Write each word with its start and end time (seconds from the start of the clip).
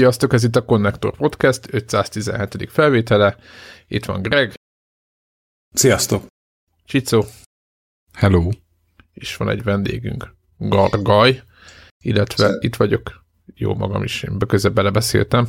Sziasztok, 0.00 0.32
ez 0.32 0.44
itt 0.44 0.56
a 0.56 0.64
Connector 0.64 1.16
Podcast 1.16 1.74
517. 1.74 2.70
felvétele. 2.70 3.36
Itt 3.88 4.04
van 4.04 4.22
Greg. 4.22 4.54
Sziasztok. 5.74 6.26
Csicó. 6.84 7.24
Hello. 8.12 8.48
És 9.12 9.36
van 9.36 9.48
egy 9.48 9.62
vendégünk, 9.62 10.34
Gargaj, 10.58 11.42
illetve 11.98 12.46
Szia. 12.46 12.58
itt 12.60 12.76
vagyok, 12.76 13.24
jó 13.54 13.74
magam 13.74 14.02
is, 14.02 14.22
én 14.22 14.38
közben 14.38 14.74
belebeszéltem. 14.74 15.48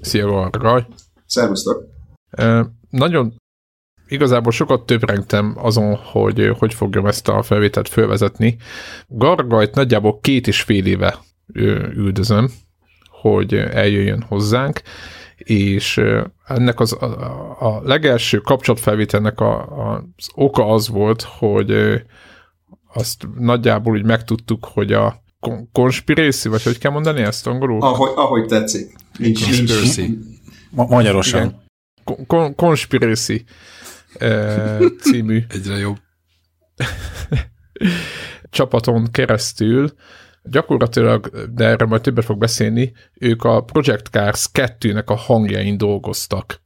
Szia 0.00 0.26
Gargaj. 0.26 0.86
Szervusztok. 1.26 1.84
E, 2.30 2.70
nagyon 2.90 3.36
igazából 4.08 4.52
sokat 4.52 4.86
töprengtem 4.86 5.54
azon, 5.58 5.94
hogy 5.94 6.52
hogy 6.58 6.74
fogjam 6.74 7.06
ezt 7.06 7.28
a 7.28 7.42
felvételt 7.42 7.88
fölvezetni. 7.88 8.56
Gargajt 9.06 9.74
nagyjából 9.74 10.20
két 10.20 10.46
és 10.46 10.62
fél 10.62 10.86
éve 10.86 11.18
üldözöm, 11.94 12.50
hogy 13.20 13.54
eljöjjön 13.54 14.22
hozzánk, 14.22 14.82
és 15.36 16.00
ennek 16.46 16.80
az, 16.80 16.92
a, 16.92 17.56
a 17.60 17.80
legelső 17.84 18.38
kapcsolatfelvételnek 18.38 19.40
a, 19.40 19.58
a, 19.58 20.04
az 20.16 20.28
oka 20.34 20.66
az 20.66 20.88
volt, 20.88 21.22
hogy 21.22 22.02
azt 22.94 23.26
nagyjából 23.38 23.92
úgy 23.92 24.04
megtudtuk, 24.04 24.64
hogy 24.64 24.92
a 24.92 25.22
konspiráció, 25.72 26.50
vagy 26.50 26.62
hogy 26.62 26.78
kell 26.78 26.90
mondani 26.90 27.20
ezt 27.20 27.46
angolul? 27.46 27.82
Ahogy, 27.82 28.10
ahogy 28.14 28.46
tetszik. 28.46 28.94
Nincs, 29.18 29.66
nincs. 29.66 30.00
Ma- 30.70 30.86
magyarosan. 30.86 31.64
Kon- 32.26 32.54
konspiráció 32.54 33.38
című 35.00 35.42
Egyre 35.48 35.76
jobb. 35.76 35.96
csapaton 38.50 39.10
keresztül 39.10 39.92
gyakorlatilag, 40.50 41.30
de 41.54 41.64
erről 41.64 41.88
majd 41.88 42.00
többet 42.00 42.24
fog 42.24 42.38
beszélni, 42.38 42.92
ők 43.18 43.44
a 43.44 43.60
Project 43.60 44.06
Cars 44.06 44.48
2-nek 44.52 45.04
a 45.04 45.16
hangjain 45.16 45.78
dolgoztak. 45.78 46.64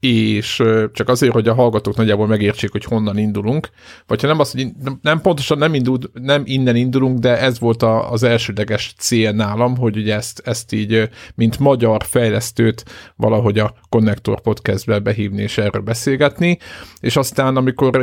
És 0.00 0.62
csak 0.92 1.08
azért, 1.08 1.32
hogy 1.32 1.48
a 1.48 1.54
hallgatók 1.54 1.96
nagyjából 1.96 2.26
megértsék, 2.26 2.70
hogy 2.70 2.84
honnan 2.84 3.18
indulunk, 3.18 3.68
vagy 4.06 4.20
ha 4.20 4.26
nem 4.26 4.38
az, 4.38 4.50
hogy 4.52 4.68
nem 5.02 5.20
pontosan 5.20 5.58
nem, 5.58 5.74
indul, 5.74 5.98
nem 6.12 6.42
innen 6.44 6.76
indulunk, 6.76 7.18
de 7.18 7.38
ez 7.38 7.58
volt 7.58 7.82
a, 7.82 8.10
az 8.10 8.22
elsődleges 8.22 8.94
cél 8.98 9.32
nálam, 9.32 9.76
hogy 9.76 9.96
ugye 9.96 10.14
ezt, 10.14 10.40
ezt 10.44 10.72
így, 10.72 11.08
mint 11.34 11.58
magyar 11.58 12.04
fejlesztőt 12.04 12.84
valahogy 13.16 13.58
a 13.58 13.74
Connector 13.88 14.40
podcastbe 14.40 14.98
behívni 14.98 15.42
és 15.42 15.58
erről 15.58 15.82
beszélgetni, 15.82 16.58
és 17.00 17.16
aztán 17.16 17.56
amikor, 17.56 17.96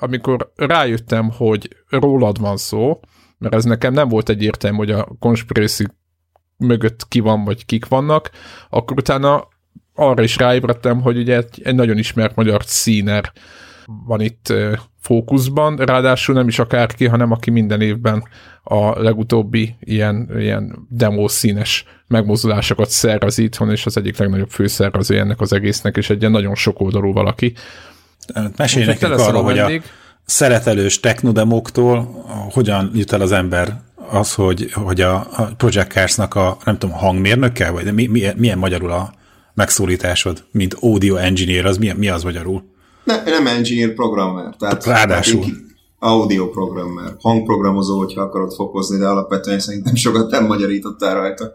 amikor 0.00 0.52
rájöttem, 0.56 1.30
hogy 1.30 1.76
rólad 1.88 2.40
van 2.40 2.56
szó, 2.56 3.00
mert 3.42 3.54
ez 3.54 3.64
nekem 3.64 3.92
nem 3.92 4.08
volt 4.08 4.28
egyértelmű, 4.28 4.76
hogy 4.76 4.90
a 4.90 5.08
konspiráció 5.18 5.86
mögött 6.56 7.08
ki 7.08 7.20
van, 7.20 7.44
vagy 7.44 7.66
kik 7.66 7.86
vannak, 7.86 8.30
akkor 8.70 8.98
utána 8.98 9.48
arra 9.94 10.22
is 10.22 10.36
ráébredtem, 10.36 11.00
hogy 11.00 11.16
ugye 11.16 11.36
egy, 11.36 11.60
egy 11.64 11.74
nagyon 11.74 11.98
ismert 11.98 12.36
magyar 12.36 12.62
színer 12.64 13.32
van 14.06 14.20
itt 14.20 14.52
fókuszban, 15.00 15.76
ráadásul 15.76 16.34
nem 16.34 16.48
is 16.48 16.58
akárki, 16.58 17.06
hanem 17.06 17.30
aki 17.30 17.50
minden 17.50 17.80
évben 17.80 18.24
a 18.62 19.00
legutóbbi 19.00 19.76
ilyen, 19.80 20.30
ilyen 20.38 20.86
demo 20.88 21.28
színes 21.28 21.84
megmozdulásokat 22.06 22.90
szervez 22.90 23.38
itthon, 23.38 23.70
és 23.70 23.86
az 23.86 23.96
egyik 23.96 24.18
legnagyobb 24.18 24.50
főszervező 24.50 25.18
ennek 25.18 25.40
az 25.40 25.52
egésznek, 25.52 25.96
és 25.96 26.10
egy 26.10 26.20
ilyen 26.20 26.32
nagyon 26.32 26.54
sokoldalú 26.54 27.12
valaki. 27.12 27.54
Mesélj 28.56 28.86
nekünk 28.86 29.18
arról, 29.18 29.42
hogy 29.42 29.58
a 29.58 29.70
szeretelős 30.24 31.00
technodemóktól 31.00 32.24
hogyan 32.52 32.90
jut 32.94 33.12
el 33.12 33.20
az 33.20 33.32
ember 33.32 33.80
az, 34.10 34.34
hogy, 34.34 34.72
hogy 34.72 35.00
a, 35.00 35.28
Project 35.56 35.90
Cars-nak 35.90 36.34
a, 36.34 36.56
nem 36.64 36.78
tudom, 36.78 36.96
hangmérnöke, 36.96 37.70
vagy 37.70 37.94
mi, 37.94 38.06
milyen, 38.06 38.36
milyen 38.36 38.58
magyarul 38.58 38.90
a 38.90 39.12
megszólításod, 39.54 40.44
mint 40.50 40.76
audio 40.80 41.16
engineer, 41.16 41.66
az 41.66 41.78
mi, 41.78 41.92
mi 41.96 42.08
az 42.08 42.22
magyarul? 42.22 42.64
Ne, 43.04 43.22
nem 43.22 43.46
engineer, 43.46 43.94
programmer. 43.94 44.54
Tehát 44.58 44.84
Ráadásul. 44.84 45.44
Audio 45.98 46.48
programmer, 46.50 47.14
hangprogramozó, 47.18 47.98
hogyha 47.98 48.20
akarod 48.20 48.52
fokozni, 48.52 48.98
de 48.98 49.06
alapvetően 49.06 49.58
szerintem 49.58 49.94
sokat 49.94 50.30
nem 50.30 50.46
magyarítottál 50.46 51.14
rajta. 51.14 51.52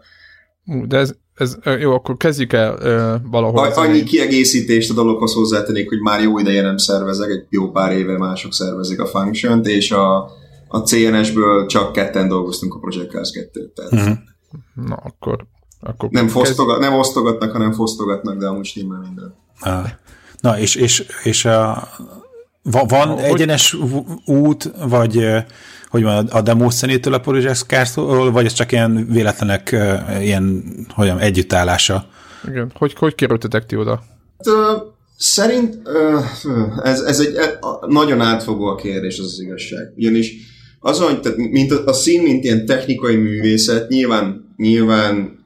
De 0.86 0.98
ez, 0.98 1.14
ez 1.38 1.56
jó, 1.80 1.92
akkor 1.92 2.16
kezdjük 2.16 2.52
el 2.52 2.74
uh, 2.74 3.30
valahol. 3.30 3.64
A, 3.64 3.80
annyi 3.80 4.02
kiegészítést 4.02 4.90
a 4.90 4.94
dologhoz 4.94 5.32
hozzátennék, 5.32 5.88
hogy 5.88 6.00
már 6.00 6.22
jó 6.22 6.38
ideje 6.38 6.62
nem 6.62 6.76
szervezek, 6.76 7.30
egy 7.30 7.44
jó 7.50 7.70
pár 7.70 7.92
éve 7.92 8.18
mások 8.18 8.52
szervezik 8.52 9.00
a 9.00 9.06
function 9.06 9.64
és 9.64 9.90
a, 9.90 10.30
a 10.68 10.78
CNS-ből 10.78 11.66
csak 11.66 11.92
ketten 11.92 12.28
dolgoztunk 12.28 12.74
a 12.74 12.78
Project 12.78 13.10
Cars 13.10 13.30
2 13.30 13.72
tehát. 13.74 13.92
Uh-huh. 13.92 14.16
Na, 14.88 14.94
akkor 14.94 15.46
akkor 15.80 16.08
nem, 16.10 16.28
fosztogat, 16.28 16.78
nem 16.78 16.94
osztogatnak, 16.94 17.52
hanem 17.52 17.72
fosztogatnak, 17.72 18.38
de 18.38 18.46
amúgy 18.46 18.64
stimmel 18.64 19.00
minden. 19.00 19.34
Na, 20.40 20.58
és, 20.58 20.74
és, 20.74 21.06
és 21.22 21.44
a, 21.44 21.88
van 22.62 23.08
hogy? 23.08 23.22
egyenes 23.22 23.76
út, 24.24 24.70
vagy 24.88 25.26
hogy 25.88 26.02
van 26.02 26.26
a 26.26 26.40
Demoszenétől 26.40 27.14
a 27.14 27.18
Project 27.18 27.94
vagy 28.32 28.44
ez 28.44 28.52
csak 28.52 28.72
ilyen 28.72 29.06
véletlenek, 29.10 29.76
ilyen, 30.20 30.64
hogyan, 30.94 31.18
együttállása? 31.18 32.06
Igen. 32.48 32.72
Hogy, 32.74 32.94
hogy 32.98 33.14
kerültetek 33.14 33.66
ti 33.66 33.76
oda? 33.76 34.02
Hát, 34.38 34.82
szerint 35.16 35.78
ez, 36.82 37.00
ez 37.00 37.20
egy 37.20 37.34
e, 37.34 37.58
nagyon 37.86 38.20
átfogó 38.20 38.66
a 38.66 38.74
kérdés, 38.74 39.18
az 39.18 39.24
az 39.24 39.40
igazság. 39.40 39.92
Ugyanis 39.96 40.34
az, 40.80 40.98
hogy 40.98 41.20
tehát, 41.20 41.38
mint 41.38 41.72
a, 41.72 41.84
a 41.84 41.92
szín, 41.92 42.22
mint 42.22 42.44
ilyen 42.44 42.66
technikai 42.66 43.16
művészet, 43.16 43.88
nyilván, 43.88 44.54
nyilván 44.56 45.38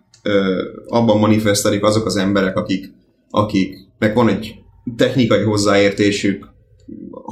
abban 0.87 1.19
manifestálik 1.19 1.85
azok 1.85 2.07
az 2.07 2.17
emberek, 2.17 2.57
akik, 2.57 2.93
akiknek 3.31 4.15
van 4.15 4.29
egy 4.29 4.55
technikai 4.97 5.43
hozzáértésük, 5.43 6.52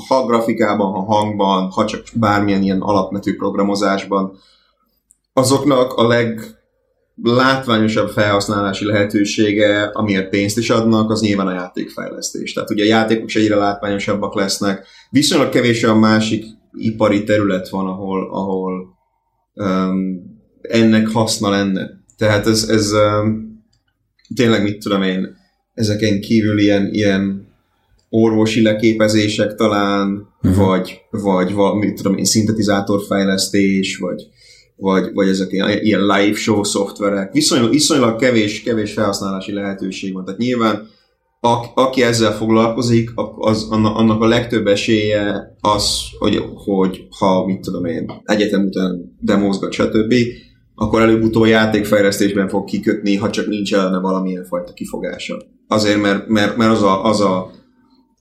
ha 0.08 0.26
grafikában, 0.26 0.92
ha 0.92 1.00
hangban, 1.00 1.70
ha 1.70 1.84
csak 1.84 2.02
bármilyen 2.14 2.62
ilyen 2.62 2.80
alapvető 2.80 3.36
programozásban, 3.36 4.38
azoknak 5.32 5.92
a 5.92 6.06
leg 6.06 6.60
látványosabb 7.22 8.08
felhasználási 8.08 8.84
lehetősége, 8.84 9.90
amiért 9.92 10.28
pénzt 10.28 10.58
is 10.58 10.70
adnak, 10.70 11.10
az 11.10 11.20
nyilván 11.20 11.46
a 11.46 11.52
játékfejlesztés. 11.52 12.52
Tehát 12.52 12.70
ugye 12.70 12.84
a 12.84 12.86
játékok 12.86 13.28
is 13.28 13.36
egyre 13.36 13.56
látványosabbak 13.56 14.34
lesznek. 14.34 14.86
Viszonylag 15.10 15.48
kevés 15.48 15.84
a 15.84 15.94
másik 15.94 16.44
ipari 16.72 17.24
terület 17.24 17.68
van, 17.68 17.86
ahol, 17.86 18.28
ahol 18.30 18.98
um, 19.54 20.22
ennek 20.60 21.08
haszna 21.08 21.50
lenne. 21.50 21.90
Tehát 22.16 22.46
ez, 22.46 22.68
ez 22.68 22.92
um, 22.92 23.62
tényleg 24.34 24.62
mit 24.62 24.78
tudom 24.78 25.02
én, 25.02 25.36
ezeken 25.74 26.20
kívül 26.20 26.58
ilyen, 26.58 26.88
ilyen 26.92 27.49
orvosi 28.10 28.62
leképezések 28.62 29.54
talán, 29.54 30.28
uh-huh. 30.42 30.66
vagy, 30.66 31.00
vagy 31.10 31.54
mit 31.74 31.94
tudom 31.94 32.16
én, 32.16 32.24
szintetizátorfejlesztés, 32.24 33.96
vagy, 33.96 34.26
vagy, 34.76 35.12
vagy 35.12 35.28
ezek 35.28 35.52
ilyen, 35.52 35.82
ilyen 35.82 36.00
live 36.00 36.36
show 36.36 36.62
szoftverek. 36.62 37.32
Viszonylag, 37.32 37.70
viszonylag 37.70 38.16
kevés, 38.16 38.62
kevés 38.62 38.92
felhasználási 38.92 39.52
lehetőség 39.52 40.12
van. 40.12 40.24
Tehát 40.24 40.40
nyilván 40.40 40.88
a, 41.40 41.64
aki 41.74 42.02
ezzel 42.02 42.32
foglalkozik, 42.32 43.10
az, 43.38 43.66
annak 43.70 44.22
a 44.22 44.26
legtöbb 44.26 44.66
esélye 44.66 45.56
az, 45.60 45.98
hogy, 46.18 46.44
hogy 46.54 47.06
ha, 47.18 47.46
mit 47.46 47.60
tudom 47.60 47.84
én, 47.84 48.12
egyetem 48.24 48.64
után 48.64 49.16
demozgat, 49.20 49.72
stb., 49.72 50.14
akkor 50.74 51.00
előbb-utóbb 51.00 51.46
játékfejlesztésben 51.46 52.48
fog 52.48 52.64
kikötni, 52.64 53.16
ha 53.16 53.30
csak 53.30 53.46
nincs 53.46 53.74
ellene 53.74 53.98
valamilyen 53.98 54.44
fajta 54.44 54.72
kifogása. 54.72 55.42
Azért, 55.68 56.00
mert, 56.00 56.28
mert, 56.28 56.56
mert 56.56 56.70
az, 56.72 56.82
a, 56.82 57.04
az, 57.04 57.20
a, 57.20 57.50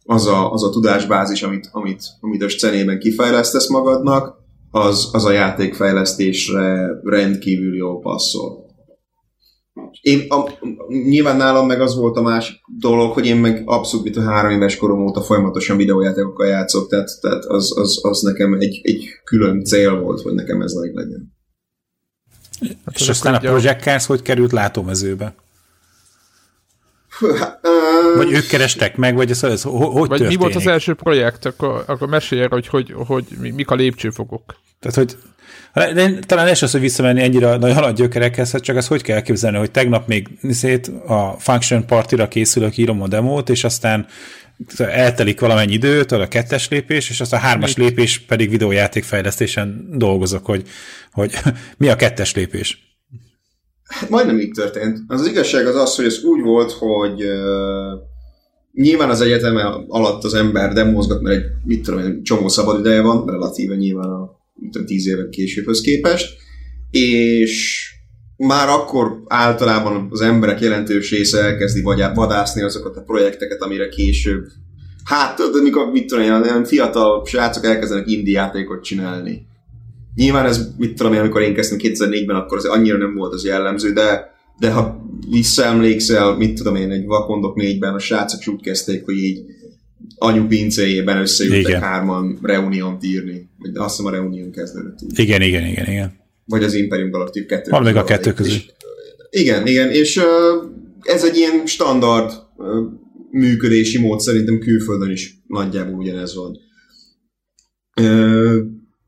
az, 0.10 0.26
a, 0.26 0.52
az 0.52 0.64
a 0.64 0.70
tudásbázis, 0.70 1.44
amit, 1.44 1.70
amit, 1.72 2.04
amit 2.20 2.44
a 2.44 2.50
scenében 2.50 3.00
kifejlesztesz 3.00 3.70
magadnak, 3.70 4.36
az, 4.72 5.10
az 5.12 5.26
a 5.26 5.32
játékfejlesztésre 5.32 6.90
rendkívül 7.04 7.76
jól 7.76 8.00
passzol. 8.00 8.66
Én, 10.02 10.26
a, 10.28 10.44
nyilván 10.88 11.38
nálam 11.38 11.68
meg 11.68 11.82
az 11.82 11.96
volt 11.96 12.18
a 12.18 12.22
másik 12.22 12.56
dolog, 12.80 13.14
hogy 13.14 13.26
én 13.26 13.38
meg 13.38 13.62
abszolút, 13.66 14.06
mint 14.06 14.18
a 14.18 14.32
három 14.32 14.52
éves 14.52 14.78
korom 14.78 15.06
óta 15.08 15.22
folyamatosan 15.22 15.78
videójátékokkal 15.78 16.48
játszok, 16.48 16.90
tehát, 16.90 17.10
tehát 17.22 17.44
az, 17.46 17.78
az, 17.78 18.00
az 18.02 18.22
nekem 18.22 18.54
egy, 18.54 18.80
egy 18.84 19.06
külön 19.24 19.64
cél 19.64 20.00
volt, 20.00 20.22
hogy 20.22 20.34
nekem 20.34 20.62
ez 20.62 20.74
legyen. 20.74 21.38
Hát 22.86 22.96
és 22.96 23.10
aztán 23.10 23.34
a 23.34 23.40
Project 23.40 23.82
Cars 23.82 24.06
hogy 24.06 24.22
került 24.22 24.52
látómezőbe? 24.52 25.36
Vagy 28.16 28.32
ők 28.32 28.48
kerestek 28.48 28.96
meg, 28.96 29.16
vagy 29.16 29.30
ez, 29.30 29.44
ez 29.44 29.62
hogy 29.62 29.80
vagy 29.92 30.08
történik? 30.08 30.38
mi 30.38 30.44
volt 30.44 30.56
az 30.56 30.68
első 30.68 30.94
projekt? 30.94 31.46
Akkor, 31.46 31.84
akkor 31.88 32.08
mesélj 32.08 32.42
erre, 32.42 32.50
hogy, 32.50 32.68
hogy, 32.68 32.94
hogy 32.98 33.24
mik 33.40 33.70
a 33.70 33.76
lépcsőfokok. 33.76 34.56
Tehát, 34.80 34.96
hogy 34.96 35.18
de 35.74 36.20
talán 36.20 36.48
ez 36.48 36.64
az, 36.64 36.72
hogy 36.72 36.82
visszamenni 36.82 37.22
ennyire 37.22 37.58
nagy 37.58 37.74
halad 37.74 37.96
gyökerekhez, 37.96 38.52
hát 38.52 38.62
csak 38.62 38.76
ezt 38.76 38.88
hogy 38.88 39.02
kell 39.02 39.16
elképzelni, 39.16 39.58
hogy 39.58 39.72
tegnap 39.72 40.08
még 40.08 40.28
szét 40.50 40.92
a 41.08 41.36
Function 41.40 41.86
Party-ra 41.86 42.28
készülök, 42.28 42.78
írom 42.78 43.02
a 43.02 43.08
demót, 43.08 43.50
és 43.50 43.64
aztán 43.64 44.08
eltelik 44.78 45.40
valamennyi 45.40 45.74
időt, 45.74 46.12
a 46.12 46.28
kettes 46.28 46.70
lépés, 46.70 47.10
és 47.10 47.22
aztán 47.22 47.40
a 47.40 47.44
hármas 47.44 47.76
lépés 47.76 48.20
pedig 48.20 48.50
videójátékfejlesztésen 48.50 49.88
dolgozok, 49.92 50.46
hogy, 50.46 50.68
hogy 51.12 51.34
mi 51.78 51.88
a 51.88 51.96
kettes 51.96 52.34
lépés. 52.34 52.89
Hát 53.90 54.10
majdnem 54.10 54.40
így 54.40 54.52
történt. 54.52 55.00
Az, 55.08 55.22
az 55.22 55.28
igazság 55.28 55.68
az 55.68 55.76
az, 55.76 55.96
hogy 55.96 56.06
ez 56.06 56.24
úgy 56.24 56.42
volt, 56.42 56.72
hogy 56.72 57.24
uh, 57.24 58.00
nyilván 58.74 59.10
az 59.10 59.22
egyetem 59.22 59.56
alatt 59.88 60.24
az 60.24 60.34
ember 60.34 60.74
demozgat, 60.74 61.22
mert 61.22 61.36
egy, 61.36 61.46
mit 61.64 61.84
tudom, 61.84 62.00
egy 62.00 62.22
csomó 62.22 62.48
szabad 62.48 62.80
ideje 62.80 63.02
van, 63.02 63.26
relatíve 63.26 63.76
nyilván 63.76 64.10
a 64.10 64.38
tudom, 64.72 64.88
tíz 64.88 65.08
éven 65.08 65.30
későbbhöz 65.30 65.82
képest, 65.82 66.38
és 66.92 67.84
már 68.38 68.70
akkor 68.70 69.24
általában 69.28 70.08
az 70.10 70.22
emberek 70.22 70.60
jelentős 70.60 71.12
része 71.12 71.44
elkezdi 71.44 71.82
vadászni 72.14 72.62
azokat 72.62 72.98
a 72.98 73.02
projekteket, 73.02 73.62
amire 73.62 73.90
később 73.90 74.46
Hát 75.10 75.36
tudod, 75.36 75.64
mikor, 75.64 75.92
mit 75.92 76.08
tudom 76.08 76.24
én, 76.24 76.66
fiatal 76.66 77.26
srácok 77.26 77.66
elkezdenek 77.66 78.08
indie 78.08 78.52
csinálni. 78.82 79.48
Nyilván 80.16 80.46
ez, 80.46 80.70
mit 80.78 80.96
tudom 80.96 81.14
én, 81.14 81.20
amikor 81.20 81.42
én 81.42 81.54
kezdtem 81.54 81.78
2004-ben, 81.82 82.36
akkor 82.36 82.58
az 82.58 82.66
annyira 82.66 82.98
nem 82.98 83.16
volt 83.16 83.34
az 83.34 83.46
jellemző, 83.46 83.94
de, 83.94 84.36
de 84.60 84.72
ha 84.72 85.06
visszaemlékszel, 85.30 86.36
mit 86.36 86.54
tudom 86.54 86.76
én, 86.76 86.92
egy 86.92 87.06
Vakondok 87.06 87.60
4-ben 87.62 87.94
a 87.94 88.00
srácok 88.00 88.54
úgy 88.54 88.62
kezdték, 88.62 89.06
hogy 89.06 89.18
így 89.18 89.42
anyu 90.16 90.48
pincéjében 90.48 91.18
összejöttek 91.18 91.80
hárman 91.80 92.40
Reunion 92.42 92.98
írni. 93.02 93.50
Vagy 93.58 93.72
azt 93.74 93.98
hiszem 93.98 94.12
a 94.12 94.16
Reunion 94.16 94.52
kezdődött. 94.52 94.98
Igen, 95.16 95.42
igen, 95.42 95.66
igen, 95.66 95.86
igen. 95.88 96.18
Vagy 96.46 96.64
az 96.64 96.74
Imperium 96.74 97.10
Galactic 97.10 97.48
2. 97.48 97.70
Van 97.70 97.84
még 97.84 97.96
a 97.96 98.04
kettő 98.04 98.34
közül. 98.34 98.58
igen, 99.30 99.68
igen, 99.68 99.90
és 99.92 100.18
uh, 100.18 100.24
ez 101.02 101.24
egy 101.24 101.38
ilyen 101.38 101.66
standard 101.66 102.32
uh, 102.56 102.66
működési 103.32 104.00
mód 104.00 104.20
szerintem 104.20 104.60
külföldön 104.60 105.12
is 105.12 105.38
nagyjából 105.48 106.00
ugyanez 106.00 106.36
van. 106.36 106.58
Uh, 108.02 108.58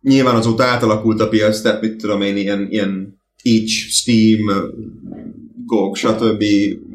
nyilván 0.01 0.35
azóta 0.35 0.63
átalakult 0.63 1.19
a 1.19 1.27
piac, 1.27 1.61
tehát 1.61 1.81
mit 1.81 1.97
tudom 1.97 2.21
én, 2.21 2.37
ilyen, 2.37 2.67
ilyen 2.69 3.21
Itch, 3.41 3.89
Steam, 3.89 4.71
GOG, 5.65 5.95
stb. 5.95 6.43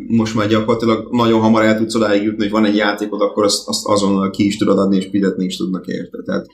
most 0.06 0.34
már 0.34 0.48
gyakorlatilag 0.48 1.08
nagyon 1.10 1.40
hamar 1.40 1.64
el 1.64 1.76
tudsz 1.76 1.94
odáig 1.94 2.22
jutni, 2.22 2.42
hogy 2.42 2.52
van 2.52 2.64
egy 2.64 2.76
játékod, 2.76 3.20
akkor 3.20 3.44
azt, 3.44 3.68
azt 3.68 3.86
azonnal 3.86 4.30
ki 4.30 4.46
is 4.46 4.56
tudod 4.56 4.78
adni, 4.78 4.96
és 4.96 5.08
fizetni 5.10 5.44
is 5.44 5.56
tudnak 5.56 5.86
érte. 5.86 6.22
Tehát 6.24 6.46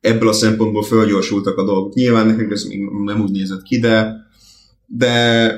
ebből 0.00 0.28
a 0.28 0.32
szempontból 0.32 0.82
fölgyorsultak 0.82 1.58
a 1.58 1.64
dolgok. 1.64 1.94
Nyilván 1.94 2.26
nekünk 2.26 2.52
ez 2.52 2.64
még 2.64 2.80
nem 3.04 3.20
úgy 3.20 3.30
nézett 3.30 3.62
ki, 3.62 3.78
de, 3.78 4.14
de 4.86 5.54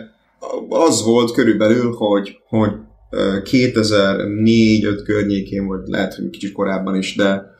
az 0.68 1.04
volt 1.04 1.32
körülbelül, 1.32 1.92
hogy, 1.92 2.38
hogy 2.48 2.70
2004-5 3.10 5.00
környékén, 5.04 5.66
vagy 5.66 5.80
lehet, 5.84 6.14
hogy 6.14 6.30
kicsit 6.30 6.52
korábban 6.52 6.96
is, 6.96 7.14
de 7.14 7.53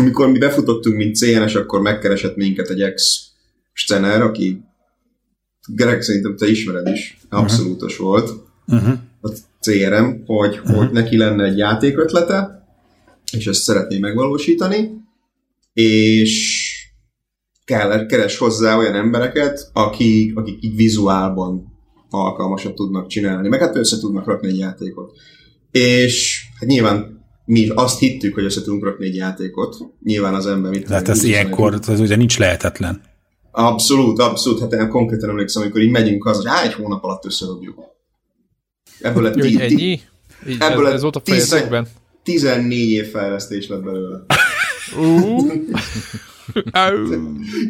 amikor 0.00 0.30
mi 0.30 0.38
befutottunk, 0.38 0.96
mint 0.96 1.16
CNS, 1.16 1.54
akkor 1.54 1.80
megkeresett 1.80 2.36
minket 2.36 2.68
egy 2.68 2.82
ex-scener, 2.82 4.22
aki 4.22 4.62
Greg 5.66 6.02
szerintem 6.02 6.36
te 6.36 6.46
ismered 6.46 6.88
is, 6.88 7.18
abszolútos 7.28 7.92
uh-huh. 7.92 8.08
volt 8.08 8.30
uh-huh. 8.66 8.98
a 9.20 9.28
CRM, 9.60 10.24
hogy, 10.26 10.58
uh-huh. 10.58 10.76
hogy 10.76 10.90
neki 10.90 11.16
lenne 11.16 11.44
egy 11.44 11.58
játékötlete, 11.58 12.66
és 13.32 13.46
ezt 13.46 13.62
szeretné 13.62 13.98
megvalósítani, 13.98 14.90
és 15.72 16.62
kell, 17.64 18.06
keres 18.06 18.38
hozzá 18.38 18.76
olyan 18.76 18.94
embereket, 18.94 19.70
akik, 19.72 20.36
akik 20.36 20.64
így 20.64 20.76
vizuálban 20.76 21.72
alkalmasat 22.10 22.74
tudnak 22.74 23.06
csinálni, 23.06 23.48
meg 23.48 23.60
hát 23.60 23.76
össze 23.76 23.98
tudnak 23.98 24.26
rakni 24.26 24.48
egy 24.48 24.58
játékot. 24.58 25.12
És 25.70 26.44
hát 26.60 26.68
nyilván 26.68 27.23
mi 27.44 27.68
azt 27.74 27.98
hittük, 27.98 28.34
hogy 28.34 28.44
össze 28.44 28.62
tudunk 28.62 28.84
rakni 28.84 29.06
egy 29.06 29.16
játékot. 29.16 29.76
Nyilván 30.02 30.34
az 30.34 30.46
ember 30.46 30.70
mit... 30.70 30.86
Tehát 30.86 31.08
ez 31.08 31.22
ilyenkor, 31.22 31.78
ez 31.88 32.00
ugye 32.00 32.16
nincs 32.16 32.38
lehetetlen. 32.38 33.02
Abszolút, 33.50 34.18
abszolút. 34.18 34.60
Hát 34.60 34.72
én 34.72 34.88
konkrétan 34.88 35.28
emlékszem, 35.28 35.62
amikor 35.62 35.80
így 35.80 35.90
megyünk 35.90 36.22
haza, 36.22 36.38
hogy 36.38 36.50
á, 36.50 36.62
egy 36.62 36.72
hónap 36.72 37.04
alatt 37.04 37.24
összerobjuk. 37.24 37.78
Ebből 39.00 39.22
lett 39.22 39.34
tí- 39.34 39.60
ennyi? 39.60 40.00
Így 40.48 40.56
ebből 40.58 40.86
ez, 40.86 40.92
ez 40.92 41.02
volt 41.02 41.16
a 41.16 41.22
fejetekben? 41.24 41.86
14 42.22 42.90
év 42.90 43.10
fejlesztés 43.10 43.68
lett 43.68 43.82
belőle. 43.82 44.24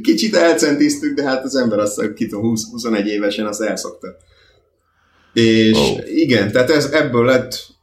Kicsit 0.02 0.34
elcentiztük, 0.34 1.14
de 1.14 1.24
hát 1.24 1.44
az 1.44 1.56
ember 1.56 1.78
azt, 1.78 2.12
ki 2.14 2.28
20, 2.30 2.70
21 2.70 3.06
évesen 3.06 3.46
azt 3.46 3.60
elszokta. 3.60 4.08
És 5.32 5.78
oh. 5.78 5.98
igen, 6.14 6.52
tehát 6.52 6.70
ez 6.70 6.84
ebből 6.84 7.24
lett 7.24 7.73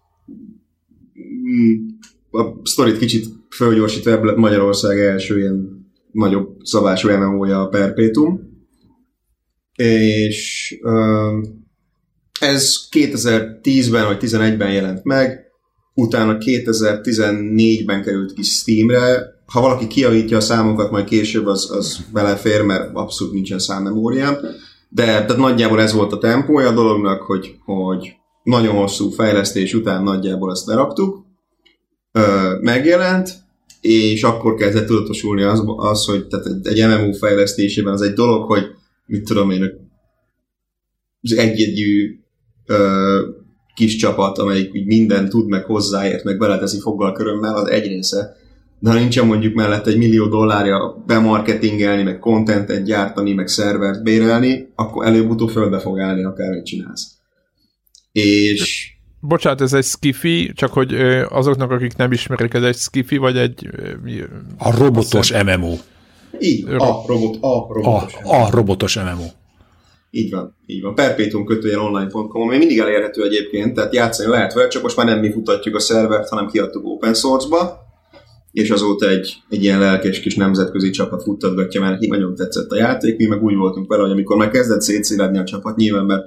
a 2.32 2.44
sztorit 2.64 2.98
kicsit 2.98 3.26
fölgyorsítva, 3.50 4.36
Magyarország 4.36 5.00
első 5.00 5.40
ilyen 5.40 5.86
nagyobb 6.12 6.58
szabású 6.64 7.10
MMO-ja 7.10 7.62
a 7.62 7.68
Perpetuum. 7.68 8.50
És 9.76 10.76
ez 12.40 12.76
2010-ben 12.92 14.06
vagy 14.06 14.18
2011-ben 14.22 14.72
jelent 14.72 15.04
meg, 15.04 15.52
utána 15.94 16.38
2014-ben 16.40 18.02
került 18.02 18.34
ki 18.34 18.42
Steamre. 18.42 19.40
Ha 19.46 19.62
valaki 19.62 19.88
kiavítja 19.88 20.38
a 20.38 20.42
számokat, 20.42 20.92
majd 20.92 21.06
később 21.06 21.46
az, 21.46 21.72
az 21.72 22.00
belefér, 22.14 22.62
mert 22.62 22.90
abszolút 22.94 23.34
nincsen 23.34 23.60
számmemóriám. 23.60 24.38
De 24.90 25.06
tehát 25.06 25.38
nagyjából 25.38 25.82
ez 25.82 25.94
volt 25.94 26.12
a 26.12 26.18
tempója 26.18 26.68
a 26.68 26.74
dolognak, 26.74 27.22
hogy, 27.22 27.56
hogy 27.66 28.16
nagyon 28.44 28.76
hosszú 28.76 29.10
fejlesztés 29.10 29.74
után 29.74 30.04
nagyjából 30.04 30.52
ezt 30.52 30.66
leraktuk. 30.66 31.26
Ö, 32.12 32.54
megjelent, 32.62 33.34
és 33.82 34.24
akkor 34.24 34.56
kezdett 34.56 34.86
tudatosulni 34.86 35.42
az, 35.42 35.64
az 35.66 36.06
hogy 36.06 36.28
tehát 36.28 36.48
egy 36.64 36.88
MMO 36.88 37.12
fejlesztésében 37.12 37.94
az 37.94 38.02
egy 38.02 38.14
dolog, 38.14 38.46
hogy 38.46 38.64
mit 39.06 39.24
tudom 39.24 39.52
én, 39.52 39.90
az 41.22 41.38
egyegyű 41.38 42.20
kis 43.76 43.96
csapat, 43.96 44.38
amelyik 44.38 44.74
úgy 44.74 44.86
minden 44.86 45.30
tud, 45.30 45.48
meg 45.48 45.66
hozzáért, 45.66 46.24
meg 46.24 46.38
beleteszi 46.38 46.80
foggal 46.80 47.12
körömmel, 47.12 47.56
az 47.56 47.70
egy 47.70 47.88
része. 47.88 48.36
De 48.80 48.90
ha 48.90 49.00
nincsen 49.00 49.26
mondjuk 49.26 49.54
mellett 49.54 49.88
egy 49.88 49.98
millió 49.98 50.28
dollárja 50.28 51.04
bemarketingelni, 51.06 52.04
meg 52.04 52.20
contentet 52.20 52.84
gyártani, 52.84 53.34
meg 53.34 53.48
szervert 53.48 54.04
bérelni, 54.04 54.72
akkor 54.76 55.06
előbb-utóbb 55.06 55.50
fölbe 55.50 55.80
fog 55.80 56.00
állni, 56.00 56.24
akármit 56.24 56.66
csinálsz. 56.66 57.08
És... 58.12 58.96
Bocsánat, 59.22 59.62
ez 59.62 59.74
egy 59.74 59.84
skifi, 59.84 60.52
csak 60.56 60.74
hogy 60.74 60.94
azoknak, 61.30 61.72
akik 61.72 61.96
nem 61.96 62.12
ismerik, 62.12 62.54
ez 62.54 62.64
egy 62.64 62.76
skifi, 62.76 63.18
vagy 63.18 63.38
egy... 63.38 63.70
A 64.58 64.78
robotos 64.78 65.34
MMO. 65.44 65.74
Így, 66.40 66.66
a, 66.68 67.04
robot, 67.08 67.38
a 67.42 67.68
robotos 67.74 68.14
a, 68.24 68.44
a 68.44 68.50
robotos 68.52 68.96
MMO. 68.96 69.26
Így 70.10 70.32
van, 70.32 70.56
így 70.66 70.82
van. 70.82 70.96
Perpetuum 70.96 71.46
kötőjel 71.46 71.80
online.com, 71.80 72.42
ami 72.42 72.58
mindig 72.58 72.80
elérhető 72.80 73.24
egyébként, 73.24 73.76
tehát 73.76 73.94
játszani 73.94 74.30
lehet 74.30 74.54
vele, 74.54 74.68
csak 74.68 74.84
most 74.84 74.96
már 74.96 75.06
nem 75.06 75.20
mi 75.20 75.32
futatjuk 75.32 75.76
a 75.76 75.80
szervert, 75.80 76.30
hanem 76.30 76.48
kiadtuk 76.48 76.86
open 76.86 77.14
source-ba, 77.14 77.80
és 78.52 78.70
azóta 78.70 79.10
egy, 79.10 79.36
egy 79.50 79.64
ilyen 79.64 79.80
lelkes 79.80 80.20
kis 80.20 80.36
nemzetközi 80.36 80.90
csapat 80.90 81.24
futtatgatja, 81.24 81.82
mert 81.82 81.94
neki 81.94 82.08
nagyon 82.08 82.36
tetszett 82.36 82.72
a 82.72 82.76
játék, 82.76 83.18
mi 83.18 83.26
meg 83.26 83.44
úgy 83.44 83.56
voltunk 83.56 83.88
vele, 83.88 84.02
hogy 84.02 84.12
amikor 84.12 84.38
már 84.38 84.50
kezdett 84.50 84.82
szétszéledni 84.82 85.38
a 85.38 85.44
csapat, 85.44 85.76
nyilván, 85.76 86.06
mert 86.06 86.24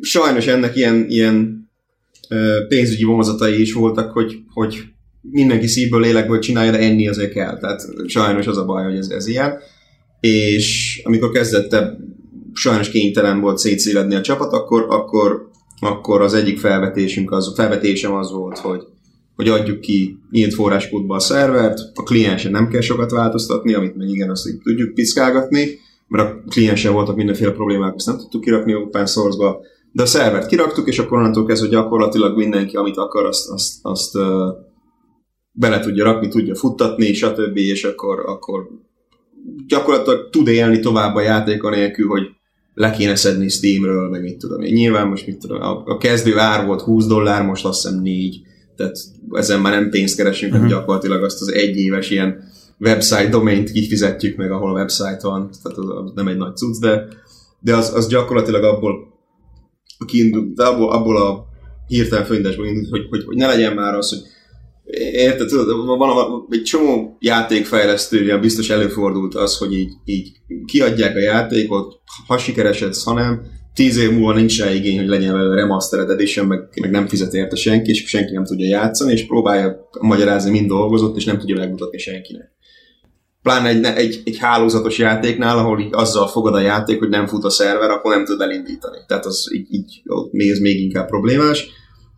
sajnos 0.00 0.46
ennek 0.46 0.76
ilyen, 0.76 1.06
ilyen 1.08 1.57
pénzügyi 2.68 3.04
vonzatai 3.04 3.60
is 3.60 3.72
voltak, 3.72 4.12
hogy, 4.12 4.38
hogy 4.54 4.82
mindenki 5.20 5.66
szívből, 5.66 6.00
lélekből 6.00 6.38
csinálja, 6.38 6.70
de 6.70 6.78
enni 6.78 7.08
azért 7.08 7.32
kell. 7.32 7.58
Tehát 7.58 7.80
sajnos 8.06 8.46
az 8.46 8.56
a 8.56 8.64
baj, 8.64 8.84
hogy 8.84 8.96
ez, 8.96 9.08
ez 9.08 9.26
ilyen. 9.26 9.58
És 10.20 11.00
amikor 11.04 11.30
kezdett 11.30 11.76
sajnos 12.52 12.90
kénytelen 12.90 13.40
volt 13.40 13.58
szétszéledni 13.58 14.14
a 14.14 14.20
csapat, 14.20 14.52
akkor, 14.52 14.86
akkor, 14.88 15.48
akkor 15.80 16.20
az 16.20 16.34
egyik 16.34 16.58
felvetésünk 16.58 17.30
az, 17.30 17.52
felvetésem 17.54 18.12
az 18.14 18.30
volt, 18.30 18.58
hogy, 18.58 18.82
hogy 19.34 19.48
adjuk 19.48 19.80
ki 19.80 20.18
nyílt 20.30 20.54
forráskódba 20.54 21.14
a 21.14 21.20
szervert, 21.20 21.78
a 21.94 22.02
kliensen 22.02 22.50
nem 22.50 22.68
kell 22.68 22.80
sokat 22.80 23.10
változtatni, 23.10 23.74
amit 23.74 23.96
meg 23.96 24.08
igen, 24.08 24.30
azt 24.30 24.48
így 24.48 24.58
tudjuk 24.62 24.94
piszkálgatni, 24.94 25.78
mert 26.08 26.28
a 26.28 26.42
kliensen 26.48 26.92
voltak 26.92 27.16
mindenféle 27.16 27.50
problémák, 27.50 27.94
azt 27.94 28.06
nem 28.06 28.16
tudtuk 28.16 28.40
kirakni 28.40 28.74
open 28.74 29.06
source-ba, 29.06 29.60
de 29.92 30.02
a 30.02 30.06
szervert 30.06 30.46
kiraktuk, 30.46 30.88
és 30.88 30.98
akkor 30.98 31.18
onnantól 31.18 31.46
kezdve 31.46 31.68
gyakorlatilag 31.68 32.36
mindenki, 32.36 32.76
amit 32.76 32.96
akar, 32.96 33.26
azt, 33.26 33.48
azt, 33.48 33.78
azt 33.82 34.16
uh, 34.16 34.22
bele 35.52 35.80
tudja 35.80 36.04
rakni, 36.04 36.28
tudja 36.28 36.54
futtatni, 36.54 37.12
stb. 37.12 37.56
és 37.56 37.84
akkor, 37.84 38.18
akkor 38.26 38.68
gyakorlatilag 39.66 40.30
tud 40.30 40.48
élni 40.48 40.80
tovább 40.80 41.14
a 41.14 41.20
játék 41.20 41.62
nélkül, 41.62 42.08
hogy 42.08 42.22
le 42.74 42.90
kéne 42.90 43.16
szedni 43.16 43.48
Steamről, 43.48 44.08
meg 44.08 44.22
mit 44.22 44.38
tudom 44.38 44.60
én. 44.60 44.72
Nyilván 44.72 45.08
most 45.08 45.26
mit 45.26 45.38
tudom, 45.38 45.60
a, 45.60 45.82
a 45.84 45.96
kezdő 45.96 46.38
ár 46.38 46.66
volt 46.66 46.80
20 46.80 47.06
dollár, 47.06 47.46
most 47.46 47.64
azt 47.64 47.82
hiszem 47.82 48.00
4, 48.00 48.40
tehát 48.76 48.96
ezen 49.30 49.60
már 49.60 49.72
nem 49.72 49.90
pénzt 49.90 50.16
keresünk, 50.16 50.52
uh-huh. 50.52 50.68
gyakorlatilag 50.68 51.22
azt 51.22 51.40
az 51.40 51.52
egyéves 51.52 52.10
ilyen 52.10 52.44
website 52.80 53.28
domaint 53.28 53.70
kifizetjük 53.70 54.36
meg, 54.36 54.50
ahol 54.50 54.70
a 54.70 54.78
website 54.78 55.18
van, 55.22 55.50
tehát 55.62 55.78
az, 55.78 55.84
az 55.88 56.12
nem 56.14 56.28
egy 56.28 56.36
nagy 56.36 56.56
cucc, 56.56 56.80
de, 56.80 57.08
de 57.60 57.76
az, 57.76 57.94
az 57.94 58.08
gyakorlatilag 58.08 58.62
abból 58.62 59.07
kiindul, 60.06 60.52
de 60.54 60.64
abból, 60.64 60.92
abból 60.92 61.16
a 61.16 61.46
hirtelen 61.86 62.24
fölindásból 62.24 62.66
indult, 62.66 62.90
hogy, 62.90 63.06
hogy, 63.10 63.24
hogy 63.24 63.36
ne 63.36 63.46
legyen 63.46 63.74
már 63.74 63.94
az, 63.94 64.08
hogy 64.08 64.36
Érted, 65.12 65.48
tudod, 65.48 65.86
van 65.86 66.46
egy 66.50 66.62
csomó 66.62 67.16
játékfejlesztője 67.20 68.36
biztos 68.36 68.70
előfordult 68.70 69.34
az, 69.34 69.56
hogy 69.58 69.72
így, 69.72 69.92
így 70.04 70.32
kiadják 70.66 71.16
a 71.16 71.20
játékot, 71.20 72.00
ha 72.26 72.38
sikeres 72.38 72.82
ez, 72.82 73.02
ha 73.02 73.12
nem, 73.12 73.42
tíz 73.74 73.96
év 73.96 74.10
múlva 74.10 74.32
nincs 74.32 74.60
rá 74.60 74.70
igény, 74.70 74.98
hogy 74.98 75.08
legyen 75.08 75.32
vele 75.32 75.54
remastered 75.54 76.10
edition, 76.10 76.46
meg, 76.46 76.58
meg 76.80 76.90
nem 76.90 77.06
fizet 77.06 77.34
érte 77.34 77.56
senki, 77.56 77.90
és 77.90 78.04
senki 78.06 78.32
nem 78.32 78.44
tudja 78.44 78.68
játszani, 78.68 79.12
és 79.12 79.26
próbálja 79.26 79.88
magyarázni, 80.00 80.50
mind 80.50 80.68
dolgozott, 80.68 81.16
és 81.16 81.24
nem 81.24 81.38
tudja 81.38 81.56
megmutatni 81.56 81.98
senkinek. 81.98 82.50
Pláne 83.42 83.68
egy, 83.68 83.84
egy, 83.84 84.22
egy 84.24 84.38
hálózatos 84.38 84.98
játéknál, 84.98 85.58
ahol 85.58 85.80
így 85.80 85.92
azzal 85.92 86.26
fogad 86.28 86.54
a 86.54 86.60
játék, 86.60 86.98
hogy 86.98 87.08
nem 87.08 87.26
fut 87.26 87.44
a 87.44 87.50
szerver, 87.50 87.90
akkor 87.90 88.14
nem 88.14 88.24
tud 88.24 88.40
elindítani. 88.40 88.98
Tehát 89.06 89.26
az 89.26 89.48
így, 89.52 89.66
így 89.70 90.02
ez 90.50 90.58
még 90.58 90.80
inkább 90.80 91.06
problémás. 91.06 91.66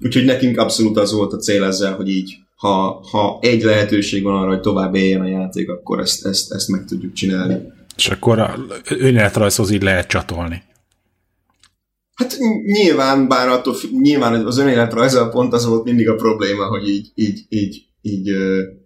Úgyhogy 0.01 0.25
nekünk 0.25 0.59
abszolút 0.59 0.97
az 0.97 1.13
volt 1.13 1.33
a 1.33 1.37
cél 1.37 1.65
ezzel, 1.65 1.95
hogy 1.95 2.09
így 2.09 2.39
ha, 2.61 3.05
ha 3.11 3.39
egy 3.41 3.63
lehetőség 3.63 4.23
van 4.23 4.35
arra, 4.35 4.49
hogy 4.49 4.61
tovább 4.61 4.95
éljen 4.95 5.21
a 5.21 5.27
játék, 5.27 5.71
akkor 5.71 5.99
ezt, 5.99 6.27
ezt, 6.27 6.53
ezt 6.53 6.69
meg 6.69 6.85
tudjuk 6.85 7.13
csinálni. 7.13 7.57
És 7.97 8.09
akkor 8.09 8.39
a 8.39 8.57
önéletrajzhoz 8.89 9.71
így 9.71 9.83
lehet 9.83 10.07
csatolni. 10.07 10.63
Hát 12.15 12.37
nyilván, 12.65 13.29
bár 13.29 13.49
attól, 13.49 13.75
nyilván 14.01 14.47
az 14.47 14.59
önéletrajzal 14.59 15.31
pont 15.31 15.53
az 15.53 15.67
volt 15.67 15.85
mindig 15.85 16.09
a 16.09 16.15
probléma, 16.15 16.65
hogy 16.65 16.89
így, 16.89 17.11
így, 17.15 17.45
így, 17.49 17.83
így 18.03 18.29
Szóval 18.29 18.80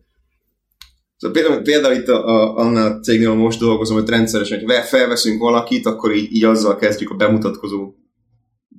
például, 1.30 1.62
például 1.62 1.94
itt 1.94 2.08
a, 2.08 2.26
a, 2.26 2.56
annál 2.56 2.92
a 2.92 3.00
cégnél, 3.00 3.34
most 3.34 3.60
dolgozom, 3.60 3.96
hogy 3.96 4.08
rendszeresen, 4.08 4.60
hogy 4.64 4.74
felveszünk 4.84 5.40
valakit, 5.40 5.86
akkor 5.86 6.14
így, 6.14 6.34
így 6.34 6.44
azzal 6.44 6.76
kezdjük 6.76 7.10
a 7.10 7.14
bemutatkozó 7.14 7.94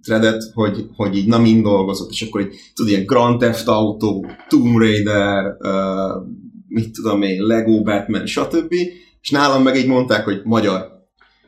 threadet, 0.06 0.52
hogy, 0.54 0.86
hogy 0.96 1.18
így 1.18 1.28
na 1.28 1.38
mind 1.38 1.64
dolgozott, 1.64 2.12
és 2.12 2.22
akkor 2.22 2.42
így 2.42 2.56
tudod, 2.76 2.92
ilyen 2.92 3.06
Grand 3.06 3.40
Theft 3.40 3.68
Auto, 3.68 4.22
Tomb 4.48 4.78
Raider, 4.78 5.58
uh, 5.60 6.24
mit 6.68 6.92
tudom 6.92 7.22
én, 7.22 7.42
Lego 7.42 7.82
Batman, 7.82 8.26
stb. 8.26 8.74
És 9.22 9.30
nálam 9.30 9.64
meg 9.64 9.76
így 9.76 9.88
mondták, 9.88 10.24
hogy 10.24 10.42
magyar. 10.44 10.94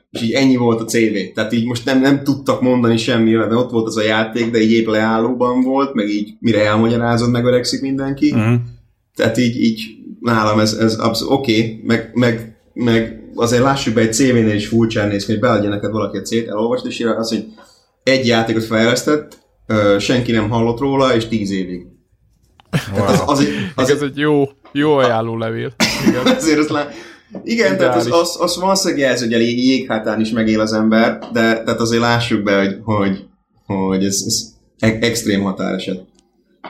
És 0.10 0.22
így 0.22 0.32
ennyi 0.32 0.56
volt 0.56 0.82
a 0.82 0.86
CV. 0.86 1.34
Tehát 1.34 1.54
így 1.54 1.66
most 1.66 1.86
nem, 1.86 2.00
nem 2.00 2.24
tudtak 2.24 2.62
mondani 2.62 2.98
semmire, 2.98 3.48
de 3.48 3.56
ott 3.56 3.72
volt 3.72 3.88
az 3.88 3.98
a 3.98 4.04
játék, 4.04 4.52
de 4.52 4.62
így 4.62 4.72
épp 4.72 4.88
leállóban 4.88 5.62
volt, 5.62 5.94
meg 5.94 6.10
így 6.10 6.34
mire 6.40 6.66
elmagyarázod, 6.66 7.32
megöregszik 7.32 7.82
mindenki. 7.82 8.32
Uh-huh. 8.32 8.56
Tehát 9.16 9.38
így, 9.38 9.62
így 9.62 9.97
nálam 10.20 10.60
ez, 10.60 10.74
ez 10.74 10.94
abszolút 10.94 11.34
oké, 11.34 11.60
okay, 11.60 11.82
meg, 11.86 12.12
meg, 12.14 12.58
meg 12.74 13.22
azért 13.36 13.64
lássuk 13.64 13.94
be, 13.94 14.02
egy 14.02 14.14
CV-nél 14.14 14.56
is 14.56 14.68
furcsán 14.68 15.08
néz 15.08 15.26
ki, 15.26 15.32
hogy 15.32 15.42
beadja 15.42 15.70
neked 15.70 15.92
valaki 15.92 16.18
a 16.18 16.22
célt, 16.22 16.48
elolvast, 16.48 16.86
és 16.86 17.00
írja 17.00 17.16
azt, 17.16 17.30
hogy 17.30 17.46
egy 18.04 18.28
játékot 18.28 18.64
fejlesztett, 18.64 19.38
senki 20.00 20.32
nem 20.32 20.50
hallott 20.50 20.80
róla, 20.80 21.16
és 21.16 21.28
tíz 21.28 21.52
évig. 21.52 21.86
Wow. 22.96 23.06
Az, 23.06 23.24
az, 23.26 23.40
az, 23.40 23.48
az, 23.76 23.90
ez 23.90 24.02
egy 24.02 24.18
jó, 24.18 24.50
jó 24.72 24.94
ajánló 24.94 25.38
levél. 25.38 25.74
Igen. 26.08 26.26
azért 26.38 26.60
azt 26.60 26.70
lá... 26.70 26.88
Igen, 27.44 27.78
tehát 27.78 27.96
az, 27.96 28.12
az, 28.12 28.38
az 28.40 28.60
valószínűleg 28.60 29.04
jelzi, 29.04 29.24
hogy 29.24 29.34
a 29.34 29.38
jéghátán 29.38 30.20
is 30.20 30.30
megél 30.30 30.60
az 30.60 30.74
ember, 30.74 31.20
de 31.34 31.64
tehát 31.64 31.80
azért 31.80 32.02
lássuk 32.02 32.44
be, 32.44 32.58
hogy, 32.58 32.78
hogy, 32.84 33.26
hogy 33.66 34.06
ez, 34.06 34.24
ez 34.26 34.56
extrém 34.80 35.42
határeset. 35.42 36.06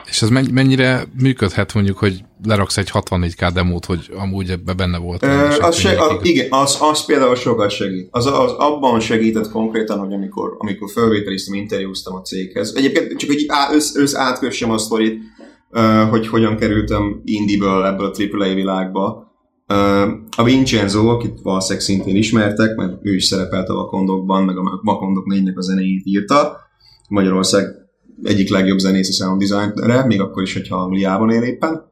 És 0.06 0.22
ez 0.22 0.28
mennyire 0.28 1.04
működhet 1.22 1.74
mondjuk, 1.74 1.98
hogy 1.98 2.24
leraksz 2.44 2.76
egy 2.76 2.90
64K 2.92 3.50
demót, 3.54 3.84
hogy 3.84 4.10
amúgy 4.18 4.50
ebbe 4.50 4.72
benne 4.72 4.98
volt? 4.98 5.22
Ö, 5.22 5.48
az 5.60 5.76
se, 5.76 5.90
a, 5.90 6.18
igen, 6.22 6.46
az, 6.50 6.78
az 6.80 7.04
például 7.04 7.34
sokat 7.34 7.70
segít. 7.70 8.08
Az, 8.10 8.26
az 8.26 8.52
abban 8.52 9.00
segített 9.00 9.50
konkrétan, 9.50 9.98
hogy 9.98 10.12
amikor, 10.12 10.54
amikor 10.58 10.90
felvételiztem, 10.90 11.54
interjúztam 11.54 12.14
a 12.14 12.20
céghez. 12.20 12.74
Egyébként 12.76 13.16
csak 13.16 13.30
hogy 13.30 13.46
össz, 13.72 13.94
össz 13.94 14.14
átkössem 14.14 14.70
a 14.70 14.78
sztorit, 14.78 15.22
hogy 16.10 16.28
hogyan 16.28 16.56
kerültem 16.56 17.20
indie-ből 17.24 17.84
ebből 17.84 18.06
a 18.06 18.14
AAA 18.18 18.54
világba. 18.54 19.26
A 20.36 20.44
Vincenzo, 20.44 21.08
akit 21.08 21.40
valószínűleg 21.42 21.84
szintén 21.84 22.16
ismertek, 22.16 22.76
mert 22.76 22.92
ő 23.02 23.14
is 23.14 23.24
szerepelt 23.24 23.68
a 23.68 23.74
Vakondokban, 23.74 24.44
meg 24.44 24.56
a 24.56 24.80
Vakondok 24.82 25.26
4 25.26 25.52
a 25.54 25.60
zenéjét 25.60 26.02
írta. 26.04 26.56
Magyarország 27.08 27.87
egyik 28.22 28.50
legjobb 28.50 28.78
zenész 28.78 29.08
a 29.08 29.24
sound 29.24 29.40
designere, 29.40 30.06
még 30.06 30.20
akkor 30.20 30.42
is, 30.42 30.52
hogyha 30.52 30.76
Angliában 30.76 31.30
él 31.30 31.42
éppen. 31.42 31.86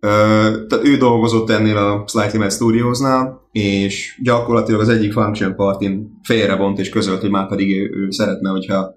Tehát 0.00 0.80
ő 0.82 0.96
dolgozott 0.96 1.50
ennél 1.50 1.76
a 1.76 2.04
Slightly 2.06 2.38
Mad 2.38 2.52
Studiosnál, 2.52 3.48
és 3.52 4.20
gyakorlatilag 4.22 4.80
az 4.80 4.88
egyik 4.88 5.12
function 5.12 5.54
partin 5.54 6.20
félrebont 6.22 6.78
és 6.78 6.88
közölt, 6.88 7.20
hogy 7.20 7.30
már 7.30 7.48
pedig 7.48 7.90
ő 7.92 8.10
szeretne, 8.10 8.50
hogyha 8.50 8.94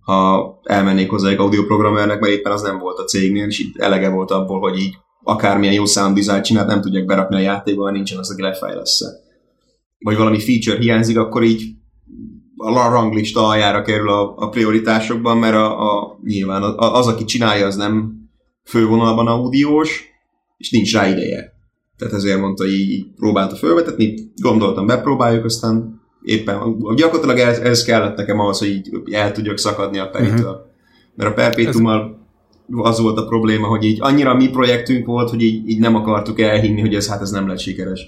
ha 0.00 0.60
elmennék 0.62 1.10
hozzá 1.10 1.28
egy 1.28 1.38
audioprogrammernek, 1.38 2.20
mert 2.20 2.32
éppen 2.32 2.52
az 2.52 2.62
nem 2.62 2.78
volt 2.78 2.98
a 2.98 3.04
cégnél, 3.04 3.46
és 3.46 3.58
itt 3.58 3.76
elege 3.76 4.08
volt 4.08 4.30
abból, 4.30 4.60
hogy 4.60 4.78
így 4.78 4.94
akármilyen 5.22 5.74
jó 5.74 5.84
sound 5.84 6.16
design 6.18 6.42
csinált, 6.42 6.66
nem 6.66 6.80
tudják 6.80 7.04
berakni 7.04 7.36
a 7.36 7.40
játékba, 7.40 7.82
mert 7.82 7.96
nincsen 7.96 8.18
az, 8.18 8.30
aki 8.30 8.42
lefejlesz 8.42 9.00
Vagy 9.98 10.16
valami 10.16 10.40
feature 10.40 10.78
hiányzik, 10.78 11.18
akkor 11.18 11.42
így 11.42 11.75
a 12.56 12.88
ranglista 12.88 13.46
aljára 13.46 13.82
kerül 13.82 14.08
a, 14.08 14.34
a 14.36 14.48
prioritásokban, 14.48 15.38
mert 15.38 15.54
a, 15.54 15.98
a, 15.98 16.18
nyilván 16.24 16.62
az, 16.76 17.06
aki 17.06 17.24
csinálja, 17.24 17.66
az 17.66 17.76
nem 17.76 18.12
fővonalban 18.64 19.26
audiós, 19.26 20.04
és 20.56 20.70
nincs 20.70 20.92
rá 20.92 21.08
ideje. 21.08 21.54
Tehát 21.98 22.14
ezért 22.14 22.40
mondta, 22.40 22.66
így, 22.66 22.90
így 22.90 23.06
próbálta 23.16 23.56
felvetetni, 23.56 24.14
gondoltam, 24.36 24.86
bepróbáljuk, 24.86 25.44
aztán 25.44 26.00
éppen 26.22 26.76
gyakorlatilag 26.94 27.38
ez, 27.38 27.58
ez 27.58 27.84
kellett 27.84 28.16
nekem 28.16 28.40
ahhoz, 28.40 28.58
hogy 28.58 28.68
így 28.68 28.90
el 29.10 29.32
tudjak 29.32 29.58
szakadni 29.58 29.98
a 29.98 30.08
peritől. 30.08 30.50
Uh-huh. 30.50 30.66
Mert 31.14 31.30
a 31.30 31.34
perpétummal 31.34 32.26
az 32.68 33.00
volt 33.00 33.18
a 33.18 33.26
probléma, 33.26 33.66
hogy 33.66 33.84
így 33.84 33.98
annyira 34.00 34.34
mi 34.34 34.48
projektünk 34.48 35.06
volt, 35.06 35.30
hogy 35.30 35.42
így, 35.42 35.68
így 35.68 35.78
nem 35.78 35.94
akartuk 35.94 36.40
elhinni, 36.40 36.80
hogy 36.80 36.94
ez 36.94 37.08
hát 37.08 37.20
ez 37.20 37.30
nem 37.30 37.48
lett 37.48 37.58
sikeres. 37.58 38.00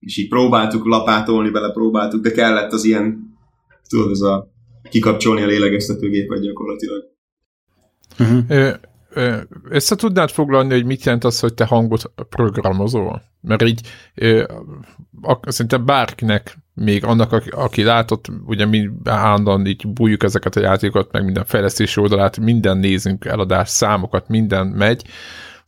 És 0.00 0.16
így 0.16 0.28
próbáltuk 0.28 0.86
lapátolni 0.86 1.50
bele, 1.50 1.72
próbáltuk, 1.72 2.22
de 2.22 2.30
kellett 2.30 2.72
az 2.72 2.84
ilyen 2.84 3.29
tudod, 3.90 4.10
ez 4.10 4.20
a 4.20 4.52
kikapcsolni 4.90 5.42
a 5.42 5.46
lélegeztetőgépet 5.46 6.40
gyakorlatilag. 6.40 7.02
Uh-huh. 8.18 8.74
Össze 9.68 9.96
tudnád 9.96 10.30
foglalni, 10.30 10.72
hogy 10.72 10.84
mit 10.84 11.04
jelent 11.04 11.24
az, 11.24 11.40
hogy 11.40 11.54
te 11.54 11.64
hangot 11.64 12.12
programozol? 12.28 13.22
Mert 13.40 13.62
így 13.62 13.80
szerintem 15.42 15.84
bárkinek, 15.84 16.58
még 16.74 17.04
annak, 17.04 17.32
aki, 17.32 17.48
aki 17.48 17.82
látott, 17.82 18.26
ugye 18.46 18.66
mi 18.66 18.90
állandóan 19.04 19.66
így 19.66 19.88
bújjuk 19.88 20.22
ezeket 20.22 20.56
a 20.56 20.60
játékokat, 20.60 21.12
meg 21.12 21.24
minden 21.24 21.44
fejlesztési 21.44 22.00
oldalát, 22.00 22.38
minden 22.38 22.78
nézünk, 22.78 23.24
eladás, 23.24 23.68
számokat, 23.68 24.28
minden 24.28 24.66
megy, 24.66 25.04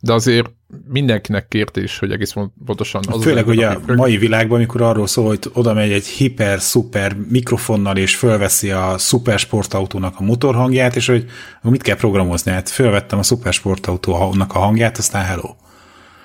de 0.01 0.13
azért 0.13 0.51
mindenkinek 0.89 1.49
kérdés, 1.49 1.99
hogy 1.99 2.11
egész 2.11 2.35
pontosan 2.65 3.03
az 3.09 3.23
Főleg 3.23 3.49
az, 3.49 3.51
ugye 3.51 3.67
a 3.69 3.81
mai 3.87 4.17
világban, 4.17 4.57
amikor 4.57 4.83
arról 4.83 5.07
szól, 5.07 5.27
hogy 5.27 5.39
oda 5.53 5.75
megy 5.75 5.93
egy 5.93 6.07
hiper-szuper 6.07 7.17
mikrofonnal, 7.29 7.97
és 7.97 8.17
fölveszi 8.17 8.71
a 8.71 8.99
szupersportautónak 8.99 10.15
a 10.19 10.23
motorhangját, 10.23 10.97
és 10.97 11.07
hogy 11.07 11.27
mit 11.63 11.83
kell 11.83 11.97
programozni? 11.97 12.51
Hát 12.51 12.69
fölvettem 12.69 13.19
a 13.19 13.23
szupersportautónak 13.23 14.55
a 14.55 14.59
hangját, 14.59 14.99
aztán 14.99 15.25
hello. 15.25 15.55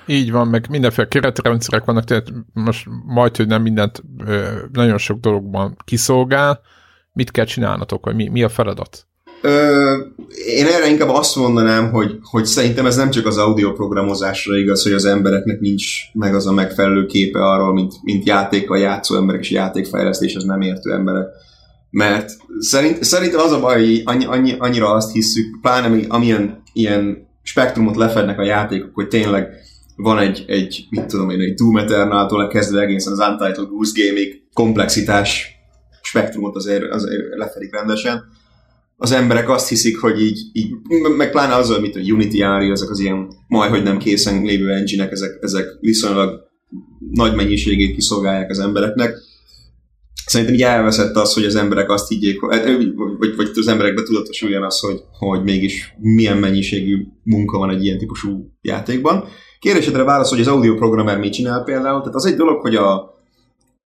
Így 0.06 0.30
van, 0.30 0.48
meg 0.48 0.66
mindenféle 0.70 1.08
keretrendszerek 1.08 1.84
vannak, 1.84 2.04
tehát 2.04 2.32
most 2.52 2.86
majd, 3.06 3.36
hogy 3.36 3.46
nem 3.46 3.62
mindent 3.62 4.02
nagyon 4.72 4.98
sok 4.98 5.20
dologban 5.20 5.76
kiszolgál, 5.84 6.60
mit 7.12 7.30
kell 7.30 7.44
csinálnatok, 7.44 8.04
vagy 8.04 8.14
mi, 8.14 8.28
mi 8.28 8.42
a 8.42 8.48
feladat? 8.48 9.07
Ö, 9.40 9.96
én 10.46 10.66
erre 10.66 10.88
inkább 10.88 11.08
azt 11.08 11.36
mondanám, 11.36 11.90
hogy, 11.90 12.18
hogy 12.22 12.44
szerintem 12.44 12.86
ez 12.86 12.96
nem 12.96 13.10
csak 13.10 13.26
az 13.26 13.36
audioprogramozásra 13.36 14.56
igaz, 14.56 14.82
hogy 14.82 14.92
az 14.92 15.04
embereknek 15.04 15.60
nincs 15.60 15.84
meg 16.12 16.34
az 16.34 16.46
a 16.46 16.52
megfelelő 16.52 17.06
képe 17.06 17.44
arról, 17.44 17.72
mint, 17.72 17.94
mint 18.02 18.26
játékkal 18.26 18.78
játszó 18.78 19.16
emberek 19.16 19.40
és 19.40 19.50
játékfejlesztés 19.50 20.34
az 20.34 20.44
nem 20.44 20.60
értő 20.60 20.92
emberek. 20.92 21.26
Mert 21.90 22.30
szerint, 22.58 23.04
szerintem 23.04 23.40
az 23.40 23.52
a 23.52 23.60
baj, 23.60 24.02
annyi, 24.04 24.24
annyi, 24.24 24.54
annyira 24.58 24.92
azt 24.92 25.12
hiszük, 25.12 25.60
pláne 25.60 26.06
amilyen 26.08 26.62
ilyen 26.72 27.28
spektrumot 27.42 27.96
lefednek 27.96 28.38
a 28.38 28.44
játékok, 28.44 28.90
hogy 28.94 29.08
tényleg 29.08 29.48
van 29.96 30.18
egy, 30.18 30.44
egy 30.46 30.86
mit 30.90 31.06
tudom 31.06 31.30
én, 31.30 31.40
egy 31.40 31.54
Doom 31.54 31.76
Eternal-tól 31.76 32.48
kezdve 32.48 32.80
egészen 32.80 33.12
az 33.12 33.28
Untitled 33.28 33.68
Goose 33.68 33.92
Game-ig 33.94 34.42
komplexitás 34.52 35.56
spektrumot 36.02 36.56
azért, 36.56 36.92
azért 36.92 37.36
lefedik 37.36 37.72
rendesen 37.72 38.24
az 39.00 39.12
emberek 39.12 39.48
azt 39.48 39.68
hiszik, 39.68 40.00
hogy 40.00 40.20
így, 40.20 40.38
így 40.52 40.70
meg 41.16 41.30
pláne 41.30 41.54
azzal, 41.54 41.80
mint 41.80 41.96
a 41.96 42.00
Unity 42.00 42.42
Ari, 42.42 42.70
ezek 42.70 42.90
az 42.90 42.98
ilyen 42.98 43.28
majdhogy 43.48 43.82
nem 43.82 43.98
készen 43.98 44.42
lévő 44.42 44.70
engine 44.70 45.08
ezek, 45.08 45.38
ezek 45.40 45.66
viszonylag 45.80 46.40
nagy 47.10 47.34
mennyiségét 47.34 47.94
kiszolgálják 47.94 48.50
az 48.50 48.58
embereknek. 48.58 49.16
Szerintem 50.26 50.56
így 50.56 50.62
elveszett 50.62 51.16
az, 51.16 51.34
hogy 51.34 51.44
az 51.44 51.54
emberek 51.54 51.90
azt 51.90 52.08
higgyék, 52.08 52.40
vagy, 52.40 52.94
vagy, 53.18 53.36
vagy 53.36 53.50
az 53.54 53.68
emberekbe 53.68 54.02
tudatosuljon 54.02 54.62
az, 54.62 54.80
hogy, 54.80 55.00
hogy 55.18 55.42
mégis 55.42 55.94
milyen 55.98 56.36
mennyiségű 56.36 57.06
munka 57.22 57.58
van 57.58 57.70
egy 57.70 57.84
ilyen 57.84 57.98
típusú 57.98 58.50
játékban. 58.60 59.24
Kérdésedre 59.58 60.02
válasz, 60.02 60.30
hogy 60.30 60.40
az 60.40 60.46
audio 60.46 60.74
programmer 60.74 61.18
mit 61.18 61.32
csinál 61.32 61.64
például. 61.64 61.98
Tehát 61.98 62.14
az 62.14 62.26
egy 62.26 62.36
dolog, 62.36 62.60
hogy 62.60 62.74
a, 62.74 62.94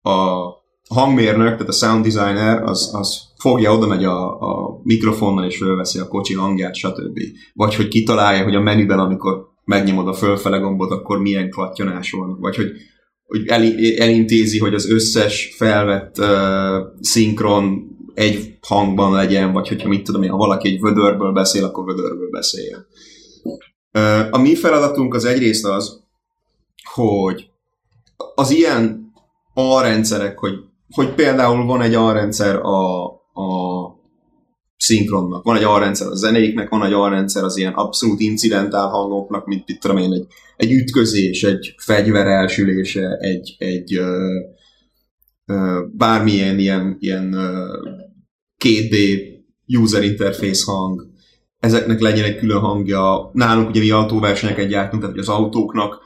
a 0.01 0.47
hangmérnök, 0.89 1.51
tehát 1.51 1.67
a 1.67 1.71
sound 1.71 2.03
designer, 2.03 2.63
az, 2.63 2.89
az 2.93 3.21
fogja, 3.39 3.73
oda 3.73 3.87
megy 3.87 4.03
a, 4.03 4.41
a 4.41 4.79
mikrofonnal, 4.83 5.45
és 5.45 5.57
fölveszi 5.57 5.99
a 5.99 6.07
kocsi 6.07 6.33
hangját, 6.33 6.75
stb. 6.75 7.19
Vagy 7.53 7.75
hogy 7.75 7.87
kitalálja, 7.87 8.43
hogy 8.43 8.55
a 8.55 8.61
menüben, 8.61 8.99
amikor 8.99 9.47
megnyomod 9.63 10.07
a 10.07 10.13
fölfele 10.13 10.57
gombot, 10.57 10.91
akkor 10.91 11.19
milyen 11.19 11.49
klattyanás 11.49 12.11
van. 12.11 12.39
Vagy 12.39 12.55
hogy, 12.55 12.71
hogy 13.25 13.47
el, 13.47 13.63
elintézi, 13.97 14.59
hogy 14.59 14.73
az 14.73 14.89
összes 14.89 15.53
felvett 15.57 16.19
uh, 16.19 16.27
szinkron 16.99 17.95
egy 18.13 18.57
hangban 18.61 19.11
legyen, 19.11 19.53
vagy 19.53 19.67
hogyha 19.67 19.87
mit 19.87 20.03
tudom 20.03 20.23
én, 20.23 20.29
ha 20.29 20.37
valaki 20.37 20.67
egy 20.67 20.79
vödörből 20.79 21.31
beszél, 21.31 21.63
akkor 21.63 21.85
vödörből 21.85 22.29
beszéljen. 22.29 22.85
A 24.31 24.37
mi 24.37 24.55
feladatunk 24.55 25.13
az 25.13 25.25
egyrészt 25.25 25.65
az, 25.65 26.03
hogy 26.93 27.49
az 28.35 28.51
ilyen 28.51 29.11
alrendszerek, 29.53 30.37
hogy, 30.37 30.53
hogy 30.89 31.13
például 31.13 31.65
van 31.65 31.81
egy 31.81 31.93
alrendszer 31.93 32.55
a, 32.55 33.05
a 33.33 33.95
szinkronnak, 34.77 35.43
van 35.43 35.57
egy 35.57 35.63
alrendszer 35.63 36.07
a 36.07 36.15
zenéknek, 36.15 36.69
van 36.69 36.85
egy 36.85 36.93
alrendszer 36.93 37.43
az 37.43 37.57
ilyen 37.57 37.73
abszolút 37.73 38.19
incidentál 38.19 38.87
hangoknak, 38.87 39.45
mint 39.45 39.67
mit 39.67 39.79
tudom 39.79 39.97
én, 39.97 40.11
egy, 40.11 40.25
egy 40.57 40.71
ütközés, 40.71 41.43
egy 41.43 41.75
fegyver 41.77 42.27
elsülése, 42.27 43.17
egy, 43.19 43.55
egy 43.57 43.95
ö, 43.95 44.39
ö, 45.45 45.85
bármilyen 45.93 46.59
ilyen, 46.59 46.97
ilyen 46.99 47.33
ö, 47.33 47.77
2D 48.63 49.21
user 49.67 50.03
interface 50.03 50.71
hang, 50.71 51.07
ezeknek 51.59 51.99
legyen 51.99 52.25
egy 52.25 52.37
külön 52.37 52.59
hangja. 52.59 53.29
Nálunk 53.33 53.69
ugye 53.69 53.79
mi 53.79 53.89
autóversenyeket 53.89 54.67
gyártunk, 54.67 55.01
tehát 55.01 55.17
az 55.17 55.29
autóknak 55.29 55.99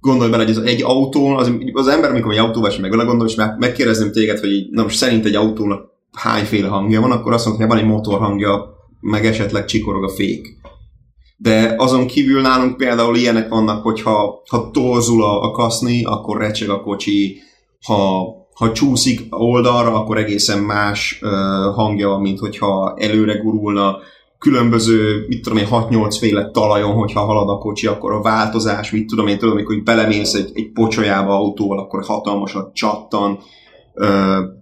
gondolj 0.00 0.30
bele, 0.30 0.44
hogy 0.44 0.56
az 0.56 0.62
egy 0.62 0.82
autó, 0.82 1.26
az, 1.26 1.52
az 1.72 1.88
ember, 1.88 2.10
amikor 2.10 2.32
egy 2.32 2.38
autóverseny 2.38 2.80
meg 2.80 2.90
gondol, 2.90 3.26
és 3.26 3.34
meg, 3.34 3.56
megkérdezném 3.58 4.12
téged, 4.12 4.38
hogy 4.38 4.66
na 4.70 4.82
most 4.82 4.96
szerint 4.96 5.24
egy 5.24 5.34
autónak 5.34 5.88
hányféle 6.12 6.68
hangja 6.68 7.00
van, 7.00 7.10
akkor 7.10 7.32
azt 7.32 7.44
mondta, 7.44 7.64
hogy 7.64 7.72
van 7.74 7.82
egy 7.82 7.90
motorhangja, 7.90 8.78
meg 9.00 9.26
esetleg 9.26 9.64
csikorog 9.64 10.04
a 10.04 10.08
fék. 10.08 10.58
De 11.36 11.74
azon 11.76 12.06
kívül 12.06 12.40
nálunk 12.40 12.76
például 12.76 13.16
ilyenek 13.16 13.48
vannak, 13.48 13.82
hogy 13.82 14.02
ha, 14.02 14.42
ha 14.48 14.70
torzul 14.70 15.24
a, 15.24 15.42
a 15.42 15.50
kaszni, 15.50 16.04
akkor 16.04 16.38
recseg 16.38 16.68
a 16.68 16.80
kocsi, 16.80 17.38
ha, 17.86 18.24
ha 18.54 18.72
csúszik 18.72 19.20
oldalra, 19.30 19.94
akkor 19.94 20.18
egészen 20.18 20.58
más 20.58 21.20
uh, 21.22 21.30
hangja 21.74 22.08
van, 22.08 22.20
mint 22.20 22.38
hogyha 22.38 22.94
előre 22.98 23.34
gurulna, 23.34 23.96
különböző, 24.40 25.26
mit 25.28 25.42
tudom 25.42 25.58
én, 25.58 25.66
6-8 25.70 26.16
féle 26.18 26.50
talajon, 26.50 26.92
hogyha 26.92 27.24
halad 27.24 27.48
a 27.48 27.58
kocsi, 27.58 27.86
akkor 27.86 28.12
a 28.12 28.22
változás, 28.22 28.90
mit 28.90 29.06
tudom 29.06 29.26
én, 29.26 29.38
tudom, 29.38 29.54
amikor 29.54 29.82
belemész 29.82 30.34
egy, 30.34 30.50
egy 30.54 30.72
pocsolyába 30.72 31.34
autóval, 31.34 31.78
akkor 31.78 32.04
hatalmasat 32.04 32.74
csattan, 32.74 33.38
uh, 33.94 34.58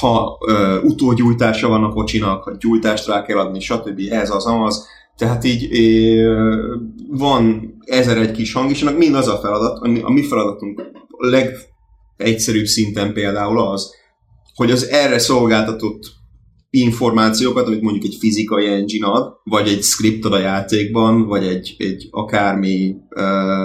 ha 0.00 0.38
ö, 0.46 0.80
utógyújtása 0.82 1.68
van 1.68 1.84
a 1.84 1.92
kocsinak, 1.92 2.42
ha 2.42 2.56
gyújtást 2.58 3.06
rá 3.06 3.22
kell 3.22 3.38
adni, 3.38 3.60
stb. 3.60 4.00
Ez 4.10 4.30
az, 4.30 4.46
az. 4.46 4.86
Tehát 5.16 5.44
így 5.44 5.68
ö, 5.80 6.74
van 7.08 7.74
ezer 7.84 8.18
egy 8.18 8.30
kis 8.30 8.52
hang, 8.52 8.70
és 8.70 8.82
annak 8.82 8.98
mind 8.98 9.14
az 9.14 9.28
a 9.28 9.36
feladat, 9.36 9.78
ami, 9.78 10.00
a 10.02 10.10
mi 10.10 10.22
feladatunk 10.22 10.80
a 11.08 11.26
legegyszerűbb 11.26 12.64
szinten 12.64 13.12
például 13.12 13.60
az, 13.60 13.90
hogy 14.54 14.70
az 14.70 14.88
erre 14.88 15.18
szolgáltatott 15.18 16.15
információkat, 16.80 17.66
amit 17.66 17.82
mondjuk 17.82 18.04
egy 18.04 18.16
fizikai 18.20 18.66
engine 18.66 19.06
ad, 19.06 19.32
vagy 19.44 19.68
egy 19.68 19.82
script 19.82 20.24
a 20.24 20.38
játékban, 20.38 21.26
vagy 21.26 21.44
egy, 21.44 21.74
egy 21.78 22.08
akármi, 22.10 22.96
ö, 23.08 23.64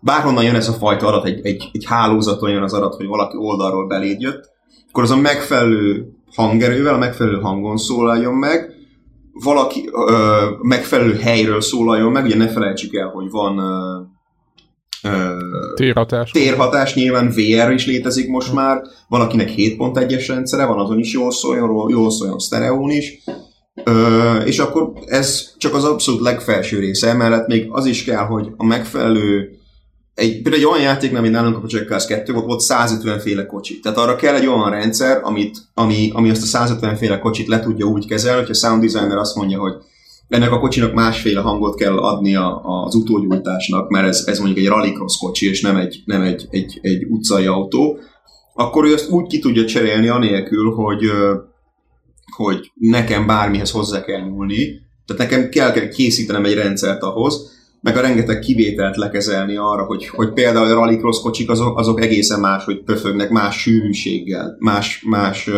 bárhonnan 0.00 0.44
jön 0.44 0.54
ez 0.54 0.68
a 0.68 0.72
fajta 0.72 1.06
adat, 1.06 1.26
egy, 1.26 1.46
egy, 1.46 1.70
egy 1.72 1.84
hálózaton 1.84 2.50
jön 2.50 2.62
az 2.62 2.72
adat, 2.72 2.94
hogy 2.94 3.06
valaki 3.06 3.36
oldalról 3.36 3.86
beléd 3.86 4.20
jött, 4.20 4.50
akkor 4.88 5.02
az 5.02 5.10
a 5.10 5.16
megfelelő 5.16 6.12
hangerővel, 6.34 6.94
a 6.94 6.98
megfelelő 6.98 7.40
hangon 7.40 7.76
szólaljon 7.76 8.34
meg, 8.34 8.72
valaki 9.32 9.88
ö, 9.92 10.44
megfelelő 10.62 11.14
helyről 11.14 11.60
szólaljon 11.60 12.12
meg, 12.12 12.24
ugye 12.24 12.36
ne 12.36 12.48
felejtsük 12.48 12.94
el, 12.94 13.08
hogy 13.08 13.30
van 13.30 13.58
ö, 13.58 14.00
térhatás. 15.74 16.30
térhatás, 16.30 16.94
nyilván 16.94 17.28
VR 17.28 17.70
is 17.70 17.86
létezik 17.86 18.28
most 18.28 18.52
már, 18.52 18.82
van 19.08 19.20
akinek 19.20 19.50
7.1-es 19.56 20.24
rendszere, 20.28 20.64
van 20.64 20.78
azon 20.78 20.98
is 20.98 21.12
jól 21.12 21.32
szóljon, 21.32 21.90
jól 21.90 22.10
szóljon 22.10 22.38
sztereón 22.38 22.90
is, 22.90 23.22
Ö, 23.84 24.36
és 24.36 24.58
akkor 24.58 24.92
ez 25.06 25.54
csak 25.58 25.74
az 25.74 25.84
abszolút 25.84 26.20
legfelső 26.20 26.78
része, 26.78 27.08
emellett 27.08 27.46
még 27.46 27.66
az 27.70 27.86
is 27.86 28.04
kell, 28.04 28.24
hogy 28.24 28.48
a 28.56 28.64
megfelelő 28.64 29.58
egy, 30.14 30.42
például 30.42 30.54
egy 30.54 30.64
olyan 30.64 30.82
játéknál, 30.82 31.22
mint 31.22 31.34
nálunk 31.34 31.56
a 31.56 31.58
Project 31.58 31.88
Cars 31.88 32.06
2 32.06 32.32
volt, 32.32 32.44
volt 32.44 32.60
150 32.60 33.18
féle 33.18 33.46
kocsi. 33.46 33.80
Tehát 33.80 33.98
arra 33.98 34.16
kell 34.16 34.34
egy 34.34 34.46
olyan 34.46 34.70
rendszer, 34.70 35.20
amit, 35.22 35.58
ami, 35.74 36.10
ami 36.14 36.30
azt 36.30 36.42
a 36.42 36.46
150 36.46 36.96
féle 36.96 37.18
kocsit 37.18 37.46
le 37.46 37.60
tudja 37.60 37.86
úgy 37.86 38.06
kezelni, 38.06 38.40
hogy 38.40 38.50
a 38.50 38.54
sound 38.54 38.82
designer 38.82 39.16
azt 39.16 39.36
mondja, 39.36 39.58
hogy 39.58 39.72
ennek 40.28 40.52
a 40.52 40.58
kocsinak 40.58 40.92
másféle 40.92 41.40
hangot 41.40 41.76
kell 41.76 41.98
adnia 41.98 42.56
az 42.56 42.94
utógyújtásnak, 42.94 43.88
mert 43.88 44.06
ez, 44.06 44.24
ez 44.26 44.38
mondjuk 44.38 44.58
egy 44.58 44.68
rallycross 44.68 45.18
kocsi, 45.18 45.48
és 45.48 45.60
nem 45.60 45.76
egy, 45.76 46.02
nem 46.04 46.22
egy, 46.22 46.46
egy, 46.50 46.78
egy 46.82 47.04
utcai 47.04 47.46
autó, 47.46 47.98
akkor 48.54 48.84
ő 48.84 48.92
ezt 48.92 49.10
úgy 49.10 49.26
ki 49.26 49.38
tudja 49.38 49.64
cserélni 49.64 50.08
anélkül, 50.08 50.74
hogy, 50.74 51.10
hogy 52.36 52.70
nekem 52.74 53.26
bármihez 53.26 53.70
hozzá 53.70 54.04
kell 54.04 54.20
nyúlni, 54.20 54.80
tehát 55.06 55.30
nekem 55.30 55.48
kell, 55.48 55.72
kell 55.72 55.88
készítenem 55.88 56.44
egy 56.44 56.54
rendszert 56.54 57.02
ahhoz, 57.02 57.56
meg 57.80 57.96
a 57.96 58.00
rengeteg 58.00 58.38
kivételt 58.38 58.96
lekezelni 58.96 59.56
arra, 59.56 59.84
hogy, 59.84 60.08
hogy 60.08 60.32
például 60.32 60.66
a 60.66 60.74
rallycross 60.74 61.20
kocsik 61.20 61.50
azok, 61.50 61.78
azok 61.78 62.00
egészen 62.00 62.40
más, 62.40 62.64
hogy 62.64 62.82
pöfögnek, 62.82 63.30
más 63.30 63.60
sűrűséggel, 63.60 64.56
más, 64.58 65.02
más, 65.06 65.50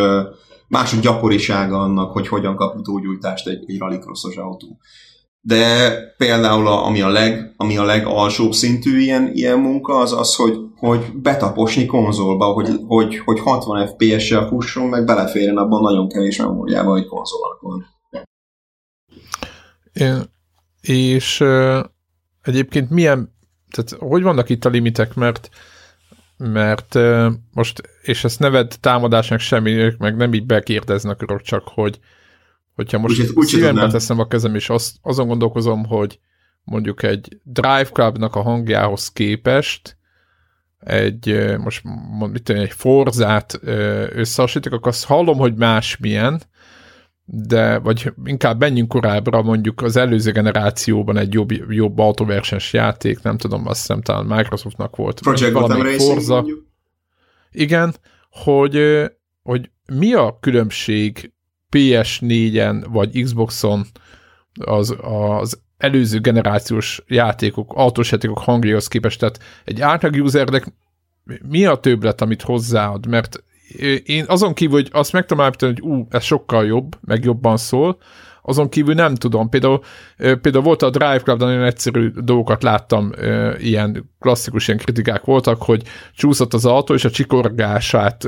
más 0.71 0.93
a 0.93 0.99
gyakorisága 1.01 1.79
annak, 1.79 2.11
hogy 2.11 2.27
hogyan 2.27 2.55
kap 2.55 2.75
utógyújtást 2.75 3.47
egy, 3.47 3.63
egy 3.67 3.77
rallycrossos 3.77 4.35
autó. 4.35 4.77
De 5.41 5.93
például 6.17 6.67
a, 6.67 6.85
ami, 6.85 7.01
a 7.01 7.09
leg, 7.09 7.53
ami 7.57 7.77
a 7.77 7.83
legalsóbb 7.83 8.51
szintű 8.51 8.99
ilyen, 8.99 9.31
ilyen 9.33 9.59
munka, 9.59 9.97
az 9.97 10.13
az, 10.13 10.35
hogy, 10.35 10.57
hogy 10.75 11.11
betaposni 11.15 11.85
konzolba, 11.85 12.45
hogy, 12.45 12.69
hogy, 12.87 13.17
hogy 13.17 13.39
60 13.39 13.87
FPS-sel 13.87 14.47
fusson, 14.47 14.87
meg 14.87 15.05
beleférjen 15.05 15.57
abban 15.57 15.81
nagyon 15.81 16.09
kevés 16.09 16.37
memóriába, 16.37 16.91
hogy 16.91 17.05
konzolnak 17.05 17.61
van. 17.61 17.85
És 20.81 21.43
egyébként 22.41 22.89
milyen, 22.89 23.35
tehát 23.69 24.11
hogy 24.11 24.21
vannak 24.21 24.49
itt 24.49 24.65
a 24.65 24.69
limitek, 24.69 25.15
mert 25.15 25.49
mert 26.41 26.99
most, 27.53 27.81
és 28.01 28.23
ezt 28.23 28.39
neved 28.39 28.75
támadásnak 28.79 29.39
semmi, 29.39 29.71
ők 29.71 29.97
meg 29.97 30.15
nem 30.15 30.33
így 30.33 30.45
bekérdeznek 30.45 31.21
örök, 31.21 31.41
csak 31.41 31.67
hogy 31.67 31.99
hogyha 32.75 32.97
most 32.97 33.19
úgy, 33.19 33.31
úgy 33.33 33.47
szívembe 33.47 33.87
teszem 33.87 34.19
a 34.19 34.27
kezem, 34.27 34.55
és 34.55 34.69
azt, 34.69 34.95
azon 35.01 35.27
gondolkozom, 35.27 35.85
hogy 35.85 36.19
mondjuk 36.63 37.03
egy 37.03 37.39
Drive 37.43 37.89
Clubnak 37.91 38.35
a 38.35 38.41
hangjához 38.41 39.11
képest 39.11 39.97
egy, 40.79 41.55
most 41.57 41.83
mit 42.31 42.43
tudom, 42.43 42.61
egy 42.61 42.71
Forzát 42.71 43.59
összehasonlítok, 44.13 44.73
akkor 44.73 44.87
azt 44.87 45.05
hallom, 45.05 45.37
hogy 45.37 45.55
más 45.55 45.97
milyen, 45.97 46.41
de 47.25 47.77
vagy 47.77 48.13
inkább 48.23 48.59
menjünk 48.59 48.89
korábbra, 48.89 49.41
mondjuk 49.41 49.81
az 49.81 49.95
előző 49.95 50.31
generációban 50.31 51.17
egy 51.17 51.33
jobb, 51.33 51.51
jobb 51.69 51.99
autóversenys 51.99 52.73
játék, 52.73 53.21
nem 53.21 53.37
tudom, 53.37 53.67
azt 53.67 53.79
hiszem 53.79 54.01
talán 54.01 54.25
Microsoftnak 54.25 54.95
volt. 54.95 55.19
Project 55.19 55.53
Gotham 55.53 55.81
Racing 55.81 56.65
Igen, 57.51 57.95
hogy, 58.29 59.05
hogy 59.43 59.69
mi 59.93 60.13
a 60.13 60.37
különbség 60.39 61.33
PS4-en 61.71 62.85
vagy 62.89 63.23
Xboxon 63.23 63.85
az, 64.59 64.95
az 65.01 65.61
előző 65.77 66.19
generációs 66.19 67.03
játékok, 67.07 67.73
autós 67.75 68.11
játékok 68.11 68.37
hangjához 68.37 68.87
képest, 68.87 69.19
tehát 69.19 69.39
egy 69.65 69.81
átlag 69.81 70.13
usernek 70.13 70.65
mi 71.41 71.65
a 71.65 71.75
többlet, 71.75 72.21
amit 72.21 72.41
hozzáad, 72.41 73.07
mert 73.07 73.43
én 74.03 74.25
azon 74.27 74.53
kívül, 74.53 74.75
hogy 74.75 74.89
azt 74.91 75.11
meg 75.11 75.25
tudom 75.25 75.43
állítani, 75.43 75.73
hogy 75.73 75.91
ú, 75.91 76.07
ez 76.09 76.23
sokkal 76.23 76.65
jobb, 76.65 76.95
meg 77.01 77.23
jobban 77.23 77.57
szól, 77.57 77.97
azon 78.43 78.69
kívül 78.69 78.93
nem 78.93 79.15
tudom. 79.15 79.49
Például, 79.49 79.79
például 80.17 80.63
volt 80.63 80.81
a 80.81 80.89
Drive 80.89 81.19
Club, 81.19 81.39
nagyon 81.39 81.63
egyszerű 81.63 82.09
dolgokat 82.09 82.63
láttam, 82.63 83.11
ilyen 83.57 84.09
klasszikus 84.19 84.67
ilyen 84.67 84.79
kritikák 84.79 85.23
voltak, 85.23 85.63
hogy 85.63 85.83
csúszott 86.15 86.53
az 86.53 86.65
autó, 86.65 86.93
és 86.93 87.05
a 87.05 87.09
csikorgását 87.09 88.23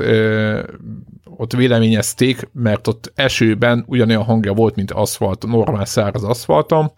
ott 1.24 1.52
véleményezték, 1.52 2.48
mert 2.52 2.86
ott 2.86 3.12
esőben 3.14 3.84
ugyanolyan 3.86 4.22
hangja 4.22 4.52
volt, 4.52 4.74
mint 4.74 4.90
aszfalt, 4.90 5.46
normál 5.46 5.84
száraz 5.84 6.24
aszfalton. 6.24 6.92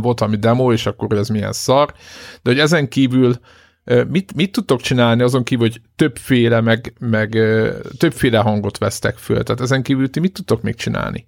Volt 0.00 0.18
valami 0.18 0.36
demo, 0.36 0.72
és 0.72 0.86
akkor 0.86 1.12
ez 1.12 1.28
milyen 1.28 1.52
szar. 1.52 1.92
De 2.42 2.50
hogy 2.50 2.58
ezen 2.58 2.88
kívül 2.88 3.34
Mit, 4.08 4.34
mit 4.34 4.52
tudtok 4.52 4.80
csinálni 4.80 5.22
azon 5.22 5.42
kívül, 5.42 5.68
hogy 5.68 5.80
többféle, 5.96 6.60
meg, 6.60 6.94
meg 6.98 7.38
többféle 7.98 8.38
hangot 8.38 8.78
vesztek 8.78 9.16
föl? 9.16 9.42
Tehát 9.42 9.60
ezen 9.60 9.82
kívül 9.82 10.10
ti 10.10 10.20
mit 10.20 10.32
tudtok 10.32 10.62
még 10.62 10.74
csinálni? 10.74 11.26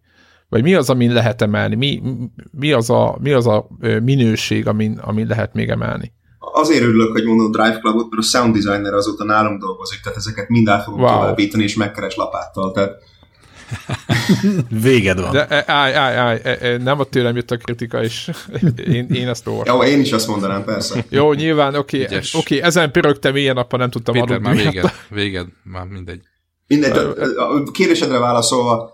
Vagy 0.48 0.62
mi 0.62 0.74
az, 0.74 0.90
amin 0.90 1.12
lehet 1.12 1.42
emelni? 1.42 1.74
Mi, 1.74 2.02
mi, 2.50 2.72
az, 2.72 2.90
a, 2.90 3.16
mi 3.20 3.32
az 3.32 3.46
a 3.46 3.68
minőség, 4.02 4.66
amin, 4.66 4.98
amin 4.98 5.26
lehet 5.26 5.54
még 5.54 5.68
emelni? 5.68 6.12
Azért 6.38 6.82
örülök, 6.82 7.12
hogy 7.12 7.24
mondom 7.24 7.50
Drive 7.50 7.78
Clubot, 7.78 8.10
mert 8.10 8.22
a 8.22 8.26
sound 8.26 8.54
designer 8.54 8.92
azóta 8.92 9.24
nálunk 9.24 9.60
dolgozik, 9.60 10.00
tehát 10.00 10.18
ezeket 10.18 10.48
mind 10.48 10.68
át 10.68 10.84
fogom 10.84 11.00
wow. 11.00 11.12
továbbítani, 11.12 11.62
és 11.62 11.76
megkeres 11.76 12.16
lapáttal. 12.16 12.72
Tehát 12.72 12.92
Véged 14.82 15.20
van. 15.20 15.32
De 15.32 15.46
e, 15.46 15.64
állj, 15.66 15.94
állj, 15.94 16.16
állj, 16.16 16.40
e, 16.42 16.58
e, 16.60 16.76
nem 16.76 17.00
a 17.00 17.04
tőlem 17.04 17.36
jött 17.36 17.50
a 17.50 17.56
kritika, 17.56 18.02
és 18.02 18.30
én, 18.86 19.06
én 19.08 19.28
ezt 19.28 19.46
olvastam. 19.46 19.76
Jó, 19.76 19.82
én 19.82 20.00
is 20.00 20.12
azt 20.12 20.28
mondanám, 20.28 20.64
persze. 20.64 21.04
Jó, 21.08 21.32
nyilván, 21.32 21.74
oké, 21.74 22.04
okay, 22.04 22.16
oké, 22.16 22.28
okay, 22.36 22.60
ezen 22.62 22.90
pörögtem 22.90 23.36
ilyen 23.36 23.54
nappal, 23.54 23.78
nem 23.78 23.90
tudtam 23.90 24.14
Péter, 24.14 24.38
már 24.38 24.54
véged, 24.54 24.92
véged, 25.08 25.46
már 25.62 25.84
mindegy. 25.84 26.20
Mindegy, 26.66 26.96
a 27.36 27.70
kérdésedre 27.72 28.18
válaszolva, 28.18 28.93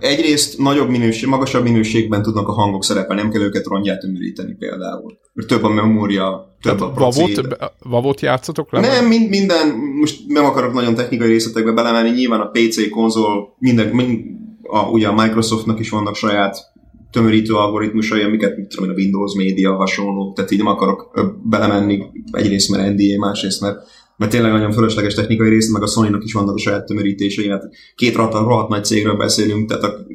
egyrészt 0.00 0.58
nagyobb 0.58 0.88
minőség, 0.88 1.28
magasabb 1.28 1.62
minőségben 1.62 2.22
tudnak 2.22 2.48
a 2.48 2.52
hangok 2.52 2.84
szerepelni, 2.84 3.22
nem 3.22 3.30
kell 3.30 3.42
őket 3.42 3.66
rongyát 3.66 4.00
tömöríteni 4.00 4.54
például. 4.58 5.18
Mert 5.32 5.48
több 5.48 5.62
a 5.62 5.68
memória, 5.68 6.56
több 6.60 6.76
Tehát 6.76 6.90
a 6.90 6.94
procéd. 6.94 7.56
Vavot 7.82 8.20
játszotok 8.20 8.72
le? 8.72 8.80
Nem, 8.80 9.06
mind, 9.06 9.28
minden, 9.28 9.68
most 10.00 10.20
nem 10.26 10.44
akarok 10.44 10.72
nagyon 10.72 10.94
technikai 10.94 11.28
részletekbe 11.28 11.72
belemenni, 11.72 12.10
nyilván 12.10 12.40
a 12.40 12.50
PC 12.50 12.90
konzol, 12.90 13.56
minden, 13.58 13.88
mind, 13.88 14.20
a, 14.62 14.88
ugye 14.88 15.08
a 15.08 15.14
Microsoftnak 15.22 15.80
is 15.80 15.90
vannak 15.90 16.14
saját 16.14 16.72
tömörítő 17.10 17.54
algoritmusai, 17.54 18.22
amiket 18.22 18.56
mit 18.56 18.68
tudom 18.68 18.84
én, 18.84 18.94
a 18.94 18.98
Windows 18.98 19.34
Media 19.34 19.74
hasonló, 19.74 20.32
tehát 20.32 20.50
így 20.50 20.58
nem 20.58 20.66
akarok 20.66 21.10
belemenni 21.42 22.02
egyrészt, 22.30 22.70
mert 22.70 22.92
NDA, 22.92 23.18
másrészt, 23.18 23.60
mert 23.60 23.76
mert 24.16 24.30
tényleg 24.30 24.52
nagyon 24.52 24.72
fölösleges 24.72 25.14
technikai 25.14 25.48
rész, 25.48 25.72
meg 25.72 25.82
a 25.82 25.86
Sony-nak 25.86 26.24
is 26.24 26.32
vannak 26.32 26.54
a 26.54 26.58
saját 26.58 26.86
tömörítései, 26.86 27.48
mert 27.48 27.64
két 27.94 28.14
rohadt 28.14 28.68
nagy 28.68 28.84
cégről 28.84 29.16
beszélünk, 29.16 29.68
tehát 29.68 29.84
a, 29.84 30.06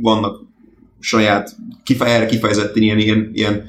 vannak 0.00 0.40
saját, 0.98 1.56
kifeje, 1.84 2.26
kifejezetten 2.26 2.82
ilyen, 2.82 2.98
ilyen, 2.98 3.30
ilyen, 3.32 3.64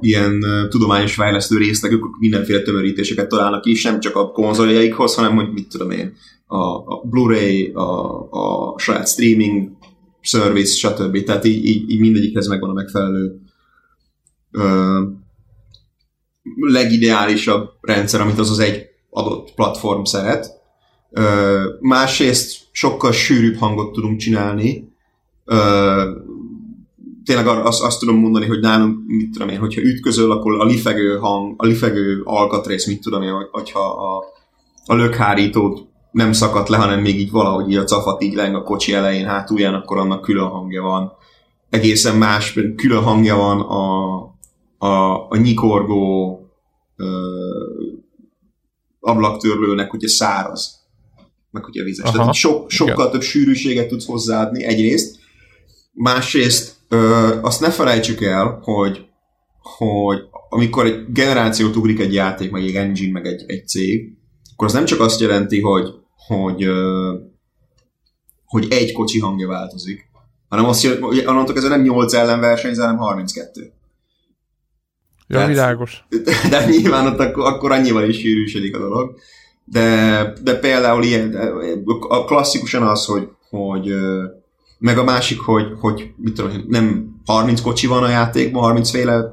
ilyen 0.00 0.44
tudományos 0.68 1.14
fejlesztő 1.14 1.58
résznek, 1.58 1.92
ők 1.92 2.18
mindenféle 2.18 2.62
tömörítéseket 2.62 3.28
találnak 3.28 3.66
is, 3.66 3.82
nem 3.82 4.00
csak 4.00 4.16
a 4.16 4.30
konzoljaikhoz, 4.30 5.14
hanem 5.14 5.34
hogy 5.34 5.52
mit 5.52 5.68
tudom 5.68 5.90
én, 5.90 6.12
a, 6.46 6.56
a 6.76 7.02
Blu-ray, 7.04 7.72
a, 7.74 8.20
a 8.30 8.78
saját 8.78 9.08
streaming 9.08 9.70
service, 10.20 10.88
stb. 10.88 11.22
Tehát 11.22 11.44
így, 11.44 11.66
így, 11.66 11.90
így 11.90 12.00
mindegyikhez 12.00 12.48
megvan 12.48 12.70
a 12.70 12.72
megfelelő 12.72 13.40
uh, 14.52 15.08
legideálisabb 16.60 17.70
rendszer, 17.80 18.20
amit 18.20 18.38
az 18.38 18.50
az 18.50 18.58
egy 18.58 18.87
adott 19.18 19.54
platform 19.54 20.02
szeret. 20.02 20.60
Másrészt 21.80 22.68
sokkal 22.72 23.12
sűrűbb 23.12 23.56
hangot 23.56 23.92
tudunk 23.92 24.18
csinálni. 24.18 24.92
Tényleg 27.24 27.46
azt, 27.46 27.82
azt 27.82 28.00
tudom 28.00 28.16
mondani, 28.16 28.46
hogy 28.46 28.60
nálunk, 28.60 28.98
mit 29.06 29.30
tudom 29.30 29.48
én, 29.48 29.58
hogyha 29.58 29.80
ütközöl, 29.80 30.30
akkor 30.30 30.60
a 30.60 30.64
lifegő 30.64 31.16
hang, 31.16 31.54
a 31.56 31.66
lifegő 31.66 32.20
alkatrész, 32.24 32.86
mit 32.86 33.00
tudom 33.00 33.22
én, 33.22 33.32
hogyha 33.50 33.80
a, 33.80 34.24
a 34.86 34.94
lökhárítót 34.94 35.86
nem 36.10 36.32
szakadt 36.32 36.68
le, 36.68 36.76
hanem 36.76 37.00
még 37.00 37.20
így 37.20 37.30
valahogy 37.30 37.70
így 37.70 37.76
a 37.76 37.84
cafat 37.84 38.22
így 38.22 38.34
leng 38.34 38.54
a 38.54 38.62
kocsi 38.62 38.92
elején 38.92 39.26
hátulján, 39.26 39.74
akkor 39.74 39.98
annak 39.98 40.22
külön 40.22 40.48
hangja 40.48 40.82
van. 40.82 41.12
Egészen 41.70 42.16
más, 42.16 42.58
külön 42.76 43.02
hangja 43.02 43.36
van 43.36 43.60
a, 43.60 44.14
a, 44.86 45.26
a 45.28 45.36
nyikorgó 45.36 46.40
ablaktörlőnek, 49.00 49.90
hogyha 49.90 50.08
száraz, 50.08 50.78
meg 51.50 51.64
hogyha 51.64 51.84
vizes. 51.84 52.04
Aha, 52.04 52.16
Tehát 52.16 52.34
sok, 52.34 52.70
sokkal 52.70 52.94
igen. 52.94 53.10
több 53.10 53.22
sűrűséget 53.22 53.88
tudsz 53.88 54.06
hozzáadni 54.06 54.64
egyrészt. 54.64 55.18
Másrészt 55.92 56.74
ö, 56.88 57.34
azt 57.40 57.60
ne 57.60 57.70
felejtsük 57.70 58.22
el, 58.22 58.58
hogy, 58.62 59.06
hogy 59.60 60.18
amikor 60.48 60.86
egy 60.86 61.12
generációt 61.12 61.76
ugrik 61.76 62.00
egy 62.00 62.14
játék, 62.14 62.50
meg 62.50 62.62
egy 62.62 62.74
engine, 62.74 63.12
meg 63.12 63.26
egy, 63.26 63.44
egy 63.46 63.68
cég, 63.68 64.16
akkor 64.52 64.66
az 64.66 64.72
nem 64.72 64.84
csak 64.84 65.00
azt 65.00 65.20
jelenti, 65.20 65.60
hogy, 65.60 65.88
hogy, 66.26 66.62
ö, 66.62 67.14
hogy 68.44 68.66
egy 68.70 68.92
kocsi 68.92 69.18
hangja 69.18 69.48
változik, 69.48 70.08
hanem 70.48 70.64
azt 70.64 70.82
jelenti, 70.82 71.04
hogy 71.04 71.24
onnantól 71.26 71.56
ez 71.56 71.62
nem 71.62 71.82
8 71.82 72.12
ellen 72.12 72.40
versenyzel, 72.40 72.86
hanem 72.86 73.00
32. 73.00 73.72
Ja, 75.28 75.36
Tehát, 75.36 75.48
világos. 75.48 76.04
De 76.50 76.66
nyilván 76.66 77.06
ott 77.06 77.18
akkor, 77.18 77.44
akkor 77.46 77.72
annyival 77.72 78.08
is 78.08 78.18
sűrűsödik 78.18 78.76
a 78.76 78.78
dolog. 78.78 79.16
De, 79.64 80.32
de 80.42 80.58
például 80.58 81.02
ilyen, 81.02 81.34
a 82.08 82.24
klasszikusan 82.24 82.82
az, 82.82 83.04
hogy, 83.04 83.28
hogy 83.50 83.94
meg 84.78 84.98
a 84.98 85.04
másik, 85.04 85.40
hogy, 85.40 85.66
hogy 85.80 86.10
mit 86.16 86.34
tudom, 86.34 86.64
nem 86.68 87.16
30 87.26 87.60
kocsi 87.60 87.86
van 87.86 88.02
a 88.02 88.08
játékban, 88.08 88.62
30 88.62 88.90
féle, 88.90 89.24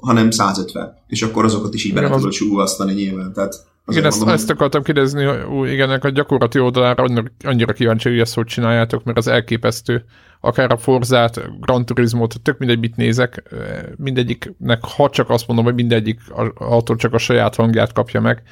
hanem 0.00 0.30
150. 0.30 0.94
És 1.06 1.22
akkor 1.22 1.44
azokat 1.44 1.74
is 1.74 1.84
így 1.84 1.94
bele 1.94 2.10
tudod 2.10 2.32
súvasztani 2.32 2.92
nyilván. 2.92 3.32
Tehát 3.32 3.54
igen, 3.86 4.04
ezt, 4.04 4.16
mondom, 4.16 4.34
ezt 4.34 4.50
akartam 4.50 4.82
kérdezni, 4.82 5.24
hogy 5.24 5.72
igen, 5.72 5.90
a 5.90 6.08
gyakorlati 6.08 6.58
oldalára 6.58 7.02
annyira, 7.02 7.22
annyira 7.44 7.72
kíváncsi, 7.72 8.08
hogy 8.08 8.18
ezt 8.18 8.34
hogy 8.34 8.46
csináljátok, 8.46 9.04
mert 9.04 9.18
az 9.18 9.26
elképesztő. 9.26 10.04
Akár 10.40 10.72
a 10.72 10.76
Forzát, 10.76 11.60
Gran 11.60 11.84
Turismo-t, 11.84 12.42
tök 12.42 12.58
mindegy, 12.58 12.78
mit 12.78 12.96
nézek, 12.96 13.42
mindegyiknek, 13.96 14.84
ha 14.84 15.10
csak 15.10 15.30
azt 15.30 15.46
mondom, 15.46 15.64
hogy 15.64 15.74
mindegyik 15.74 16.20
attól 16.54 16.96
csak 16.96 17.12
a 17.12 17.18
saját 17.18 17.54
hangját 17.54 17.92
kapja 17.92 18.20
meg, 18.20 18.42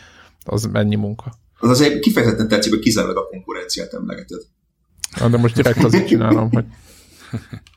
az 0.45 0.65
mennyi 0.65 0.95
munka. 0.95 1.33
Az 1.59 1.69
azért 1.69 1.99
kifejezetten 1.99 2.49
tetszik, 2.49 2.73
hogy 2.73 2.81
kizárólag 2.81 3.17
a 3.17 3.27
konkurenciát 3.27 3.93
emlegeted. 3.93 4.41
De 5.31 5.37
most 5.37 5.55
direkt 5.55 5.85
azért 5.85 6.07
csinálom, 6.07 6.51
hogy 6.51 6.65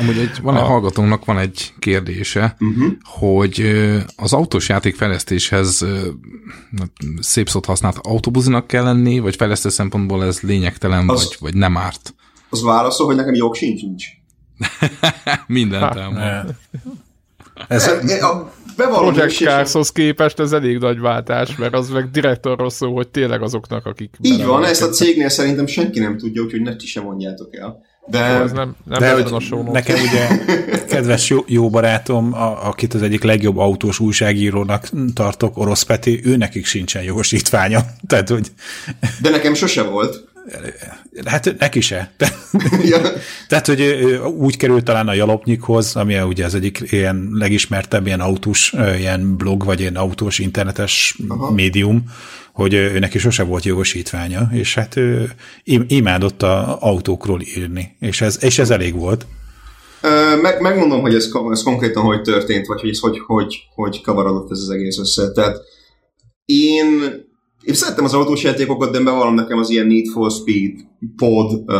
Amúgy 0.00 0.18
egy, 0.18 0.40
van 0.42 0.56
a... 0.56 0.58
egy 0.58 0.66
hallgatónak 0.66 1.24
van 1.24 1.38
egy 1.38 1.72
kérdése, 1.78 2.56
uh-huh. 2.60 2.92
hogy 3.02 3.72
az 4.16 4.32
autós 4.32 4.68
játékfejlesztéshez 4.68 5.86
szép 7.20 7.48
szót 7.48 7.64
használt 7.64 7.98
autóbuzinak 8.02 8.66
kell 8.66 8.84
lenni, 8.84 9.18
vagy 9.18 9.36
fejlesztő 9.36 9.68
szempontból 9.68 10.24
ez 10.24 10.40
lényegtelen, 10.40 11.08
az, 11.08 11.24
vagy, 11.24 11.36
vagy 11.40 11.54
nem 11.54 11.76
árt? 11.76 12.14
Az 12.50 12.62
válaszol, 12.62 13.06
hogy 13.06 13.16
nekem 13.16 13.34
jog 13.34 13.54
sincs, 13.54 13.82
nincs. 13.82 14.04
Mindent 15.46 15.96
elmond. 15.96 16.54
Ez, 17.68 17.88
a, 18.22 18.52
Project 18.76 19.36
Carshoz 19.36 19.92
képest 19.92 20.40
ez 20.40 20.52
elég 20.52 20.78
nagy 20.78 21.00
váltás, 21.00 21.56
mert 21.56 21.74
az 21.74 21.88
meg 21.88 22.10
direkt 22.10 22.46
arról 22.46 22.70
szól, 22.70 22.92
hogy 22.92 23.08
tényleg 23.08 23.42
azoknak, 23.42 23.86
akik... 23.86 24.16
Így 24.20 24.44
van, 24.44 24.64
ezt 24.64 24.82
a 24.82 24.88
cégnél 24.88 25.28
szerintem 25.28 25.66
senki 25.66 25.98
nem 25.98 26.18
tudja, 26.18 26.42
úgyhogy 26.42 26.60
ne 26.60 26.76
ti 26.76 26.86
sem 26.86 27.02
mondjátok 27.02 27.56
el. 27.56 27.82
De, 28.06 28.18
ez 28.18 28.52
nem, 28.52 28.76
nem 28.84 28.98
de 28.98 29.12
hogy 29.12 29.42
a 29.50 29.70
nekem 29.72 29.96
ugye 30.00 30.28
kedves 30.88 31.28
jó, 31.28 31.44
jó 31.46 31.70
barátom, 31.70 32.34
a, 32.34 32.66
akit 32.68 32.94
az 32.94 33.02
egyik 33.02 33.22
legjobb 33.22 33.56
autós 33.56 33.98
újságírónak 34.00 34.90
tartok, 35.14 35.58
Orosz 35.58 35.82
Peti, 35.82 36.20
ő 36.24 36.36
nekik 36.36 36.66
sincsen 36.66 37.02
jogosítványa. 37.02 37.80
Tehát, 38.08 38.28
hogy... 38.28 38.52
De 39.20 39.30
nekem 39.30 39.54
sose 39.54 39.82
volt. 39.82 40.32
Hát 41.24 41.54
neki 41.58 41.80
se. 41.80 42.12
ja. 42.92 43.00
Tehát, 43.48 43.66
hogy 43.66 43.82
úgy 44.36 44.56
került 44.56 44.84
talán 44.84 45.08
a 45.08 45.14
Jalopnyikhoz, 45.14 45.96
ami 45.96 46.20
ugye 46.20 46.44
az 46.44 46.54
egyik 46.54 46.82
ilyen 46.90 47.28
legismertebb 47.32 48.06
ilyen 48.06 48.20
autós 48.20 48.74
ilyen 48.96 49.36
blog, 49.36 49.64
vagy 49.64 49.80
ilyen 49.80 49.96
autós 49.96 50.38
internetes 50.38 51.16
Aha. 51.28 51.50
médium, 51.50 52.04
hogy 52.54 52.74
őnek 52.74 53.14
is 53.14 53.20
sose 53.20 53.42
volt 53.42 53.64
jogosítványa, 53.64 54.48
és 54.52 54.74
hát 54.74 54.96
ő 54.96 55.30
imádott 55.86 56.42
a 56.42 56.76
autókról 56.80 57.40
írni, 57.56 57.96
és 57.98 58.20
ez, 58.20 58.38
és 58.44 58.58
ez 58.58 58.70
elég 58.70 58.94
volt. 58.94 59.26
Meg, 60.42 60.60
megmondom, 60.60 61.00
hogy 61.00 61.14
ez, 61.14 61.30
ez 61.50 61.62
konkrétan 61.62 62.02
hogy 62.02 62.22
történt, 62.22 62.66
vagy 62.66 62.80
hogy 62.80 62.90
ez 62.90 62.98
hogy, 62.98 63.18
hogy, 63.26 63.62
hogy 63.74 64.00
kavarodott 64.00 64.50
ez 64.50 64.58
az 64.58 64.70
egész 64.70 64.98
össze. 64.98 65.32
Tehát 65.32 65.56
én, 66.44 66.86
én 67.62 67.74
szerettem 67.74 68.04
az 68.04 68.14
autós 68.14 68.42
játékokat, 68.42 68.92
de 68.92 69.00
bevallom 69.00 69.34
nekem 69.34 69.58
az 69.58 69.70
ilyen 69.70 69.86
Need 69.86 70.06
for 70.06 70.30
Speed, 70.30 70.72
Pod, 71.16 71.52
uh, 71.52 71.74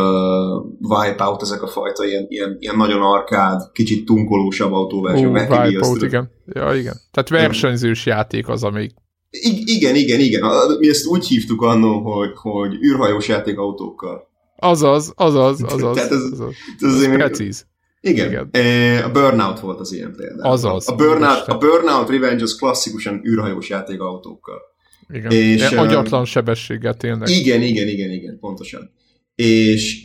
Wipeout, 0.79 1.41
ezek 1.41 1.61
a 1.63 1.67
fajta 1.67 2.05
ilyen, 2.05 2.25
ilyen, 2.27 2.57
ilyen 2.59 2.75
nagyon 2.75 3.01
arkád, 3.01 3.71
kicsit 3.71 4.05
tunkolósabb 4.05 4.71
autóverseny. 4.71 5.25
Uh, 5.25 5.31
Wipeout, 5.31 6.01
igen. 6.01 6.31
Ja, 6.45 6.73
igen. 6.73 6.95
Tehát 7.11 7.29
versenyzős 7.29 8.05
játék 8.05 8.47
az, 8.47 8.63
amelyik 8.63 8.93
I- 9.29 9.63
igen, 9.65 9.95
igen, 9.95 10.19
igen. 10.19 10.41
Mi 10.79 10.89
ezt 10.89 11.05
úgy 11.05 11.27
hívtuk 11.27 11.61
annó, 11.61 11.99
hogy, 11.99 12.31
hogy 12.35 12.73
űrhajós 12.83 13.27
játékautókkal. 13.27 14.27
Azaz, 14.55 15.13
azaz, 15.15 15.63
azaz. 15.73 15.95
Tehát 15.95 16.11
ez, 16.11 16.21
azaz. 16.31 16.53
ez, 16.79 16.93
ez, 16.93 17.01
ez 17.01 17.13
precíz. 17.13 17.65
Igen. 18.01 18.27
igen. 18.27 18.49
E, 18.51 19.03
a 19.03 19.11
Burnout 19.11 19.59
volt 19.59 19.79
az 19.79 19.93
ilyen 19.93 20.13
például. 20.17 20.51
Azaz. 20.51 20.89
A 20.89 20.95
Burnout, 20.95 21.47
a 21.47 21.57
Burnout 21.57 22.09
Revenge 22.09 22.43
az 22.43 22.55
klasszikusan 22.55 23.21
űrhajós 23.27 23.69
játékautókkal. 23.69 24.61
Igen. 25.09 25.31
És, 25.31 25.71
agyatlan 25.71 26.25
sebességgel 26.25 26.93
tényleg. 26.93 27.29
Igen, 27.29 27.61
igen, 27.61 27.87
igen, 27.87 28.11
igen, 28.11 28.37
pontosan. 28.39 28.91
És, 29.35 30.01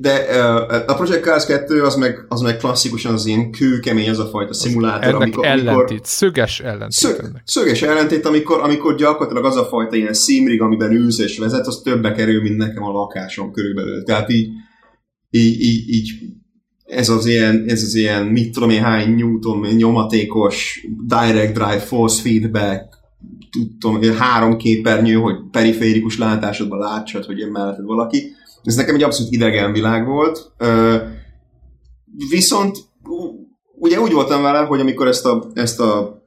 de 0.00 0.12
a 0.86 0.94
Project 0.94 1.22
Cars 1.22 1.46
2 1.46 1.82
az 1.82 1.94
meg, 1.94 2.24
az 2.28 2.40
meg 2.40 2.56
klasszikusan 2.56 3.12
az 3.12 3.26
ilyen 3.26 3.50
kőkemény, 3.50 4.08
az 4.08 4.18
a 4.18 4.26
fajta 4.26 4.54
szimulátor, 4.54 5.08
ennek 5.08 5.20
amikor, 5.20 5.46
ellentét, 5.46 5.90
amikor, 5.90 6.06
szöges 6.06 6.60
ellentét. 6.60 6.90
Szög, 6.90 7.18
ennek. 7.18 7.42
Szöges 7.44 7.82
ellentét, 7.82 8.26
amikor, 8.26 8.60
amikor 8.60 8.96
gyakorlatilag 8.96 9.44
az 9.44 9.56
a 9.56 9.64
fajta 9.64 9.96
ilyen 9.96 10.12
szimrig, 10.12 10.60
amiben 10.60 10.92
ülsz 10.92 11.18
és 11.18 11.38
vezet, 11.38 11.66
az 11.66 11.80
többbe 11.84 12.12
kerül, 12.12 12.42
mint 12.42 12.56
nekem 12.56 12.82
a 12.82 12.92
lakásom 12.92 13.52
körülbelül. 13.52 14.04
Tehát 14.04 14.32
így, 14.32 14.48
így, 15.30 15.60
így, 15.60 15.88
így 15.88 16.12
ez 16.84 17.08
az 17.08 17.26
ilyen, 17.26 17.64
ez 17.66 17.82
az 17.82 17.94
ilyen, 17.94 18.26
mit 18.26 18.52
tudom 18.52 18.70
én, 18.70 18.82
hány 18.82 19.14
newton 19.14 19.66
nyomatékos 19.76 20.86
direct 21.06 21.52
drive 21.52 21.80
force 21.80 22.22
feedback, 22.22 22.84
tudom, 23.78 24.02
három 24.16 24.56
képernyő, 24.56 25.14
hogy 25.14 25.36
periférikus 25.50 26.18
látásodban 26.18 26.78
látsad, 26.78 27.24
hogy 27.24 27.38
jön 27.38 27.50
melletted 27.50 27.84
valaki 27.84 28.32
ez 28.64 28.74
nekem 28.74 28.94
egy 28.94 29.02
abszolút 29.02 29.32
idegen 29.32 29.72
világ 29.72 30.06
volt. 30.06 30.52
Viszont 32.30 32.78
ugye 33.78 34.00
úgy 34.00 34.12
voltam 34.12 34.42
vele, 34.42 34.58
hogy 34.58 34.80
amikor 34.80 35.06
ezt 35.06 35.26
a, 35.26 35.50
ezt 35.54 35.80
a 35.80 36.20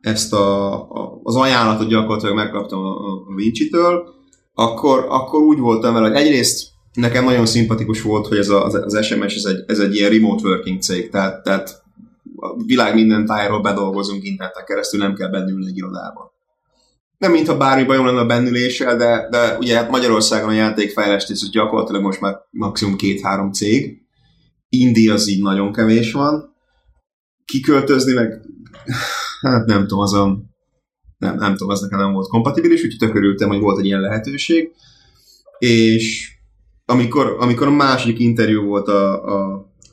ezt 0.00 0.32
a, 0.32 0.72
a, 0.74 1.20
az 1.22 1.36
ajánlatot 1.36 1.88
gyakorlatilag 1.88 2.34
megkaptam 2.34 2.78
a, 2.78 2.90
a 2.90 3.34
Vinci-től, 3.34 4.14
akkor, 4.54 5.06
akkor 5.08 5.42
úgy 5.42 5.58
voltam 5.58 5.94
vele, 5.94 6.08
hogy 6.08 6.16
egyrészt 6.16 6.68
nekem 6.92 7.24
nagyon 7.24 7.46
szimpatikus 7.46 8.02
volt, 8.02 8.26
hogy 8.26 8.38
ez 8.38 8.48
a, 8.48 8.64
az, 8.64 9.04
SMS 9.06 9.36
ez 9.36 9.44
egy, 9.44 9.64
ez 9.66 9.78
egy 9.78 9.94
ilyen 9.94 10.10
remote 10.10 10.48
working 10.48 10.80
cég, 10.80 11.10
tehát, 11.10 11.42
tehát 11.42 11.82
a 12.36 12.62
világ 12.66 12.94
minden 12.94 13.26
tájáról 13.26 13.60
bedolgozunk 13.60 14.24
interneten 14.24 14.64
keresztül, 14.64 15.00
nem 15.00 15.14
kell 15.14 15.28
bennülni 15.28 15.66
egy 15.66 15.76
irodában. 15.76 16.30
Nem 17.18 17.32
mintha 17.32 17.56
bármi 17.56 17.84
bajom 17.84 18.06
lenne 18.06 18.20
a 18.20 18.26
bennüléssel, 18.26 18.96
de, 18.96 19.28
de 19.30 19.56
ugye 19.58 19.76
hát 19.76 19.90
Magyarországon 19.90 20.48
a 20.48 20.52
játékfejlesztés 20.52 21.42
az 21.42 21.50
gyakorlatilag 21.50 22.02
most 22.02 22.20
már 22.20 22.34
maximum 22.50 22.96
két-három 22.96 23.52
cég. 23.52 24.02
Indi 24.68 25.08
az 25.08 25.28
így 25.28 25.42
nagyon 25.42 25.72
kevés 25.72 26.12
van. 26.12 26.54
Kiköltözni 27.44 28.12
meg, 28.12 28.40
hát 29.40 29.66
nem 29.66 29.80
tudom, 29.80 29.98
azon 29.98 30.48
nem, 31.18 31.36
nem 31.36 31.52
tudom, 31.52 31.68
az 31.68 31.80
nekem 31.80 31.98
nem 31.98 32.12
volt 32.12 32.28
kompatibilis, 32.28 32.84
úgyhogy 32.84 33.10
tök 33.10 33.46
hogy 33.48 33.60
volt 33.60 33.78
egy 33.78 33.86
ilyen 33.86 34.00
lehetőség. 34.00 34.70
És 35.58 36.32
amikor, 36.84 37.36
amikor 37.38 37.66
a 37.66 37.70
második 37.70 38.18
interjú 38.18 38.62
volt 38.62 38.88
a, 38.88 39.24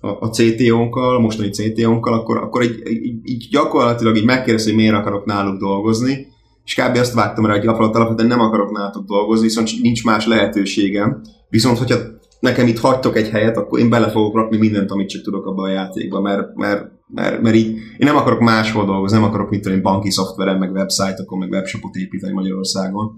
a, 0.02 0.18
a 0.20 0.30
CTO-nkkal, 0.30 1.16
a 1.16 1.20
mostani 1.20 1.50
CTO-nkkal, 1.50 2.14
akkor, 2.14 2.38
akkor 2.38 2.64
így, 2.64 2.88
így, 2.88 3.30
így 3.30 3.48
gyakorlatilag 3.52 4.18
így 4.18 4.26
megkérdezte, 4.26 4.70
hogy 4.70 4.80
miért 4.80 4.96
akarok 4.96 5.26
náluk 5.26 5.60
dolgozni, 5.60 6.28
és 6.66 6.76
kb. 6.76 6.98
azt 6.98 7.14
vágtam 7.14 7.46
rá, 7.46 7.58
hogy 7.58 7.68
alapvetően 7.68 8.28
nem 8.28 8.40
akarok 8.40 8.72
nálatok 8.72 9.06
dolgozni, 9.06 9.46
viszont 9.46 9.70
nincs 9.82 10.04
más 10.04 10.28
lehetőségem. 10.28 11.22
Viszont, 11.50 11.78
hogyha 11.78 11.98
nekem 12.40 12.68
itt 12.68 12.80
hagytok 12.80 13.16
egy 13.16 13.30
helyet, 13.30 13.58
akkor 13.58 13.80
én 13.80 13.90
bele 13.90 14.10
fogok 14.10 14.36
rakni 14.36 14.58
mindent, 14.58 14.92
amit 14.92 15.10
csak 15.10 15.22
tudok 15.22 15.46
abba 15.46 15.64
a 15.64 15.70
játékba, 15.70 16.22
mert, 16.22 16.56
mert, 16.56 16.92
mert, 17.08 17.42
mert 17.42 17.56
így 17.56 17.68
én 17.76 18.08
nem 18.08 18.16
akarok 18.16 18.40
máshol 18.40 18.86
dolgozni, 18.86 19.18
nem 19.18 19.28
akarok 19.28 19.50
mit 19.50 19.62
tudom, 19.62 19.82
banki 19.82 20.12
szoftveren, 20.12 20.58
meg 20.58 20.72
websájtokon, 20.72 21.40
meg 21.40 21.50
webshopot 21.50 21.96
építeni 21.96 22.34
Magyarországon. 22.34 23.16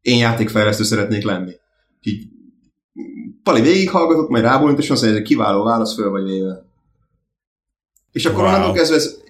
Én 0.00 0.18
játékfejlesztő 0.18 0.82
szeretnék 0.84 1.24
lenni. 1.24 1.52
Így 2.02 2.28
Pali 3.42 3.60
végighallgatott, 3.60 4.28
majd 4.28 4.44
rábólint, 4.44 4.78
és 4.78 4.90
azt 4.90 5.02
mondja, 5.02 5.20
hogy 5.20 5.28
kiváló 5.28 5.64
válasz, 5.64 5.94
föl 5.94 6.10
vagy 6.10 6.24
véve. 6.24 6.64
És 8.12 8.26
akkor 8.26 8.42
wow. 8.42 8.52
onnantól 8.52 8.72
kezdve 8.72 8.96
ez, 8.96 9.20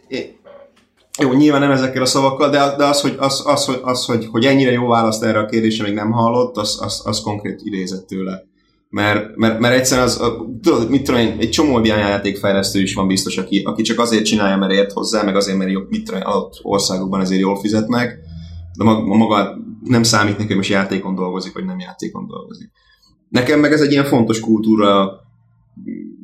jó, 1.21 1.33
nyilván 1.33 1.61
nem 1.61 1.71
ezekkel 1.71 2.03
a 2.03 2.07
szavakkal, 2.07 2.51
de, 2.51 2.75
de 2.77 2.85
az, 2.85 3.01
hogy, 3.01 3.15
az, 3.19 3.43
az, 3.47 3.65
hogy, 3.65 3.81
az 3.83 4.05
hogy, 4.05 4.27
hogy 4.31 4.45
ennyire 4.45 4.73
jó 4.73 4.87
választ 4.87 5.23
erre 5.23 5.39
a 5.39 5.47
kérdésre 5.47 5.85
még 5.85 5.95
nem 5.95 6.13
hallott, 6.13 6.57
az, 6.57 6.79
az, 6.83 7.03
az 7.05 7.21
konkrét 7.21 7.61
idézett 7.65 8.07
tőle. 8.07 8.49
Mert, 8.89 9.37
mert, 9.37 9.59
mert 9.59 9.75
egyszerűen 9.75 10.07
az, 10.07 10.23
tudod, 10.63 10.91
mit 10.91 11.03
tudom 11.03 11.21
én, 11.21 11.37
egy 11.39 11.51
csomó 11.51 11.81
ilyen 11.85 11.99
játékfejlesztő 11.99 12.81
is 12.81 12.95
van 12.95 13.07
biztos, 13.07 13.39
aki, 13.39 13.63
aki 13.65 13.83
csak 13.83 13.99
azért 13.99 14.25
csinálja, 14.25 14.57
mert 14.57 14.73
ért 14.73 14.93
hozzá, 14.93 15.23
meg 15.23 15.37
azért, 15.37 15.59
mert 15.59 15.71
jó, 15.71 15.81
mit 15.89 16.05
tudom 16.05 16.21
adott 16.25 16.59
országokban 16.63 17.21
ezért 17.21 17.41
jól 17.41 17.61
fizetnek, 17.61 18.19
de 18.79 18.85
maga, 18.85 19.17
maga 19.17 19.59
nem 19.85 20.03
számít 20.03 20.37
neki, 20.37 20.47
hogy 20.47 20.57
most 20.57 20.71
játékon 20.71 21.15
dolgozik, 21.15 21.53
vagy 21.53 21.65
nem 21.65 21.79
játékon 21.79 22.27
dolgozik. 22.27 22.71
Nekem 23.29 23.61
meg 23.61 23.73
ez 23.73 23.81
egy 23.81 23.93
ilyen 23.93 24.05
fontos 24.05 24.41
kultúra, 24.41 25.11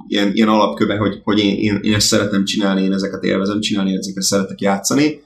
ilyen, 0.09 0.31
ilyen 0.35 0.49
alapköve, 0.49 0.97
hogy, 0.97 1.21
hogy 1.23 1.39
én, 1.39 1.57
én, 1.57 1.79
én 1.83 1.95
ezt 1.95 2.07
szeretem 2.07 2.45
csinálni, 2.45 2.83
én 2.83 2.93
ezeket 2.93 3.25
élvezem 3.25 3.61
csinálni, 3.61 3.97
ezeket 3.97 4.23
szeretek 4.23 4.61
játszani. 4.61 5.21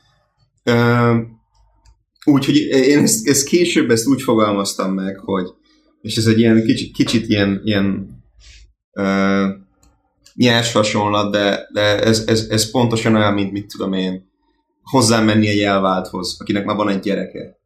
Úgyhogy 2.25 2.57
én 2.57 2.99
ezt, 2.99 3.29
ezt 3.29 3.47
később 3.47 3.90
ezt 3.90 4.07
úgy 4.07 4.23
fogalmaztam 4.23 4.95
meg, 4.95 5.19
hogy 5.19 5.53
és 6.01 6.16
ez 6.16 6.27
egy 6.27 6.38
ilyen 6.38 6.64
kicsit, 6.64 6.93
kicsit 6.93 7.29
ilyen, 7.29 7.61
ilyen 7.64 8.09
uh, 8.93 9.47
nyers 10.35 10.73
hasonlat, 10.73 11.33
de, 11.33 11.69
de 11.73 12.03
ez, 12.03 12.25
ez, 12.27 12.47
ez 12.51 12.71
pontosan 12.71 13.14
olyan, 13.14 13.35
mint 13.35 13.53
mit 13.53 13.66
tudom 13.66 13.93
én, 13.93 14.29
hozzám 14.83 15.25
menni 15.25 15.49
egy 15.49 15.61
elválthoz, 15.61 16.37
akinek 16.40 16.64
már 16.64 16.77
van 16.77 16.88
egy 16.88 17.01
gyereke. 17.01 17.59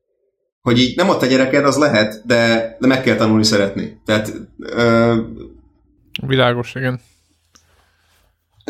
Hogy 0.61 0.79
így 0.79 0.97
nem 0.97 1.09
ott 1.09 1.23
a 1.23 1.27
gyereked, 1.27 1.65
az 1.65 1.77
lehet, 1.77 2.23
de, 2.27 2.77
de 2.81 2.87
meg 2.87 3.03
kell 3.03 3.17
tanulni 3.17 3.45
szeretni. 3.45 4.01
Tehát... 4.05 4.33
Uh, 4.59 5.19
Világos, 6.27 6.75
igen. 6.75 7.01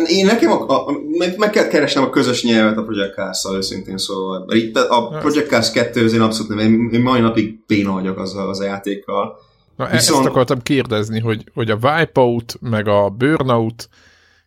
Én 0.07 0.27
nekem 0.27 0.51
a, 0.51 0.87
a, 0.87 0.93
meg, 1.19 1.39
meg 1.39 1.51
kell 1.51 1.67
keresnem 1.67 2.05
a 2.05 2.11
közös 2.11 2.43
nyelvet 2.45 2.77
a 2.77 2.83
Project 2.83 3.15
Cast-szal, 3.15 3.57
őszintén 3.57 3.99
szóval. 3.99 4.47
Itt 4.49 4.77
a 4.77 5.09
Project 5.09 5.49
Cast 5.49 5.73
2 5.73 6.05
az 6.05 6.13
én 6.13 6.21
abszolút 6.21 6.55
nem, 6.55 6.91
én, 6.93 7.01
mai 7.01 7.21
napig 7.21 7.65
béna 7.67 7.93
vagyok 7.93 8.19
azzal 8.19 8.49
az 8.49 8.61
a 8.61 8.65
játékkal. 8.65 9.39
Na, 9.77 9.89
e- 9.89 9.91
Viszont... 9.91 10.19
ezt 10.19 10.29
akartam 10.29 10.63
kérdezni, 10.63 11.21
hogy, 11.21 11.45
hogy 11.55 11.71
a 11.71 11.79
Wipeout, 11.83 12.57
meg 12.61 12.89
a 12.89 13.09
Burnout, 13.09 13.89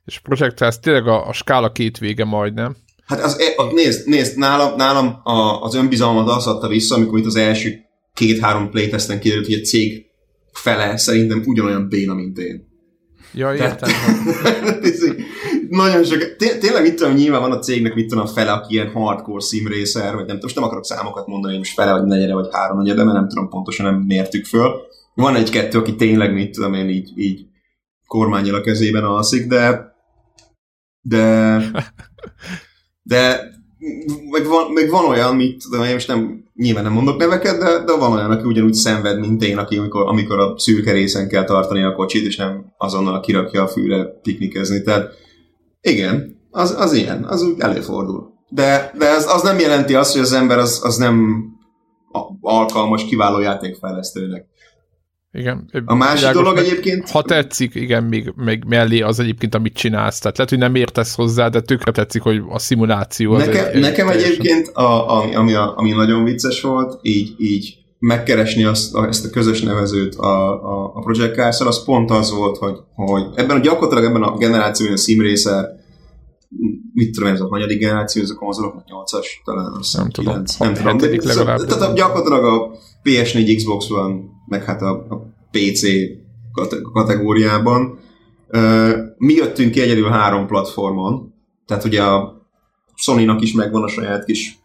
és 0.06 0.18
a 0.18 0.20
Project 0.24 0.58
Cast 0.58 0.82
tényleg 0.82 1.08
a, 1.08 1.28
a 1.28 1.34
skála 1.34 1.72
két 1.72 1.98
vége 1.98 2.26
majdnem. 2.26 2.76
Hát 3.06 3.24
az, 3.24 3.40
e- 3.40 3.62
a, 3.62 3.74
nézd, 3.74 4.08
nézd, 4.08 4.38
nálam, 4.38 4.76
nálam 4.76 5.20
a, 5.24 5.62
az 5.62 5.76
önbizalmat 5.76 6.30
az 6.30 6.48
adta 6.48 6.68
vissza, 6.68 6.96
amikor 6.96 7.20
itt 7.20 7.26
az 7.26 7.36
első 7.36 7.80
két-három 8.14 8.70
playtesten 8.70 9.20
kiderült, 9.20 9.46
hogy 9.46 9.60
a 9.62 9.66
cég 9.66 10.06
fele 10.52 10.98
szerintem 10.98 11.44
ugyanolyan 11.46 11.88
béna, 11.90 12.14
mint 12.14 12.38
én. 12.38 12.67
Ja, 13.34 13.56
értem. 13.56 13.90
nagyon 15.70 16.04
sok, 16.04 16.36
té- 16.36 16.60
tényleg 16.60 16.82
mit 16.82 16.96
tudom, 16.96 17.14
nyilván 17.14 17.42
van 17.42 17.52
a 17.52 17.60
cégnek 17.60 17.94
mit 17.94 18.08
tudom 18.08 18.24
a 18.24 18.28
fele, 18.28 18.52
aki 18.52 18.74
ilyen 18.74 18.92
hardcore 18.92 19.46
simracer, 19.46 20.16
vagy 20.16 20.26
nem 20.26 20.38
most 20.42 20.56
nem 20.56 20.64
akarok 20.64 20.86
számokat 20.86 21.28
mondani, 21.28 21.52
hogy 21.52 21.62
most 21.62 21.74
fele, 21.74 21.92
vagy 21.92 22.04
negyede, 22.04 22.34
vagy 22.34 22.48
három 22.52 22.78
negyede, 22.78 23.04
mert 23.04 23.18
nem 23.18 23.28
tudom 23.28 23.50
pontosan, 23.50 23.86
nem 23.86 23.96
mértük 23.96 24.46
föl. 24.46 24.82
Van 25.14 25.36
egy-kettő, 25.36 25.78
aki 25.78 25.96
tényleg 25.96 26.34
mit 26.34 26.52
tudom 26.52 26.74
én 26.74 26.90
így, 26.90 27.12
így 27.16 27.46
kormányjal 28.08 28.56
a 28.56 28.62
kezében 28.62 29.04
alszik, 29.04 29.48
de 29.48 29.96
de 31.02 31.58
de 33.12 33.52
meg 34.30 34.46
van, 34.46 34.72
meg 34.72 34.90
van 34.90 35.06
olyan, 35.06 35.36
mit 35.36 35.64
tudom 35.64 35.86
én 35.86 35.94
most 35.94 36.08
nem, 36.08 36.47
nyilván 36.58 36.84
nem 36.84 36.94
mondok 36.94 37.18
neveket, 37.18 37.60
de, 37.60 37.84
de 37.84 37.98
van 37.98 38.12
olyan, 38.12 38.32
aki 38.32 38.44
ugyanúgy 38.44 38.74
szenved, 38.74 39.20
mint 39.20 39.44
én, 39.44 39.58
aki 39.58 39.78
amikor, 39.78 40.08
amikor 40.08 40.40
a 40.40 40.54
szürke 40.58 40.92
részen 40.92 41.28
kell 41.28 41.44
tartani 41.44 41.84
a 41.84 41.94
kocsit, 41.94 42.26
és 42.26 42.36
nem 42.36 42.74
azonnal 42.78 43.20
kirakja 43.20 43.64
a 43.64 43.68
fűre 43.68 44.04
piknikezni. 44.04 44.82
Tehát 44.82 45.10
igen, 45.82 46.40
az, 46.52 46.76
az 46.78 46.94
ilyen, 46.94 47.24
az 47.24 47.42
úgy 47.42 47.60
előfordul. 47.60 48.34
De, 48.50 48.94
de 48.98 49.10
az, 49.10 49.26
az 49.34 49.42
nem 49.42 49.60
jelenti 49.60 49.96
azt, 49.96 50.12
hogy 50.12 50.22
az 50.22 50.34
ember 50.34 50.58
az, 50.58 50.80
az 50.84 50.98
nem 50.98 51.46
alkalmas, 52.42 53.06
kiváló 53.06 53.40
játékfejlesztőnek. 53.40 54.46
Igen. 55.32 55.70
A 55.86 55.96
másik 55.96 56.18
világos, 56.18 56.42
dolog 56.42 56.58
egyébként... 56.58 57.10
Ha 57.10 57.22
tetszik, 57.22 57.76
igen, 57.76 58.04
még, 58.04 58.34
még 58.36 58.64
mellé 58.64 59.02
az 59.02 59.20
egyébként, 59.20 59.56
amit 59.56 59.74
csinálsz. 59.74 60.20
Tehát 60.20 60.38
lehet, 60.38 60.52
hogy 60.52 60.62
nem 60.62 60.76
értesz 60.76 61.16
hozzá, 61.16 61.48
de 61.50 61.62
tökre 61.62 61.92
tetszik, 61.92 62.22
hogy 62.22 62.42
a 62.50 62.60
szimuláció... 62.60 63.34
Az 63.34 63.46
Neke, 63.46 63.72
egy, 63.72 63.82
nekem 63.82 64.08
teljesen... 64.08 64.32
egyébként, 64.32 64.68
a, 64.68 65.20
ami, 65.20 65.36
ami, 65.36 65.54
a, 65.54 65.74
ami 65.78 65.92
nagyon 65.92 66.24
vicces 66.24 66.62
volt, 66.62 67.00
így, 67.02 67.36
így 67.38 67.78
megkeresni 68.00 68.64
azt, 68.64 68.94
a, 68.94 69.08
ezt 69.08 69.26
a 69.26 69.30
közös 69.30 69.62
nevezőt 69.62 70.16
a, 70.16 70.64
a, 70.64 70.92
a 70.96 71.00
Project 71.00 71.36
cars 71.36 71.60
az 71.60 71.84
pont 71.84 72.12
az 72.12 72.32
volt, 72.32 72.58
hogy, 72.58 72.78
hogy 72.96 73.24
ebben 73.36 73.58
a 73.58 73.60
gyakorlatilag 73.60 74.04
ebben 74.04 74.24
a 74.24 74.38
generációban 74.38 74.96
a 74.96 75.00
SimRacer 75.00 75.66
mit 76.94 77.12
tudom, 77.12 77.34
ez 77.34 77.42
a 77.42 77.48
hanyadik 77.48 77.80
generáció, 77.80 78.22
ez 78.22 78.30
a 78.30 78.36
konzolok, 78.36 78.76
8-as, 78.76 79.26
talán 79.44 79.74
az 79.80 79.94
nem 79.94 80.08
9, 80.10 80.56
tudom, 80.56 80.74
nem 80.74 80.98
tudom. 80.98 80.98
De, 80.98 81.28
legalább. 81.28 81.60
Tehát 81.60 81.96
gyakorlatilag 81.96 82.44
a 82.44 82.72
PS4, 83.04 83.54
Xbox 83.56 83.90
One, 83.90 84.16
meg 84.48 84.64
hát 84.64 84.82
a, 84.82 84.92
a 85.10 85.34
PC 85.52 85.82
kategóriában. 86.94 88.00
Mi 89.18 89.34
jöttünk 89.34 89.72
ki 89.72 89.82
egyedül 89.82 90.10
három 90.10 90.48
platformon, 90.48 91.34
tehát 91.66 91.84
ugye 91.84 92.04
a 92.04 92.48
Sony-nak 92.96 93.42
is 93.42 93.54
megvan 93.54 93.84
a 93.84 93.88
saját 93.88 94.26
kis 94.26 94.60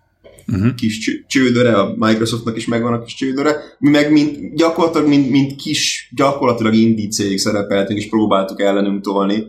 uh-huh. 0.46 0.74
kis 0.74 1.24
csődöre, 1.26 1.78
a 1.78 1.94
Microsoftnak 1.98 2.56
is 2.56 2.66
megvan 2.66 2.92
a 2.92 3.02
kis 3.02 3.14
csődöre, 3.14 3.56
mi 3.78 3.90
meg 3.90 4.12
mint, 4.12 4.54
gyakorlatilag 4.54 5.08
mint, 5.08 5.30
mint 5.30 5.56
kis, 5.56 6.12
gyakorlatilag 6.14 6.74
indie 6.74 7.08
cég 7.08 7.38
szerepeltünk, 7.38 7.98
és 7.98 8.08
próbáltuk 8.08 8.60
ellenünk 8.60 9.02
tolni, 9.02 9.44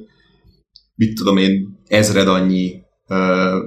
mit 0.96 1.16
tudom 1.16 1.38
én, 1.38 1.80
ezred 1.88 2.28
annyi 2.28 2.82
ö, 3.08 3.58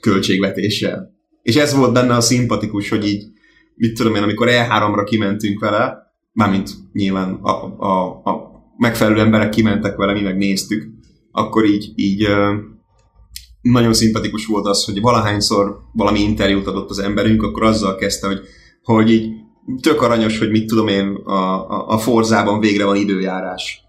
költségvetéssel. 0.00 1.10
És 1.42 1.56
ez 1.56 1.74
volt 1.74 1.92
benne 1.92 2.14
a 2.14 2.20
szimpatikus, 2.20 2.88
hogy 2.88 3.06
így, 3.06 3.24
mit 3.80 3.94
tudom 3.94 4.14
én, 4.14 4.22
amikor 4.22 4.48
E3-ra 4.50 5.02
kimentünk 5.04 5.60
vele, 5.60 5.98
mármint 6.32 6.70
nyilván 6.92 7.34
a, 7.42 7.50
a, 7.84 8.08
a 8.08 8.50
megfelelő 8.76 9.20
emberek 9.20 9.48
kimentek 9.48 9.96
vele, 9.96 10.12
mi 10.12 10.20
meg 10.20 10.36
néztük, 10.36 10.88
akkor 11.32 11.64
így, 11.64 11.92
így 11.94 12.28
nagyon 13.60 13.92
szimpatikus 13.92 14.46
volt 14.46 14.66
az, 14.66 14.84
hogy 14.84 15.00
valahányszor 15.00 15.78
valami 15.92 16.20
interjút 16.20 16.66
adott 16.66 16.90
az 16.90 16.98
emberünk, 16.98 17.42
akkor 17.42 17.62
azzal 17.62 17.96
kezdte, 17.96 18.26
hogy, 18.26 18.40
hogy 18.82 19.10
így 19.10 19.32
tök 19.80 20.02
aranyos, 20.02 20.38
hogy 20.38 20.50
mit 20.50 20.66
tudom 20.66 20.88
én, 20.88 21.14
a, 21.24 21.70
a, 21.70 21.88
a 21.88 21.98
Forzában 21.98 22.60
végre 22.60 22.84
van 22.84 22.96
időjárás. 22.96 23.82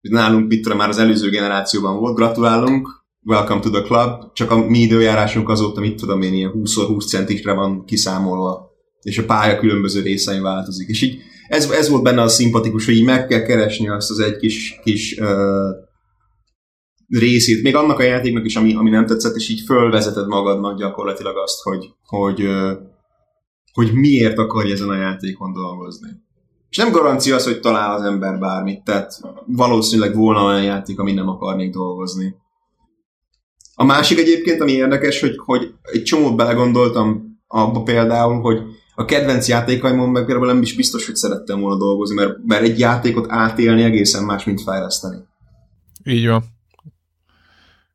Nálunk, 0.00 0.48
mit 0.48 0.62
tudom, 0.62 0.78
már 0.78 0.88
az 0.88 0.98
előző 0.98 1.30
generációban 1.30 1.98
volt, 1.98 2.16
gratulálunk, 2.16 2.99
welcome 3.24 3.60
to 3.60 3.70
the 3.70 3.82
club, 3.82 4.32
csak 4.32 4.50
a 4.50 4.66
mi 4.68 4.78
időjárásunk 4.78 5.48
azóta, 5.48 5.80
mit 5.80 5.96
tudom 5.96 6.22
én, 6.22 6.34
ilyen 6.34 6.52
20x20 6.54 7.08
centikre 7.08 7.52
van 7.52 7.84
kiszámolva, 7.84 8.70
és 9.02 9.18
a 9.18 9.24
pálya 9.24 9.58
különböző 9.58 10.02
részein 10.02 10.42
változik. 10.42 10.88
És 10.88 11.02
így 11.02 11.18
ez, 11.48 11.70
ez 11.70 11.88
volt 11.88 12.02
benne 12.02 12.22
a 12.22 12.28
szimpatikus, 12.28 12.84
hogy 12.84 12.94
így 12.94 13.04
meg 13.04 13.26
kell 13.26 13.42
keresni 13.42 13.88
azt 13.88 14.10
az 14.10 14.18
egy 14.18 14.36
kis, 14.36 14.80
kis 14.82 15.18
uh, 15.18 15.28
részét, 17.08 17.62
még 17.62 17.76
annak 17.76 17.98
a 17.98 18.02
játéknak 18.02 18.44
is, 18.44 18.56
ami, 18.56 18.74
ami 18.74 18.90
nem 18.90 19.06
tetszett, 19.06 19.34
és 19.34 19.48
így 19.48 19.60
fölvezeted 19.60 20.26
magadnak 20.26 20.78
gyakorlatilag 20.78 21.36
azt, 21.36 21.62
hogy, 21.62 21.90
hogy, 22.06 22.48
hogy 23.72 23.92
miért 23.92 24.38
akarja 24.38 24.72
ezen 24.72 24.88
a 24.88 24.96
játékon 24.96 25.52
dolgozni. 25.52 26.08
És 26.70 26.76
nem 26.76 26.92
garancia 26.92 27.34
az, 27.34 27.44
hogy 27.44 27.60
talál 27.60 27.94
az 27.94 28.02
ember 28.02 28.38
bármit, 28.38 28.84
tehát 28.84 29.20
valószínűleg 29.46 30.16
volna 30.16 30.44
olyan 30.44 30.62
játék, 30.62 30.98
ami 30.98 31.12
nem 31.12 31.28
akarnék 31.28 31.72
dolgozni. 31.72 32.34
A 33.80 33.84
másik 33.84 34.18
egyébként, 34.18 34.60
ami 34.60 34.72
érdekes, 34.72 35.20
hogy, 35.20 35.34
hogy 35.44 35.74
egy 35.82 36.02
csomót 36.02 36.36
belegondoltam 36.36 37.38
abba 37.46 37.82
például, 37.82 38.40
hogy 38.40 38.58
a 38.94 39.04
kedvenc 39.04 39.48
játékaimon 39.48 40.08
meg 40.08 40.24
például 40.24 40.46
nem 40.46 40.62
is 40.62 40.74
biztos, 40.74 41.06
hogy 41.06 41.14
szerettem 41.14 41.60
volna 41.60 41.76
dolgozni, 41.76 42.14
mert, 42.14 42.36
mert 42.46 42.62
egy 42.62 42.78
játékot 42.78 43.26
átélni 43.28 43.82
egészen 43.82 44.24
más, 44.24 44.44
mint 44.44 44.62
fejleszteni. 44.62 45.16
Így 46.04 46.26
van. 46.26 46.44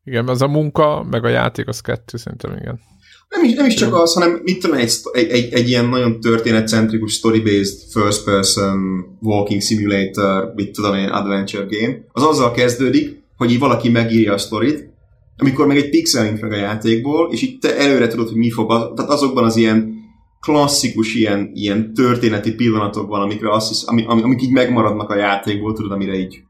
Igen, 0.03 0.27
az 0.27 0.41
a 0.41 0.47
munka, 0.47 1.03
meg 1.09 1.23
a 1.23 1.29
játék 1.29 1.67
az 1.67 1.81
kettő, 1.81 2.17
szerintem 2.17 2.51
igen. 2.51 2.79
Nem 3.29 3.43
is, 3.43 3.53
nem 3.53 3.65
is 3.65 3.73
csak 3.73 3.93
az, 3.93 4.13
hanem 4.13 4.39
mit 4.43 4.59
tudom, 4.59 4.77
egy, 4.77 4.91
egy, 5.13 5.29
egy, 5.29 5.53
egy 5.53 5.69
ilyen 5.69 5.85
nagyon 5.85 6.19
történetcentrikus, 6.19 7.13
story-based, 7.13 7.79
first-person 7.91 8.79
walking 9.21 9.61
simulator, 9.61 10.51
mit 10.55 10.71
tudom 10.71 10.95
én, 10.95 11.07
adventure 11.07 11.65
game, 11.69 11.97
az 12.11 12.23
azzal 12.23 12.51
kezdődik, 12.51 13.23
hogy 13.37 13.51
így 13.51 13.59
valaki 13.59 13.89
megírja 13.89 14.33
a 14.33 14.37
sztorit, 14.37 14.93
amikor 15.37 15.67
meg 15.67 15.77
egy 15.77 15.89
pixelint 15.89 16.41
meg 16.41 16.51
a 16.51 16.55
játékból, 16.55 17.31
és 17.31 17.41
így 17.41 17.57
te 17.57 17.77
előre 17.77 18.07
tudod, 18.07 18.27
hogy 18.27 18.37
mi 18.37 18.49
fog, 18.49 18.71
az, 18.71 18.91
tehát 18.95 19.11
azokban 19.11 19.43
az 19.43 19.55
ilyen 19.55 19.93
klasszikus 20.39 21.15
ilyen, 21.15 21.51
ilyen 21.53 21.93
történeti 21.93 22.53
pillanatokban, 22.53 23.21
amikre 23.21 23.51
azt 23.51 23.67
hisz, 23.67 23.87
ami, 23.87 24.05
amik 24.05 24.41
így 24.41 24.51
megmaradnak 24.51 25.09
a 25.09 25.15
játékból, 25.15 25.73
tudod, 25.73 25.91
amire 25.91 26.17
így 26.17 26.43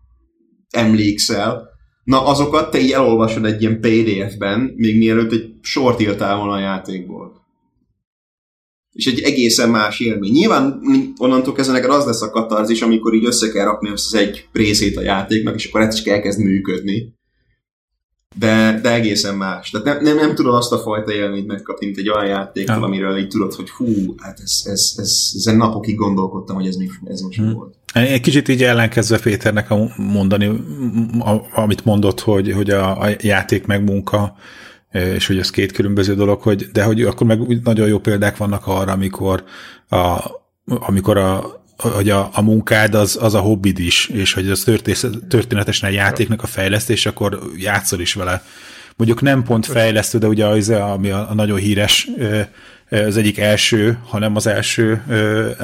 emlékszel, 0.69 1.73
na 2.03 2.25
azokat 2.25 2.71
te 2.71 2.79
így 2.79 2.91
elolvasod 2.91 3.45
egy 3.45 3.61
ilyen 3.61 3.79
PDF-ben, 3.79 4.73
még 4.75 4.97
mielőtt 4.97 5.31
egy 5.31 5.53
sort 5.61 6.01
írtál 6.01 6.37
volna 6.37 6.53
a 6.53 6.59
játékból. 6.59 7.43
És 8.91 9.05
egy 9.05 9.19
egészen 9.19 9.69
más 9.69 9.99
élmény. 9.99 10.31
Nyilván 10.31 10.81
onnantól 11.17 11.53
kezdve 11.53 11.75
neked 11.75 11.89
az 11.89 12.05
lesz 12.05 12.21
a 12.21 12.29
katarzis, 12.29 12.81
amikor 12.81 13.13
így 13.13 13.25
össze 13.25 13.51
kell 13.51 13.65
rakni 13.65 13.89
az 13.89 14.15
egy 14.15 14.47
részét 14.51 14.97
a 14.97 15.01
játéknak, 15.01 15.55
és 15.55 15.67
akkor 15.67 15.81
ez 15.81 15.99
is 15.99 16.03
elkezd 16.03 16.39
működni 16.39 17.14
de, 18.39 18.79
de 18.81 18.93
egészen 18.93 19.35
más. 19.35 19.69
Tehát 19.69 19.85
nem, 19.85 20.03
nem, 20.03 20.15
nem 20.15 20.35
tudod 20.35 20.55
azt 20.55 20.71
a 20.71 20.77
fajta 20.77 21.13
élményt 21.13 21.47
megkapni, 21.47 21.85
mint 21.85 21.97
egy 21.97 22.09
olyan 22.09 22.25
játéktól, 22.25 22.83
amiről 22.83 23.17
így 23.17 23.27
tudod, 23.27 23.53
hogy 23.53 23.69
hú, 23.69 24.15
hát 24.17 24.39
ez, 24.43 24.61
ez, 24.63 24.93
ez, 24.97 25.31
ezen 25.35 25.57
napokig 25.57 25.95
gondolkodtam, 25.95 26.55
hogy 26.55 26.67
ez, 26.67 26.75
mi, 26.75 26.89
ez 27.07 27.21
most 27.21 27.37
hmm. 27.37 27.53
volt. 27.53 27.75
Egy 27.93 28.21
kicsit 28.21 28.47
így 28.47 28.63
ellenkezve 28.63 29.19
Péternek 29.19 29.71
a 29.71 29.93
mondani, 29.97 30.51
amit 31.53 31.85
mondott, 31.85 32.19
hogy, 32.19 32.51
hogy 32.51 32.69
a, 32.69 33.01
a 33.01 33.09
játék 33.21 33.65
meg 33.65 33.83
munka, 33.83 34.35
és 34.91 35.27
hogy 35.27 35.37
ez 35.37 35.49
két 35.49 35.71
különböző 35.71 36.15
dolog, 36.15 36.41
hogy, 36.41 36.69
de 36.71 36.83
hogy 36.83 37.01
akkor 37.01 37.27
meg 37.27 37.61
nagyon 37.63 37.87
jó 37.87 37.99
példák 37.99 38.37
vannak 38.37 38.67
arra, 38.67 38.91
amikor 38.91 39.43
a, 39.89 40.31
amikor 40.65 41.17
a, 41.17 41.63
hogy 41.77 42.09
a, 42.09 42.29
a 42.33 42.41
munkád 42.41 42.95
az, 42.95 43.17
az 43.21 43.33
a 43.33 43.39
hobbid 43.39 43.79
is, 43.79 44.07
és 44.07 44.33
hogy 44.33 44.49
az 44.49 44.63
történetesen 45.29 45.89
a 45.89 45.93
játéknak 45.93 46.43
a 46.43 46.47
fejlesztés, 46.47 47.05
akkor 47.05 47.39
játszol 47.57 47.99
is 47.99 48.13
vele. 48.13 48.43
Mondjuk 48.95 49.21
nem 49.21 49.43
pont 49.43 49.65
fejlesztő, 49.65 50.17
de 50.17 50.27
ugye 50.27 50.45
az, 50.45 50.69
ami 50.69 51.09
a, 51.09 51.29
a 51.29 51.33
nagyon 51.33 51.57
híres 51.57 52.07
az 52.89 53.17
egyik 53.17 53.37
első, 53.37 53.97
hanem 54.05 54.35
az 54.35 54.47
első 54.47 55.03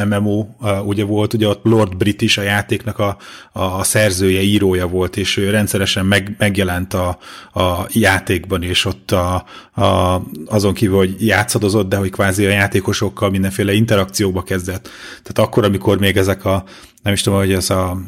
MMO 0.10 0.46
ugye 0.84 1.04
volt, 1.04 1.34
ugye 1.34 1.48
ott 1.48 1.64
Lord 1.64 1.98
British 1.98 2.40
a 2.40 2.42
játéknak 2.42 3.00
a, 3.00 3.18
a 3.52 3.84
szerzője, 3.84 4.42
írója 4.42 4.88
volt, 4.88 5.18
és 5.18 5.38
ő 5.38 5.50
rendszeresen 5.50 6.06
meg, 6.06 6.36
megjelent 6.38 6.94
a, 6.94 7.18
a 7.54 7.86
játékban, 7.90 8.64
és 8.64 8.86
ott 8.86 9.12
a, 9.12 9.46
a, 9.82 10.22
azon 10.46 10.74
kívül, 10.74 10.98
hogy 10.98 11.26
játszadozott, 11.26 11.90
de 11.90 11.96
hogy 11.96 12.12
kvázi 12.12 12.46
a 12.46 12.50
játékosokkal 12.50 13.30
mindenféle 13.30 13.74
interakcióba 13.74 14.44
kezdett. 14.44 14.90
Tehát 15.24 15.50
akkor, 15.50 15.64
amikor 15.64 16.00
még 16.00 16.18
ezek 16.18 16.46
a 16.46 16.64
nem 17.04 17.14
is 17.14 17.22
tudom, 17.22 17.40
hogy 17.40 17.52
ez 17.52 17.70
a, 17.70 18.02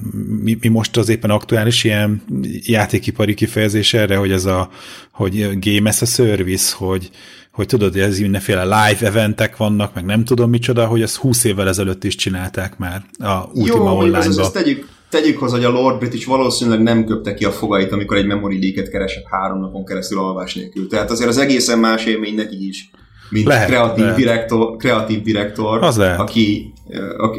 mi, 0.43 0.57
mi 0.61 0.67
most 0.67 0.97
az 0.97 1.09
éppen 1.09 1.29
aktuális 1.29 1.83
ilyen 1.83 2.23
játékipari 2.61 3.33
kifejezés 3.33 3.93
erre, 3.93 4.15
hogy 4.15 4.31
ez 4.31 4.45
a, 4.45 4.69
hogy 5.11 5.59
game 5.59 5.89
as 5.89 6.01
a 6.01 6.05
service, 6.05 6.75
hogy, 6.77 7.09
hogy 7.51 7.65
tudod, 7.65 7.95
ez 7.95 8.19
mindenféle 8.19 8.63
live 8.63 9.07
eventek 9.07 9.57
vannak, 9.57 9.93
meg 9.93 10.05
nem 10.05 10.23
tudom 10.23 10.49
micsoda, 10.49 10.85
hogy 10.85 11.01
ezt 11.01 11.15
20 11.15 11.43
évvel 11.43 11.67
ezelőtt 11.67 12.03
is 12.03 12.15
csinálták 12.15 12.77
már 12.77 13.03
a 13.19 13.49
Ultima 13.53 13.89
Jó, 13.89 13.97
Online-ba. 13.97 14.41
Jó, 14.41 14.47
tegyük, 14.47 14.87
tegyük 15.09 15.39
hozzá, 15.39 15.55
hogy 15.55 15.65
a 15.65 15.69
Lord 15.69 15.99
British 15.99 16.27
valószínűleg 16.27 16.81
nem 16.81 17.05
köpte 17.05 17.33
ki 17.33 17.45
a 17.45 17.51
fogait, 17.51 17.91
amikor 17.91 18.17
egy 18.17 18.25
memory 18.25 18.59
leak-et 18.59 18.91
keresett 18.91 19.25
három 19.29 19.59
napon 19.59 19.85
keresztül 19.85 20.19
alvás 20.19 20.53
nélkül. 20.53 20.87
Tehát 20.87 21.11
azért 21.11 21.29
az 21.29 21.37
egészen 21.37 21.79
más 21.79 22.05
élmény 22.05 22.35
neki 22.35 22.67
is, 22.67 22.89
mint 23.29 23.45
lehet, 23.45 23.67
kreatív, 23.67 24.03
lehet. 24.03 24.17
Direktor, 24.17 24.75
kreatív 24.75 25.21
direktor, 25.21 25.83
az 25.83 25.97
lehet. 25.97 26.19
Aki, 26.19 26.73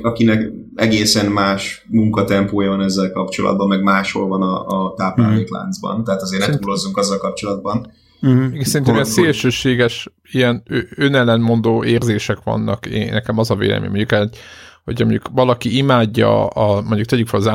akinek 0.02 0.50
egészen 0.74 1.26
más 1.26 1.86
munkatempója 1.88 2.70
van 2.70 2.82
ezzel 2.82 3.10
kapcsolatban, 3.10 3.68
meg 3.68 3.82
máshol 3.82 4.28
van 4.28 4.42
a, 4.42 4.66
a 4.66 4.94
táplálékláncban. 4.96 5.94
Hmm. 5.94 6.04
Tehát 6.04 6.22
azért 6.22 6.46
ne 6.46 6.58
túlozzunk 6.58 6.96
azzal 6.96 7.18
kapcsolatban. 7.18 7.92
Uh-huh. 8.22 8.60
Szerintem 8.60 8.94
ilyen 8.94 9.06
szélsőséges, 9.06 10.08
ilyen 10.30 10.62
önellenmondó 10.96 11.84
érzések 11.84 12.38
vannak. 12.44 12.86
Én, 12.86 13.12
nekem 13.12 13.38
az 13.38 13.50
a 13.50 13.54
vélemény, 13.54 13.88
mondjuk 13.88 14.12
egy, 14.12 14.38
hogy 14.84 15.00
mondjuk 15.00 15.28
valaki 15.32 15.76
imádja, 15.76 16.46
a, 16.46 16.80
mondjuk 16.80 17.08
tegyük 17.08 17.26
fel 17.26 17.40
az 17.40 17.50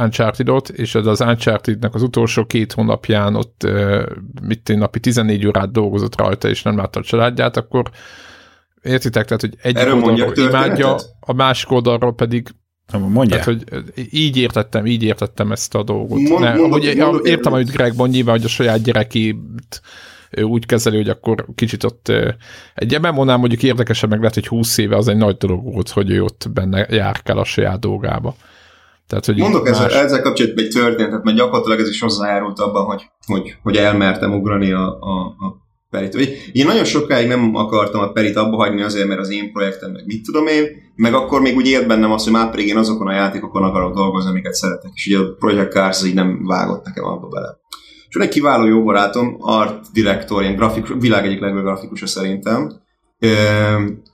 Uncharted-ot, 0.00 0.68
és 0.68 0.94
az 0.94 1.20
Uncharted-nek 1.20 1.94
az 1.94 2.02
utolsó 2.02 2.46
két 2.46 2.72
hónapján 2.72 3.34
ott 3.34 3.66
mit 4.42 4.68
én, 4.68 4.78
napi 4.78 5.00
14 5.00 5.46
órát 5.46 5.72
dolgozott 5.72 6.16
rajta, 6.16 6.48
és 6.48 6.62
nem 6.62 6.76
látta 6.76 7.00
a 7.00 7.02
családját, 7.02 7.56
akkor 7.56 7.90
értitek, 8.84 9.24
tehát, 9.24 9.40
hogy 9.40 9.54
egy 9.62 9.76
oldalról 9.76 10.36
imádja, 10.36 10.96
a 11.20 11.32
másik 11.32 11.70
oldalról 11.70 12.14
pedig 12.14 12.48
Mondja. 12.92 13.38
Tehát, 13.38 13.44
hogy 13.44 13.64
így 14.10 14.36
értettem, 14.36 14.86
így 14.86 15.02
értettem 15.02 15.52
ezt 15.52 15.74
a 15.74 15.82
dolgot. 15.82 16.18
Mond, 16.20 16.40
ne, 16.40 16.54
mondod, 16.54 16.84
hogy, 16.84 16.96
mondod, 16.96 17.26
értem, 17.26 17.52
hogy 17.52 17.70
Greg 17.70 17.96
mond 17.96 18.12
nyilván, 18.12 18.36
hogy 18.36 18.44
a 18.44 18.48
saját 18.48 18.82
gyerekét 18.82 19.36
úgy 20.42 20.66
kezeli, 20.66 20.96
hogy 20.96 21.08
akkor 21.08 21.46
kicsit 21.54 21.84
ott 21.84 22.12
egy 22.74 23.00
MMO-nál 23.00 23.36
mondjuk 23.36 23.62
érdekesebb 23.62 24.10
meg 24.10 24.18
lehet, 24.18 24.34
hogy 24.34 24.46
20 24.46 24.78
éve 24.78 24.96
az 24.96 25.08
egy 25.08 25.16
nagy 25.16 25.36
dolog 25.36 25.72
volt, 25.72 25.88
hogy 25.88 26.10
ő 26.10 26.22
ott 26.22 26.46
benne 26.52 26.86
járkál 26.90 27.38
a 27.38 27.44
saját 27.44 27.80
dolgába. 27.80 28.34
Tehát, 29.06 29.24
hogy 29.26 29.36
Mondok 29.36 29.64
más... 29.64 29.78
ezzel, 29.78 29.90
ezzel 29.90 30.22
kapcsolatban 30.22 30.64
egy 30.64 30.70
történetet, 30.70 31.24
mert 31.24 31.36
gyakorlatilag 31.36 31.80
ez 31.80 31.88
is 31.88 32.00
hozzájárult 32.00 32.58
abban, 32.58 32.84
hogy, 32.84 33.02
hogy, 33.26 33.56
hogy 33.62 33.76
elmertem 33.76 34.34
ugrani 34.34 34.72
a, 34.72 34.98
a, 35.00 35.20
a 35.20 35.63
Perit. 35.94 36.14
Én 36.52 36.66
nagyon 36.66 36.84
sokáig 36.84 37.28
nem 37.28 37.54
akartam 37.54 38.00
a 38.00 38.12
Perit 38.12 38.36
abba 38.36 38.56
hagyni 38.56 38.82
azért, 38.82 39.08
mert 39.08 39.20
az 39.20 39.30
én 39.30 39.52
projektem, 39.52 39.90
meg 39.92 40.06
mit 40.06 40.24
tudom 40.24 40.46
én, 40.46 40.64
meg 40.96 41.14
akkor 41.14 41.40
még 41.40 41.56
úgy 41.56 41.66
ért 41.66 41.86
bennem 41.86 42.12
azt, 42.12 42.24
hogy 42.24 42.32
már 42.32 42.50
pedig 42.50 42.66
én 42.66 42.76
azokon 42.76 43.06
a 43.06 43.12
játékokon 43.12 43.62
akarok 43.62 43.94
dolgozni, 43.94 44.30
amiket 44.30 44.54
szeretek, 44.54 44.90
és 44.94 45.06
ugye 45.06 45.18
a 45.18 45.34
Project 45.38 45.72
Cars 45.72 46.04
így 46.04 46.14
nem 46.14 46.46
vágott 46.46 46.84
nekem 46.84 47.04
abba 47.04 47.28
bele. 47.28 47.58
És 48.08 48.16
egy 48.20 48.28
kiváló 48.28 48.66
jó 48.66 48.82
barátom, 48.82 49.36
art 49.38 49.84
director, 49.92 50.42
ilyen 50.42 50.56
grafik, 50.56 50.86
világ 51.00 51.26
egyik 51.26 51.40
legjobb 51.40 51.62
grafikusa 51.62 52.06
szerintem, 52.06 52.72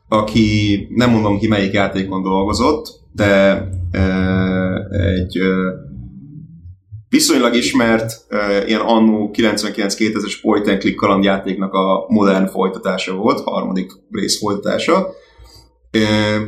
aki 0.09 0.87
nem 0.95 1.11
mondom 1.11 1.39
ki 1.39 1.49
melyik 1.49 1.73
játékon 1.73 2.23
dolgozott, 2.23 2.87
de 3.13 3.63
egy 4.91 5.39
viszonylag 7.11 7.55
ismert 7.55 8.13
ilyen 8.67 8.81
annó 8.81 9.31
99-2000-es 9.33 10.35
point 10.43 10.69
and 10.69 10.79
click 10.79 10.97
kalandjátéknak 10.97 11.73
a 11.73 12.07
modern 12.09 12.47
folytatása 12.47 13.15
volt, 13.15 13.41
harmadik 13.41 13.93
rész 14.11 14.39
folytatása. 14.39 15.15
Uh, 15.93 16.45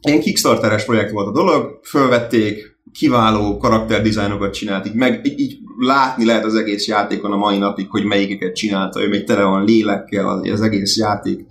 ilyen 0.00 0.20
Kickstarteres 0.20 0.84
projekt 0.84 1.10
volt 1.10 1.26
a 1.26 1.32
dolog, 1.32 1.80
fölvették, 1.82 2.76
kiváló 2.92 3.56
karakterdizájnokat 3.56 4.52
csináltik, 4.52 4.94
meg 4.94 5.26
így, 5.26 5.40
így 5.40 5.58
látni 5.78 6.24
lehet 6.24 6.44
az 6.44 6.54
egész 6.54 6.86
játékon 6.86 7.32
a 7.32 7.36
mai 7.36 7.58
napig, 7.58 7.90
hogy 7.90 8.04
melyikeket 8.04 8.54
csinálta, 8.54 9.02
ő 9.02 9.08
még 9.08 9.24
tele 9.24 9.42
van 9.42 9.64
lélekkel, 9.64 10.28
az, 10.28 10.50
az 10.50 10.60
egész 10.60 10.96
játék 10.96 11.46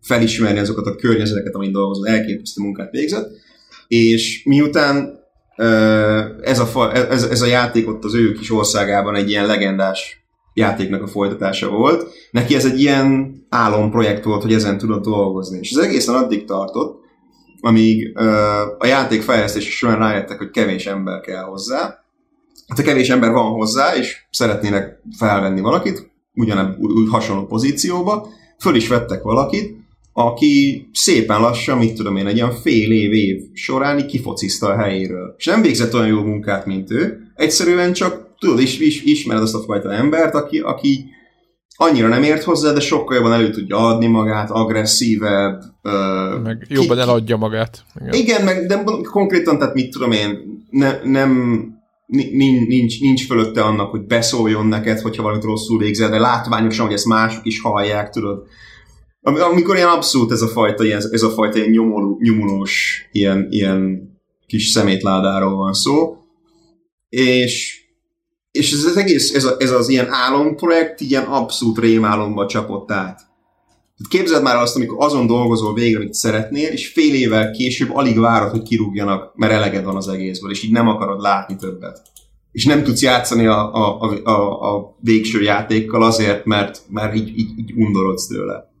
felismerni 0.00 0.58
azokat 0.58 0.86
a 0.86 0.94
környezeteket, 0.94 1.54
amit 1.54 1.72
dolgozott, 1.72 2.06
elképesztő 2.06 2.62
munkát 2.62 2.90
végzett, 2.90 3.30
és 3.88 4.42
miután 4.44 5.21
ez 6.42 6.58
a, 6.58 6.94
ez, 6.94 7.22
ez 7.22 7.42
a 7.42 7.46
játék 7.46 7.88
ott 7.88 8.04
az 8.04 8.14
ő 8.14 8.32
kis 8.32 8.50
országában 8.50 9.14
egy 9.14 9.30
ilyen 9.30 9.46
legendás 9.46 10.24
játéknak 10.54 11.02
a 11.02 11.06
folytatása 11.06 11.68
volt. 11.68 12.12
Neki 12.30 12.54
ez 12.54 12.64
egy 12.64 12.80
ilyen 12.80 13.34
álomprojekt 13.48 14.24
volt, 14.24 14.42
hogy 14.42 14.52
ezen 14.52 14.78
tudott 14.78 15.02
dolgozni. 15.02 15.58
És 15.58 15.72
az 15.76 15.84
egészen 15.84 16.14
addig 16.14 16.44
tartott, 16.44 17.00
amíg 17.60 18.18
a 18.78 18.86
játék 18.86 19.22
fejlesztése 19.22 19.70
során 19.70 19.98
rájöttek, 19.98 20.38
hogy 20.38 20.50
kevés 20.50 20.86
ember 20.86 21.20
kell 21.20 21.42
hozzá. 21.42 22.04
Hát 22.68 22.78
a 22.78 22.82
kevés 22.82 23.08
ember 23.08 23.30
van 23.30 23.52
hozzá, 23.52 23.94
és 23.96 24.26
szeretnének 24.30 25.00
felvenni 25.18 25.60
valakit, 25.60 26.10
ugyanebb 26.34 26.78
úgy 26.78 27.08
hasonló 27.10 27.46
pozícióba, 27.46 28.28
föl 28.58 28.74
is 28.74 28.88
vettek 28.88 29.22
valakit, 29.22 29.81
aki 30.12 30.88
szépen 30.92 31.40
lassan, 31.40 31.78
mit 31.78 31.94
tudom 31.94 32.16
én, 32.16 32.26
egy 32.26 32.40
olyan 32.42 32.54
fél 32.54 32.92
év 32.92 33.12
év 33.12 33.40
során 33.52 33.98
így 33.98 34.06
kifociszta 34.06 34.66
a 34.66 34.76
helyéről. 34.76 35.34
És 35.38 35.44
nem 35.44 35.62
végzett 35.62 35.94
olyan 35.94 36.06
jó 36.06 36.22
munkát, 36.22 36.66
mint 36.66 36.90
ő, 36.90 37.18
egyszerűen 37.34 37.92
csak 37.92 38.34
tudod, 38.38 38.60
is, 38.60 38.78
is, 38.78 39.02
ismered 39.02 39.42
azt 39.42 39.54
a 39.54 39.62
fajta 39.62 39.92
embert, 39.92 40.34
aki, 40.34 40.58
aki 40.58 41.04
annyira 41.76 42.08
nem 42.08 42.22
ért 42.22 42.42
hozzá, 42.42 42.72
de 42.72 42.80
sokkal 42.80 43.16
jobban 43.16 43.32
elő 43.32 43.50
tudja 43.50 43.76
adni 43.76 44.06
magát, 44.06 44.50
agresszívebb. 44.50 45.62
Uh, 45.82 46.42
meg 46.42 46.66
jobban 46.68 46.96
ki, 46.96 47.02
eladja 47.02 47.36
magát. 47.36 47.84
Igen. 48.00 48.12
igen, 48.14 48.44
meg 48.44 48.66
de 48.66 48.82
konkrétan, 49.10 49.58
tehát 49.58 49.74
mit 49.74 49.90
tudom 49.90 50.12
én, 50.12 50.38
ne, 50.70 50.98
nem 51.04 51.60
nincs, 52.06 52.66
nincs, 52.66 53.00
nincs 53.00 53.26
fölötte 53.26 53.62
annak, 53.62 53.90
hogy 53.90 54.06
beszóljon 54.06 54.66
neked, 54.66 55.00
hogyha 55.00 55.22
valamit 55.22 55.44
rosszul 55.44 55.78
végzel, 55.78 56.10
de 56.10 56.18
látványosan, 56.18 56.84
hogy 56.86 56.94
ezt 56.94 57.06
mások 57.06 57.46
is 57.46 57.60
hallják, 57.60 58.10
tudod. 58.10 58.42
Amikor 59.22 59.76
ilyen 59.76 59.88
abszolút 59.88 60.32
ez 60.32 60.42
a 60.42 60.48
fajta, 60.48 60.84
ilyen, 60.84 61.02
ez 61.10 61.22
a 61.22 61.30
fajta 61.30 61.58
ilyen 61.58 61.70
nyomuló, 61.70 62.18
nyomulós, 62.20 63.02
ilyen, 63.12 63.46
ilyen 63.50 64.10
kis 64.46 64.68
szemétládáról 64.68 65.56
van 65.56 65.72
szó, 65.72 66.16
és 67.08 67.82
és 68.52 68.72
ez 68.72 68.84
az 68.84 68.96
egész, 68.96 69.34
ez, 69.34 69.44
a, 69.44 69.56
ez 69.58 69.70
az 69.70 69.88
ilyen 69.88 70.08
álomprojekt 70.10 71.00
ilyen 71.00 71.24
abszolút 71.24 71.78
rémálomba 71.78 72.46
csapott 72.46 72.90
át. 72.90 73.20
Képzeld 74.08 74.42
már 74.42 74.56
azt, 74.56 74.76
amikor 74.76 75.04
azon 75.04 75.26
dolgozol 75.26 75.74
végre, 75.74 75.98
amit 75.98 76.12
szeretnél, 76.12 76.68
és 76.68 76.88
fél 76.88 77.14
évvel 77.14 77.50
később 77.50 77.94
alig 77.94 78.18
várod, 78.18 78.50
hogy 78.50 78.62
kirúgjanak, 78.62 79.32
mert 79.34 79.52
eleged 79.52 79.84
van 79.84 79.96
az 79.96 80.08
egészből, 80.08 80.50
és 80.50 80.62
így 80.62 80.72
nem 80.72 80.88
akarod 80.88 81.20
látni 81.20 81.56
többet. 81.56 82.02
És 82.52 82.64
nem 82.64 82.82
tudsz 82.82 83.02
játszani 83.02 83.46
a, 83.46 83.74
a, 83.74 84.00
a, 84.00 84.30
a, 84.30 84.74
a 84.74 84.96
végső 85.00 85.42
játékkal 85.42 86.02
azért, 86.02 86.44
mert, 86.44 86.80
mert 86.88 87.14
így, 87.14 87.28
így, 87.38 87.58
így 87.58 87.72
undorodsz 87.76 88.26
tőle. 88.26 88.71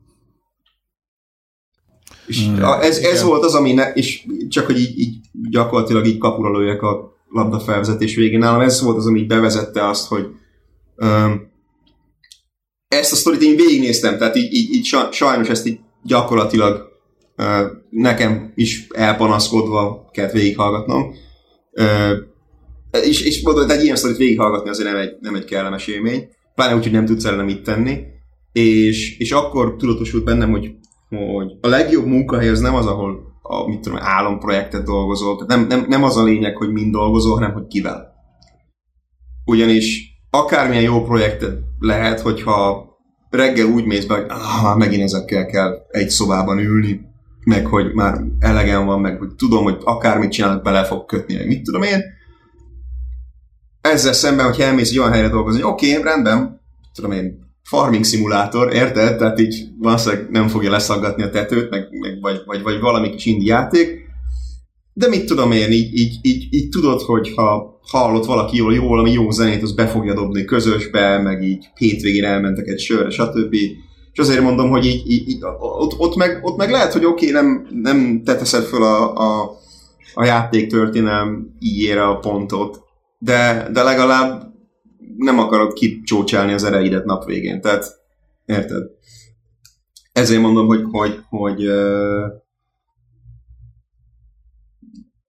És 2.26 2.46
hmm, 2.46 2.64
ez, 2.64 2.98
ez 2.98 3.22
volt 3.22 3.44
az, 3.44 3.54
ami, 3.54 3.72
ne, 3.72 3.92
és 3.92 4.26
csak 4.48 4.66
hogy 4.66 4.78
így, 4.78 4.98
így 4.98 5.16
gyakorlatilag 5.50 6.06
így 6.06 6.18
kapura 6.18 6.58
lőjek 6.58 6.82
a 6.82 7.12
labda 7.28 7.60
felvezetés 7.60 8.14
végén. 8.14 8.38
Nálam 8.38 8.60
ez 8.60 8.82
volt 8.82 8.96
az, 8.96 9.06
ami 9.06 9.22
bevezette 9.22 9.88
azt, 9.88 10.08
hogy 10.08 10.26
um, 10.96 11.50
ezt 12.88 13.12
a 13.12 13.16
sztorit 13.16 13.42
én 13.42 13.56
végignéztem, 13.56 14.18
tehát 14.18 14.36
így, 14.36 14.54
így, 14.54 14.74
így 14.74 14.84
sajnos 15.10 15.48
ezt 15.48 15.66
így 15.66 15.78
gyakorlatilag 16.02 16.88
uh, 17.36 17.46
nekem 17.90 18.52
is 18.54 18.86
elpanaszkodva 18.94 20.08
kellett 20.12 20.32
végighallgatnom. 20.32 21.14
Uh, 21.72 22.16
és, 23.04 23.20
és 23.20 23.42
mondod, 23.42 23.70
egy 23.70 23.84
ilyen 23.84 23.96
sztorit 23.96 24.16
végighallgatni 24.16 24.70
azért 24.70 24.88
nem 24.92 25.00
egy, 25.00 25.16
nem 25.20 25.34
egy 25.34 25.44
kellemes 25.44 25.86
élmény, 25.86 26.28
pláne 26.54 26.76
úgy, 26.76 26.82
hogy 26.82 26.92
nem 26.92 27.06
tudsz 27.06 27.24
ellene 27.24 27.42
mit 27.42 27.62
tenni. 27.62 27.98
És, 28.52 29.18
és 29.18 29.32
akkor 29.32 29.76
tudatosult 29.76 30.24
bennem, 30.24 30.50
hogy, 30.50 30.74
hogy 31.18 31.52
a 31.60 31.68
legjobb 31.68 32.06
munkahely 32.06 32.48
az 32.48 32.60
nem 32.60 32.74
az, 32.74 32.86
ahol 32.86 33.32
a 33.42 33.68
mit 33.68 33.80
tudom, 33.80 33.98
álomprojektet 34.02 34.84
dolgozol. 34.84 35.36
Tehát 35.36 35.48
nem, 35.48 35.66
nem, 35.66 35.88
nem 35.88 36.02
az 36.02 36.16
a 36.16 36.22
lényeg, 36.22 36.56
hogy 36.56 36.72
mind 36.72 36.92
dolgozol, 36.92 37.34
hanem 37.34 37.52
hogy 37.52 37.66
kivel. 37.66 38.12
Ugyanis 39.44 40.10
akármilyen 40.30 40.82
jó 40.82 41.02
projekted 41.02 41.58
lehet, 41.78 42.20
hogyha 42.20 42.86
reggel 43.30 43.66
úgy 43.66 43.84
mész 43.84 44.04
be, 44.04 44.14
hogy 44.14 44.26
ah, 44.28 44.76
megint 44.76 45.02
ezekkel 45.02 45.46
kell 45.46 45.86
egy 45.88 46.08
szobában 46.08 46.58
ülni, 46.58 47.00
meg 47.44 47.66
hogy 47.66 47.92
már 47.94 48.20
elegem 48.38 48.86
van, 48.86 49.00
meg 49.00 49.18
hogy 49.18 49.34
tudom, 49.34 49.64
hogy 49.64 49.76
akármit 49.84 50.30
csinálok, 50.30 50.62
bele 50.62 50.84
fog 50.84 51.04
kötni, 51.04 51.34
meg 51.34 51.46
mit 51.46 51.62
tudom 51.62 51.82
én. 51.82 52.02
Ezzel 53.80 54.12
szemben, 54.12 54.46
hogy 54.46 54.60
elmész 54.60 54.90
egy 54.90 54.98
olyan 54.98 55.12
helyre 55.12 55.28
dolgozni, 55.28 55.62
oké, 55.62 55.90
okay, 55.90 56.02
rendben, 56.02 56.60
tudom 56.94 57.12
én, 57.12 57.41
farming 57.62 58.04
szimulátor, 58.04 58.74
érted? 58.74 59.16
Tehát 59.16 59.40
így 59.40 59.64
valószínűleg 59.78 60.30
nem 60.30 60.48
fogja 60.48 60.70
leszaggatni 60.70 61.22
a 61.22 61.30
tetőt, 61.30 61.70
meg, 61.70 61.88
meg 62.00 62.20
vagy, 62.20 62.42
vagy, 62.44 62.62
vagy 62.62 62.80
valami 62.80 63.10
kis 63.10 63.36
játék. 63.38 64.00
De 64.92 65.08
mit 65.08 65.26
tudom 65.26 65.52
én, 65.52 65.70
így, 65.70 65.98
így, 65.98 66.18
így, 66.22 66.46
így 66.50 66.68
tudod, 66.68 67.00
hogy 67.00 67.32
ha 67.34 67.80
hallott 67.82 68.24
valaki 68.24 68.56
jól, 68.56 68.74
jó 68.74 68.88
valami 68.88 69.12
jó 69.12 69.30
zenét, 69.30 69.62
az 69.62 69.72
be 69.72 69.86
fogja 69.86 70.14
dobni 70.14 70.44
közösbe, 70.44 71.18
meg 71.18 71.42
így 71.42 71.68
hétvégén 71.74 72.24
elmentek 72.24 72.66
egy 72.66 72.80
sörre, 72.80 73.10
stb. 73.10 73.54
És 74.12 74.18
azért 74.18 74.42
mondom, 74.42 74.70
hogy 74.70 74.86
így, 74.86 75.10
így, 75.10 75.28
így 75.28 75.42
ott, 75.58 75.98
ott, 75.98 76.16
meg, 76.16 76.40
ott 76.42 76.56
meg 76.56 76.70
lehet, 76.70 76.92
hogy 76.92 77.04
oké, 77.04 77.30
okay, 77.30 77.42
nem, 77.42 77.66
nem 77.82 78.22
te 78.24 78.44
föl 78.44 78.82
a, 78.82 79.14
a, 79.14 79.56
a 80.14 80.24
játék 80.24 80.70
történelm 80.70 81.56
íjére 81.58 82.06
a 82.06 82.18
pontot, 82.18 82.80
de, 83.18 83.68
de 83.72 83.82
legalább 83.82 84.51
nem 85.22 85.38
akarod 85.38 85.72
kicsócsálni 85.72 86.52
az 86.52 86.64
ereidet 86.64 87.04
nap 87.04 87.24
végén. 87.24 87.60
Tehát, 87.60 88.00
érted? 88.46 88.82
Ezért 90.12 90.40
mondom, 90.40 90.66
hogy, 90.66 90.82
hogy, 90.90 91.18
hogy 91.28 91.66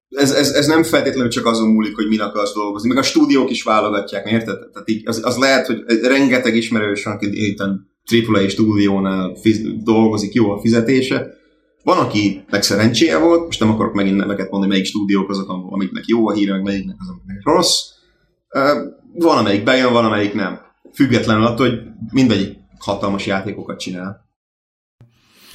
ez, 0.10 0.32
ez, 0.32 0.50
ez 0.52 0.68
nem 0.68 0.84
feltétlenül 0.84 1.30
csak 1.30 1.46
azon 1.46 1.70
múlik, 1.70 1.96
hogy 1.96 2.08
min 2.08 2.20
akarsz 2.20 2.54
dolgozni, 2.54 2.88
meg 2.88 2.98
a 2.98 3.04
stúdiók 3.04 3.50
is 3.50 3.64
válogatják, 3.64 4.32
érted? 4.32 4.70
Tehát 4.72 4.90
így, 4.90 5.08
az, 5.08 5.22
az 5.24 5.38
lehet, 5.38 5.66
hogy 5.66 5.84
rengeteg 6.02 6.56
ismerős 6.56 7.06
aki 7.06 7.30
éppen 7.34 7.92
AAA 8.28 8.50
stúdiónál 8.50 9.36
fiz, 9.42 9.62
dolgozik, 9.84 10.34
jó 10.34 10.52
a 10.52 10.60
fizetése. 10.60 11.42
Van, 11.84 11.98
akinek 11.98 12.62
szerencséje 12.62 13.18
volt, 13.18 13.46
most 13.46 13.60
nem 13.60 13.70
akarok 13.70 13.94
megint 13.94 14.16
neveket 14.16 14.50
mondani, 14.50 14.72
melyik 14.72 14.86
stúdiók 14.86 15.30
azok, 15.30 15.50
amiknek 15.50 16.06
jó 16.06 16.28
a 16.28 16.34
híre, 16.34 16.52
meg 16.52 16.64
melyiknek 16.64 16.96
az, 17.00 17.08
amiknek 17.10 17.42
rossz 17.44 17.92
van, 19.14 19.38
amelyik 19.38 19.64
bejön, 19.64 19.94
van, 19.94 20.06
amelyik 20.06 20.34
nem. 20.34 20.60
Függetlenül 20.94 21.46
attól, 21.46 21.70
hogy 21.70 21.80
mindegyik 22.12 22.58
hatalmas 22.80 23.26
játékokat 23.26 23.80
csinál. 23.80 24.24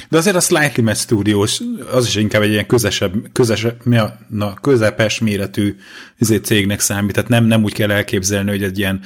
De 0.09 0.17
azért 0.17 0.37
a 0.37 0.41
Slightly 0.41 0.81
Mad 0.81 0.97
Studios, 0.97 1.61
az 1.93 2.07
is 2.07 2.15
inkább 2.15 2.43
egy 2.43 2.51
ilyen 2.51 2.67
közesebb, 2.67 3.13
közesebb, 3.33 3.81
mi 3.85 3.97
a, 3.97 4.19
na, 4.29 4.55
közepes 4.61 5.19
méretű 5.19 5.77
izé, 6.19 6.37
cégnek 6.37 6.81
számít, 6.81 7.13
tehát 7.13 7.29
nem, 7.29 7.45
nem 7.45 7.65
úgy 7.65 7.73
kell 7.73 7.91
elképzelni, 7.91 8.51
hogy 8.51 8.63
egy 8.63 8.79
ilyen 8.79 9.01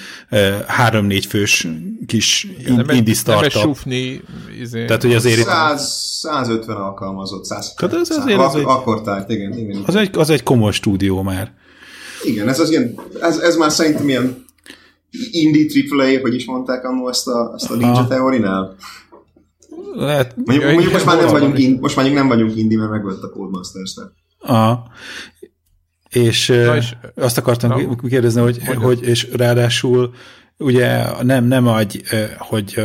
három-négy 0.67 1.27
fős 1.27 1.67
kis 2.07 2.47
in, 2.67 2.85
indie 2.89 3.15
startup. 3.15 3.53
Nem 3.53 3.63
sufni, 3.63 4.21
izé. 4.61 4.85
Tehát, 4.85 5.03
hogy 5.03 5.15
azért 5.15 5.45
100, 5.45 6.19
150 6.21 6.77
alkalmazott, 6.77 7.45
100. 7.45 7.75
Tehát 7.75 7.95
ez 7.95 8.11
azért 8.11 8.39
az, 8.39 8.55
egy, 8.55 8.63
akkor 8.67 9.03
tájt, 9.03 9.31
igen, 9.31 9.59
igen. 9.59 9.83
Az 9.87 9.95
egy, 9.95 10.17
az 10.17 10.31
egy 10.31 10.43
komoly 10.43 10.73
stúdió 10.73 11.23
már. 11.23 11.53
Igen, 12.25 12.49
ez, 12.49 12.61
az 12.61 12.71
ilyen, 12.71 13.01
ez, 13.21 13.39
ez 13.39 13.57
már 13.57 13.71
szerintem 13.71 14.09
ilyen 14.09 14.42
indie 15.31 15.85
AAA, 15.91 16.21
hogy 16.21 16.35
is 16.35 16.45
mondták 16.45 16.85
annól 16.85 17.11
ezt 17.11 17.27
a, 17.27 17.53
ezt 17.55 17.71
a 17.71 17.75
Ninja 17.75 18.07
Theory-nál. 18.07 18.77
Lehet. 19.95 20.37
Mondjuk, 20.37 20.71
mondjuk 20.71 20.93
most, 20.93 21.05
már 21.05 21.17
nem 21.17 21.31
vagyunk 21.31 21.59
in, 21.59 21.79
most 21.81 21.97
már 21.97 22.13
nem 22.13 22.29
vagyunk 22.29 22.57
indie, 22.57 22.79
mert 22.79 22.91
megvolt 22.91 23.23
a 23.23 23.31
Codemasters. 23.31 23.95
Aha. 24.39 24.91
És, 26.11 26.47
Na 26.47 26.77
és 26.77 26.95
azt 27.15 27.39
akartam 27.39 27.71
na, 27.71 27.97
kérdezni, 28.09 28.41
hogy, 28.41 28.59
hogy, 28.77 29.03
és 29.03 29.29
ráadásul 29.33 30.15
ugye 30.59 31.23
nem, 31.23 31.45
nem 31.45 31.67
adj, 31.67 31.99
hogy 32.39 32.81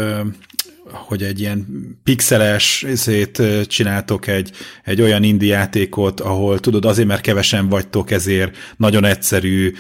hogy 0.92 1.24
egy 1.24 1.40
ilyen 1.40 1.68
pixeles 2.04 2.86
szét 2.94 3.42
csináltok 3.68 4.28
egy, 4.28 4.52
egy 4.84 5.02
olyan 5.02 5.24
indie 5.24 5.56
játékot, 5.56 6.20
ahol 6.20 6.60
tudod, 6.60 6.86
azért, 6.86 7.08
mert 7.08 7.22
kevesen 7.22 7.70
vagytok, 7.70 8.12
ezért 8.12 8.58
nagyon 8.78 9.06
egyszerű 9.06 9.74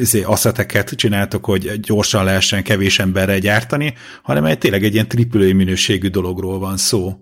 izé, 0.00 0.22
asszeteket 0.22 0.90
csináltok, 0.90 1.44
hogy 1.44 1.80
gyorsan 1.80 2.24
lehessen 2.24 2.62
kevés 2.62 2.98
emberre 2.98 3.38
gyártani, 3.38 3.94
hanem 4.22 4.44
egy 4.44 4.58
tényleg 4.58 4.84
egy 4.84 4.94
ilyen 4.94 5.08
triple 5.08 5.52
minőségű 5.52 6.08
dologról 6.08 6.58
van 6.58 6.76
szó 6.76 7.18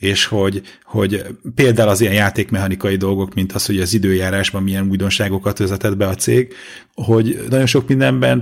és 0.00 0.24
hogy, 0.24 0.62
hogy 0.84 1.24
például 1.54 1.88
az 1.88 2.00
ilyen 2.00 2.12
játékmechanikai 2.12 2.96
dolgok, 2.96 3.34
mint 3.34 3.52
az, 3.52 3.66
hogy 3.66 3.80
az 3.80 3.94
időjárásban 3.94 4.62
milyen 4.62 4.88
újdonságokat 4.90 5.58
vezetett 5.58 5.96
be 5.96 6.06
a 6.06 6.14
cég, 6.14 6.54
hogy 6.94 7.44
nagyon 7.50 7.66
sok 7.66 7.88
mindenben 7.88 8.40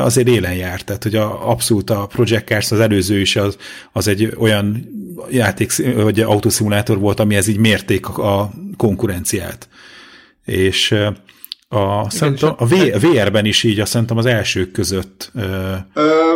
azért 0.00 0.28
élen 0.28 0.54
járt, 0.54 0.84
tehát 0.84 1.02
hogy 1.02 1.14
a, 1.14 1.50
abszolút 1.50 1.90
a 1.90 2.06
Project 2.06 2.46
Cars, 2.46 2.72
az 2.72 2.80
előző 2.80 3.20
is 3.20 3.36
az, 3.36 3.56
az 3.92 4.08
egy 4.08 4.34
olyan 4.38 4.88
játék, 5.30 5.94
vagy 5.94 6.20
autószimulátor 6.20 6.98
volt, 6.98 7.20
ami 7.20 7.34
ez 7.34 7.46
így 7.46 7.58
mérték 7.58 8.08
a 8.08 8.50
konkurenciát. 8.76 9.68
És 10.44 10.94
a, 11.68 12.10
szerintem, 12.10 12.54
a, 12.56 12.66
v, 12.66 12.74
VR-ben 13.00 13.44
is 13.44 13.62
így, 13.62 13.80
azt 13.80 13.90
szerintem 13.90 14.16
az 14.16 14.26
elsők 14.26 14.72
között. 14.72 15.30
Uh, 15.34 15.42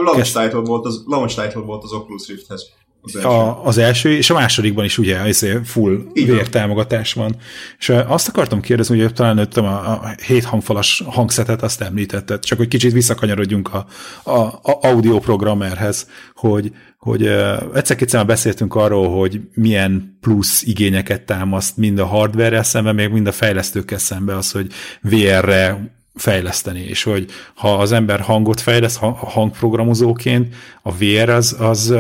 launch, 0.05 0.33
title 0.33 0.61
volt 0.61 0.87
az, 0.87 1.03
launch 1.07 1.43
title 1.43 1.61
volt 1.61 1.85
az 1.85 1.93
Oculus 1.93 2.29
Rifthez. 2.29 2.63
Az 3.05 3.17
első. 3.17 3.29
A, 3.29 3.67
az 3.67 3.79
első, 3.79 4.17
és 4.17 4.31
a 4.31 4.35
másodikban 4.35 4.85
is 4.85 4.99
ugye 4.99 5.33
full 5.65 6.03
vértámogatás 6.13 7.13
van. 7.13 7.37
És 7.79 7.89
azt 7.89 8.29
akartam 8.29 8.61
kérdezni, 8.61 9.01
hogy 9.01 9.13
talán 9.13 9.39
öttem 9.39 9.65
a, 9.65 9.91
a 9.91 10.15
hét 10.27 10.45
hangfalas 10.45 11.03
hangszetet, 11.07 11.63
azt 11.63 11.81
említetted, 11.81 12.45
csak 12.45 12.59
hogy 12.59 12.69
kicsit 12.69 12.93
visszakanyarodjunk 12.93 13.75
a, 13.75 13.87
a, 14.23 14.39
a 14.41 14.79
audio 14.81 15.19
programmerhez, 15.19 16.09
hogy, 16.35 16.73
hogy 16.99 17.27
egyszer-kétszer 17.75 18.27
beszéltünk 18.27 18.75
arról, 18.75 19.19
hogy 19.19 19.41
milyen 19.55 20.19
plusz 20.21 20.63
igényeket 20.63 21.23
támaszt 21.23 21.77
mind 21.77 21.99
a 21.99 22.07
hardware 22.07 22.63
szemben, 22.63 22.95
még 22.95 23.09
mind 23.09 23.27
a 23.27 23.33
fejlesztőkkel 23.33 23.99
szemben 23.99 24.37
az, 24.37 24.51
hogy 24.51 24.67
VR-re 25.01 25.93
fejleszteni, 26.15 26.81
és 26.81 27.03
hogy 27.03 27.31
ha 27.55 27.75
az 27.75 27.93
ember 27.93 28.21
hangot 28.21 28.61
fejleszt 28.61 28.99
hangprogramozóként, 29.17 30.55
a 30.83 30.93
VR 30.93 31.29
az, 31.29 31.57
az 31.59 31.95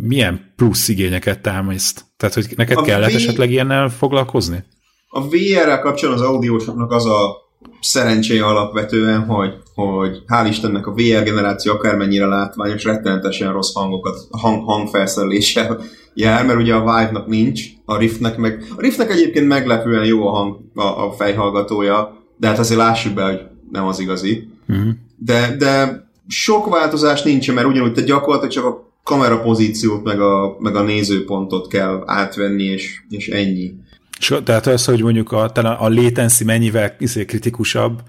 milyen 0.00 0.52
plusz 0.56 0.88
igényeket 0.88 1.40
támaszt? 1.40 2.04
Tehát, 2.16 2.34
hogy 2.34 2.46
neked 2.56 2.76
a 2.76 2.82
kellett 2.82 3.12
v... 3.12 3.14
esetleg 3.14 3.50
ilyennel 3.50 3.88
foglalkozni? 3.88 4.64
A 5.08 5.28
VR-rel 5.28 5.80
kapcsolatban 5.80 6.24
az 6.24 6.30
audiósoknak 6.30 6.92
az 6.92 7.06
a, 7.06 7.48
szerencséje 7.80 8.44
alapvetően, 8.44 9.24
hogy, 9.24 9.54
hogy 9.74 10.22
hál' 10.26 10.46
Istennek 10.48 10.86
a 10.86 10.92
VR 10.92 11.22
generáció 11.22 11.72
akármennyire 11.72 12.26
látványos, 12.26 12.84
rettenetesen 12.84 13.52
rossz 13.52 13.74
hangokat, 13.74 14.16
hang, 14.30 14.64
hangfelszereléssel 14.64 15.80
jár, 16.14 16.46
mert 16.46 16.58
ugye 16.58 16.74
a 16.74 16.80
Vive-nak 16.80 17.26
nincs, 17.26 17.62
a 17.84 17.96
Riftnek 17.96 18.36
meg... 18.36 18.64
A 18.76 18.80
Riftnek 18.80 19.10
egyébként 19.10 19.46
meglepően 19.46 20.04
jó 20.04 20.26
a, 20.26 20.30
hang, 20.30 20.56
a, 20.74 20.82
a 20.82 21.12
fejhallgatója, 21.12 22.19
de 22.40 22.46
hát 22.46 22.58
azért 22.58 22.80
lássuk 22.80 23.14
be, 23.14 23.22
hogy 23.22 23.40
nem 23.72 23.86
az 23.86 24.00
igazi. 24.00 24.48
Uh-huh. 24.68 24.88
De, 25.16 25.56
de 25.58 26.04
sok 26.28 26.68
változás 26.68 27.22
nincs, 27.22 27.52
mert 27.52 27.66
ugyanúgy 27.66 27.92
te 27.92 28.02
gyakorlatilag 28.02 28.52
csak 28.52 28.64
a 28.64 28.92
kamera 29.02 29.40
pozíciót, 29.40 30.04
meg 30.04 30.20
a, 30.20 30.56
meg 30.58 30.76
a 30.76 30.82
nézőpontot 30.82 31.68
kell 31.68 32.02
átvenni, 32.06 32.64
és, 32.64 33.00
és 33.10 33.28
ennyi. 33.28 33.74
És 34.18 34.34
tehát 34.44 34.66
az, 34.66 34.84
hogy 34.84 35.02
mondjuk 35.02 35.32
a, 35.32 35.50
talán 35.52 35.76
a 35.76 35.88
latency 35.88 36.44
mennyivel 36.44 36.96
izé, 36.98 37.24
kritikusabb, 37.24 38.00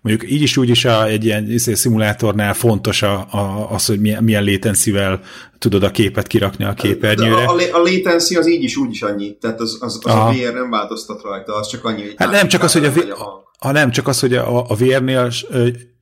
mondjuk 0.00 0.30
így 0.30 0.42
is 0.42 0.56
úgy 0.56 0.68
is 0.68 0.84
a, 0.84 1.06
egy 1.06 1.24
ilyen 1.24 1.50
izé, 1.50 1.74
szimulátornál 1.74 2.54
fontos 2.54 3.02
a, 3.02 3.26
a, 3.30 3.70
az, 3.70 3.86
hogy 3.86 4.00
milyen, 4.00 4.24
milyen 4.24 4.44
latency-vel 4.44 5.20
tudod 5.58 5.82
a 5.82 5.90
képet 5.90 6.26
kirakni 6.26 6.64
a 6.64 6.74
képernyőre. 6.74 7.44
A, 7.44 7.54
a, 7.54 7.56
a 7.72 7.78
latency 7.78 8.36
az 8.36 8.48
így 8.48 8.62
is 8.62 8.76
úgy 8.76 8.90
is 8.90 9.02
annyi, 9.02 9.36
tehát 9.40 9.60
az, 9.60 9.78
az, 9.80 10.00
az 10.02 10.12
a 10.14 10.32
VR 10.32 10.54
nem 10.54 10.70
változtat 10.70 11.22
rajta, 11.22 11.54
az 11.54 11.68
csak 11.68 11.84
annyi, 11.84 12.02
hát 12.16 12.30
nem 12.30 12.48
csak 12.48 12.62
az, 12.62 12.72
hogy 12.72 12.84
a, 12.84 12.90
a, 12.90 13.44
ha 13.64 13.72
nem 13.72 13.90
csak 13.90 14.08
az, 14.08 14.20
hogy 14.20 14.34
a, 14.34 14.70
a 14.70 14.74
VR-nél 14.74 15.30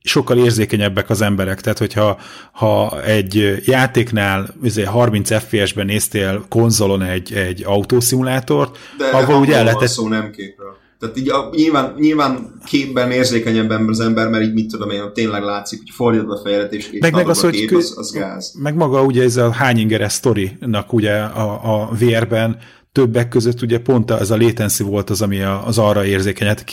sokkal 0.01 0.37
érzékenyebbek 0.37 1.09
az 1.09 1.21
emberek, 1.21 1.61
tehát 1.61 1.77
hogyha 1.77 2.17
ha 2.51 3.03
egy 3.03 3.61
játéknál 3.65 4.55
30 4.85 5.29
izé, 5.29 5.39
FPS-ben 5.39 5.85
néztél 5.85 6.45
konzolon 6.49 7.01
egy, 7.01 7.33
egy 7.33 7.63
autószimulátort, 7.65 8.77
de, 8.97 9.05
ahol 9.05 9.35
ugye 9.35 9.55
el 9.55 9.63
lehetett... 9.63 9.87
szó 9.87 10.07
nem 10.07 10.31
képről. 10.31 10.75
Tehát 10.99 11.17
így 11.17 11.29
a, 11.29 11.49
nyilván, 11.55 11.93
nyilván 11.97 12.59
képben 12.65 13.11
érzékenyebben 13.11 13.87
az 13.87 13.99
ember, 13.99 14.29
mert 14.29 14.43
így 14.43 14.53
mit 14.53 14.71
tudom 14.71 14.89
én, 14.89 15.13
tényleg 15.13 15.43
látszik, 15.43 15.79
hogy 15.79 15.89
fordítod 15.95 16.31
a 16.31 16.41
fejedet, 16.43 16.73
és, 16.73 16.89
meg, 16.99 17.13
meg 17.13 17.29
az, 17.29 17.43
a 17.43 17.49
kép, 17.49 17.71
az, 17.71 17.93
az 17.97 18.11
gáz. 18.11 18.53
Meg 18.61 18.75
maga 18.75 19.03
ugye 19.03 19.23
ez 19.23 19.37
a 19.37 19.51
hányingeres 19.51 20.11
sztorinak 20.11 20.93
ugye 20.93 21.13
a, 21.13 21.81
a 21.81 21.89
VR-ben 21.99 22.57
többek 22.93 23.27
között 23.27 23.61
ugye 23.61 23.79
pont 23.79 24.11
ez 24.11 24.31
a 24.31 24.37
latency 24.37 24.83
volt 24.83 25.09
az, 25.09 25.21
ami 25.21 25.41
az 25.41 25.77
arra 25.77 26.05
érzékenyet 26.05 26.63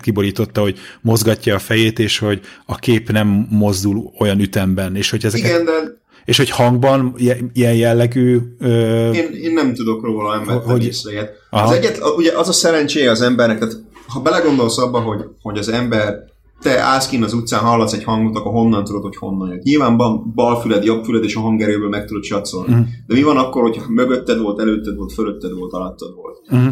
kiborította, 0.00 0.60
hogy 0.60 0.78
mozgatja 1.00 1.54
a 1.54 1.58
fejét, 1.58 1.98
és 1.98 2.18
hogy 2.18 2.40
a 2.66 2.76
kép 2.76 3.10
nem 3.10 3.46
mozdul 3.50 4.12
olyan 4.18 4.40
ütemben, 4.40 4.96
és 4.96 5.10
hogy 5.10 5.24
ezeket... 5.24 5.48
Igen, 5.48 5.64
de 5.64 6.00
és 6.24 6.36
hogy 6.36 6.50
hangban 6.50 7.14
ilyen 7.52 7.74
jellegű... 7.74 8.38
Ö... 8.58 9.10
Én, 9.10 9.32
én 9.32 9.52
nem 9.52 9.74
tudok 9.74 10.04
róla, 10.04 10.38
vettem 10.38 10.62
hogy... 10.62 10.84
észre 10.84 11.30
Az, 11.50 11.70
egyet, 11.70 12.00
ugye 12.16 12.38
az 12.38 12.48
a 12.48 12.52
szerencséje 12.52 13.10
az 13.10 13.20
embernek, 13.20 13.58
tehát 13.58 13.74
ha 14.06 14.20
belegondolsz 14.20 14.78
abba, 14.78 15.00
hogy, 15.00 15.24
hogy 15.42 15.58
az 15.58 15.68
ember 15.68 16.24
te 16.62 16.80
állsz 16.80 17.08
kint 17.08 17.24
az 17.24 17.32
utcán, 17.32 17.60
hallasz 17.60 17.92
egy 17.92 18.04
hangot, 18.04 18.36
akkor 18.36 18.52
honnan 18.52 18.84
tudod, 18.84 19.02
hogy 19.02 19.16
honnan 19.16 19.48
jön. 19.48 19.60
Nyilván 19.62 19.96
van 19.96 20.32
bal 20.34 20.60
füled, 20.60 20.84
jobb 20.84 21.04
füled, 21.04 21.24
és 21.24 21.34
a 21.34 21.40
hangerőből 21.40 21.88
meg 21.88 22.04
tudod 22.04 22.22
csatszolni. 22.22 22.74
Mm. 22.74 22.80
De 23.06 23.14
mi 23.14 23.22
van 23.22 23.36
akkor, 23.36 23.62
hogyha 23.62 23.84
mögötted 23.88 24.40
volt, 24.40 24.60
előtted 24.60 24.96
volt, 24.96 25.12
fölötted 25.12 25.52
volt, 25.52 25.72
alattad 25.72 26.14
volt? 26.14 26.38
Mm. 26.54 26.68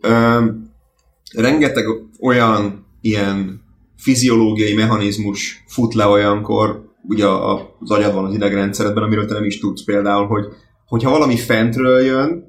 Ö, 0.00 0.44
rengeteg 1.34 1.84
olyan 2.20 2.86
ilyen 3.00 3.60
fiziológiai 3.96 4.74
mechanizmus 4.74 5.64
fut 5.66 5.94
le 5.94 6.06
olyankor, 6.06 6.88
ugye 7.02 7.26
az 7.26 7.90
agyad 7.90 8.14
van 8.14 8.24
az 8.24 8.34
idegrendszeredben, 8.34 9.02
amiről 9.02 9.26
te 9.26 9.34
nem 9.34 9.44
is 9.44 9.58
tudsz 9.58 9.84
például, 9.84 10.26
hogy 10.26 10.44
hogyha 10.86 11.10
valami 11.10 11.36
fentről 11.36 12.00
jön, 12.00 12.48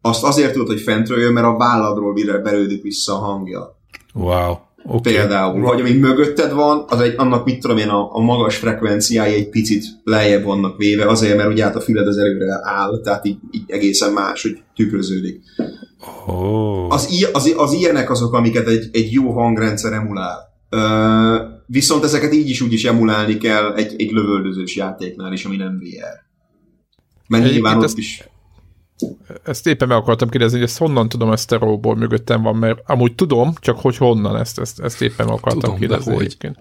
azt 0.00 0.24
azért 0.24 0.52
tudod, 0.52 0.66
hogy 0.66 0.80
fentről 0.80 1.20
jön, 1.20 1.32
mert 1.32 1.46
a 1.46 1.56
válladról 1.56 2.14
belődik 2.42 2.82
vissza 2.82 3.12
a 3.12 3.18
hangja. 3.18 3.76
Wow. 4.14 4.54
Okay. 4.88 5.12
Például, 5.12 5.60
vagy 5.60 5.80
ami 5.80 5.92
mögötted 5.92 6.52
van, 6.52 6.84
az 6.88 7.00
egy, 7.00 7.14
annak 7.16 7.44
mit 7.44 7.60
tudom 7.60 7.78
én, 7.78 7.88
a, 7.88 8.14
a 8.14 8.20
magas 8.20 8.56
frekvenciái 8.56 9.34
egy 9.34 9.48
picit 9.48 9.84
lejjebb 10.04 10.44
vannak 10.44 10.76
véve, 10.76 11.06
azért, 11.06 11.36
mert 11.36 11.48
ugye 11.48 11.64
hát 11.64 11.76
a 11.76 11.80
füled 11.80 12.06
az 12.06 12.16
előre 12.16 12.60
áll, 12.62 13.00
tehát 13.00 13.26
így, 13.26 13.38
így 13.50 13.62
egészen 13.66 14.12
más, 14.12 14.42
hogy 14.42 14.58
tükröződik. 14.74 15.40
Oh. 16.26 16.92
Az, 16.92 17.28
az, 17.32 17.54
az 17.56 17.72
ilyenek 17.72 18.10
azok, 18.10 18.34
amiket 18.34 18.66
egy, 18.66 18.88
egy 18.92 19.12
jó 19.12 19.32
hangrendszer 19.32 19.92
emulál. 19.92 20.38
Ö, 20.68 21.36
viszont 21.66 22.04
ezeket 22.04 22.34
így 22.34 22.48
is 22.48 22.60
úgy 22.60 22.72
is 22.72 22.84
emulálni 22.84 23.36
kell 23.36 23.74
egy, 23.74 23.94
egy 23.98 24.10
lövöldözős 24.10 24.76
játéknál 24.76 25.32
is, 25.32 25.44
ami 25.44 25.56
nem 25.56 25.78
VR. 25.78 26.24
Mert 27.28 27.50
nyilván 27.50 27.76
ott 27.76 27.84
ezt... 27.84 27.98
is 27.98 28.24
ezt 29.44 29.66
éppen 29.66 29.88
meg 29.88 29.96
akartam 29.96 30.28
kérdezni, 30.28 30.58
hogy 30.58 30.66
ezt 30.66 30.78
honnan 30.78 31.08
tudom, 31.08 31.32
ezt 31.32 31.52
a 31.52 31.58
róból 31.58 31.96
mögöttem 31.96 32.42
van, 32.42 32.56
mert 32.56 32.78
amúgy 32.86 33.14
tudom, 33.14 33.52
csak 33.60 33.80
hogy 33.80 33.96
honnan 33.96 34.36
ezt, 34.36 34.58
ezt, 34.58 34.80
ezt 34.80 35.02
éppen 35.02 35.26
meg 35.26 35.34
akartam 35.34 35.60
tudom, 35.60 35.78
kérdezni 35.78 36.14
hogy. 36.14 36.24
egyébként. 36.24 36.58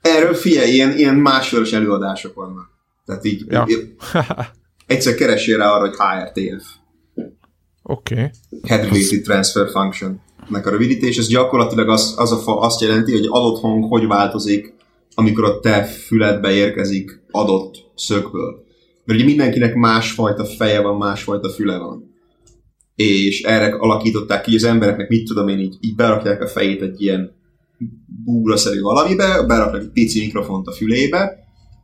Erről 0.00 0.34
figyelj, 0.34 0.70
ilyen, 0.70 0.96
ilyen 0.96 1.14
másféles 1.14 1.72
előadások 1.72 2.34
vannak. 2.34 2.70
Tehát 3.06 3.24
így, 3.24 3.44
ja. 3.48 3.64
így 3.68 3.94
egyszer 4.86 5.14
keressél 5.14 5.56
rá 5.56 5.70
arra, 5.70 5.88
hogy 5.88 5.96
HRTF. 5.96 6.66
Oké. 7.82 8.14
Okay. 8.14 8.30
Head 8.62 8.82
Related 8.82 9.22
Transfer 9.22 9.68
Function. 9.70 10.20
Nek 10.48 10.66
a 10.66 10.70
rövidítés, 10.70 11.16
ez 11.16 11.26
gyakorlatilag 11.26 11.88
az, 11.88 12.14
az 12.16 12.32
a 12.32 12.36
fa, 12.36 12.60
azt 12.60 12.80
jelenti, 12.80 13.12
hogy 13.12 13.26
adott 13.28 13.60
hang 13.60 13.84
hogy 13.84 14.06
változik, 14.06 14.74
amikor 15.14 15.44
a 15.44 15.60
te 15.60 15.84
füledbe 15.84 16.50
érkezik 16.50 17.22
adott 17.30 17.90
szögből. 17.94 18.64
Mert 19.04 19.18
ugye 19.18 19.28
mindenkinek 19.28 19.74
másfajta 19.74 20.44
feje 20.44 20.80
van, 20.80 20.96
másfajta 20.96 21.48
füle 21.48 21.78
van. 21.78 22.10
És 22.94 23.42
erre 23.42 23.74
alakították 23.74 24.42
ki, 24.42 24.54
az 24.54 24.64
embereknek 24.64 25.08
mit 25.08 25.26
tudom 25.26 25.48
én, 25.48 25.58
így, 25.58 25.76
így 25.80 25.94
berakják 25.94 26.42
a 26.42 26.46
fejét 26.46 26.82
egy 26.82 27.02
ilyen 27.02 27.32
búgraszerű 28.24 28.80
valamibe, 28.80 29.44
beraknak 29.46 29.82
egy 29.82 29.90
pici 29.92 30.20
mikrofont 30.20 30.66
a 30.66 30.72
fülébe, 30.72 31.42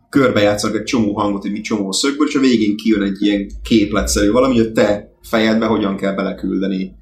körbejátszanak 0.09 0.77
egy 0.77 0.85
csomó 0.85 1.19
hangot, 1.19 1.45
egy 1.45 1.61
csomó 1.61 1.93
szögből, 1.93 2.27
és 2.27 2.35
a 2.35 2.41
végén 2.41 2.77
kijön 2.77 3.03
egy 3.03 3.23
ilyen 3.23 3.51
képletszerű 3.63 4.31
valami, 4.31 4.57
hogy 4.57 4.73
te 4.73 5.13
fejedbe 5.23 5.67
hogyan 5.67 5.97
kell 5.97 6.15
beleküldeni 6.15 6.93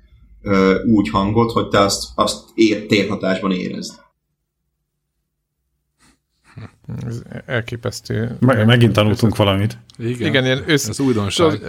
ö, 0.42 0.82
úgy 0.84 1.08
hangot, 1.08 1.52
hogy 1.52 1.68
te 1.68 1.80
azt, 1.80 2.04
azt 2.14 2.44
ér, 2.54 2.86
térhatásban 2.86 3.52
érezd. 3.52 3.92
Ez 7.06 7.22
elképesztő. 7.46 8.36
Meg, 8.40 8.66
megint 8.66 8.92
tanultunk 8.92 9.36
valamit. 9.36 9.78
Igen, 9.98 10.28
Igen 10.28 10.44
ilyen 10.44 10.62
össz... 10.66 10.88
ez 10.88 11.00
újdonság. 11.00 11.60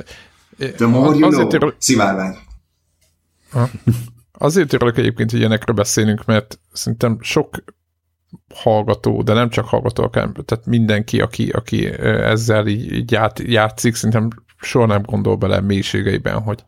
The 0.58 0.88
more 0.88 1.18
you 1.18 1.28
azért 1.28 1.50
know. 1.50 1.70
Szivárvány. 1.78 2.38
Azért 4.32 4.74
örülök 4.74 4.98
egyébként, 4.98 5.32
hogy 5.32 5.40
ilyenekről 5.40 5.76
beszélünk, 5.76 6.26
mert 6.26 6.60
szerintem 6.74 7.18
sok 7.22 7.64
hallgató, 8.54 9.22
de 9.22 9.34
nem 9.34 9.50
csak 9.50 9.66
hallgató, 9.66 10.08
tehát 10.10 10.66
mindenki, 10.66 11.22
aki, 11.22 11.50
aki 11.50 11.86
ezzel 12.02 12.68
így, 12.68 12.92
így 12.92 13.12
ját, 13.12 13.40
játszik, 13.40 13.96
szerintem 13.96 14.30
soha 14.62 14.86
nem 14.86 15.02
gondol 15.02 15.36
bele 15.36 15.62
mélységeiben, 15.62 16.42
hogy, 16.42 16.64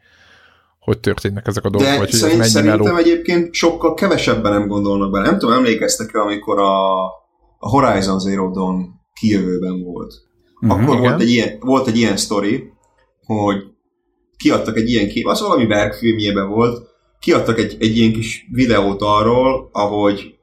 hogy 0.79 0.99
történnek 0.99 1.47
ezek 1.47 1.63
a 1.63 1.69
dolgok, 1.69 1.89
De 1.91 1.97
vagy 1.97 2.11
szerint, 2.11 2.39
hogy 2.39 2.49
szerintem 2.49 2.79
meló. 2.79 2.97
egyébként 2.97 3.53
sokkal 3.53 3.93
kevesebben 3.93 4.51
nem 4.51 4.67
gondolnak 4.67 5.11
bele. 5.11 5.25
Nem 5.25 5.39
tudom, 5.39 5.55
emlékeztek-e, 5.55 6.19
amikor 6.19 6.59
a 6.59 6.97
a 7.59 7.69
Horizon 7.69 8.19
Zero 8.19 8.51
Dawn 8.51 8.99
kijövőben 9.13 9.83
volt. 9.83 10.13
Uh-huh, 10.61 10.81
Akkor 10.81 10.99
volt 10.99 11.21
egy, 11.21 11.29
ilyen, 11.29 11.57
volt 11.59 11.87
egy 11.87 11.97
ilyen 11.97 12.17
sztori, 12.17 12.63
hogy 13.25 13.63
kiadtak 14.37 14.77
egy 14.77 14.89
ilyen 14.89 15.07
kép, 15.07 15.27
az 15.27 15.41
valami 15.41 15.67
verkfilmjében 15.67 16.49
volt, 16.49 16.87
kiadtak 17.19 17.59
egy, 17.59 17.77
egy 17.79 17.97
ilyen 17.97 18.13
kis 18.13 18.47
videót 18.51 19.01
arról, 19.01 19.69
ahogy 19.71 20.35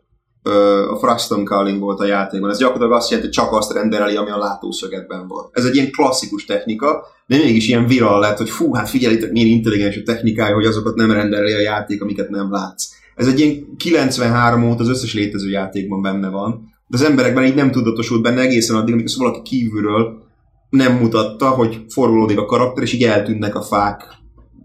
ö, 0.43 0.91
a 0.91 0.97
Frustum 0.97 1.45
Calling 1.45 1.81
volt 1.81 2.01
a 2.01 2.07
játékban. 2.07 2.51
Ez 2.51 2.59
gyakorlatilag 2.59 2.97
azt 2.99 3.11
jelenti, 3.11 3.33
hogy 3.35 3.45
csak 3.45 3.57
azt 3.57 3.73
rendereli, 3.73 4.17
ami 4.17 4.31
a 4.31 4.39
látószögetben 4.39 5.29
volt. 5.29 5.49
Ez 5.53 5.65
egy 5.65 5.75
ilyen 5.75 5.91
klasszikus 5.91 6.45
technika, 6.45 7.07
de 7.27 7.37
mégis 7.37 7.69
ilyen 7.69 7.87
viral 7.87 8.21
lett, 8.21 8.39
hogy 8.39 8.51
fú, 8.51 8.75
hát 8.75 8.89
figyelitek, 8.89 9.33
milyen 9.33 9.49
intelligens 9.49 9.97
a 9.97 10.03
technikája, 10.05 10.55
hogy 10.55 10.67
azokat 10.67 10.95
nem 10.95 11.13
rendereli 11.13 11.53
a 11.53 11.61
játék, 11.61 12.03
amiket 12.03 12.29
nem 12.29 12.51
látsz. 12.51 12.89
Ez 13.15 13.27
egy 13.27 13.41
ilyen 13.41 13.77
93 13.77 14.71
óta 14.71 14.83
az 14.83 14.89
összes 14.89 15.15
létező 15.15 15.51
játékban 15.51 16.03
benne 16.03 16.29
van, 16.29 16.75
de 16.87 16.97
az 16.97 17.03
emberekben 17.03 17.45
így 17.45 17.55
nem 17.55 17.71
tudatosult 17.71 18.23
benne 18.23 18.41
egészen 18.41 18.77
addig, 18.77 18.95
amikor 18.95 19.13
valaki 19.17 19.43
kívülről 19.43 20.25
nem 20.71 20.97
mutatta, 20.97 21.49
hogy 21.49 21.85
forgolódik 21.89 22.39
a 22.39 22.47
karakter, 22.47 22.83
és 22.83 22.93
így 22.93 23.03
eltűnnek 23.03 23.55
a 23.55 23.63
fák 23.63 24.03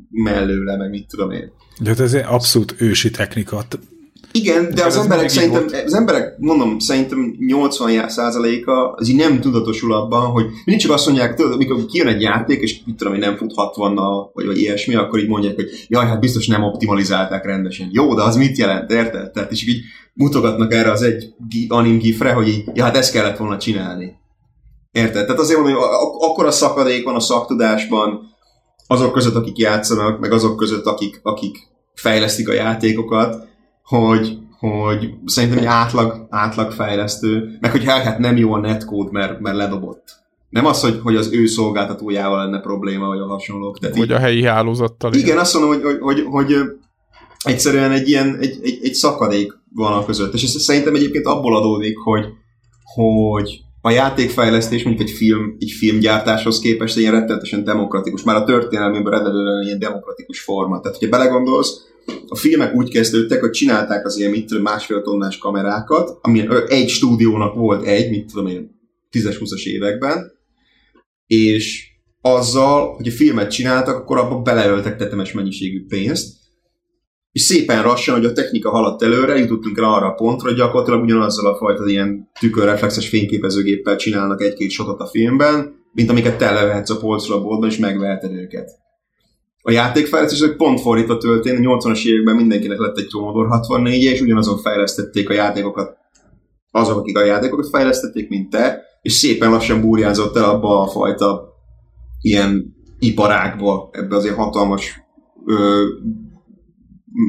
mellőle, 0.09 0.78
meg 0.78 0.89
mit 0.89 1.07
tudom 1.07 1.32
én. 1.32 1.51
De 1.80 1.89
hát 1.89 1.99
ez 1.99 2.13
egy 2.13 2.26
abszolút 2.28 2.76
ősi 2.78 3.11
technika. 3.11 3.63
Igen, 4.32 4.71
de 4.75 4.86
az 4.86 4.97
emberek 4.97 5.29
szerintem, 5.29 5.67
volt. 5.67 5.84
az 5.86 5.93
emberek, 5.93 6.38
mondom, 6.38 6.79
szerintem 6.79 7.36
80%-a 7.39 8.71
az 8.71 9.09
így 9.09 9.15
nem 9.15 9.39
tudatosul 9.39 9.93
abban, 9.93 10.25
hogy 10.25 10.45
mindig 10.65 10.84
csak 10.84 10.91
azt 10.91 11.05
mondják, 11.05 11.36
tudod, 11.36 11.53
amikor 11.53 11.86
kijön 11.86 12.07
egy 12.07 12.21
játék, 12.21 12.61
és 12.61 12.82
mit 12.86 12.95
tudom, 12.95 13.13
hogy 13.13 13.21
nem 13.21 13.38
fut 13.38 13.53
60 13.55 13.95
vagy, 14.34 14.45
vagy 14.45 14.57
ilyesmi, 14.59 14.95
akkor 14.95 15.19
így 15.19 15.27
mondják, 15.27 15.55
hogy 15.55 15.86
jaj, 15.88 16.05
hát 16.05 16.19
biztos 16.19 16.47
nem 16.47 16.63
optimalizálták 16.63 17.45
rendesen. 17.45 17.89
Jó, 17.91 18.15
de 18.15 18.21
az 18.21 18.36
mit 18.36 18.57
jelent, 18.57 18.91
érted? 18.91 19.32
Tehát 19.32 19.51
és 19.51 19.67
így 19.67 19.82
mutogatnak 20.13 20.73
erre 20.73 20.91
az 20.91 21.01
egy 21.01 21.34
anim 21.67 21.97
gifre, 21.97 22.32
hogy 22.32 22.47
így, 22.47 22.63
ja, 22.73 22.84
hát 22.84 22.97
ezt 22.97 23.11
kellett 23.11 23.38
volna 23.38 23.57
csinálni. 23.57 24.19
Érted? 24.91 25.25
Tehát 25.25 25.41
azért 25.41 25.59
mondom, 25.59 25.82
hogy 25.82 25.91
akkor 26.19 26.45
a 26.45 26.51
szakadék 26.51 27.03
van 27.03 27.15
a 27.15 27.19
szaktudásban 27.19 28.19
azok 28.88 29.13
között, 29.13 29.36
akik 29.36 29.57
játszanak, 29.57 30.19
meg 30.19 30.32
azok 30.32 30.57
között, 30.57 30.86
akik, 30.86 31.19
akik 31.23 31.57
fejlesztik 31.93 32.49
a 32.49 32.53
játékokat, 32.53 33.49
hogy, 33.99 34.37
hogy 34.59 35.13
szerintem 35.25 35.59
egy 35.59 35.65
átlag, 35.65 36.27
átlag 36.29 36.71
fejlesztő, 36.71 37.57
meg 37.59 37.71
hogy 37.71 37.85
hát 37.85 38.17
nem 38.17 38.37
jó 38.37 38.53
a 38.53 38.59
netcode, 38.59 39.09
mert, 39.11 39.39
mert 39.39 39.55
ledobott. 39.55 40.19
Nem 40.49 40.65
az, 40.65 40.81
hogy, 40.81 40.99
hogy 41.03 41.15
az 41.15 41.33
ő 41.33 41.45
szolgáltatójával 41.45 42.37
lenne 42.37 42.59
probléma, 42.59 43.07
vagy 43.07 43.19
a 43.19 43.27
hasonlók. 43.27 43.79
Tehát 43.79 43.95
vagy 43.95 44.05
így, 44.05 44.11
a 44.11 44.19
helyi 44.19 44.43
hálózattal. 44.43 45.13
Igen, 45.13 45.37
azt 45.37 45.53
mondom, 45.53 45.71
hogy, 45.71 45.83
hogy, 45.83 45.99
hogy, 45.99 46.25
hogy 46.29 46.55
egyszerűen 47.43 47.91
egy 47.91 48.09
ilyen 48.09 48.37
egy, 48.39 48.59
egy, 48.63 48.79
egy 48.83 48.93
szakadék 48.93 49.53
van 49.75 49.93
a 49.93 50.05
között. 50.05 50.33
És 50.33 50.43
ez 50.43 50.61
szerintem 50.61 50.95
egyébként 50.95 51.25
abból 51.25 51.57
adódik, 51.57 51.97
hogy, 51.97 52.25
hogy 52.93 53.61
a 53.81 53.89
játékfejlesztés, 53.89 54.83
mondjuk 54.83 55.07
egy, 55.07 55.15
film, 55.15 55.55
egy 55.59 55.71
filmgyártáshoz 55.71 56.59
képest 56.59 56.97
ilyen 56.97 57.11
rettenetesen 57.11 57.63
demokratikus. 57.63 58.23
Már 58.23 58.35
a 58.35 58.43
történelmében 58.43 59.11
rendelően 59.11 59.65
ilyen 59.65 59.79
demokratikus 59.79 60.41
forma. 60.41 60.79
Tehát, 60.79 60.97
hogyha 60.97 61.17
belegondolsz, 61.17 61.89
a 62.27 62.35
filmek 62.35 62.75
úgy 62.75 62.89
kezdődtek, 62.89 63.39
hogy 63.39 63.49
csinálták 63.49 64.05
az 64.05 64.17
ilyen 64.17 64.31
mit 64.31 64.61
másfél 64.61 65.01
tonnás 65.01 65.37
kamerákat, 65.37 66.17
ami 66.21 66.47
egy 66.67 66.89
stúdiónak 66.89 67.53
volt 67.53 67.85
egy, 67.85 68.09
mit 68.09 68.25
tudom 68.25 68.47
én, 68.47 68.79
10-20-as 69.11 69.63
években, 69.63 70.31
és 71.27 71.89
azzal, 72.21 72.95
hogy 72.95 73.07
a 73.07 73.11
filmet 73.11 73.51
csináltak, 73.51 73.95
akkor 73.95 74.17
abba 74.17 74.41
beleöltek 74.41 74.97
tetemes 74.97 75.31
mennyiségű 75.31 75.85
pénzt, 75.85 76.39
és 77.31 77.41
szépen 77.41 77.83
lassan, 77.83 78.15
hogy 78.15 78.25
a 78.25 78.33
technika 78.33 78.69
haladt 78.69 79.03
előre, 79.03 79.37
jutottunk 79.37 79.77
el 79.77 79.83
arra 79.83 80.05
a 80.05 80.13
pontra, 80.13 80.47
hogy 80.47 80.57
gyakorlatilag 80.57 81.03
ugyanazzal 81.03 81.53
a 81.53 81.57
fajta 81.57 81.87
ilyen 81.87 82.29
tükörreflexes 82.39 83.07
fényképezőgéppel 83.09 83.95
csinálnak 83.95 84.41
egy-két 84.41 84.69
sotot 84.69 84.99
a 84.99 85.07
filmben, 85.07 85.75
mint 85.93 86.09
amiket 86.09 86.37
te 86.37 86.51
levehetsz 86.51 86.89
a 86.89 86.97
polcról 86.97 87.37
a 87.37 87.41
boltban, 87.41 87.69
és 87.69 87.77
megveheted 87.77 88.33
őket. 88.33 88.80
A 89.62 89.72
játékfejlesztés 89.72 90.55
pont 90.57 90.82
fordítva 90.82 91.18
történt, 91.18 91.66
a 91.66 91.70
80-as 91.70 92.05
években 92.05 92.36
mindenkinek 92.36 92.80
lett 92.80 92.97
egy 92.97 93.09
Commodore 93.12 93.47
64 93.47 94.03
és 94.03 94.22
ugyanazon 94.22 94.57
fejlesztették 94.57 95.30
a 95.30 95.34
játékokat, 95.34 95.97
azok, 96.72 96.97
akik 96.97 97.18
a 97.18 97.24
játékokat 97.24 97.70
fejlesztették, 97.70 98.30
mint 98.30 98.49
te, 98.49 98.82
és 99.01 99.14
szépen 99.14 99.49
lassan 99.49 99.82
búrjázott 99.82 100.36
el 100.36 100.43
abba 100.43 100.82
a 100.82 100.88
fajta 100.88 101.53
ilyen 102.22 102.76
iparákba, 102.99 103.89
ebbe 103.91 104.16
az 104.16 104.24
ilyen 104.24 104.36
hatalmas 104.36 105.01
ö, 105.45 105.84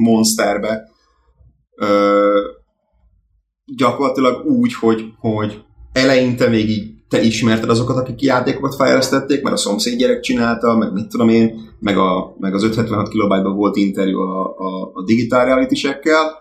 monsterbe. 0.05 0.91
Ö, 1.76 2.49
gyakorlatilag 3.76 4.45
úgy, 4.45 4.74
hogy, 4.74 5.05
hogy 5.18 5.64
eleinte 5.93 6.49
még 6.49 6.68
így 6.68 6.91
te 7.12 7.22
ismerted 7.22 7.68
azokat, 7.68 7.96
akik 7.96 8.20
játékokat 8.20 8.74
fejlesztették, 8.74 9.42
mert 9.42 9.54
a 9.54 9.58
szomszéd 9.58 9.98
gyerek 9.98 10.20
csinálta, 10.20 10.76
meg 10.76 10.92
mit 10.92 11.08
tudom 11.08 11.28
én, 11.28 11.76
meg, 11.80 11.98
a, 11.98 12.36
meg 12.38 12.54
az 12.54 12.62
576 12.62 13.08
kilobájtban 13.08 13.56
volt 13.56 13.76
interjú 13.76 14.20
a, 14.20 14.56
a, 14.58 14.90
a 14.94 15.04
digitál 15.04 15.44
realitysekkel. 15.44 16.32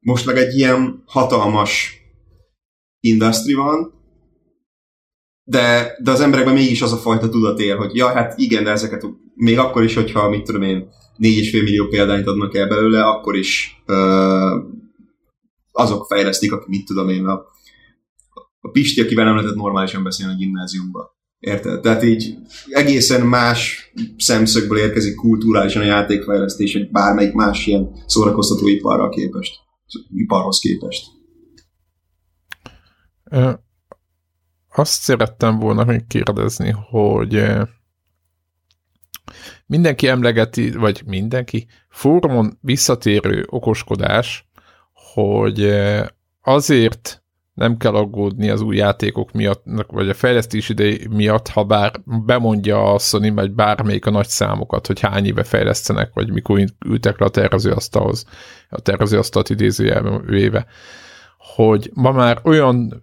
Most 0.00 0.26
meg 0.26 0.36
egy 0.36 0.56
ilyen 0.56 1.02
hatalmas 1.06 2.02
industry 3.00 3.54
van, 3.54 3.92
de, 5.44 5.96
de 6.02 6.10
az 6.10 6.20
emberekben 6.20 6.54
mégis 6.54 6.82
az 6.82 6.92
a 6.92 6.96
fajta 6.96 7.28
tudat 7.28 7.60
él, 7.60 7.76
hogy 7.76 7.94
ja, 7.94 8.08
hát 8.08 8.38
igen, 8.38 8.64
de 8.64 8.70
ezeket 8.70 9.06
még 9.34 9.58
akkor 9.58 9.82
is, 9.82 9.94
hogyha, 9.94 10.28
mit 10.28 10.44
tudom 10.44 10.62
én, 10.62 10.88
4,5 11.18 11.52
millió 11.52 11.86
példányt 11.86 12.26
adnak 12.26 12.56
el 12.56 12.68
belőle, 12.68 13.04
akkor 13.04 13.36
is 13.36 13.82
uh, 13.86 14.64
azok 15.72 16.06
fejlesztik, 16.06 16.52
akik 16.52 16.68
mit 16.68 16.86
tudom 16.86 17.08
én, 17.08 17.26
a, 17.26 17.40
a 18.60 18.70
Pisti, 18.70 19.00
akivel 19.00 19.24
nem 19.24 19.34
lehetett 19.34 19.56
normálisan 19.56 20.02
beszélni 20.02 20.32
a 20.32 20.36
gimnáziumban. 20.36 21.06
Érted? 21.38 21.80
Tehát 21.80 22.02
így 22.02 22.34
egészen 22.68 23.26
más 23.26 23.92
szemszögből 24.16 24.78
érkezik 24.78 25.14
kulturálisan 25.14 25.82
a 25.82 25.84
játékfejlesztés, 25.84 26.72
hogy 26.72 26.90
bármelyik 26.90 27.32
más 27.32 27.66
ilyen 27.66 28.02
szórakoztató 28.06 28.66
iparra 28.66 29.08
képest, 29.08 29.54
iparhoz 30.14 30.58
képest. 30.58 31.06
Azt 34.74 35.02
szerettem 35.02 35.58
volna 35.58 35.84
még 35.84 36.06
kérdezni, 36.06 36.74
hogy 36.90 37.44
mindenki 39.66 40.08
emlegeti, 40.08 40.70
vagy 40.70 41.02
mindenki, 41.06 41.66
fórumon 41.88 42.58
visszatérő 42.60 43.44
okoskodás, 43.46 44.48
hogy 44.92 45.70
azért 46.40 47.22
nem 47.58 47.76
kell 47.76 47.94
aggódni 47.94 48.48
az 48.48 48.60
új 48.60 48.76
játékok 48.76 49.32
miatt, 49.32 49.64
vagy 49.86 50.08
a 50.08 50.14
fejlesztés 50.14 50.68
idei 50.68 51.06
miatt, 51.10 51.48
ha 51.48 51.64
bár 51.64 51.92
bemondja 52.04 52.92
a 52.92 52.98
Sony, 52.98 53.34
vagy 53.34 53.52
bármelyik 53.52 54.06
a 54.06 54.10
nagy 54.10 54.28
számokat, 54.28 54.86
hogy 54.86 55.00
hány 55.00 55.26
éve 55.26 55.42
fejlesztenek, 55.42 56.10
vagy 56.14 56.32
mikor 56.32 56.64
ültek 56.86 57.18
le 57.18 57.26
a 57.26 57.30
tervezőasztalhoz, 57.30 58.24
a 58.68 58.80
tervezőasztalt 58.80 59.50
idézőjelben 59.50 60.24
véve, 60.26 60.66
hogy 61.38 61.90
ma 61.94 62.12
már 62.12 62.40
olyan 62.42 63.02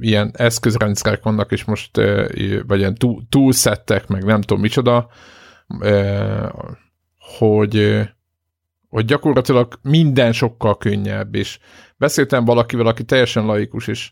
ilyen 0.00 0.30
eszközrendszerek 0.36 1.22
vannak, 1.22 1.52
és 1.52 1.64
most 1.64 1.96
vagy 2.66 2.78
ilyen 2.78 2.96
túlszettek, 3.28 4.06
meg 4.06 4.24
nem 4.24 4.40
tudom 4.40 4.62
micsoda, 4.62 5.08
hogy, 7.38 8.00
hogy 8.88 9.04
gyakorlatilag 9.04 9.78
minden 9.82 10.32
sokkal 10.32 10.76
könnyebb, 10.76 11.34
és 11.34 11.58
beszéltem 11.96 12.44
valakivel, 12.44 12.86
aki 12.86 13.04
teljesen 13.04 13.46
laikus, 13.46 13.86
és, 13.86 14.10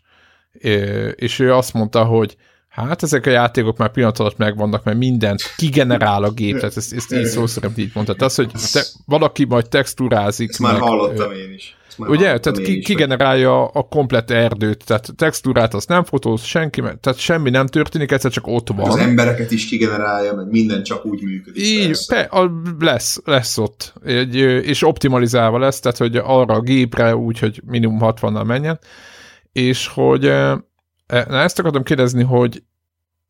és 1.14 1.38
ő 1.38 1.52
azt 1.52 1.72
mondta, 1.72 2.04
hogy 2.04 2.36
Hát 2.74 3.02
ezek 3.02 3.26
a 3.26 3.30
játékok 3.30 3.76
már 3.76 3.90
pillanat 3.90 4.18
alatt 4.18 4.36
megvannak, 4.36 4.84
mert 4.84 4.96
mindent 4.96 5.42
kigenerál 5.56 6.22
a 6.22 6.30
gép, 6.30 6.58
tehát 6.58 6.76
ezt, 6.76 6.92
ezt 6.92 7.12
így 7.12 7.24
szó 7.24 7.46
szerint 7.46 7.78
így 7.78 7.90
mondta. 7.94 8.14
Tehát 8.14 8.30
az, 8.30 8.34
hogy 8.36 8.50
te, 8.72 8.82
valaki 9.06 9.44
majd 9.44 9.68
texturázik. 9.68 10.48
Ezt 10.48 10.58
már 10.58 10.78
hallottam 10.78 11.32
én 11.32 11.52
is. 11.52 11.76
Ugye? 11.96 12.38
Tehát 12.38 12.60
ki, 12.60 12.78
kigenerálja 12.78 13.66
a 13.66 13.82
komplet 13.82 14.30
erdőt, 14.30 14.84
tehát 14.84 15.12
textúrát 15.16 15.74
azt 15.74 15.88
nem 15.88 16.04
fotóz 16.04 16.42
senki, 16.42 16.80
tehát 16.80 17.18
semmi 17.18 17.50
nem 17.50 17.66
történik, 17.66 18.12
egyszer 18.12 18.30
csak 18.30 18.46
ott 18.46 18.68
van. 18.68 18.90
Az 18.90 18.96
embereket 18.96 19.50
is 19.50 19.68
kigenerálja, 19.68 20.34
meg 20.34 20.50
minden 20.50 20.82
csak 20.82 21.06
úgy 21.06 21.22
működik. 21.22 21.62
Így, 21.62 22.06
pe, 22.06 22.20
a, 22.20 22.50
lesz, 22.78 23.20
lesz 23.24 23.58
ott, 23.58 23.92
egy, 24.04 24.36
és 24.36 24.82
optimalizálva 24.82 25.58
lesz, 25.58 25.80
tehát 25.80 25.98
hogy 25.98 26.16
arra 26.16 26.54
a 26.54 26.60
gépre 26.60 27.16
úgy, 27.16 27.38
hogy 27.38 27.60
minimum 27.66 27.98
60-nal 28.00 28.46
menjen, 28.46 28.78
és 29.52 29.86
hogy 29.86 30.32
E, 31.06 31.24
na 31.28 31.40
ezt 31.40 31.58
akartam 31.58 31.82
kérdezni, 31.82 32.22
hogy 32.22 32.62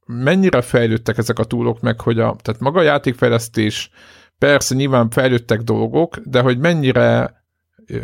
mennyire 0.06 0.62
fejlődtek 0.62 1.18
ezek 1.18 1.38
a 1.38 1.44
túlok 1.44 1.80
meg, 1.80 2.00
hogy 2.00 2.18
a, 2.18 2.36
tehát 2.42 2.60
maga 2.60 2.78
a 2.78 2.82
játékfejlesztés, 2.82 3.90
persze 4.38 4.74
nyilván 4.74 5.10
fejlődtek 5.10 5.60
dolgok, 5.60 6.16
de 6.16 6.40
hogy 6.40 6.58
mennyire 6.58 7.34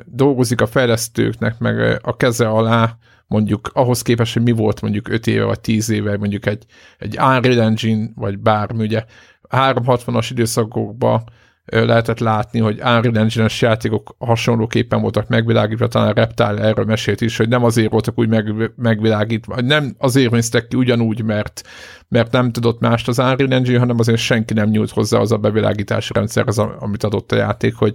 dolgozik 0.05 0.61
a 0.61 0.67
fejlesztőknek 0.67 1.59
meg 1.59 2.01
a 2.03 2.17
keze 2.17 2.49
alá, 2.49 2.97
mondjuk 3.27 3.71
ahhoz 3.73 4.03
képest, 4.03 4.33
hogy 4.33 4.43
mi 4.43 4.53
volt 4.53 4.81
mondjuk 4.81 5.09
5 5.09 5.27
éve 5.27 5.45
vagy 5.45 5.61
10 5.61 5.91
éve, 5.91 6.17
mondjuk 6.17 6.47
egy, 6.47 6.65
egy 6.99 7.19
Unreal 7.19 7.61
Engine, 7.61 8.09
vagy 8.15 8.39
bármi, 8.39 8.83
ugye 8.83 9.05
360-as 9.51 10.29
időszakokban 10.31 11.23
lehetett 11.65 12.19
látni, 12.19 12.59
hogy 12.59 12.75
Unreal 12.79 13.19
Engine-es 13.19 13.63
játékok 13.63 14.15
hasonlóképpen 14.19 15.01
voltak 15.01 15.29
megvilágítva, 15.29 15.89
talán 15.89 16.15
Reptile 16.15 16.63
erről 16.63 16.85
mesélt 16.85 17.21
is, 17.21 17.37
hogy 17.37 17.49
nem 17.49 17.65
azért 17.65 17.91
voltak 17.91 18.19
úgy 18.19 18.29
meg, 18.29 18.73
megvilágítva, 18.77 19.61
nem 19.61 19.95
azért 19.99 20.31
néztek 20.31 20.67
ki 20.67 20.77
ugyanúgy, 20.77 21.23
mert, 21.23 21.63
mert 22.09 22.33
nem 22.33 22.53
tudott 22.53 22.81
mást 22.81 23.09
az 23.09 23.19
Unreal 23.19 23.53
Engine, 23.53 23.79
hanem 23.79 23.99
azért 23.99 24.19
senki 24.19 24.55
nem 24.55 24.69
nyújt 24.69 24.91
hozzá 24.91 25.19
az 25.19 25.33
a 25.33 25.37
bevilágítási 25.37 26.13
rendszerhez, 26.13 26.59
amit 26.59 27.05
adott 27.05 27.33
a 27.33 27.37
játék, 27.37 27.75
hogy 27.75 27.95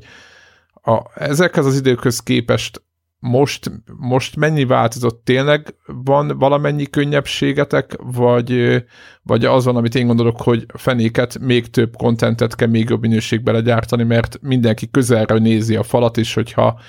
a, 0.86 1.02
ezekhez 1.16 1.66
az 1.66 1.76
időkhöz 1.76 2.20
képest 2.20 2.84
most, 3.20 3.72
most 3.98 4.36
mennyi 4.36 4.66
változott? 4.66 5.26
Tényleg 5.26 5.76
van 5.86 6.38
valamennyi 6.38 6.90
könnyebbségetek, 6.90 7.96
vagy, 7.98 8.84
vagy 9.24 9.46
az 9.46 9.66
van, 9.66 9.76
amit 9.76 9.96
én 9.96 10.08
gondolok, 10.08 10.42
hogy 10.42 10.66
fenéket 10.74 11.40
még 11.40 11.70
több 11.70 11.96
kontentet 11.96 12.56
kell 12.56 12.68
még 12.68 12.90
jobb 12.90 13.02
minőségbe 13.02 13.52
legyártani, 13.52 14.04
mert 14.04 14.42
mindenki 14.42 14.90
közelre 14.92 15.38
nézi 15.38 15.76
a 15.76 15.84
falat, 15.84 16.18
és 16.18 16.34
hogyha 16.34 16.80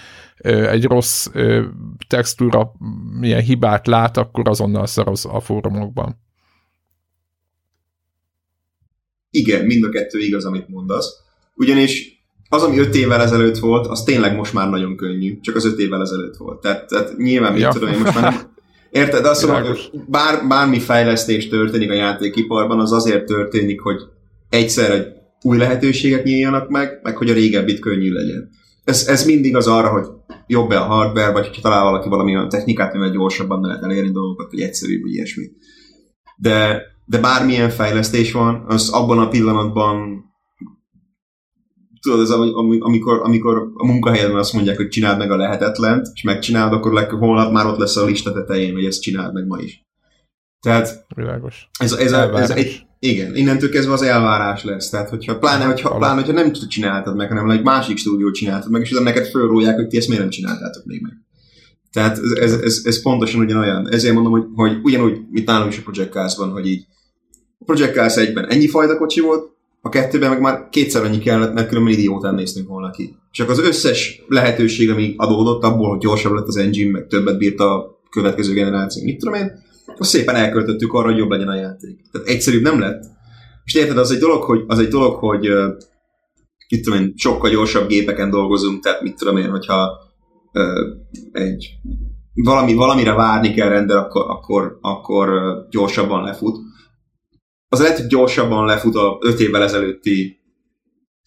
egy 0.44 0.84
rossz 0.84 1.26
textúra 2.08 2.72
milyen 3.18 3.42
hibát 3.42 3.86
lát, 3.86 4.16
akkor 4.16 4.48
azonnal 4.48 4.86
szaroz 4.86 5.24
a 5.24 5.40
fórumokban. 5.40 6.24
Igen, 9.30 9.64
mind 9.64 9.84
a 9.84 9.88
kettő 9.88 10.18
igaz, 10.18 10.44
amit 10.44 10.68
mondasz. 10.68 11.24
Ugyanis 11.54 12.15
az, 12.48 12.62
ami 12.62 12.78
öt 12.78 12.94
évvel 12.94 13.20
ezelőtt 13.20 13.58
volt, 13.58 13.86
az 13.86 14.02
tényleg 14.02 14.36
most 14.36 14.52
már 14.52 14.68
nagyon 14.68 14.96
könnyű. 14.96 15.40
Csak 15.40 15.54
az 15.54 15.64
öt 15.64 15.78
évvel 15.78 16.00
ezelőtt 16.00 16.36
volt. 16.36 16.60
Tehát, 16.60 16.86
tehát 16.86 17.16
nyilván, 17.16 17.52
mit 17.52 17.60
ja. 17.60 17.70
tudom 17.70 17.88
én 17.88 17.98
most 17.98 18.14
már 18.14 18.32
nem... 18.32 18.54
Érted? 18.90 19.22
De 19.22 19.28
azt 19.28 19.46
mondom, 19.46 19.66
hogy 19.66 19.90
bár, 20.06 20.46
bármi 20.48 20.78
fejlesztés 20.78 21.48
történik 21.48 21.90
a 21.90 21.94
játékiparban, 21.94 22.80
az 22.80 22.92
azért 22.92 23.24
történik, 23.24 23.80
hogy 23.80 24.00
egyszer 24.48 24.90
egy 24.90 25.06
új 25.42 25.58
lehetőségek 25.58 26.24
nyíljanak 26.24 26.68
meg, 26.68 27.00
meg 27.02 27.16
hogy 27.16 27.30
a 27.30 27.34
régebbit 27.34 27.78
könnyű 27.78 28.12
legyen. 28.12 28.48
Ez, 28.84 29.06
ez 29.06 29.24
mindig 29.24 29.56
az 29.56 29.66
arra, 29.66 29.88
hogy 29.88 30.06
jobb-e 30.46 30.80
a 30.80 30.84
hardware, 30.84 31.32
vagy 31.32 31.46
hogyha 31.46 31.62
talál 31.62 31.84
valaki 31.84 32.08
valami 32.08 32.34
olyan 32.34 32.48
technikát, 32.48 32.94
amivel 32.94 33.12
gyorsabban 33.12 33.60
lehet 33.60 33.82
elérni 33.82 34.10
dolgokat, 34.10 34.50
vagy 34.50 34.60
egyszerűbb, 34.60 35.02
vagy 35.02 35.12
ilyesmi. 35.12 35.44
De, 36.36 36.82
de 37.04 37.18
bármilyen 37.18 37.70
fejlesztés 37.70 38.32
van, 38.32 38.64
az 38.68 38.88
abban 38.88 39.18
a 39.18 39.28
pillanatban 39.28 40.24
tudod, 42.06 42.20
ez 42.20 42.30
amikor, 42.30 43.20
amikor 43.22 43.70
a 43.74 43.86
munkahelyedben 43.86 44.38
azt 44.38 44.52
mondják, 44.52 44.76
hogy 44.76 44.88
csináld 44.88 45.18
meg 45.18 45.30
a 45.30 45.36
lehetetlent, 45.36 46.06
és 46.14 46.22
megcsinálod, 46.22 46.72
akkor 46.72 46.92
legköbb 46.92 47.18
holnap 47.18 47.52
már 47.52 47.66
ott 47.66 47.78
lesz 47.78 47.96
a 47.96 48.04
lista 48.04 48.32
tetején, 48.32 48.72
hogy 48.72 48.84
ezt 48.84 49.02
csináld 49.02 49.32
meg 49.32 49.46
ma 49.46 49.58
is. 49.58 49.84
Tehát 50.60 51.06
Világos. 51.16 51.68
Ez, 51.78 51.92
ez, 51.92 52.12
a, 52.12 52.38
ez 52.38 52.50
egy, 52.50 52.80
igen, 52.98 53.36
innentől 53.36 53.70
kezdve 53.70 53.92
az 53.92 54.02
elvárás 54.02 54.64
lesz. 54.64 54.88
Tehát, 54.88 55.08
hogyha, 55.08 55.38
pláne, 55.38 55.64
hogyha, 55.64 55.96
pláne, 55.96 56.14
hogyha 56.14 56.32
nem 56.32 56.52
csináltad 56.52 57.16
meg, 57.16 57.28
hanem 57.28 57.50
egy 57.50 57.62
másik 57.62 57.96
stúdiót 57.96 58.34
csináltad 58.34 58.70
meg, 58.70 58.80
és 58.80 58.90
utána 58.90 59.04
neked 59.04 59.26
fölrólják, 59.26 59.76
hogy 59.76 59.86
ti 59.86 59.96
ezt 59.96 60.08
miért 60.08 60.22
nem 60.22 60.32
csináltátok 60.32 60.84
még 60.84 61.00
meg. 61.02 61.12
Tehát 61.92 62.18
ez, 62.18 62.52
ez, 62.52 62.60
ez, 62.60 62.80
ez 62.84 63.02
pontosan 63.02 63.40
ugyanolyan. 63.40 63.92
Ezért 63.92 64.14
mondom, 64.14 64.32
hogy, 64.32 64.44
hogy 64.54 64.78
ugyanúgy, 64.82 65.20
mint 65.30 65.46
nálunk 65.46 65.72
is 65.72 65.78
a 65.78 65.82
Project 65.82 66.10
Cars-ban, 66.12 66.50
hogy 66.50 66.66
így 66.66 66.86
a 67.58 67.64
Project 67.64 67.94
Cars 67.94 68.16
egyben 68.16 68.48
ennyi 68.48 68.68
fajta 68.68 68.96
kocsi 68.96 69.20
volt, 69.20 69.55
a 69.86 69.88
kettőben 69.88 70.30
meg 70.30 70.40
már 70.40 70.68
kétszer 70.70 71.04
annyi 71.04 71.18
kellett, 71.18 71.54
mert 71.54 71.68
különben 71.68 71.92
idiótán 71.92 72.34
néztünk 72.34 72.68
volna 72.68 72.90
ki. 72.90 73.16
Csak 73.30 73.50
az 73.50 73.58
összes 73.58 74.22
lehetőség, 74.28 74.90
ami 74.90 75.14
adódott 75.16 75.62
abból, 75.62 75.88
hogy 75.88 75.98
gyorsabb 75.98 76.32
lett 76.32 76.46
az 76.46 76.56
engine, 76.56 76.90
meg 76.90 77.06
többet 77.06 77.38
bírt 77.38 77.60
a 77.60 78.00
következő 78.10 78.52
generáció, 78.52 79.04
mit 79.04 79.18
tudom 79.18 79.34
én, 79.34 79.52
azt 79.98 80.10
szépen 80.10 80.34
elköltöttük 80.34 80.92
arra, 80.92 81.08
hogy 81.08 81.16
jobb 81.16 81.30
legyen 81.30 81.48
a 81.48 81.54
játék. 81.54 82.00
Tehát 82.12 82.26
egyszerűbb 82.26 82.62
nem 82.62 82.80
lett. 82.80 83.04
És 83.64 83.74
érted, 83.74 83.98
az 83.98 84.10
egy 84.10 84.18
dolog, 84.18 84.42
hogy, 84.42 84.64
az 84.66 84.78
egy 84.78 84.88
dolog, 84.88 85.14
hogy 85.14 85.48
uh, 85.48 85.72
mit 86.68 86.82
tudom 86.82 87.00
én, 87.00 87.12
sokkal 87.16 87.50
gyorsabb 87.50 87.88
gépeken 87.88 88.30
dolgozunk, 88.30 88.82
tehát 88.82 89.02
mit 89.02 89.16
tudom 89.16 89.36
én, 89.36 89.50
hogyha 89.50 89.90
uh, 90.52 91.42
egy 91.42 91.68
valami, 92.34 92.74
valamire 92.74 93.14
várni 93.14 93.52
kell 93.54 93.68
render, 93.68 93.96
akkor, 93.96 94.24
akkor, 94.28 94.78
akkor 94.80 95.28
gyorsabban 95.70 96.22
lefut. 96.22 96.56
Az 97.76 97.82
lehet, 97.82 97.98
hogy 97.98 98.06
gyorsabban 98.06 98.66
lefut 98.66 98.94
a 98.94 99.18
5 99.20 99.40
évvel 99.40 99.62
ezelőtti 99.62 100.40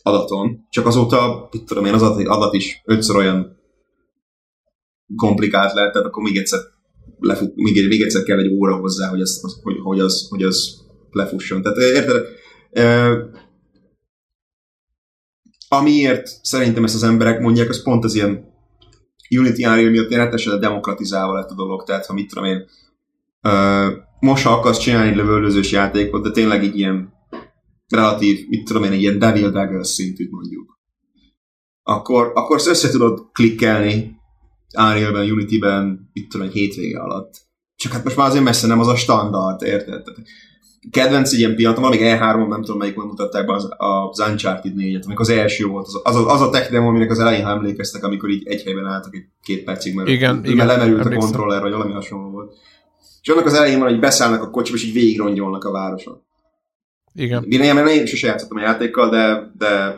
adaton, 0.03 0.67
csak 0.69 0.85
azóta, 0.85 1.49
mit 1.51 1.63
tudom 1.63 1.85
én, 1.85 1.93
az 1.93 2.01
adat 2.01 2.53
is 2.53 2.81
ötször 2.85 3.15
olyan 3.15 3.57
komplikált 5.15 5.73
lett, 5.73 5.91
tehát 5.91 6.07
akkor 6.07 6.23
még 6.23 6.37
egyszer 6.37 6.59
lefut, 7.19 7.55
még, 7.55 7.87
még 7.87 8.01
egyszer 8.01 8.23
kell 8.23 8.39
egy 8.39 8.53
óra 8.53 8.75
hozzá, 8.75 9.09
hogy 9.09 9.21
az, 9.21 9.59
hogy, 9.61 9.77
hogy 9.83 9.99
az, 9.99 10.27
hogy 10.29 10.43
az 10.43 10.77
lefusson. 11.11 11.61
Tehát 11.61 11.77
érted? 11.77 12.25
E, 12.71 13.15
amiért 15.67 16.27
szerintem 16.41 16.83
ezt 16.83 16.95
az 16.95 17.03
emberek 17.03 17.39
mondják, 17.39 17.69
az 17.69 17.83
pont 17.83 18.03
az 18.03 18.15
ilyen 18.15 18.53
Unity 19.39 19.65
Unreal 19.65 19.89
miatt 19.89 20.09
rettenesen 20.09 20.59
demokratizálva 20.59 21.33
lett 21.33 21.49
a 21.49 21.55
dolog, 21.55 21.83
tehát 21.83 22.05
ha 22.05 22.13
mit 22.13 22.27
tudom 22.27 22.45
én, 22.45 22.65
e, 23.41 24.07
most 24.19 24.43
ha 24.43 24.51
akarsz 24.51 24.79
csinálni 24.79 25.09
egy 25.09 25.15
lövöldözős 25.15 25.71
játékot, 25.71 26.23
de 26.23 26.31
tényleg 26.31 26.63
egy 26.63 26.77
ilyen 26.77 27.13
relatív, 27.87 28.47
mit 28.47 28.65
tudom 28.65 28.83
én, 28.83 28.91
egy 28.91 29.01
ilyen 29.01 29.19
Devil 29.19 29.51
Dagger 29.51 29.85
szintűt 29.85 30.31
mondjuk, 30.31 30.79
akkor, 31.83 32.31
akkor 32.35 32.55
azt 32.55 32.67
össze 32.67 32.89
tudod 32.89 33.29
klikkelni 33.31 34.17
Unreal-ben, 34.77 35.31
Unity-ben, 35.31 36.09
itt 36.13 36.29
tudom, 36.29 36.47
egy 36.47 36.53
hétvége 36.53 36.99
alatt. 36.99 37.33
Csak 37.75 37.91
hát 37.91 38.03
most 38.03 38.15
már 38.15 38.27
azért 38.27 38.43
messze 38.43 38.67
nem 38.67 38.79
az 38.79 38.87
a 38.87 38.95
standard, 38.95 39.61
érted? 39.61 40.03
Kedvenc 40.91 41.31
ilyen 41.31 41.55
pillanatom, 41.55 41.83
amíg 41.83 41.99
E3-on 42.03 42.47
nem 42.47 42.61
tudom 42.61 42.77
melyik 42.77 42.95
mutatták 42.95 43.45
be 43.45 43.53
az, 43.53 43.67
az 43.77 44.19
Uncharted 44.29 44.73
4-et, 44.77 45.05
amikor 45.05 45.29
az 45.29 45.29
első 45.29 45.65
volt, 45.65 45.85
az, 45.85 46.15
az, 46.15 46.15
az 46.15 46.41
a 46.41 46.49
tech 46.49 46.71
demo, 46.71 46.87
aminek 46.87 47.11
az 47.11 47.19
elején, 47.19 47.43
ha 47.43 47.49
emlékeztek, 47.49 48.03
amikor 48.03 48.29
így 48.29 48.47
egy 48.47 48.63
helyben 48.63 48.85
álltak 48.85 49.15
egy 49.15 49.25
két 49.43 49.63
percig, 49.63 49.95
mert, 49.95 50.09
igen, 50.09 50.35
mert 50.35 50.47
igen, 50.47 50.65
lemerült 50.65 50.99
emlékszem. 50.99 51.17
a 51.17 51.21
kontroller, 51.21 51.61
vagy 51.61 51.71
valami 51.71 51.93
hasonló 51.93 52.29
volt. 52.29 52.53
És 53.21 53.29
annak 53.29 53.45
az 53.45 53.53
elején 53.53 53.79
van, 53.79 53.89
hogy 53.89 53.99
beszállnak 53.99 54.43
a 54.43 54.49
kocsiba, 54.49 54.77
és 54.77 54.83
így 54.83 54.93
végigrongyolnak 54.93 55.63
a 55.63 55.71
városon. 55.71 56.21
Igen. 57.13 57.45
Én, 57.49 57.61
én, 57.61 57.87
én 57.87 58.05
sose 58.05 58.27
játszottam 58.27 58.57
a 58.57 58.61
játékkal, 58.61 59.09
de, 59.09 59.51
de 59.57 59.95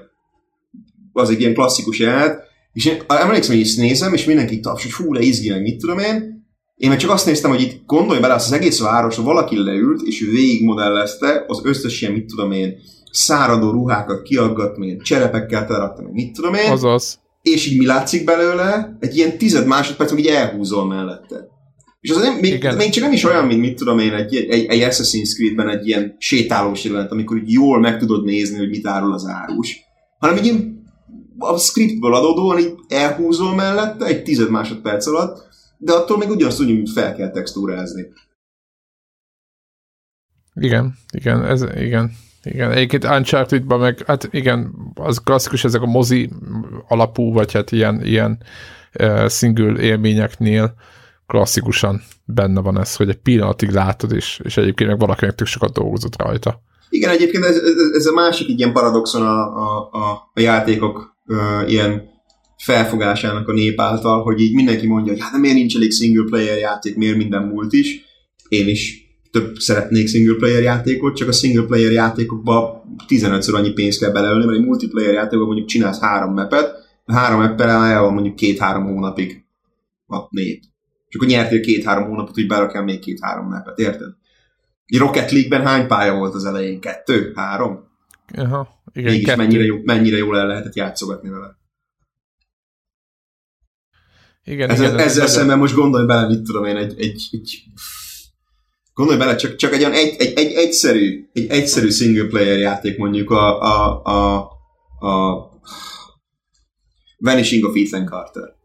az 1.13 1.29
egy 1.29 1.39
ilyen 1.39 1.53
klasszikus 1.53 1.99
jelenet, 1.99 2.49
és 2.73 2.85
én 2.85 3.03
emlékszem, 3.07 3.55
hogy 3.55 3.63
ezt 3.63 3.77
nézem, 3.77 4.13
és 4.13 4.25
mindenki 4.25 4.59
taps, 4.59 4.83
hogy 4.83 4.91
fú, 4.91 5.13
le 5.13 5.21
izgi, 5.21 5.49
meg 5.49 5.61
mit 5.61 5.79
tudom 5.79 5.99
én. 5.99 6.45
Én 6.75 6.89
meg 6.89 6.97
csak 6.97 7.09
azt 7.09 7.25
néztem, 7.25 7.49
hogy 7.49 7.61
itt 7.61 7.85
gondolj 7.85 8.19
bele, 8.19 8.33
az, 8.33 8.45
az 8.45 8.51
egész 8.51 8.79
város, 8.79 9.15
valaki 9.15 9.63
leült, 9.63 10.01
és 10.01 10.19
végigmodellezte 10.19 11.43
az 11.47 11.61
összes 11.63 12.01
ilyen, 12.01 12.13
mit 12.13 12.25
tudom 12.25 12.51
én, 12.51 12.77
száradó 13.11 13.71
ruhákat 13.71 14.21
kiaggatni, 14.21 14.97
cserepekkel 14.97 15.65
terakta, 15.65 16.01
meg 16.01 16.13
mit 16.13 16.33
tudom 16.33 16.53
én. 16.53 16.71
Azaz. 16.71 17.19
És 17.41 17.67
így 17.67 17.77
mi 17.77 17.85
látszik 17.85 18.23
belőle? 18.23 18.97
Egy 18.99 19.17
ilyen 19.17 19.37
tized 19.37 19.67
másodperc, 19.67 20.09
hogy 20.09 20.19
így 20.19 20.27
elhúzol 20.27 20.87
mellette. 20.87 21.47
És 22.01 22.09
az 22.09 22.21
nem, 22.21 22.37
még, 22.39 22.69
még, 22.77 22.89
csak 22.89 23.03
nem 23.03 23.11
is 23.11 23.23
olyan, 23.23 23.45
mint 23.45 23.61
mit 23.61 23.75
tudom 23.75 23.99
én, 23.99 24.13
egy, 24.13 24.35
egy, 24.35 24.65
egy 24.65 24.81
Assassin's 24.91 25.33
Creed-ben 25.35 25.69
egy 25.69 25.87
ilyen 25.87 26.15
sétálós 26.19 26.83
jelenet, 26.83 27.11
amikor 27.11 27.37
így 27.37 27.51
jól 27.51 27.79
meg 27.79 27.97
tudod 27.97 28.23
nézni, 28.23 28.57
hogy 28.57 28.69
mit 28.69 28.87
árul 28.87 29.13
az 29.13 29.25
árus, 29.25 29.79
hanem 30.19 30.37
egy 30.37 30.45
ilyen 30.45 30.83
a 31.37 31.57
scriptből 31.57 32.15
adódóan 32.15 32.59
így 32.59 32.73
elhúzol 32.87 33.55
mellette 33.55 34.05
egy 34.05 34.23
tized 34.23 34.49
másodperc 34.49 35.07
alatt, 35.07 35.47
de 35.77 35.93
attól 35.93 36.17
még 36.17 36.29
ugyanazt 36.29 36.61
úgy, 36.61 36.89
fel 36.89 37.15
kell 37.15 37.31
textúrázni. 37.31 38.05
Igen, 40.53 40.93
igen, 41.13 41.45
ez, 41.45 41.65
igen. 41.75 42.11
Igen, 42.43 42.71
egyébként 42.71 43.05
uncharted 43.05 43.65
meg, 43.65 44.03
hát 44.05 44.27
igen, 44.31 44.73
az 44.93 45.17
klasszikus 45.17 45.63
ezek 45.63 45.81
a 45.81 45.85
mozi 45.85 46.29
alapú, 46.87 47.33
vagy 47.33 47.51
hát 47.51 47.71
ilyen, 47.71 48.05
ilyen 48.05 48.43
uh, 48.99 49.29
single 49.29 49.81
élményeknél 49.81 50.75
klasszikusan 51.31 52.01
benne 52.25 52.61
van 52.61 52.79
ez, 52.79 52.95
hogy 52.95 53.09
egy 53.09 53.21
pillanatig 53.21 53.69
látod, 53.69 54.11
és, 54.11 54.39
és 54.43 54.57
egyébként 54.57 54.89
meg 54.89 54.99
valakinek 54.99 55.35
tök 55.35 55.47
sokat 55.47 55.73
dolgozott 55.73 56.21
rajta. 56.21 56.61
Igen, 56.89 57.09
egyébként 57.09 57.43
ez, 57.43 57.55
ez, 57.97 58.05
a 58.05 58.13
másik 58.13 58.59
ilyen 58.59 58.73
paradoxon 58.73 59.21
a, 59.21 59.39
a, 59.39 59.89
a, 59.91 60.31
a 60.33 60.39
játékok 60.39 61.15
uh, 61.25 61.71
ilyen 61.71 62.01
felfogásának 62.57 63.47
a 63.47 63.53
nép 63.53 63.79
által, 63.79 64.23
hogy 64.23 64.39
így 64.39 64.53
mindenki 64.53 64.87
mondja, 64.87 65.11
hogy 65.11 65.21
hát 65.21 65.41
miért 65.41 65.55
nincs 65.55 65.75
elég 65.75 65.91
single 65.91 66.25
player 66.29 66.57
játék, 66.57 66.95
miért 66.95 67.17
minden 67.17 67.43
múlt 67.43 67.73
is. 67.73 68.01
Én 68.47 68.67
is 68.67 69.09
több 69.31 69.55
szeretnék 69.55 70.07
single 70.07 70.35
player 70.35 70.61
játékot, 70.61 71.15
csak 71.15 71.27
a 71.27 71.31
single 71.31 71.65
player 71.65 71.91
játékokba 71.91 72.83
15-ször 73.07 73.53
annyi 73.53 73.71
pénzt 73.71 73.99
kell 73.99 74.11
beleölni, 74.11 74.45
mert 74.45 74.57
egy 74.57 74.65
multiplayer 74.65 75.13
játékokban 75.13 75.47
mondjuk 75.47 75.67
csinálsz 75.67 75.99
három 75.99 76.33
mepet, 76.33 76.75
a 77.05 77.13
három 77.13 77.39
meppel 77.39 77.69
el 77.69 78.01
van 78.01 78.13
mondjuk 78.13 78.35
két-három 78.35 78.85
hónapig 78.85 79.45
a 80.07 80.17
nép. 80.29 80.63
És 81.11 81.17
akkor 81.17 81.27
nyertél 81.27 81.61
két-három 81.61 82.07
hónapot, 82.07 82.35
hogy 82.35 82.47
berakjál 82.47 82.83
még 82.83 82.99
két-három 82.99 83.47
mepet, 83.47 83.79
érted? 83.79 84.13
Rocket 84.97 85.31
League-ben 85.31 85.65
hány 85.65 85.87
pálya 85.87 86.15
volt 86.15 86.33
az 86.33 86.45
elején? 86.45 86.79
Kettő? 86.79 87.31
Három? 87.35 87.87
Aha, 88.37 88.83
igen, 88.93 89.11
Mégis 89.11 89.35
mennyire, 89.35 89.63
jó, 89.63 89.77
mennyire 89.83 90.17
jól 90.17 90.37
el 90.37 90.47
lehetett 90.47 90.75
játszogatni 90.75 91.29
vele. 91.29 91.57
Igen, 94.43 94.69
ezzel, 94.69 94.93
igen, 94.93 94.99
ezzel 94.99 95.23
ez 95.23 95.31
szemben 95.31 95.57
most 95.57 95.75
gondolj 95.75 96.05
bele, 96.05 96.27
mit 96.27 96.41
tudom 96.41 96.65
én, 96.65 96.75
egy, 96.75 96.99
egy, 96.99 97.27
egy 97.31 97.63
gondolj 98.93 99.17
bele, 99.19 99.35
csak, 99.35 99.55
csak 99.55 99.73
egy, 99.73 99.83
egy, 99.83 100.15
egy, 100.17 100.37
egy, 100.37 100.53
egyszerű, 100.53 101.29
egy 101.33 101.49
egyszerű 101.49 101.89
single 101.89 102.27
player 102.27 102.57
játék 102.57 102.97
mondjuk 102.97 103.29
a, 103.29 103.61
a, 103.61 104.03
a, 104.03 104.37
a 105.07 105.49
Vanishing 107.17 107.63
of 107.63 107.75
Ethan 107.75 108.05
Carter. 108.05 108.55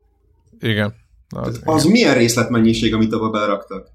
Igen. 0.60 1.04
Az, 1.28 1.60
az 1.64 1.80
igen. 1.80 1.92
milyen 1.92 2.14
részletmennyiség, 2.14 2.94
amit 2.94 3.12
abba 3.12 3.30
beleraktak? 3.30 3.88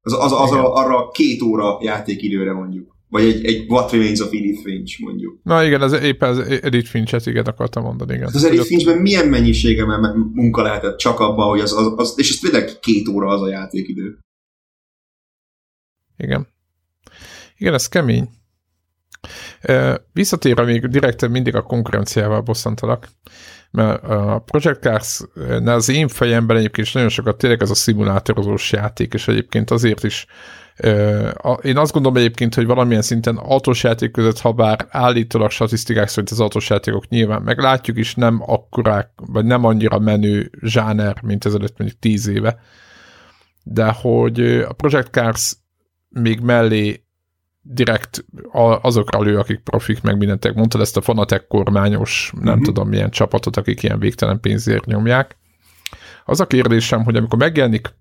Az, 0.00 0.12
az, 0.12 0.32
az 0.32 0.52
a, 0.52 0.74
arra 0.74 1.10
két 1.10 1.42
óra 1.42 1.78
játékidőre 1.80 2.52
mondjuk. 2.52 2.96
Vagy 3.08 3.24
egy, 3.24 3.44
egy 3.44 3.70
What 3.70 3.90
Remains 3.90 4.20
of 4.20 4.32
Edith 4.32 4.62
Finch, 4.62 5.00
mondjuk. 5.00 5.40
Na 5.42 5.64
igen, 5.64 5.80
az 5.80 5.92
éppen 5.92 6.28
az 6.28 6.38
Edith 6.38 6.88
Finch-et 6.88 7.26
igen 7.26 7.44
akartam 7.44 7.82
mondani, 7.82 8.12
igen. 8.12 8.26
Hát 8.26 8.34
az 8.34 8.44
Edith 8.44 8.66
Finchben 8.66 8.98
milyen 8.98 9.28
mennyisége 9.28 9.84
munka 10.32 10.62
lehetett 10.62 10.96
csak 10.96 11.20
abban, 11.20 11.48
hogy 11.48 11.60
az, 11.60 11.72
az, 11.72 11.92
az 11.96 12.14
és 12.16 12.30
ez 12.30 12.36
tényleg 12.36 12.78
két 12.80 13.08
óra 13.08 13.28
az 13.28 13.42
a 13.42 13.48
játékidő. 13.48 14.18
Igen. 16.16 16.46
Igen, 17.56 17.74
ez 17.74 17.88
kemény. 17.88 18.28
Visszatérve 20.12 20.62
még 20.64 20.86
direkt 20.86 21.28
mindig 21.28 21.54
a 21.54 21.62
konkurenciával 21.62 22.40
bosszantalak, 22.40 23.08
mert 23.70 24.02
a 24.02 24.42
Project 24.44 24.80
cars 24.80 25.20
az 25.64 25.88
én 25.88 26.08
fejemben 26.08 26.56
egyébként 26.56 26.94
nagyon 26.94 27.08
sokat 27.08 27.38
tényleg 27.38 27.62
ez 27.62 27.70
a 27.70 27.74
szimulátorozós 27.74 28.72
játék, 28.72 29.14
és 29.14 29.28
egyébként 29.28 29.70
azért 29.70 30.04
is 30.04 30.26
én 31.62 31.76
azt 31.76 31.92
gondolom 31.92 32.16
egyébként, 32.16 32.54
hogy 32.54 32.66
valamilyen 32.66 33.02
szinten 33.02 33.36
autós 33.36 33.82
játék 33.82 34.10
között, 34.10 34.38
ha 34.38 34.52
bár 34.52 34.86
állítólag 34.88 35.50
statisztikák 35.50 36.08
szerint 36.08 36.30
az 36.30 36.40
autós 36.40 36.70
játékok 36.70 37.08
nyilván 37.08 37.42
meglátjuk 37.42 37.98
is, 37.98 38.14
nem 38.14 38.42
akkorák, 38.46 39.10
vagy 39.16 39.44
nem 39.44 39.64
annyira 39.64 39.98
menő 39.98 40.50
zsáner, 40.62 41.22
mint 41.22 41.44
ezelőtt 41.44 41.78
mondjuk 41.78 42.00
tíz 42.00 42.28
éve, 42.28 42.60
de 43.62 43.90
hogy 43.90 44.40
a 44.40 44.72
Project 44.72 45.10
Cars 45.10 45.56
még 46.08 46.40
mellé 46.40 47.02
direkt 47.70 48.24
azokra 48.82 49.20
lő, 49.22 49.38
akik 49.38 49.58
profik, 49.58 50.02
meg 50.02 50.16
mindent, 50.16 50.54
mondtad 50.54 50.80
ezt 50.80 50.96
a 50.96 51.00
Fanatec 51.00 51.46
kormányos, 51.48 52.32
nem 52.34 52.48
uh-huh. 52.48 52.64
tudom 52.64 52.88
milyen 52.88 53.10
csapatot, 53.10 53.56
akik 53.56 53.82
ilyen 53.82 53.98
végtelen 53.98 54.40
pénzért 54.40 54.84
nyomják. 54.84 55.36
Az 56.24 56.40
a 56.40 56.46
kérdésem, 56.46 57.04
hogy 57.04 57.16
amikor 57.16 57.38
megjelenik 57.38 57.94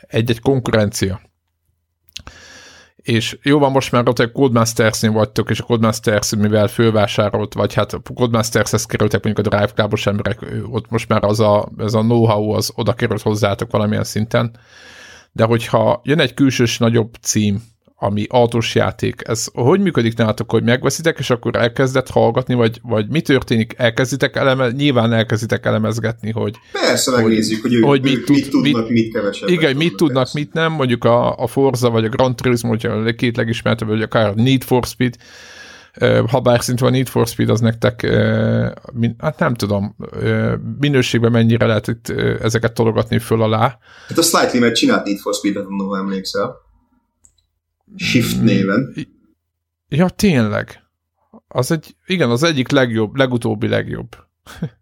egy-egy 0.00 0.40
konkurencia, 0.40 1.20
és 2.96 3.38
jó 3.42 3.58
van, 3.58 3.70
most 3.70 3.92
már 3.92 4.08
ott 4.08 4.18
a 4.18 4.32
Codemasters-nél 4.32 5.12
vagytok, 5.12 5.50
és 5.50 5.60
a 5.60 5.64
Codemasters, 5.64 6.34
mivel 6.36 6.66
fölvásárolt, 6.66 7.54
vagy 7.54 7.74
hát 7.74 7.92
a 7.92 8.00
Codemasters-hez 8.14 8.84
kerültek 8.84 9.24
mondjuk 9.24 9.46
a 9.46 9.50
Drive 9.50 9.72
Clubos 9.72 10.06
emberek, 10.06 10.46
ott 10.70 10.90
most 10.90 11.08
már 11.08 11.24
az 11.24 11.40
a, 11.40 11.68
ez 11.78 11.94
a 11.94 12.00
know-how 12.00 12.50
az 12.50 12.72
oda 12.74 12.92
került 12.92 13.22
hozzátok 13.22 13.70
valamilyen 13.70 14.04
szinten, 14.04 14.56
de 15.32 15.44
hogyha 15.44 16.00
jön 16.04 16.20
egy 16.20 16.34
külsős 16.34 16.78
nagyobb 16.78 17.14
cím, 17.20 17.62
ami 18.00 18.26
autós 18.28 18.74
játék, 18.74 19.22
ez 19.24 19.46
hogy 19.52 19.80
működik 19.80 20.16
nálatok, 20.16 20.50
hogy 20.50 20.62
megveszitek, 20.62 21.18
és 21.18 21.30
akkor 21.30 21.56
elkezdett 21.56 22.08
hallgatni, 22.08 22.54
vagy, 22.54 22.80
vagy 22.82 23.08
mi 23.08 23.20
történik? 23.20 23.74
Elkezditek 23.76 24.36
eleme, 24.36 24.70
nyilván 24.70 25.12
elkezditek 25.12 25.66
elemezgetni, 25.66 26.30
hogy... 26.30 26.56
Persze, 26.72 27.10
megnézzük, 27.10 27.62
hogy, 27.62 27.74
ők, 27.74 27.84
hogy 27.84 28.02
mit, 28.02 28.24
tud, 28.24 28.36
mit 28.36 28.50
tudnak, 28.50 28.88
mit, 28.88 29.02
mit 29.02 29.12
kevesebb. 29.12 29.48
Igen, 29.48 29.76
mit 29.76 29.96
tudnak, 29.96 30.16
persze. 30.16 30.38
mit 30.38 30.52
nem, 30.52 30.72
mondjuk 30.72 31.04
a, 31.04 31.36
a 31.36 31.46
Forza, 31.46 31.90
vagy 31.90 32.04
a 32.04 32.08
Gran 32.08 32.36
Turismo, 32.36 32.68
hogy 32.68 32.86
a 32.86 33.14
két 33.14 33.36
legismertebb, 33.36 33.88
vagy 33.88 34.02
akár 34.02 34.28
a 34.28 34.32
Need 34.34 34.62
for 34.62 34.84
Speed, 34.84 35.16
ha 36.30 36.40
bár 36.40 36.62
szintén 36.62 36.86
a 36.86 36.90
Need 36.90 37.08
for 37.08 37.26
Speed 37.26 37.48
az 37.48 37.60
nektek, 37.60 38.06
hát 39.18 39.38
nem 39.38 39.54
tudom, 39.54 39.96
minőségben 40.80 41.30
mennyire 41.30 41.66
lehet 41.66 41.88
itt 41.88 42.08
ezeket 42.42 42.72
tologatni 42.72 43.18
föl 43.18 43.42
alá. 43.42 43.78
Hát 44.08 44.18
a 44.18 44.22
Slightly, 44.22 44.58
mert 44.58 44.74
csinált 44.74 45.04
Need 45.04 45.18
for 45.18 45.34
Speed-et, 45.34 45.68
mondom, 45.68 45.94
emlékszel. 45.94 46.66
Shift 47.96 48.42
néven. 48.42 48.94
Ja, 49.88 50.08
tényleg. 50.08 50.82
Az 51.48 51.70
egy, 51.70 51.94
igen, 52.06 52.30
az 52.30 52.42
egyik 52.42 52.70
legjobb, 52.70 53.16
legutóbbi 53.16 53.68
legjobb. 53.68 54.08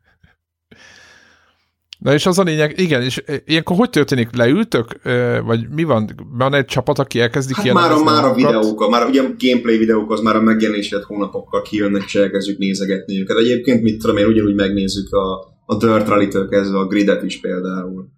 Na 1.99 2.13
és 2.13 2.27
az 2.27 2.39
a 2.39 2.43
lényeg, 2.43 2.79
igen, 2.79 3.03
és 3.03 3.23
ilyenkor 3.45 3.77
hogy 3.77 3.91
történik? 3.91 4.37
Leültök? 4.37 5.01
Vagy 5.45 5.69
mi 5.69 5.83
van? 5.83 6.11
Van 6.33 6.55
egy 6.55 6.65
csapat, 6.65 6.99
aki 6.99 7.21
elkezdi 7.21 7.53
hát 7.55 7.73
már 7.73 7.93
a, 7.93 8.03
már 8.03 8.25
a 8.25 8.35
videók, 8.35 8.91
már 8.91 9.07
ugye 9.07 9.23
a 9.23 9.35
gameplay 9.39 9.79
videók 9.79 10.13
az 10.13 10.21
már 10.21 10.37
a 10.37 10.41
megjelenésed 10.41 11.03
hónapokkal 11.03 11.63
kijönnek, 11.63 12.03
és 12.05 12.15
elkezdjük 12.15 12.59
nézegetni 12.59 13.21
őket. 13.21 13.37
Egyébként 13.37 13.83
mit 13.83 13.99
tudom 13.99 14.17
én, 14.17 14.27
ugyanúgy 14.27 14.55
megnézzük 14.55 15.13
a, 15.13 15.55
a 15.67 15.77
Dirt 15.77 16.09
Rally-től 16.09 16.49
kezdve 16.49 16.79
a 16.79 16.87
gridet 16.87 17.23
is 17.23 17.41
például. 17.41 18.09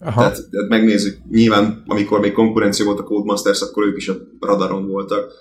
Aha. 0.00 0.20
Tehát, 0.20 0.48
tehát 0.50 0.68
megnézzük, 0.68 1.18
nyilván 1.30 1.82
amikor 1.86 2.20
még 2.20 2.32
konkurencia 2.32 2.84
volt 2.84 2.98
a 2.98 3.02
Codemasters, 3.02 3.60
akkor 3.60 3.86
ők 3.86 3.96
is 3.96 4.08
a 4.08 4.16
radaron 4.40 4.86
voltak. 4.86 5.32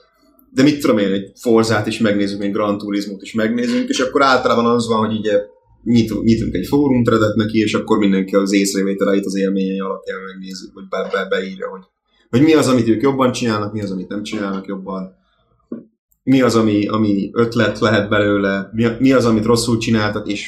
De 0.53 0.64
mit 0.64 0.80
tudom 0.80 0.97
én, 0.97 1.12
egy 1.12 1.32
Forzát 1.36 1.88
is 1.88 1.99
megnézzük, 1.99 2.43
egy 2.43 2.51
Grand 2.51 2.80
Turismo-t 2.80 3.22
is 3.22 3.34
megnézzünk, 3.34 3.89
és 3.89 3.99
akkor 3.99 4.24
általában 4.24 4.66
az 4.66 4.88
van, 4.88 5.08
hogy 5.08 5.18
ugye 5.18 5.41
nyitunk, 5.84 6.24
nyitunk 6.24 6.53
egy 6.53 6.68
fórumtredet 6.68 7.36
neki, 7.36 7.60
és 7.60 7.74
akkor 7.74 7.97
mindenki 7.97 8.36
az 8.36 8.53
észrevételeit 8.53 9.26
az 9.26 9.36
élményei 9.36 9.80
alapján 9.80 10.20
megnézzük, 10.22 10.74
hogy 10.74 10.88
be, 10.89 11.10
be, 11.12 11.26
beírja, 11.30 11.70
hogy, 11.70 11.84
hogy 12.30 12.41
mi 12.41 12.53
az, 12.53 12.68
amit 12.68 12.88
ők 12.88 13.01
jobban 13.01 13.32
csinálnak, 13.32 13.74
mi 13.74 13.82
az, 13.82 13.91
amit 13.91 14.08
nem 14.08 14.24
csinálnak 14.24 14.66
jobban, 14.66 15.16
mi 16.24 16.41
az, 16.41 16.55
ami, 16.55 16.88
ami 16.88 17.30
ötlet 17.34 17.80
lehet 17.80 18.10
belőle, 18.10 18.70
mi, 18.74 18.88
mi 18.99 19.12
az, 19.12 19.26
amit 19.26 19.45
rosszul 19.45 19.78
csináltak, 19.78 20.28
és 20.28 20.45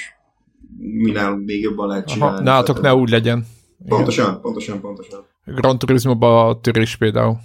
mi 0.78 1.12
nálunk 1.12 1.46
még 1.46 1.62
jobban 1.62 1.88
lehet 1.88 2.08
csinálni. 2.08 2.36
Aha, 2.36 2.44
nálatok 2.44 2.82
ne 2.82 2.96
úgy 2.96 3.10
legyen. 3.10 3.46
Pontosan, 3.88 4.30
Igen. 4.30 4.42
pontosan, 4.42 4.82
pontosan. 4.82 5.26
Gran 5.46 5.80
Turismo-ba 5.80 6.48
a 6.48 6.60
törés 6.60 6.96
például. 6.96 7.38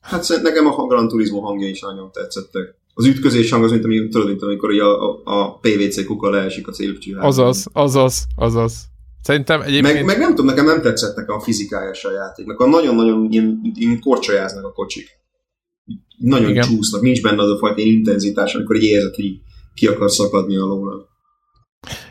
Hát 0.00 0.40
nekem 0.42 0.66
a 0.66 0.86
Gran 0.86 1.08
Turismo 1.08 1.40
hangja 1.40 1.68
is 1.68 1.80
nagyon 1.80 2.12
tetszettek. 2.12 2.74
Az 2.94 3.06
ütközés 3.06 3.50
hang 3.50 3.64
az, 3.64 3.70
mint, 3.70 3.84
ami, 3.84 4.08
tudod, 4.08 4.26
mint 4.26 4.42
amikor 4.42 4.80
a, 4.80 5.10
a, 5.10 5.20
a 5.24 5.58
PVC 5.58 6.06
kuka 6.06 6.30
leesik 6.30 6.68
a 6.68 6.72
célügycsőházban. 6.72 7.28
Azaz, 7.30 7.66
azaz, 7.72 8.26
azaz. 8.36 8.90
Szerintem 9.22 9.60
egyébként... 9.60 9.94
Meg, 9.94 10.04
meg 10.04 10.18
nem 10.18 10.28
tudom, 10.28 10.46
nekem 10.46 10.64
nem 10.64 10.80
tetszettek 10.80 11.30
a 11.30 11.40
fizikája 11.40 11.90
a 12.02 12.10
játéknak. 12.10 12.60
A 12.60 12.66
nagyon-nagyon 12.66 13.26
ilyen, 13.30 13.60
ilyen 13.74 14.00
korcsolyáznak 14.00 14.64
a 14.64 14.72
kocsik. 14.72 15.08
Nagyon 16.18 16.50
Igen. 16.50 16.62
csúsznak, 16.62 17.02
nincs 17.02 17.22
benne 17.22 17.42
az 17.42 17.50
a 17.50 17.58
fajta 17.58 17.80
intenzitás, 17.80 18.54
amikor 18.54 18.76
egy 18.76 18.82
érzed, 18.82 19.14
hogy 19.14 19.40
ki 19.74 19.86
akar 19.86 20.10
szakadni 20.10 20.56
alóla. 20.56 21.08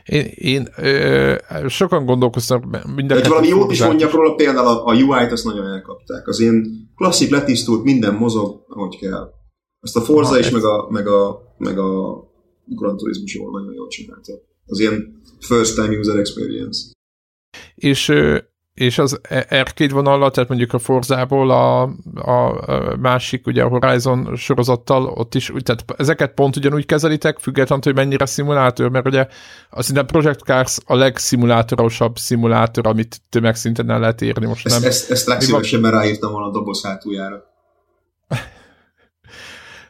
Én, 0.06 0.26
én 0.36 0.68
ö, 0.78 1.36
sokan 1.68 2.06
gondolkoztam 2.06 2.70
minden. 2.96 3.18
Egy 3.18 3.28
valami 3.28 3.48
jót 3.48 3.72
is 3.72 3.84
mondjak 3.84 4.12
róla, 4.12 4.36
például 4.36 4.68
a, 4.68 4.86
a 4.86 4.94
UI-t 4.94 5.32
azt 5.32 5.44
nagyon 5.44 5.66
elkapták. 5.66 6.28
Az 6.28 6.40
ilyen 6.40 6.90
klasszik 6.96 7.30
letisztult, 7.30 7.84
minden 7.84 8.14
mozog, 8.14 8.66
ahogy 8.68 8.98
kell. 8.98 9.34
Ezt 9.80 9.96
a 9.96 10.02
Forza 10.02 10.40
is, 10.40 10.50
meg 10.50 10.64
a, 10.64 10.88
meg 10.90 11.08
a, 11.08 11.42
meg 11.58 11.78
a 11.80 12.20
Gran 12.66 12.98
Turismo 12.98 13.24
is 13.24 13.36
jól, 13.36 13.52
nagyon 13.52 13.74
jól 13.74 13.88
csinálta. 13.88 14.34
Az 14.66 14.80
ilyen 14.80 15.22
first 15.40 15.76
time 15.76 15.98
user 15.98 16.18
experience. 16.18 16.92
És 17.76 18.14
és 18.82 18.98
az 18.98 19.20
arcade 19.50 19.94
vonallal, 19.94 20.32
tehát 20.32 20.50
mondjuk 20.50 20.74
a 20.74 20.80
Forzából 20.80 21.52
a, 21.52 21.82
a, 22.16 22.64
másik, 23.00 23.48
ugye 23.48 23.64
a 23.64 23.68
Horizon 23.68 24.36
sorozattal, 24.36 25.06
ott 25.06 25.36
is, 25.36 25.52
tehát 25.64 25.84
ezeket 25.98 26.34
pont 26.34 26.56
ugyanúgy 26.56 26.86
kezelitek, 26.86 27.40
függetlenül, 27.40 27.84
hogy 27.84 27.96
mennyire 27.96 28.26
szimulátor, 28.26 28.90
mert 28.90 29.08
ugye 29.08 29.28
azt 29.70 29.88
hiszem 29.88 30.06
Project 30.06 30.40
Cars 30.40 30.78
a 30.86 30.96
legszimulátorosabb 30.96 32.18
szimulátor, 32.18 32.88
amit 32.88 33.22
tömegszinten 33.30 33.90
el 33.90 34.00
lehet 34.00 34.22
érni 34.22 34.46
most 34.46 34.66
ezt, 34.66 34.80
nem. 34.80 34.90
Ezt, 34.90 35.12
ezt 35.12 35.28
legszívesebben 35.28 35.92
ráírtam 35.92 36.32
volna 36.32 36.48
a 36.48 36.52
doboz 36.52 36.84
hátuljára. 36.84 37.44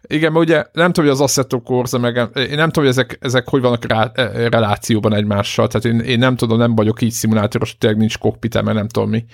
Igen, 0.08 0.32
mert 0.32 0.46
ugye 0.46 0.64
nem 0.72 0.92
tudom, 0.92 1.10
hogy 1.10 1.20
az 1.20 1.22
Assetto 1.22 1.62
Corsa, 1.62 1.98
meg 1.98 2.16
én 2.16 2.56
nem 2.56 2.70
tudom, 2.70 2.72
hogy 2.72 2.88
ezek, 2.88 3.18
ezek 3.22 3.50
hogy 3.50 3.62
vannak 3.62 3.86
rá, 3.86 4.12
e, 4.14 4.50
relációban 4.50 5.14
egymással, 5.14 5.68
tehát 5.68 5.86
én, 5.86 6.06
én 6.06 6.20
nem 6.20 6.36
tudom, 6.36 6.58
nem 6.58 6.76
vagyok 6.76 7.02
így 7.02 7.12
szimulátoros, 7.12 7.78
tényleg 7.78 8.00
nincs 8.00 8.18
kokpitem, 8.18 8.66
mert 8.66 8.78
nem 8.78 8.88
tudom 8.88 9.10
mi, 9.10 9.26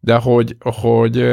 de 0.00 0.16
hogy, 0.16 0.56
hogy 0.60 1.24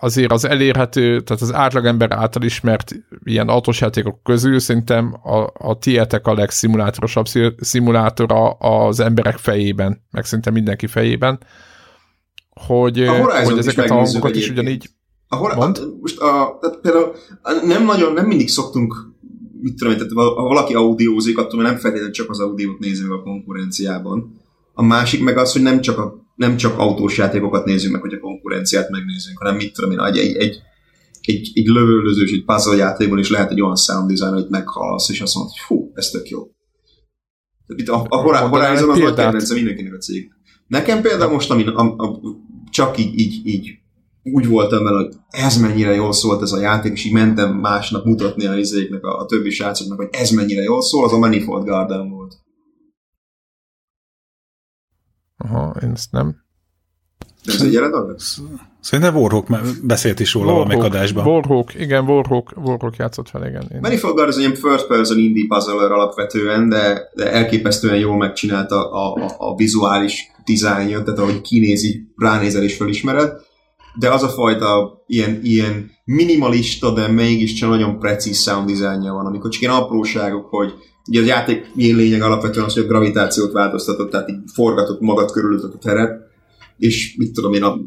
azért 0.00 0.32
az 0.32 0.44
elérhető, 0.44 1.20
tehát 1.20 1.42
az 1.42 1.54
átlagember 1.54 2.12
által 2.12 2.42
ismert 2.42 2.92
ilyen 3.24 3.48
autós 3.48 3.80
játékok 3.80 4.22
közül 4.22 4.58
szerintem 4.58 5.16
a, 5.22 5.68
a 5.68 5.78
tietek 5.78 6.26
a 6.26 6.34
legszimulátorosabb 6.34 7.26
szimulátora 7.58 8.50
az 8.50 9.00
emberek 9.00 9.36
fejében, 9.36 10.02
meg 10.10 10.24
szerintem 10.24 10.52
mindenki 10.52 10.86
fejében, 10.86 11.38
hogy, 12.50 13.08
hogy 13.44 13.58
ezeket 13.58 13.90
a 13.90 13.94
hangokat 13.94 14.36
is 14.36 14.50
ugyanígy 14.50 14.88
ahol, 15.32 15.50
a, 15.50 15.72
most 16.00 16.20
a, 16.20 16.58
tehát 16.60 16.78
például 16.80 17.14
nem 17.64 17.84
nagyon, 17.84 18.12
nem 18.12 18.26
mindig 18.26 18.48
szoktunk 18.48 19.12
mit 19.60 19.74
tudom, 19.74 19.92
tehát 19.92 20.12
ha 20.12 20.42
valaki 20.42 20.74
audiózik, 20.74 21.38
attól 21.38 21.62
nem 21.62 21.76
feltétlenül 21.76 22.12
csak 22.12 22.30
az 22.30 22.40
audiót 22.40 22.78
nézi 22.78 23.02
meg 23.02 23.10
a 23.10 23.22
konkurenciában. 23.22 24.40
A 24.72 24.82
másik 24.82 25.22
meg 25.22 25.36
az, 25.36 25.52
hogy 25.52 25.62
nem 25.62 25.80
csak, 25.80 25.98
a, 25.98 26.14
nem 26.34 26.56
csak 26.56 26.78
autós 26.78 27.16
játékokat 27.16 27.64
nézzük 27.64 27.92
meg, 27.92 28.00
hogy 28.00 28.12
a 28.12 28.18
konkurenciát 28.20 28.90
megnézzük, 28.90 29.38
hanem 29.38 29.56
mit 29.56 29.72
tudom 29.74 29.90
én, 29.90 30.00
egy, 30.00 30.18
egy, 30.18 30.36
egy, 30.36 30.60
egy, 31.20 31.50
egy 31.54 31.66
lövöldözős, 31.66 32.32
egy 32.32 32.44
puzzle 32.44 32.76
játékban 32.76 33.18
is 33.18 33.30
lehet 33.30 33.50
egy 33.50 33.60
olyan 33.60 33.76
sound 33.76 34.10
design, 34.10 34.32
hogy 34.32 34.46
meghallasz, 34.48 35.08
és 35.08 35.20
azt 35.20 35.34
mondod, 35.34 35.52
hogy 35.52 35.62
fú, 35.66 35.90
ez 35.94 36.10
tök 36.10 36.28
jó. 36.28 36.50
Itt 37.66 37.88
a, 37.88 38.06
a 38.08 38.16
Horizon 38.16 38.90
az 38.90 38.98
nagy 38.98 39.14
kedvence 39.14 39.54
mindenkinek 39.54 39.94
a 39.94 39.98
cég. 39.98 40.30
Nekem 40.66 41.02
például 41.02 41.32
most, 41.32 41.50
ami 41.50 41.66
a, 41.66 41.82
a, 41.82 42.20
csak 42.70 42.98
így, 42.98 43.18
így, 43.18 43.46
így 43.46 43.81
úgy 44.22 44.46
voltam 44.46 44.84
vele, 44.84 44.96
hogy 44.96 45.14
ez 45.30 45.56
mennyire 45.56 45.94
jól 45.94 46.12
szólt 46.12 46.42
ez 46.42 46.52
a 46.52 46.60
játék, 46.60 46.92
és 46.92 47.04
így 47.04 47.12
mentem 47.12 47.54
másnap 47.54 48.04
mutatni 48.04 48.46
a 48.46 48.56
izéknek, 48.56 49.04
a, 49.04 49.18
a 49.18 49.26
többi 49.26 49.50
srácoknak, 49.50 49.98
hogy 49.98 50.08
ez 50.10 50.30
mennyire 50.30 50.62
jól 50.62 50.82
szól, 50.82 51.04
az 51.04 51.12
a 51.12 51.18
Manifold 51.18 51.64
Garden 51.64 52.10
volt. 52.10 52.34
Aha, 55.36 55.76
én 55.82 55.90
ezt 55.90 56.12
nem. 56.12 56.36
De 57.44 57.52
ez 57.52 57.62
egy 57.62 57.76
eredetleg? 57.76 58.16
Szerintem 58.80 59.16
Warhawk 59.16 59.46
beszélt 59.82 60.20
is 60.20 60.32
róla 60.32 60.52
Warhawk, 60.52 60.72
a 60.72 60.76
megadásban. 60.76 61.26
Warhawk, 61.26 61.74
igen, 61.74 62.04
Warhawk, 62.04 62.52
Warhawk 62.56 62.96
játszott 62.96 63.28
fel, 63.28 63.46
igen. 63.46 63.68
Én. 63.72 63.78
Manifold 63.80 64.14
Garden 64.14 64.34
az 64.38 64.44
egy 64.44 64.58
first 64.58 64.86
person 64.86 65.18
indie 65.18 65.46
puzzler 65.48 65.92
alapvetően, 65.92 66.68
de, 66.68 67.10
de 67.14 67.32
elképesztően 67.32 67.98
jól 67.98 68.16
megcsinálta 68.16 68.90
a, 68.90 69.14
a, 69.14 69.34
a 69.38 69.56
vizuális 69.56 70.30
dizájnja, 70.44 71.02
tehát 71.02 71.18
ahogy 71.18 71.40
kinézi, 71.40 72.12
ránézel 72.16 72.62
és 72.62 72.76
felismered 72.76 73.32
de 73.94 74.10
az 74.10 74.22
a 74.22 74.28
fajta 74.28 75.02
ilyen, 75.06 75.40
ilyen 75.42 75.90
minimalista, 76.04 76.92
de 76.92 77.08
mégiscsak 77.08 77.68
nagyon 77.68 77.98
precíz 77.98 78.42
sound 78.42 78.70
designja 78.70 79.12
van, 79.12 79.26
amikor 79.26 79.50
csak 79.50 79.62
ilyen 79.62 79.74
apróságok, 79.74 80.46
hogy 80.48 80.72
ugye 81.08 81.20
a 81.20 81.24
játék 81.24 81.70
ilyen 81.76 81.96
lényeg 81.96 82.22
alapvetően 82.22 82.66
az, 82.66 82.74
hogy 82.74 82.82
a 82.82 82.86
gravitációt 82.86 83.52
változtatott, 83.52 84.10
tehát 84.10 84.30
így 84.30 84.40
forgatott 84.54 85.00
magad 85.00 85.30
körül 85.30 85.60
a 85.74 85.78
teret, 85.78 86.20
és 86.78 87.14
mit 87.18 87.32
tudom 87.32 87.52
én, 87.52 87.62
a, 87.62 87.78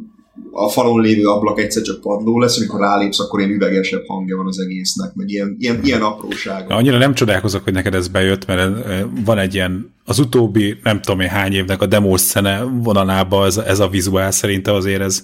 a 0.52 0.70
falon 0.70 1.02
lévő 1.02 1.26
ablak 1.26 1.60
egyszer 1.60 1.84
csak 1.84 2.02
padló 2.02 2.40
lesz, 2.40 2.58
amikor 2.58 2.80
rálépsz, 2.80 3.20
akkor 3.20 3.40
ilyen 3.40 3.52
üvegesebb 3.52 4.06
hangja 4.08 4.38
van 4.38 4.48
az 4.48 4.60
egésznek, 4.60 5.14
meg 5.14 5.30
ilyen, 5.30 5.56
ilyen, 5.60 5.80
ilyen 5.84 6.02
apróság. 6.02 6.72
Annyira 6.72 6.98
nem 6.98 7.14
csodálkozok, 7.14 7.64
hogy 7.64 7.74
neked 7.74 7.96
ez 7.96 8.08
bejött, 8.08 8.46
mert 8.46 8.88
van 9.26 9.38
egy 9.38 9.54
ilyen, 9.54 9.94
az 10.06 10.20
utóbbi 10.20 10.78
nem 10.84 11.02
tudom 11.02 11.20
én 11.20 11.28
hány 11.28 11.54
évnek 11.54 11.82
a 11.82 11.86
demo 11.86 12.18
szene 12.18 12.64
vonalába 12.64 13.46
ez, 13.46 13.58
ez 13.58 13.80
a 13.80 13.88
vizuál 13.88 14.32
szerinte 14.32 14.74
azért 14.74 15.02
ez 15.02 15.24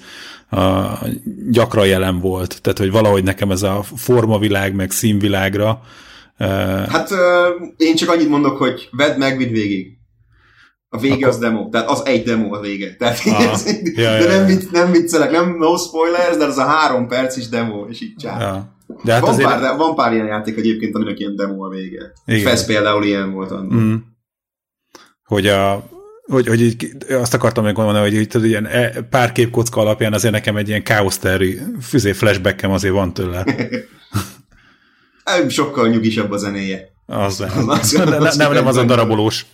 gyakran 1.50 1.88
jelen 1.88 2.20
volt. 2.20 2.62
Tehát, 2.62 2.78
hogy 2.78 2.92
valahogy 2.92 3.24
nekem 3.24 3.52
ez 3.52 3.64
a 3.64 3.84
formavilág, 3.96 4.76
meg 4.76 4.92
színvilágra. 4.92 5.82
Hát 6.88 7.10
én 7.78 7.96
csak 7.96 8.10
annyit 8.10 8.30
mondok, 8.30 8.58
hogy 8.58 8.90
vedd 8.92 9.18
meg, 9.18 9.38
vidd 9.38 9.52
végig. 9.52 10.00
A 10.94 11.00
vége 11.00 11.16
Akkor... 11.16 11.28
az 11.28 11.38
demo, 11.38 11.70
tehát 11.70 11.90
az 11.90 12.06
egy 12.06 12.24
demo 12.24 12.56
a 12.56 12.60
vége. 12.60 12.96
Tehát 12.96 13.20
ez, 13.52 13.66
ja, 13.84 13.94
de 13.94 14.20
ja, 14.20 14.28
nem, 14.28 14.46
vicc, 14.46 14.72
nem 14.72 14.92
viccelek, 14.92 15.32
nem 15.32 15.56
no 15.58 15.78
spoilers, 15.78 16.38
de 16.38 16.46
az 16.46 16.58
a 16.58 16.64
három 16.64 17.08
perc 17.08 17.38
is 17.38 17.50
demo, 17.50 17.86
és 17.90 18.02
így 18.02 18.16
csá. 18.16 18.40
Ja. 18.40 18.80
De 19.04 19.14
hát 19.14 19.22
van, 19.22 19.30
azért... 19.30 19.50
pár, 19.50 19.78
van 19.78 19.96
pár 19.96 20.14
ilyen 20.14 20.26
játék 20.26 20.58
egyébként, 20.58 20.96
aminek 20.96 21.20
ilyen 21.20 21.36
demo 21.36 21.66
a 21.66 21.70
vége. 21.70 22.12
Fesz 22.44 22.66
például 22.66 23.04
ilyen 23.04 23.32
volt 23.32 23.52
annak. 23.52 23.74
Mm. 23.74 23.96
Hogy 25.24 25.48
a 25.48 25.84
hogy, 26.22 26.48
hogy 26.48 26.62
így, 26.62 26.96
azt 27.10 27.34
akartam 27.34 27.64
még 27.64 27.76
mondani, 27.76 28.10
hogy 28.10 28.14
így, 28.14 28.46
ilyen 28.46 28.66
e, 28.66 29.02
pár 29.02 29.32
képkocka 29.32 29.82
alapján 29.82 30.14
azért 30.14 30.34
nekem 30.34 30.56
egy 30.56 30.68
ilyen 30.68 30.84
káoszteri 30.84 31.60
füzé 31.82 32.12
flashbackem 32.12 32.72
azért 32.72 32.94
van 32.94 33.14
tőle. 33.14 33.46
Sokkal 35.48 35.88
nyugisabb 35.88 36.32
a 36.32 36.38
zenéje. 36.38 36.90
Az, 37.06 37.42
az, 37.42 37.52
az, 37.68 37.94
az, 37.94 38.12
az 38.12 38.36
nem, 38.36 38.54
nem 38.54 38.68
az 38.68 38.78
a 38.78 38.84
darabolós. 38.84 39.46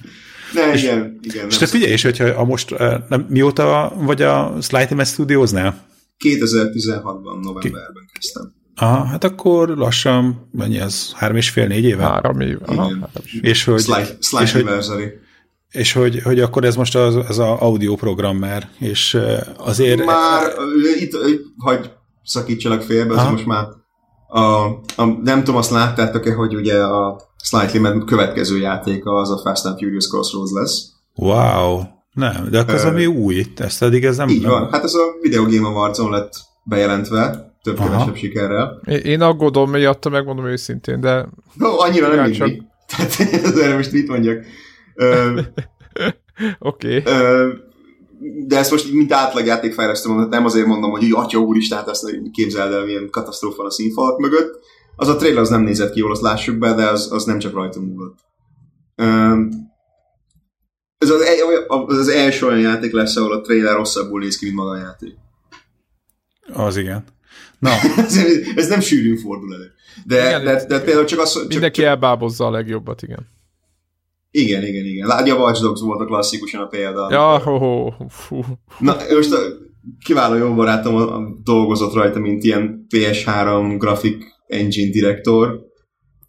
Ne, 0.54 0.74
és, 0.74 0.84
igen, 0.84 1.20
igen. 1.22 1.48
És 1.48 1.58
te 1.58 1.66
figyelj, 1.66 1.92
és 1.92 2.04
hogyha 2.04 2.26
a 2.26 2.46
most, 2.46 2.72
eh, 2.72 2.98
nem, 3.10 3.26
mióta 3.30 3.94
vagy 3.96 4.22
a 4.22 4.58
Slightly 4.62 4.94
Mess 4.94 5.10
Studiosnál? 5.10 5.86
2016-ban, 6.26 7.42
novemberben 7.42 8.06
Ki... 8.06 8.20
kezdtem. 8.20 8.56
Aha, 8.76 9.04
hát 9.04 9.24
akkor 9.24 9.70
lassan, 9.70 10.50
mennyi 10.52 10.80
az, 10.80 11.14
három 11.16 11.36
és 11.36 11.50
fél, 11.50 11.68
négy 11.68 11.84
éve? 11.84 12.04
Három 12.04 12.40
éve. 12.40 12.66
Aha. 12.66 13.10
És 13.42 13.64
hogy, 13.64 13.80
Slight, 13.82 14.24
slight 14.24 14.46
és, 14.46 14.52
hogy, 14.52 15.20
és 15.72 15.94
hogy, 15.94 16.22
hogy 16.22 16.40
akkor 16.40 16.64
ez 16.64 16.76
most 16.76 16.96
az, 16.96 17.16
az 17.16 17.40
a 17.40 17.62
audio 17.62 17.96
program 17.96 18.38
már, 18.38 18.70
és 18.80 19.18
azért... 19.58 20.06
Már, 20.06 20.54
itt, 21.00 21.18
hagy 21.58 21.92
szakítsalak 22.24 22.82
félbe, 22.82 23.14
az 23.14 23.30
most 23.30 23.46
már 23.46 23.68
a, 24.28 24.42
a, 24.96 25.06
nem 25.24 25.38
tudom, 25.38 25.56
azt 25.56 25.72
láttátok-e, 25.72 26.34
hogy 26.34 26.56
ugye 26.56 26.84
a 26.84 27.22
Slightly 27.44 27.78
mert 27.78 28.06
következő 28.06 28.58
játéka 28.58 29.12
az 29.16 29.32
a 29.32 29.40
Fast 29.44 29.66
and 29.66 29.78
Furious 29.78 30.08
Crossroads 30.08 30.52
lesz. 30.52 30.86
Wow! 31.16 31.82
Nem, 32.12 32.48
de 32.50 32.60
akkor 32.60 32.74
az, 32.74 32.86
ami 32.86 33.06
új, 33.06 33.46
ezt 33.56 33.84
eddig 33.84 34.06
ez 34.06 34.18
nem... 34.18 34.30
Így 34.30 34.46
van, 34.46 34.72
hát 34.72 34.84
ez 34.84 34.94
a 34.94 35.18
Video 35.22 35.44
Game 35.44 35.68
Awards-on 35.68 36.12
lett 36.12 36.34
bejelentve, 36.64 37.54
több-kevesebb 37.64 38.16
sikerrel. 38.16 38.82
Én, 38.86 38.98
én 38.98 39.22
aggódom 39.22 39.70
miatta, 39.70 40.10
megmondom 40.10 40.46
őszintén, 40.46 41.00
de... 41.00 41.28
No, 41.54 41.80
annyira 41.80 42.16
nem 42.16 42.32
csak... 42.32 42.50
Tehát 42.88 43.20
erre 43.58 43.76
most 43.76 43.92
mit 43.92 44.08
mondjak. 44.08 44.46
Oké. 46.60 46.98
Okay. 46.98 47.02
De 48.48 48.58
ezt 48.58 48.72
most 48.72 48.92
mint 48.92 49.14
átlagjátékfejlesztő 49.14 50.10
mondom, 50.10 50.30
nem 50.30 50.46
azért 50.46 50.66
mondom, 50.66 50.92
hogy 50.92 51.12
atya 51.12 51.38
úristen, 51.38 51.78
hát 51.78 51.88
ezt 51.88 52.20
képzeld 52.32 52.74
el, 52.74 52.86
milyen 52.86 53.10
katasztrófa 53.10 53.64
a 53.64 53.72
színfalak 53.72 54.20
mögött. 54.20 54.60
Az 54.96 55.08
a 55.08 55.16
trailer 55.16 55.42
az 55.42 55.50
nem 55.50 55.62
nézett 55.62 55.92
ki 55.92 56.00
jól, 56.00 56.12
azt 56.12 56.22
lássuk 56.22 56.58
be, 56.58 56.74
de 56.74 56.88
az, 56.90 57.12
az 57.12 57.24
nem 57.24 57.40
csak 57.40 57.54
rajtunk 57.54 57.94
múlott. 57.94 58.18
Ez 60.98 61.10
az, 61.10 61.22
az 61.88 62.08
első 62.08 62.46
olyan 62.46 62.60
játék 62.60 62.92
lesz, 62.92 63.16
ahol 63.16 63.34
a 63.34 63.42
trailer 63.42 63.76
rosszabbul 63.76 64.20
néz 64.20 64.38
ki, 64.38 64.46
mint 64.46 64.58
maga 64.58 64.70
a 64.70 64.78
játék. 64.78 65.14
Az 66.54 66.78
igen. 66.78 67.04
Na. 67.60 67.70
ez, 67.98 68.18
ez 68.56 68.68
nem 68.68 68.80
sűrűn 68.80 69.18
fordul 69.18 69.54
elő. 69.54 69.72
De, 70.06 70.28
igen, 70.28 70.44
de, 70.44 70.66
de 70.66 70.82
például 70.82 71.06
csak 71.06 71.20
az... 71.20 71.34
Csak, 71.34 71.48
mindenki 71.48 71.80
csak, 71.80 71.90
elbábozza 71.90 72.46
a 72.46 72.52
legjobbat, 72.52 73.02
igen. 73.02 73.37
Igen, 74.38 74.64
igen, 74.64 74.86
igen. 74.86 75.08
Lágy 75.08 75.30
a 75.30 75.36
Watch 75.36 75.62
Dogs 75.62 75.82
volt 75.82 76.02
a 76.02 76.06
klasszikusan 76.06 76.62
a 76.62 76.68
példa. 76.68 77.08
Ja, 77.12 77.40
ho, 77.40 77.58
ho. 77.58 77.92
Fú. 78.10 78.40
Na, 78.80 78.96
most 79.16 79.34
a 79.34 79.40
kiváló 80.06 80.36
jó 80.36 80.54
barátom 80.54 81.38
dolgozott 81.44 81.94
rajta, 81.94 82.20
mint 82.20 82.44
ilyen 82.44 82.86
PS3 82.96 83.76
grafik 83.78 84.26
engine 84.48 84.92
direktor, 84.92 85.66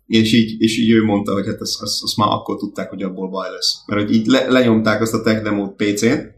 és 0.07 0.33
így, 0.33 0.61
és 0.61 0.79
így 0.79 0.91
ő 0.91 1.05
mondta, 1.05 1.33
hogy 1.33 1.47
hát 1.47 1.61
azt, 1.61 1.83
azt, 1.83 2.03
azt 2.03 2.17
már 2.17 2.29
akkor 2.29 2.57
tudták, 2.57 2.91
hogy 2.91 3.03
abból 3.03 3.29
baj 3.29 3.51
lesz. 3.51 3.83
Mert 3.87 4.01
hogy 4.01 4.15
így 4.15 4.27
le, 4.27 4.49
lenyomták 4.49 5.01
azt 5.01 5.15
a 5.15 5.23
tech 5.23 5.43
demót 5.43 5.77
PC-n, 5.77 6.37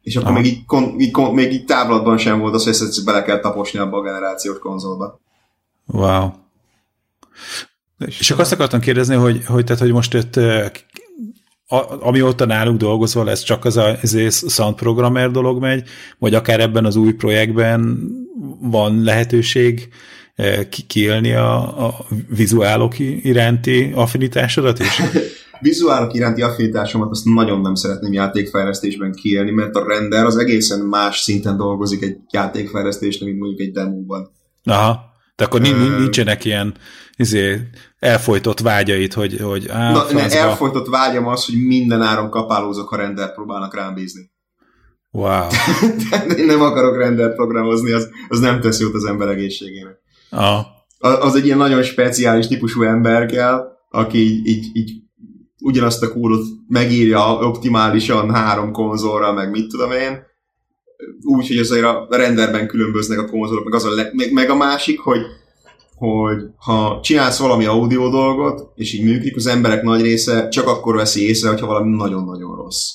és 0.00 0.16
akkor 0.16 0.32
még 0.32 0.44
így, 0.44 0.64
kon, 0.64 1.00
így, 1.00 1.10
kon, 1.10 1.34
még 1.34 1.52
így 1.52 1.64
táblatban 1.64 2.18
sem 2.18 2.40
volt 2.40 2.54
az, 2.54 2.64
hogy 2.64 2.72
ezt 2.72 3.04
bele 3.04 3.22
kell 3.22 3.40
taposni 3.40 3.78
abba 3.78 3.98
a 3.98 4.02
generációt 4.02 4.58
konzolba. 4.58 5.20
Wow. 5.86 6.30
És 8.06 8.18
csak 8.18 8.38
azt 8.38 8.52
akartam 8.52 8.80
kérdezni, 8.80 9.14
hogy, 9.14 9.42
hogy, 9.46 9.64
tehát, 9.64 9.82
hogy 9.82 9.92
most 9.92 10.14
itt 10.14 10.40
amióta 12.00 12.44
nálunk 12.44 12.78
dolgozol, 12.78 13.30
ez 13.30 13.42
csak 13.42 13.64
az 13.64 13.76
a 13.76 13.96
ez 14.02 14.52
sound 14.52 14.74
programmer 14.74 15.30
dolog 15.30 15.60
megy, 15.60 15.88
vagy 16.18 16.34
akár 16.34 16.60
ebben 16.60 16.84
az 16.84 16.96
új 16.96 17.12
projektben 17.12 17.98
van 18.60 19.02
lehetőség 19.02 19.88
kiélni 20.86 21.32
a, 21.32 21.86
a 21.86 22.06
vizuálok 22.28 22.98
iránti 22.98 23.92
affinitásodat 23.94 24.78
is? 24.78 25.02
vizuálok 25.60 26.14
iránti 26.14 26.42
affinitásomat 26.42 27.10
azt 27.10 27.24
nagyon 27.24 27.60
nem 27.60 27.74
szeretném 27.74 28.12
játékfejlesztésben 28.12 29.12
kiélni, 29.12 29.50
mert 29.50 29.74
a 29.74 29.86
render 29.86 30.24
az 30.24 30.36
egészen 30.36 30.80
más 30.80 31.18
szinten 31.18 31.56
dolgozik 31.56 32.02
egy 32.02 32.16
játékfejlesztésnél, 32.30 33.28
mint 33.28 33.40
mondjuk 33.40 33.60
egy 33.60 33.72
demóban. 33.72 34.30
Aha, 34.64 35.00
de 35.36 35.44
akkor 35.44 35.60
nincsenek 35.60 36.44
ilyen 36.44 36.74
izé, 37.16 37.60
elfolytott 37.98 38.60
vágyait, 38.60 39.14
hogy, 39.14 39.38
hogy 39.40 39.68
á, 39.68 39.92
Na, 39.92 40.12
ne, 40.12 40.30
elfolytott 40.30 40.88
vágyam 40.88 41.26
az, 41.26 41.44
hogy 41.44 41.66
minden 41.66 42.02
áron 42.02 42.30
kapálózok, 42.30 42.88
ha 42.88 42.96
rendert 42.96 43.34
próbálnak 43.34 43.74
rám 43.74 43.94
bízni. 43.94 44.30
Wow. 45.10 45.46
én 46.36 46.46
nem 46.46 46.60
akarok 46.60 46.96
rendert 46.96 47.34
programozni, 47.34 47.92
az, 47.92 48.08
az 48.28 48.38
nem 48.38 48.60
tesz 48.60 48.80
jót 48.80 48.94
az 48.94 49.04
ember 49.04 49.28
egészségének. 49.28 49.98
Ah. 50.30 50.64
Az 50.98 51.34
egy 51.34 51.44
ilyen 51.44 51.58
nagyon 51.58 51.82
speciális 51.82 52.46
típusú 52.46 52.82
ember 52.82 53.26
kell, 53.26 53.76
aki 53.90 54.18
így, 54.18 54.46
így, 54.46 54.76
így 54.76 55.02
ugyanazt 55.60 56.02
a 56.02 56.12
kódot 56.12 56.44
megírja 56.68 57.34
optimálisan 57.34 58.34
három 58.34 58.72
konzolra, 58.72 59.32
meg 59.32 59.50
mit 59.50 59.68
tudom 59.68 59.90
én, 59.90 60.26
úgy, 61.22 61.46
hogy 61.48 61.56
azért 61.56 61.84
a 61.84 62.06
renderben 62.10 62.66
különböznek 62.66 63.18
a 63.18 63.26
konzolok, 63.26 63.64
meg, 63.64 63.74
az 63.74 63.84
a 63.84 63.94
le, 63.94 64.10
meg, 64.12 64.32
meg 64.32 64.50
a 64.50 64.56
másik, 64.56 65.00
hogy 65.00 65.20
hogy 65.98 66.42
ha 66.56 67.00
csinálsz 67.02 67.38
valami 67.38 67.64
audio 67.64 68.08
dolgot, 68.08 68.72
és 68.74 68.92
így 68.92 69.04
működik, 69.04 69.36
az 69.36 69.46
emberek 69.46 69.82
nagy 69.82 70.00
része 70.00 70.48
csak 70.48 70.66
akkor 70.66 70.96
veszi 70.96 71.28
észre, 71.28 71.48
hogyha 71.48 71.66
valami 71.66 71.96
nagyon-nagyon 71.96 72.56
rossz. 72.56 72.90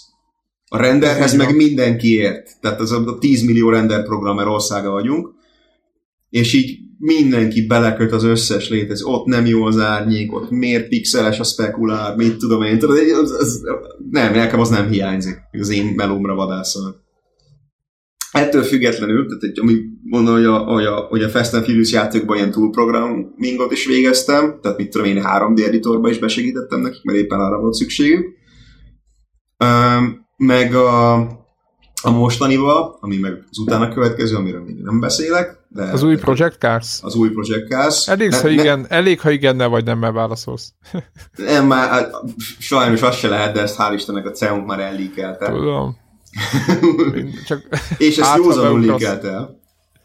A 0.67 0.77
renderhez 0.77 1.35
meg 1.35 1.55
mindenki 1.55 2.15
ért. 2.15 2.59
Tehát 2.61 2.79
az 2.79 2.91
a 2.91 3.17
10 3.19 3.43
millió 3.43 3.69
render 3.69 4.03
programmer 4.03 4.47
országa 4.47 4.89
vagyunk, 4.89 5.29
és 6.29 6.53
így 6.53 6.77
mindenki 6.97 7.65
beleköt 7.65 8.11
az 8.11 8.23
összes 8.23 8.69
létező, 8.69 9.05
ott 9.05 9.25
nem 9.25 9.45
jó 9.45 9.63
az 9.63 9.79
árnyék, 9.79 10.33
ott 10.33 10.49
miért 10.49 10.87
pixeles 10.87 11.39
a 11.39 11.43
spekulár, 11.43 12.15
mit 12.15 12.37
tudom 12.37 12.61
én, 12.61 12.79
tudod, 12.79 12.97
az, 12.97 13.31
az, 13.31 13.61
nem, 14.09 14.33
nekem 14.33 14.59
az 14.59 14.69
nem 14.69 14.89
hiányzik, 14.89 15.37
az 15.51 15.69
én 15.69 15.85
melómra 15.95 16.35
vadászol. 16.35 17.02
Ettől 18.33 18.63
függetlenül, 18.63 19.27
tehát 19.27 19.43
egy, 19.43 19.59
ami 19.59 19.73
mondom, 20.03 20.33
hogy 20.33 20.45
a, 20.45 20.57
hogy 20.57 20.85
a, 20.85 20.95
hogy 20.95 21.23
a 21.23 21.29
Fast 21.29 21.53
and 21.53 21.63
Furious 21.63 21.91
játékban 21.91 22.37
ilyen 22.37 22.51
túlprogrammingot 22.51 23.71
is 23.71 23.85
végeztem, 23.85 24.59
tehát 24.61 24.77
mit 24.77 24.89
tudom 24.89 25.07
én 25.07 25.23
3D 25.25 25.65
editorba 25.65 26.09
is 26.09 26.19
besegítettem 26.19 26.79
nekik, 26.79 27.03
mert 27.03 27.17
éppen 27.17 27.39
arra 27.39 27.59
volt 27.59 27.73
szükségük. 27.73 28.25
Um, 29.63 30.27
meg 30.37 30.75
a, 30.75 31.13
a 32.01 32.11
mostanival, 32.11 32.97
ami 32.99 33.17
meg 33.17 33.43
az 33.49 33.57
utána 33.57 33.93
következő, 33.93 34.35
amiről 34.35 34.63
még 34.63 34.75
nem 34.81 34.99
beszélek. 34.99 35.61
De 35.67 35.83
az 35.83 36.03
új 36.03 36.15
Project 36.15 36.57
Cars? 36.57 36.99
Az 37.01 37.15
új 37.15 37.29
Project 37.29 37.67
Cars. 37.67 38.07
Elég, 38.07 38.29
ne, 38.29 38.39
ha, 38.39 38.47
igen, 38.47 38.79
ne, 38.79 38.87
elég 38.87 39.19
ha 39.19 39.31
igennel 39.31 39.69
vagy 39.69 39.83
nem 39.83 39.99
válaszolsz. 39.99 40.73
nem, 41.35 41.67
már 41.67 41.89
hát, 41.89 42.13
sajnos 42.59 43.01
az 43.01 43.15
se 43.15 43.27
lehet, 43.27 43.53
de 43.53 43.61
ezt 43.61 43.75
hál' 43.79 43.93
Istennek 43.93 44.25
a 44.25 44.31
CEUNK 44.31 44.65
már 44.65 44.79
ellíkelte. 44.79 45.51
Tudom. 45.51 46.01
Csak 47.45 47.61
és 47.97 48.17
ezt 48.17 48.35
józanul 48.35 48.79
líkelt 48.79 49.23
el. 49.23 49.59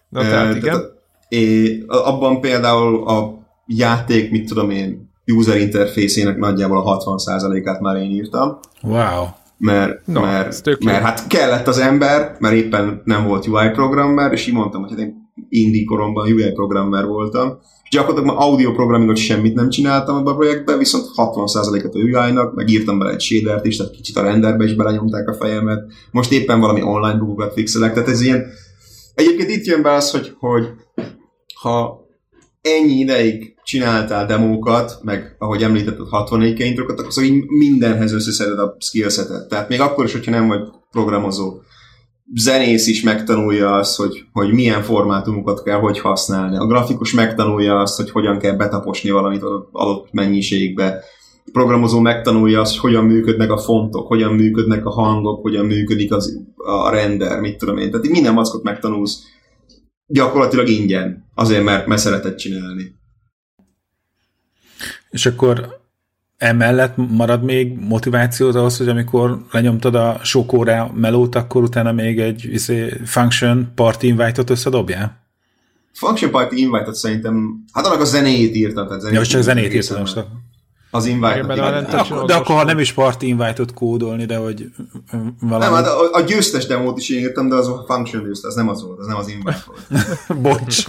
Na, 0.09 0.21
tehát, 0.21 0.57
igen. 0.57 0.63
Tehát, 0.63 0.93
é, 1.29 1.85
abban 1.87 2.41
például 2.41 3.09
a 3.09 3.47
játék, 3.67 4.31
mit 4.31 4.49
tudom 4.49 4.71
én, 4.71 5.11
user 5.27 5.57
interfészének 5.57 6.37
nagyjából 6.37 6.79
a 6.79 6.99
60%-át 6.99 7.81
már 7.81 7.97
én 7.97 8.11
írtam. 8.11 8.59
Wow. 8.83 9.25
Mert, 9.59 10.07
no, 10.07 10.21
mert, 10.21 10.85
mert 10.85 11.03
hát 11.03 11.27
kellett 11.27 11.67
az 11.67 11.79
ember, 11.79 12.37
mert 12.39 12.55
éppen 12.55 13.03
nem 13.05 13.27
volt 13.27 13.47
UI 13.47 13.69
programmer, 13.69 14.33
és 14.33 14.47
így 14.47 14.55
mondtam, 14.55 14.81
hogy 14.81 14.91
hát 14.91 15.01
én 15.01 15.31
indie 15.49 15.85
koromban 15.85 16.33
UI 16.33 16.53
programmer 16.53 17.07
voltam, 17.07 17.59
gyakorlatilag 17.91 18.37
már 18.37 18.47
audio 18.47 18.73
programmingot 18.73 19.17
semmit 19.17 19.55
nem 19.55 19.69
csináltam 19.69 20.17
abban 20.17 20.33
a 20.33 20.37
projektben, 20.37 20.79
viszont 20.79 21.05
60%-et 21.17 21.95
a 21.95 21.99
UI-nak, 21.99 22.55
meg 22.55 22.69
írtam 22.69 22.99
bele 22.99 23.11
egy 23.11 23.21
shadert 23.21 23.65
is, 23.65 23.77
tehát 23.77 23.93
kicsit 23.93 24.17
a 24.17 24.23
renderbe 24.23 24.65
is 24.65 24.75
belenyomták 24.75 25.29
a 25.29 25.35
fejemet. 25.35 25.85
Most 26.11 26.33
éppen 26.33 26.61
valami 26.61 26.83
online 26.83 27.19
bugokat 27.19 27.53
fixelek, 27.53 27.93
tehát 27.93 28.09
ez 28.09 28.21
ilyen... 28.21 28.47
Egyébként 29.15 29.51
itt 29.51 29.65
jön 29.65 29.83
be 29.83 29.93
az, 29.93 30.11
hogy, 30.11 30.33
hogy 30.39 30.69
ha 31.61 32.07
ennyi 32.63 32.93
ideig 32.93 33.55
csináltál 33.65 34.27
demókat, 34.27 34.99
meg 35.03 35.37
ahogy 35.39 35.63
említetted 35.63 36.09
64 36.09 36.61
introkat, 36.61 36.99
akkor 36.99 37.13
szóval 37.13 37.31
mindenhez 37.59 38.13
összeszeded 38.13 38.59
a 38.59 38.77
skillsetet. 38.79 39.49
Tehát 39.49 39.69
még 39.69 39.81
akkor 39.81 40.05
is, 40.05 40.13
hogyha 40.13 40.31
nem 40.31 40.47
vagy 40.47 40.61
programozó 40.91 41.61
zenész 42.35 42.87
is 42.87 43.03
megtanulja 43.03 43.75
azt, 43.75 43.97
hogy, 43.97 44.25
hogy 44.33 44.53
milyen 44.53 44.83
formátumokat 44.83 45.63
kell 45.63 45.79
hogy 45.79 46.01
használni. 46.01 46.57
A 46.57 46.67
grafikus 46.67 47.13
megtanulja 47.13 47.81
azt, 47.81 47.97
hogy 47.97 48.11
hogyan 48.11 48.39
kell 48.39 48.57
betaposni 48.57 49.11
valamit 49.11 49.43
adott 49.73 50.13
mennyiségbe. 50.13 51.03
programozó 51.53 52.01
megtanulja 52.01 52.61
azt, 52.61 52.71
hogy 52.71 52.81
hogyan 52.81 53.05
működnek 53.05 53.51
a 53.51 53.59
fontok, 53.59 54.07
hogyan 54.07 54.35
működnek 54.35 54.87
a 54.87 54.91
hangok, 54.91 55.43
hogyan 55.43 55.67
működik 55.67 56.13
az, 56.13 56.45
a 56.57 56.91
render, 56.91 57.41
mit 57.41 57.59
tudom 57.59 57.77
én. 57.77 57.91
Tehát 57.91 58.09
minden 58.09 58.33
mackot 58.33 58.63
megtanulsz 58.63 59.23
gyakorlatilag 60.07 60.69
ingyen, 60.69 61.31
azért 61.35 61.65
mert, 61.65 61.87
mert 61.87 62.01
szeretett 62.01 62.37
csinálni. 62.37 62.97
És 65.11 65.27
akkor 65.27 65.78
emellett 66.39 66.97
marad 66.97 67.43
még 67.43 67.79
motivációt 67.81 68.55
ahhoz, 68.55 68.77
hogy 68.77 68.89
amikor 68.89 69.45
lenyomtad 69.51 69.95
a 69.95 70.21
sok 70.23 70.53
órá 70.53 70.91
melót, 70.95 71.35
akkor 71.35 71.63
utána 71.63 71.93
még 71.93 72.21
egy 72.21 72.45
izé, 72.53 72.89
function 73.05 73.73
party 73.75 74.03
invite-ot 74.03 74.51
összedobjál? 74.51 75.27
Function 75.93 76.31
party 76.31 76.57
invite-ot 76.57 76.95
szerintem, 76.95 77.65
hát 77.73 77.87
annak 77.87 78.01
a 78.01 78.05
zenéjét 78.05 78.57
írtam. 78.57 78.87
Tehát 78.87 79.01
zenét 79.01 79.17
ja, 79.17 79.25
csak 79.25 79.43
zenét 79.43 79.75
írtam 79.75 79.99
most 79.99 80.25
az 80.91 81.07
invite 81.07 81.39
igen, 81.39 81.85
akkor, 81.85 82.25
De 82.25 82.35
akkor, 82.35 82.57
ha 82.57 82.65
nem 82.65 82.79
is 82.79 82.93
party 82.93 83.23
invite-ot 83.23 83.75
kódolni, 83.75 84.25
de 84.25 84.37
hogy 84.37 84.67
valami... 85.41 85.65
Nem, 85.65 85.73
hát 85.73 85.87
a, 85.87 86.09
a 86.13 86.21
győztes 86.21 86.67
demót 86.67 86.99
is 86.99 87.09
én 87.09 87.19
írtam, 87.19 87.49
de 87.49 87.55
az 87.55 87.69
a 87.69 87.85
function 87.87 88.23
győzt, 88.23 88.45
az 88.45 88.55
nem 88.55 88.69
az 88.69 88.83
volt, 88.83 88.99
az 88.99 89.07
nem 89.07 89.17
az 89.17 89.29
invite 89.29 89.65
volt. 89.67 90.17
Bocs. 90.43 90.85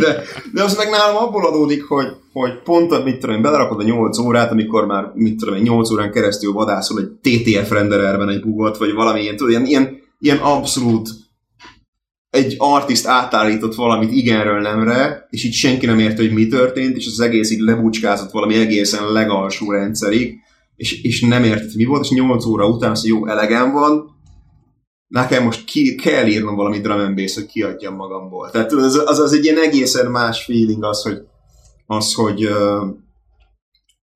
de, 0.00 0.22
de 0.52 0.62
az 0.62 0.76
meg 0.76 0.90
nálam 0.90 1.16
abból 1.16 1.46
adódik, 1.46 1.84
hogy, 1.84 2.06
hogy 2.32 2.62
pont, 2.62 3.04
mit 3.04 3.18
tudom 3.18 3.36
én, 3.36 3.42
belerakod 3.42 3.80
a 3.80 3.84
8 3.84 4.18
órát, 4.18 4.50
amikor 4.50 4.86
már, 4.86 5.12
mit 5.14 5.36
tudom 5.36 5.54
én, 5.54 5.62
8 5.62 5.90
órán 5.90 6.12
keresztül 6.12 6.52
vadászol 6.52 7.00
egy 7.00 7.08
TTF 7.08 7.70
rendererben 7.70 8.28
egy 8.28 8.40
bugot, 8.40 8.76
vagy 8.76 8.92
valami 8.92 9.20
ilyen, 9.20 9.36
tudod, 9.36 9.50
ilyen, 9.52 9.66
ilyen, 9.66 10.00
ilyen 10.18 10.38
abszolút 10.38 11.08
egy 12.32 12.54
artist 12.58 13.06
átállított 13.06 13.74
valamit 13.74 14.12
igenről 14.12 14.60
nemre, 14.60 15.26
és 15.30 15.44
így 15.44 15.52
senki 15.52 15.86
nem 15.86 15.98
érte, 15.98 16.22
hogy 16.22 16.32
mi 16.32 16.46
történt, 16.46 16.96
és 16.96 17.06
az 17.06 17.20
egész 17.20 17.50
így 17.50 17.60
lebucskázott 17.60 18.30
valami 18.30 18.54
egészen 18.54 19.12
legalsó 19.12 19.70
rendszerig, 19.70 20.38
és, 20.76 21.02
és 21.02 21.20
nem 21.20 21.44
értett, 21.44 21.74
mi 21.74 21.84
volt, 21.84 22.04
és 22.04 22.10
8 22.10 22.44
óra 22.44 22.68
után 22.68 22.90
azt, 22.90 23.06
jó, 23.06 23.26
elegem 23.26 23.72
van, 23.72 24.16
nekem 25.06 25.44
most 25.44 25.64
ki, 25.64 25.94
kell 25.94 26.26
írnom 26.26 26.54
valami 26.54 26.80
drum 26.80 26.98
and 26.98 27.14
bass, 27.14 27.34
hogy 27.34 27.46
kiadjam 27.46 27.94
magamból. 27.94 28.50
Tehát 28.50 28.72
az, 28.72 29.02
az, 29.06 29.18
az 29.18 29.32
egy 29.32 29.44
ilyen 29.44 29.58
egészen 29.58 30.10
más 30.10 30.44
feeling 30.44 30.84
az, 30.84 31.02
hogy, 31.02 31.18
az, 31.86 32.14
hogy 32.14 32.44
uh, 32.44 32.86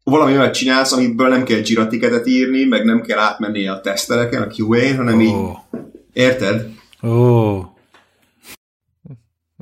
valami 0.05 0.33
olyat 0.33 0.55
csinálsz, 0.55 0.93
amiből 0.93 1.29
nem 1.29 1.45
kell 1.45 1.61
Jira 1.65 1.89
írni, 2.25 2.65
meg 2.65 2.85
nem 2.85 3.01
kell 3.01 3.19
átmenni 3.19 3.67
a 3.67 3.81
teszteleken, 3.81 4.43
a 4.43 4.53
QA-n, 4.57 4.97
hanem 4.97 5.17
oh. 5.17 5.23
így, 5.23 5.57
érted? 6.13 6.67
Oh. 7.01 7.75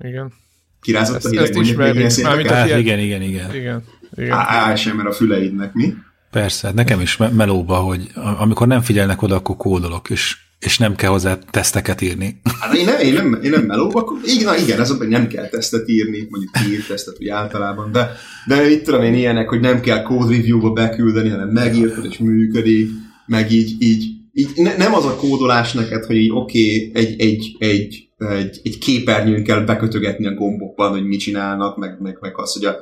Igen. 0.03 0.33
Kirázott 0.81 1.17
ezt, 1.17 1.27
a 1.27 1.29
hideg, 1.29 1.45
ezt 1.45 1.59
ismerjük. 1.59 2.23
Mármint 2.23 2.51
hát, 2.51 2.67
ilyen... 2.67 2.79
igen, 2.79 2.99
igen, 2.99 3.23
igen. 3.23 3.55
Igen. 3.55 3.83
igen. 4.17 4.33
Á, 4.33 4.75
sem, 4.75 4.97
mert 4.97 5.09
a 5.09 5.13
füleidnek, 5.13 5.73
mi? 5.73 5.95
Persze, 6.31 6.73
nekem 6.73 7.01
is 7.01 7.17
melóba, 7.17 7.77
hogy 7.77 8.11
amikor 8.39 8.67
nem 8.67 8.81
figyelnek 8.81 9.23
oda, 9.23 9.35
akkor 9.35 9.57
kódolok, 9.57 10.11
és, 10.11 10.37
és 10.59 10.79
nem 10.79 10.95
kell 10.95 11.11
hozzá 11.11 11.39
teszteket 11.51 12.01
írni. 12.01 12.41
Hát 12.61 12.75
én 12.75 12.85
nem, 12.85 13.01
én 13.01 13.13
nem, 13.13 13.39
én 13.43 13.51
nem 13.51 13.65
melóba, 13.65 14.01
akkor 14.01 14.19
igen, 14.25 14.59
igen, 14.59 14.81
ez 14.81 14.97
hogy 14.97 15.09
nem 15.09 15.27
kell 15.27 15.49
tesztet 15.49 15.89
írni, 15.89 16.27
mondjuk 16.31 16.53
ír 16.71 16.87
tesztet, 16.87 17.17
úgy 17.19 17.29
általában, 17.29 17.93
de, 17.93 18.11
de 18.47 18.71
itt 18.71 18.85
tudom 18.85 19.03
én 19.03 19.15
ilyenek, 19.15 19.49
hogy 19.49 19.61
nem 19.61 19.81
kell 19.81 20.03
code 20.03 20.37
review-ba 20.37 20.71
beküldeni, 20.71 21.29
hanem 21.29 21.49
megírtad 21.49 22.05
és 22.05 22.19
működik, 22.19 22.91
meg 23.27 23.53
így, 23.53 23.75
így, 23.79 24.05
így 24.33 24.51
ne, 24.55 24.77
nem 24.77 24.95
az 24.95 25.05
a 25.05 25.17
kódolás 25.17 25.73
neked, 25.73 26.05
hogy 26.05 26.17
így 26.17 26.31
oké, 26.31 26.89
okay, 26.89 27.03
egy, 27.05 27.21
egy, 27.21 27.57
egy 27.59 28.09
egy, 28.31 28.61
egy 28.63 28.79
képernyőn 28.79 29.45
kell 29.45 29.61
bekötögetni 29.61 30.27
a 30.27 30.35
gombokban, 30.35 30.91
hogy 30.91 31.05
mit 31.05 31.21
csinálnak, 31.21 31.77
meg, 31.77 31.97
meg, 32.01 32.19
meg 32.21 32.39
az, 32.39 32.53
hogy 32.53 32.65
a, 32.65 32.77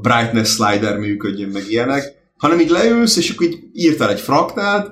brightness 0.00 0.50
slider 0.50 0.98
működjön, 0.98 1.48
meg 1.48 1.62
ilyenek, 1.68 2.12
hanem 2.36 2.60
így 2.60 2.70
leülsz, 2.70 3.16
és 3.16 3.30
akkor 3.30 3.46
így 3.46 3.58
írtál 3.72 4.10
egy 4.10 4.20
fraktált, 4.20 4.90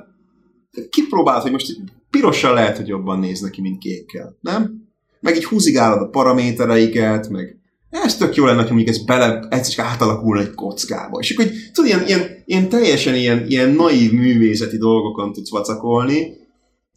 kipróbálod, 0.90 1.43
hogy 1.43 1.51
most 1.51 1.76
pirossal 2.11 2.55
lehet, 2.55 2.76
hogy 2.76 2.88
jobban 2.88 3.18
néz 3.18 3.40
neki, 3.40 3.61
mint 3.61 3.78
kékkel, 3.78 4.36
nem? 4.40 4.80
Meg 5.20 5.36
így 5.36 5.45
húzigálod 5.45 6.03
a 6.03 6.09
paramétereiket, 6.09 7.28
meg 7.28 7.57
ez 7.90 8.16
tök 8.16 8.34
jó 8.34 8.45
lenne, 8.45 8.61
hogy 8.62 8.70
mondjuk 8.70 8.88
ez 8.88 9.05
bele, 9.05 9.47
ez 9.51 9.68
is 9.68 9.78
átalakulna 9.78 10.40
egy 10.40 10.55
kockába. 10.55 11.18
És 11.20 11.30
akkor, 11.30 11.45
hogy 11.45 11.55
tudod, 11.72 11.90
ilyen, 11.90 12.07
ilyen, 12.07 12.43
ilyen 12.45 12.68
teljesen 12.68 13.14
ilyen, 13.14 13.47
ilyen 13.49 13.70
naív 13.70 14.12
művészeti 14.12 14.76
dolgokon 14.76 15.32
tudsz 15.32 15.51
vacakolni, 15.51 16.36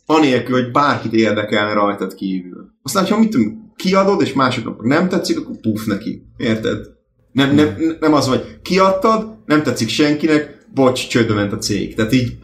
anélkül, 0.06 0.62
hogy 0.62 0.72
bárkit 0.72 1.14
érdekelne 1.14 1.74
rajtad 1.74 2.14
kívül. 2.14 2.74
Aztán, 2.84 3.06
ha 3.06 3.20
mit 3.20 3.30
tudom, 3.30 3.74
kiadod, 3.76 4.22
és 4.22 4.34
másoknak 4.34 4.86
nem 4.86 5.10
tetszik, 5.10 5.39
akkor 5.39 5.60
puf 5.60 5.86
neki. 5.86 6.26
Érted? 6.38 6.86
Nem, 7.32 7.56
nem, 7.56 7.97
nem 7.99 8.14
az, 8.14 8.28
hogy 8.28 8.60
kiadtad, 8.62 9.38
nem 9.45 9.64
tetszik 9.64 9.89
senkinek, 9.89 10.68
bocs, 10.74 11.08
csődbe 11.08 11.34
ment 11.34 11.53
a 11.53 11.58
cég. 11.58 11.95
Tehát 11.95 12.14
így... 12.14 12.38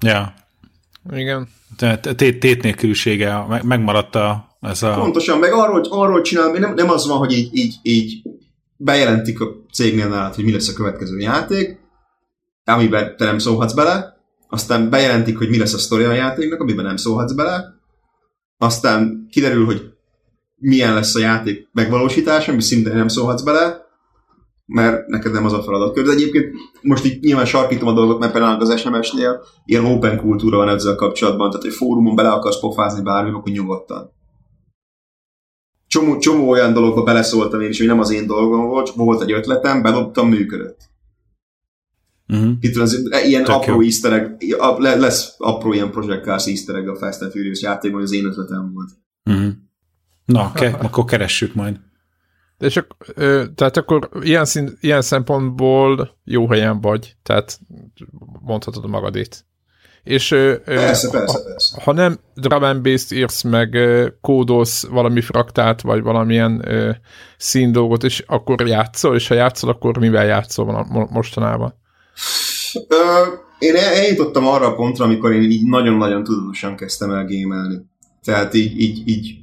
Ja. 0.00 0.34
Igen. 1.12 1.48
Tehát 1.76 2.16
tét, 2.16 2.40
tét 2.40 2.62
nélkülisége 2.62 3.44
megmaradt 3.62 4.14
a, 4.14 4.56
ez 4.60 4.82
a... 4.82 4.94
Pontosan, 4.94 5.38
meg 5.38 5.52
arról, 5.52 5.84
arról 5.90 6.20
csinál, 6.20 6.50
nem, 6.50 6.74
nem 6.74 6.90
az 6.90 7.06
van, 7.06 7.18
hogy 7.18 7.32
így, 7.32 7.48
így, 7.52 7.74
így 7.82 8.22
bejelentik 8.76 9.40
a 9.40 9.46
cégnél 9.72 10.08
nálad, 10.08 10.34
hogy 10.34 10.44
mi 10.44 10.52
lesz 10.52 10.68
a 10.68 10.72
következő 10.72 11.18
játék, 11.18 11.78
amiben 12.64 13.16
te 13.16 13.24
nem 13.24 13.38
szólhatsz 13.38 13.72
bele, 13.72 14.19
aztán 14.50 14.90
bejelentik, 14.90 15.38
hogy 15.38 15.48
mi 15.48 15.58
lesz 15.58 15.74
a 15.74 15.78
sztori 15.78 16.04
a 16.04 16.12
játéknak, 16.12 16.60
amiben 16.60 16.84
nem 16.84 16.96
szólhatsz 16.96 17.32
bele, 17.32 17.80
aztán 18.58 19.26
kiderül, 19.30 19.64
hogy 19.64 19.90
milyen 20.56 20.94
lesz 20.94 21.14
a 21.14 21.20
játék 21.20 21.68
megvalósítása, 21.72 22.52
ami 22.52 22.60
szintén 22.60 22.94
nem 22.94 23.08
szólhatsz 23.08 23.42
bele, 23.42 23.88
mert 24.66 25.06
neked 25.06 25.32
nem 25.32 25.44
az 25.44 25.52
a 25.52 25.62
feladatkör. 25.62 26.04
De 26.04 26.12
egyébként 26.12 26.54
most 26.82 27.04
így 27.04 27.20
nyilván 27.20 27.44
sarkítom 27.44 27.88
a 27.88 27.92
dolgot, 27.92 28.18
mert 28.18 28.32
például 28.32 28.60
az 28.60 28.78
SMS-nél 28.80 29.42
ilyen 29.64 29.84
open 29.84 30.18
kultúra 30.18 30.56
van 30.56 30.68
ezzel 30.68 30.94
kapcsolatban, 30.94 31.50
tehát 31.50 31.64
hogy 31.64 31.74
fórumon 31.74 32.14
bele 32.14 32.30
akarsz 32.30 32.60
pofázni 32.60 33.02
bármi, 33.02 33.30
akkor 33.30 33.52
nyugodtan. 33.52 34.12
Csomó, 35.86 36.18
csomó 36.18 36.48
olyan 36.48 36.72
dologba 36.72 37.02
beleszóltam 37.02 37.60
én 37.60 37.68
is, 37.68 37.78
hogy 37.78 37.86
nem 37.86 38.00
az 38.00 38.10
én 38.10 38.26
dolgom 38.26 38.66
volt, 38.66 38.90
volt 38.90 39.22
egy 39.22 39.32
ötletem, 39.32 39.82
bedobtam, 39.82 40.28
működött. 40.28 40.89
Uh-huh. 42.30 42.52
Itt 42.60 42.76
az, 42.76 43.08
e, 43.10 43.26
ilyen 43.26 43.44
Tök 43.44 43.54
apró 43.54 43.72
jó. 43.72 43.80
easter 43.82 44.12
egg, 44.12 44.40
lesz 44.78 45.34
apró 45.38 45.72
ilyen 45.72 45.90
Project 45.90 46.24
Cars 46.24 46.46
easter 46.46 46.74
egg 46.74 46.88
a 46.88 46.96
Fast 46.96 47.22
and 47.22 47.30
Furious 47.30 47.62
játékban, 47.62 48.02
az 48.02 48.12
én 48.12 48.24
ötletem 48.24 48.72
volt. 48.72 48.90
Uh-huh. 49.24 49.52
Na, 50.24 50.52
ke- 50.52 50.82
akkor 50.82 51.04
keressük 51.04 51.54
majd. 51.54 51.80
De 52.58 52.68
csak, 52.68 52.96
ö, 53.14 53.44
tehát 53.54 53.76
akkor 53.76 54.08
ilyen, 54.20 54.44
szín, 54.44 54.76
ilyen 54.80 55.02
szempontból 55.02 56.18
jó 56.24 56.48
helyen 56.48 56.80
vagy, 56.80 57.16
tehát 57.22 57.60
mondhatod 58.40 58.88
magadét. 58.88 59.44
És 60.02 60.30
ö, 60.30 60.54
persze, 60.64 61.10
persze, 61.10 61.38
ha, 61.38 61.44
persze. 61.44 61.82
ha 61.82 61.92
nem 61.92 62.18
drum 62.34 62.62
and 62.62 62.82
bass 62.82 63.10
írsz 63.10 63.42
meg, 63.42 63.74
ö, 63.74 64.08
kódolsz 64.20 64.86
valami 64.86 65.20
fraktát, 65.20 65.80
vagy 65.80 66.02
valamilyen 66.02 66.62
ö, 66.68 66.90
színdolgot, 67.36 68.04
és 68.04 68.24
akkor 68.26 68.66
játszol, 68.66 69.14
és 69.14 69.28
ha 69.28 69.34
játszol, 69.34 69.70
akkor 69.70 69.98
mivel 69.98 70.24
játszol 70.24 70.86
mostanában? 71.10 71.79
Ö, 72.88 73.26
én 73.58 73.74
eljutottam 73.76 74.46
arra 74.46 74.66
a 74.66 74.74
pontra, 74.74 75.04
amikor 75.04 75.32
én 75.32 75.50
így 75.50 75.68
nagyon-nagyon 75.68 76.24
tudatosan 76.24 76.76
kezdtem 76.76 77.10
el 77.10 77.24
gémelni. 77.24 77.76
Tehát 78.22 78.54
így, 78.54 78.80
így, 78.80 79.08
így 79.08 79.38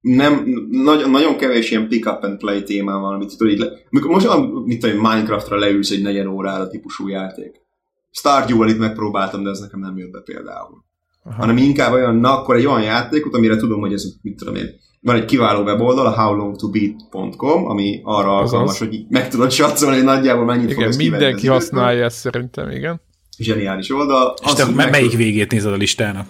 nem, 0.00 0.44
nagyon, 0.70 1.10
nagyon 1.10 1.36
kevés 1.36 1.70
ilyen 1.70 1.88
pick-up 1.88 2.24
and 2.24 2.38
play 2.38 2.62
témám 2.62 3.00
van, 3.00 3.14
amit 3.14 3.36
tudod, 3.36 3.52
így 3.52 3.58
le, 3.58 3.68
amikor 3.90 4.10
most 4.10 4.28
mit 4.64 4.80
tudom, 4.80 4.96
Minecraftra 4.96 5.58
leülsz 5.58 5.90
egy 5.90 6.02
negyed 6.02 6.26
órára 6.26 6.68
típusú 6.68 7.08
játék. 7.08 7.60
Stardew-val 8.10 8.68
itt 8.68 8.78
megpróbáltam, 8.78 9.42
de 9.42 9.50
ez 9.50 9.60
nekem 9.60 9.80
nem 9.80 9.98
jött 9.98 10.10
be 10.10 10.20
például. 10.20 10.84
Aha. 11.22 11.36
Hanem 11.36 11.56
inkább 11.56 11.92
olyan, 11.92 12.16
na 12.16 12.38
akkor 12.38 12.56
egy 12.56 12.66
olyan 12.66 12.82
játékot, 12.82 13.34
amire 13.34 13.56
tudom, 13.56 13.80
hogy 13.80 13.92
ez 13.92 14.04
mit 14.22 14.36
tudom 14.36 14.54
én, 14.54 14.68
van 15.00 15.16
egy 15.16 15.24
kiváló 15.24 15.62
weboldal, 15.62 16.06
a 16.06 16.22
howlongtobeat.com, 16.22 17.66
ami 17.66 18.00
arra 18.02 18.36
Azaz. 18.36 18.52
alkalmas, 18.52 18.78
hogy 18.78 19.04
meg 19.08 19.28
tudod 19.28 19.50
satszolni, 19.50 19.96
hogy 19.96 20.04
nagyjából 20.04 20.44
mennyit 20.44 20.70
igen, 20.70 20.90
fog 20.90 21.00
mindenki 21.00 21.46
használja 21.46 22.04
ezt 22.04 22.16
szerintem, 22.16 22.70
igen. 22.70 23.00
Zseniális 23.38 23.90
oldal. 23.90 24.34
És 24.44 24.52
te 24.52 24.64
meg 24.64 24.90
melyik 24.90 25.16
végét 25.16 25.50
nézed 25.50 25.72
a 25.72 25.76
listának? 25.76 26.26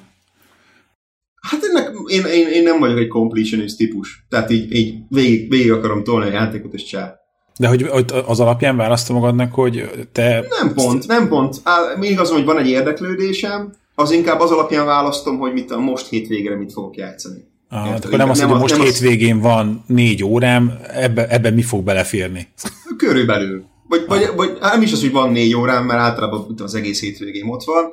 Hát 1.40 1.60
ennek, 1.62 1.90
én, 2.06 2.24
én, 2.24 2.48
én, 2.48 2.62
nem 2.62 2.78
vagyok 2.78 2.98
egy 2.98 3.08
completionist 3.08 3.76
típus. 3.76 4.26
Tehát 4.28 4.50
így, 4.50 4.74
így 4.74 4.94
végig, 5.08 5.50
végig 5.50 5.72
akarom 5.72 6.04
tolni 6.04 6.28
a 6.28 6.32
játékot, 6.32 6.74
és 6.74 6.84
csá. 6.84 7.14
De 7.58 7.68
hogy 7.68 7.90
az 8.26 8.40
alapján 8.40 8.76
választom 8.76 9.16
magadnak, 9.16 9.54
hogy 9.54 9.90
te... 10.12 10.44
Nem 10.60 10.74
pont, 10.74 11.06
nem 11.06 11.28
pont. 11.28 11.62
még 11.98 12.18
az, 12.18 12.30
hogy 12.30 12.44
van 12.44 12.58
egy 12.58 12.68
érdeklődésem, 12.68 13.72
az 13.94 14.10
inkább 14.10 14.40
az 14.40 14.50
alapján 14.50 14.86
választom, 14.86 15.38
hogy 15.38 15.52
mit 15.52 15.70
a 15.70 15.78
most 15.78 16.08
hétvégre 16.08 16.56
mit 16.56 16.72
fogok 16.72 16.96
játszani. 16.96 17.49
Ah, 17.72 17.86
hát 17.88 18.04
akkor 18.04 18.18
nem 18.18 18.30
azt, 18.30 18.42
hogy 18.42 18.58
most 18.58 18.82
hétvégén 18.82 19.36
az... 19.36 19.42
van 19.42 19.84
négy 19.86 20.24
órám, 20.24 20.78
ebbe, 20.88 21.28
ebbe 21.28 21.50
mi 21.50 21.62
fog 21.62 21.84
beleférni? 21.84 22.48
Körülbelül. 22.96 23.64
Vagy, 23.88 24.00
ah. 24.00 24.06
vagy, 24.06 24.30
vagy 24.36 24.58
hát 24.60 24.72
nem 24.72 24.82
is 24.82 24.92
az, 24.92 25.00
hogy 25.00 25.12
van 25.12 25.32
négy 25.32 25.54
órám, 25.54 25.84
mert 25.84 26.00
általában 26.00 26.54
az 26.58 26.74
egész 26.74 27.00
hétvégén 27.00 27.48
ott 27.48 27.64
van, 27.64 27.90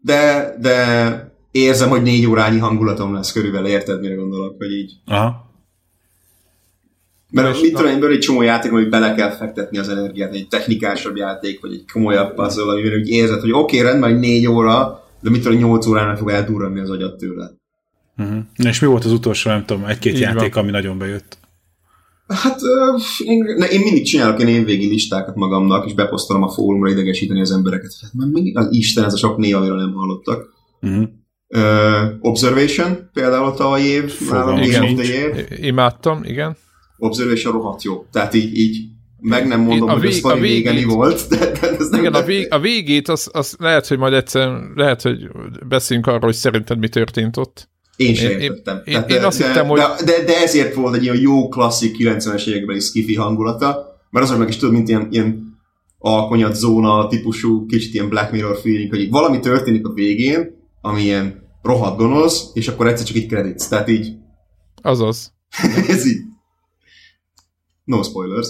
de, 0.00 0.54
de 0.60 1.36
érzem, 1.50 1.88
hogy 1.88 2.02
négy 2.02 2.26
órányi 2.26 2.58
hangulatom 2.58 3.14
lesz 3.14 3.32
körülbelül, 3.32 3.68
érted, 3.68 4.00
mire 4.00 4.14
gondolok, 4.14 4.54
hogy 4.58 4.72
így. 4.72 4.92
Aha. 5.06 5.46
Mert 7.30 7.60
mit 7.60 7.74
tudom 7.74 8.02
én, 8.02 8.04
egy 8.04 8.18
csomó 8.18 8.42
játék, 8.42 8.70
hogy 8.70 8.88
bele 8.88 9.14
kell 9.14 9.30
fektetni 9.30 9.78
az 9.78 9.88
energiát, 9.88 10.34
egy 10.34 10.48
technikásabb 10.48 11.16
játék, 11.16 11.60
vagy 11.60 11.72
egy 11.72 11.84
komolyabb 11.92 12.34
puzzle, 12.34 12.72
amivel 12.72 12.98
úgy 12.98 13.08
érzed, 13.08 13.40
hogy 13.40 13.52
oké, 13.52 13.60
okay, 13.60 13.90
rendben, 13.90 14.10
hogy 14.10 14.18
négy 14.20 14.46
óra, 14.46 15.04
de 15.20 15.30
mit 15.30 15.42
tudom, 15.42 15.58
nyolc 15.58 15.86
óránál 15.86 16.16
fog 16.16 16.30
eldurrani 16.30 16.80
az 16.80 16.90
agyat 16.90 17.16
tőle. 17.16 17.56
Uh-huh. 18.18 18.38
És 18.56 18.80
mi 18.80 18.86
volt 18.86 19.04
az 19.04 19.12
utolsó, 19.12 19.50
nem 19.50 19.64
tudom, 19.64 19.84
egy-két 19.84 20.12
Így 20.12 20.20
játék, 20.20 20.54
van. 20.54 20.62
ami 20.62 20.72
nagyon 20.72 20.98
bejött? 20.98 21.38
Hát 22.26 22.60
én, 23.24 23.44
én 23.70 23.80
mindig 23.80 24.04
csinálok 24.04 24.38
ilyen 24.40 24.60
évvégi 24.60 24.88
listákat 24.88 25.34
magamnak, 25.34 25.86
és 25.86 25.94
beposztolom 25.94 26.42
a 26.42 26.48
fórumra 26.48 26.90
idegesíteni 26.90 27.40
az 27.40 27.50
embereket. 27.50 27.90
Hát 28.02 28.12
már 28.14 28.28
mindig 28.28 28.56
az 28.56 28.66
Isten, 28.70 29.04
ez 29.04 29.12
a 29.12 29.16
sok 29.16 29.36
név, 29.36 29.56
amiről 29.56 29.76
nem 29.76 29.92
hallottak. 29.92 30.46
Uh-huh. 30.80 31.08
Uh, 31.48 32.16
Observation 32.20 33.10
például 33.12 33.54
tavaly 33.54 33.82
év, 33.82 34.12
nálam 34.30 34.62
igen, 34.62 34.98
Imádtam, 35.56 36.24
igen. 36.24 36.56
Observation 36.96 37.52
rohadt 37.52 37.82
jó. 37.82 38.04
Tehát 38.12 38.34
így, 38.34 38.56
így 38.56 38.76
meg 39.20 39.46
nem 39.46 39.60
mondom, 39.60 39.88
a 39.88 39.92
hogy 39.92 40.00
vég, 40.00 40.10
a 40.10 40.14
sztori 40.14 40.40
végeni 40.40 40.84
volt, 40.84 41.28
de, 41.28 41.50
de 41.60 41.76
ez 41.78 41.88
nem 41.88 42.00
Igen, 42.00 42.14
a, 42.14 42.22
vég, 42.22 42.52
a 42.52 42.58
végét, 42.58 43.08
az, 43.08 43.28
az 43.32 43.56
lehet, 43.58 43.86
hogy 43.86 43.98
majd 43.98 44.12
egyszer, 44.12 44.60
lehet, 44.74 45.02
hogy 45.02 45.30
beszélünk 45.68 46.06
arról, 46.06 46.20
hogy 46.20 46.34
szerinted 46.34 46.78
mi 46.78 46.88
történt 46.88 47.36
ott. 47.36 47.68
Én 47.98 48.14
sem 48.14 48.30
értettem. 48.30 48.76
Én, 48.76 48.94
Tehát, 48.94 49.10
én, 49.10 49.16
én 49.16 49.24
azt 49.24 49.38
de, 49.38 49.46
hittem, 49.46 49.66
hogy... 49.66 49.80
De, 50.04 50.24
de, 50.24 50.42
ezért 50.42 50.74
volt 50.74 50.94
egy 50.94 51.02
ilyen 51.02 51.20
jó 51.20 51.48
klasszik 51.48 51.96
90-es 51.98 52.46
évekbeli 52.46 52.80
skifi 52.80 53.14
hangulata, 53.14 53.98
mert 54.10 54.24
azon 54.24 54.38
meg 54.38 54.48
is 54.48 54.56
tudod, 54.56 54.74
mint 54.74 54.88
ilyen, 54.88 55.08
ilyen 55.10 55.56
alkonyat 55.98 56.54
zóna 56.54 57.08
típusú, 57.08 57.66
kicsit 57.66 57.94
ilyen 57.94 58.08
Black 58.08 58.32
Mirror 58.32 58.56
feeling, 58.56 58.90
hogy 58.90 59.10
valami 59.10 59.40
történik 59.40 59.86
a 59.86 59.92
végén, 59.92 60.68
ami 60.80 61.02
ilyen 61.02 61.42
rohadt 61.62 61.98
gonosz, 61.98 62.50
és 62.54 62.68
akkor 62.68 62.86
egyszer 62.86 63.06
csak 63.06 63.16
így 63.16 63.28
credits. 63.28 63.68
Tehát 63.68 63.88
így... 63.88 64.14
Azaz. 64.82 65.32
ez 65.88 66.06
így. 66.06 66.20
No 67.84 68.02
spoilers. 68.02 68.48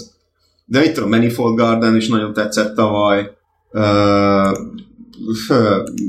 De 0.65 0.79
mit 0.79 0.93
tudom, 0.93 1.09
Manifold 1.09 1.55
Garden 1.57 1.95
is 1.95 2.07
nagyon 2.07 2.33
tetszett 2.33 2.75
tavaly. 2.75 3.31
Uh, 3.71 4.57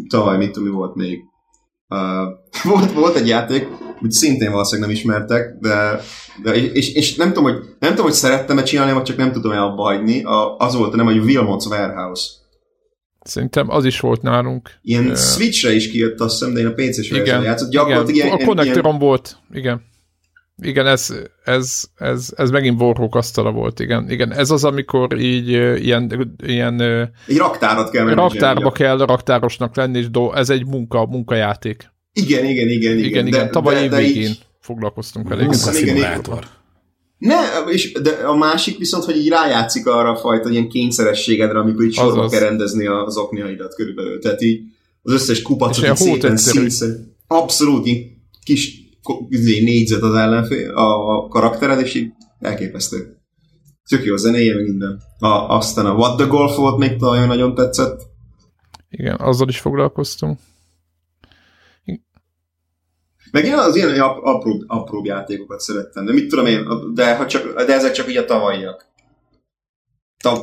tavaly 0.08 0.36
mit 0.36 0.50
tudom, 0.52 0.68
mi 0.68 0.74
volt 0.74 0.94
még? 0.94 1.29
Uh, 1.90 2.70
volt, 2.72 2.92
volt 2.92 3.16
egy 3.16 3.28
játék, 3.28 3.68
amit 3.98 4.12
szintén 4.12 4.50
valószínűleg 4.50 4.90
nem 4.90 4.98
ismertek, 4.98 5.56
de, 5.60 6.00
de 6.42 6.54
és, 6.54 6.94
és, 6.94 7.14
nem, 7.14 7.32
tudom, 7.32 7.44
hogy, 7.44 7.58
nem 7.78 7.90
tudom, 7.90 8.04
hogy 8.04 8.14
szerettem-e 8.14 8.62
csinálni, 8.62 8.92
vagy 8.92 9.02
csak 9.02 9.16
nem 9.16 9.32
tudom 9.32 9.52
el 9.52 9.62
abba 9.62 9.82
hagyni. 9.82 10.22
A, 10.22 10.56
az 10.56 10.74
volt, 10.74 10.94
nem, 10.94 11.04
hogy 11.04 11.22
Wilmot's 11.24 11.66
Warehouse. 11.66 12.30
Szerintem 13.24 13.70
az 13.70 13.84
is 13.84 14.00
volt 14.00 14.22
nálunk. 14.22 14.70
Ilyen 14.82 15.06
uh, 15.06 15.16
Switchre 15.16 15.72
is 15.72 15.90
kijött, 15.90 16.20
azt 16.20 16.38
hiszem, 16.38 16.54
de 16.54 16.60
én 16.60 16.66
a 16.66 16.72
PC-s 16.72 17.10
igen, 17.10 17.42
játszott. 17.42 17.70
Gyakorlatilag 17.70 18.14
igen. 18.14 18.26
Ilyen, 18.26 18.40
a 18.40 18.44
konnektoron 18.44 18.98
volt, 18.98 19.36
igen. 19.52 19.82
Igen, 20.62 20.86
ez, 20.86 21.14
ez, 21.44 21.82
ez, 21.96 22.28
ez 22.36 22.50
megint 22.50 22.80
Warhawk 22.80 23.14
asztala 23.14 23.50
volt, 23.50 23.80
igen. 23.80 24.10
Igen, 24.10 24.32
ez 24.32 24.50
az, 24.50 24.64
amikor 24.64 25.18
így 25.20 25.48
ilyen... 25.84 26.36
ilyen 26.46 26.80
egy 27.26 27.36
raktárat 27.36 27.90
kell 27.90 28.14
Raktárba 28.14 28.72
kell 28.72 28.98
raktárosnak 28.98 29.76
lenni, 29.76 29.98
és 29.98 30.10
do, 30.10 30.32
ez 30.32 30.50
egy 30.50 30.66
munka, 30.66 31.06
munkajáték. 31.06 31.90
Igen, 32.12 32.44
igen, 32.44 32.68
igen. 32.68 32.98
Igen, 32.98 33.04
igen. 33.04 33.26
igen. 33.26 33.50
Tavaly 33.50 33.74
de, 33.74 33.82
év 33.82 33.90
végén 33.90 34.28
így... 34.28 34.38
foglalkoztunk 34.60 35.30
elég. 35.30 35.48
Ez 35.48 35.66
a 35.66 35.72
szimulátor. 35.72 36.44
Ne, 37.18 37.36
és, 37.68 37.92
de 37.92 38.10
a 38.10 38.36
másik 38.36 38.78
viszont, 38.78 39.04
hogy 39.04 39.16
így 39.16 39.28
rájátszik 39.28 39.86
arra 39.86 40.10
a 40.10 40.16
fajta 40.16 40.50
ilyen 40.50 40.68
kényszerességedre, 40.68 41.58
amikor 41.58 41.84
így 41.84 41.94
sorba 41.94 42.28
kell 42.28 42.40
rendezni 42.40 42.86
az 42.86 43.16
okniaidat 43.16 43.74
körülbelül. 43.74 44.20
Tehát 44.20 44.42
így 44.42 44.60
az 45.02 45.12
összes 45.12 45.42
kupacot 45.42 45.88
így 45.88 45.96
szépen 45.96 46.36
színszer. 46.36 46.88
Abszolút, 47.26 47.88
kis 48.44 48.89
négyzet 49.64 50.02
az 50.02 50.14
ellenfél, 50.14 50.70
a, 50.70 51.16
a 51.16 51.28
karaktered, 51.28 51.80
és 51.80 51.94
így 51.94 52.12
elképesztő. 52.38 53.16
Tök 53.88 54.04
jó 54.04 54.14
a 54.14 54.16
zenéje, 54.16 54.54
meg 54.54 54.64
minden. 54.64 55.02
A, 55.18 55.26
aztán 55.28 55.86
a 55.86 55.94
What 55.94 56.16
the 56.16 56.26
Golf 56.26 56.56
volt 56.56 56.78
még 56.78 56.96
nagyon 56.96 57.26
nagyon 57.26 57.54
tetszett. 57.54 58.00
Igen, 58.88 59.16
azzal 59.16 59.48
is 59.48 59.60
foglalkoztunk. 59.60 60.38
Meg 63.30 63.44
én 63.44 63.54
az 63.54 63.76
ilyen 63.76 64.00
apró, 64.00 64.64
apró 64.66 65.04
játékokat 65.04 65.60
szerettem, 65.60 66.04
de 66.04 66.12
mit 66.12 66.28
tudom 66.28 66.46
én, 66.46 66.66
de, 66.94 67.16
ha 67.16 67.26
csak, 67.26 67.62
de 67.62 67.72
ezek 67.72 67.92
csak 67.92 68.10
így 68.10 68.16
a 68.16 68.24
tavalyiak. 68.24 68.88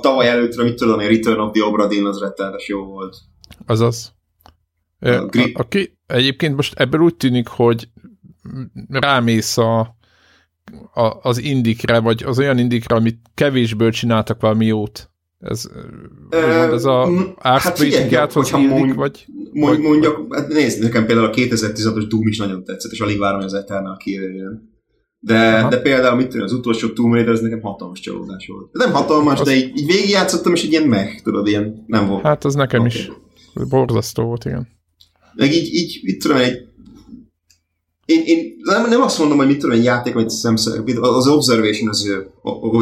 Tavaly 0.01 0.27
előttre, 0.27 0.63
mit 0.63 0.75
tudom 0.75 0.99
én, 0.99 1.07
Return 1.07 1.39
of 1.39 1.51
the 1.51 1.63
Obra 1.63 1.87
Dinn 1.87 2.05
az 2.05 2.19
rettenetes 2.19 2.67
jó 2.67 2.83
volt. 2.83 3.17
Azaz. 3.65 4.15
A, 4.99 5.09
a, 5.09 5.49
aki, 5.53 5.97
egyébként 6.07 6.55
most 6.55 6.79
ebből 6.79 7.01
úgy 7.01 7.15
tűnik, 7.15 7.47
hogy 7.47 7.89
rámész 8.89 9.57
a, 9.57 9.79
a, 10.93 11.17
az 11.21 11.37
indikre, 11.41 11.99
vagy 11.99 12.23
az 12.23 12.39
olyan 12.39 12.57
indikre, 12.57 12.95
amit 12.95 13.19
kevésből 13.33 13.91
csináltak 13.91 14.41
valami 14.41 14.65
jót. 14.65 15.09
Ez, 15.39 15.69
Ö, 16.29 16.73
ez 16.73 16.85
a 16.85 17.09
hát 17.39 17.81
áthoz 18.13 18.51
illik, 18.51 18.93
vagy, 18.93 19.25
vagy... 19.53 19.79
Mondjak, 19.79 20.35
hát 20.35 20.47
nézd, 20.47 20.81
nekem 20.81 21.05
például 21.05 21.27
a 21.27 21.31
2016-os 21.31 22.05
Doom 22.07 22.27
is 22.27 22.37
nagyon 22.37 22.63
tetszett, 22.63 22.91
és 22.91 22.99
alig 22.99 23.19
várom, 23.19 23.37
hogy 23.37 23.47
az 23.47 23.53
Eternal 23.53 23.97
kijöjjön. 23.97 24.75
De, 25.19 25.67
de 25.69 25.81
például 25.81 26.15
mit 26.15 26.27
tudom, 26.27 26.45
az 26.45 26.53
utolsó 26.53 26.87
Tomb 26.87 27.13
Raider, 27.13 27.33
ez 27.33 27.39
nekem 27.39 27.61
hatalmas 27.61 27.99
csalódás 27.99 28.47
volt. 28.47 28.69
Nem 28.71 28.91
hatalmas, 28.91 29.39
az... 29.39 29.45
de 29.45 29.55
így, 29.55 29.77
így 29.77 29.85
végigjátszottam, 29.85 30.53
és 30.53 30.63
egy 30.63 30.71
ilyen 30.71 30.87
meh, 30.87 31.15
tudod, 31.23 31.47
ilyen 31.47 31.83
nem 31.87 32.07
volt. 32.07 32.23
Hát 32.23 32.45
az 32.45 32.53
nekem 32.53 32.79
okay. 32.79 32.91
is 32.91 33.11
borzasztó 33.69 34.23
volt, 34.23 34.45
igen. 34.45 34.67
Meg 35.35 35.53
így, 35.53 35.73
így 35.73 35.99
mit 36.03 36.21
tudom, 36.21 36.37
egy 36.37 36.67
én, 38.07 38.21
én 38.25 38.55
nem, 38.63 38.89
nem 38.89 39.01
azt 39.01 39.19
mondom, 39.19 39.37
hogy 39.37 39.47
mit 39.47 39.59
tudom, 39.59 39.75
egy 39.75 39.83
játék, 39.83 40.13
vagy 40.13 40.29
szemszög, 40.29 40.89
az 41.01 41.27
Observation 41.27 41.89
az 41.89 42.09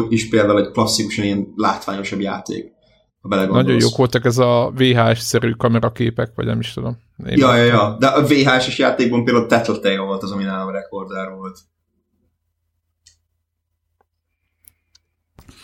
is 0.08 0.28
például 0.28 0.58
egy 0.58 0.70
klasszikusan 0.70 1.24
ilyen 1.24 1.52
látványosabb 1.56 2.20
játék. 2.20 2.74
Ha 3.20 3.46
Nagyon 3.46 3.80
jók 3.80 3.96
voltak 3.96 4.24
ez 4.24 4.38
a 4.38 4.72
VHS-szerű 4.76 5.50
kameraképek, 5.50 6.32
vagy 6.34 6.46
nem 6.46 6.60
is 6.60 6.72
tudom. 6.72 6.98
Én 7.26 7.38
ja, 7.38 7.56
ja, 7.56 7.64
ja, 7.64 7.96
de 7.98 8.06
a 8.06 8.22
VHS-es 8.22 8.78
játékban 8.78 9.24
például 9.24 9.46
Tattletale 9.46 9.98
volt 9.98 10.22
az, 10.22 10.30
ami 10.30 10.44
nálam 10.44 10.70
rekordár 10.70 11.30
volt. 11.30 11.58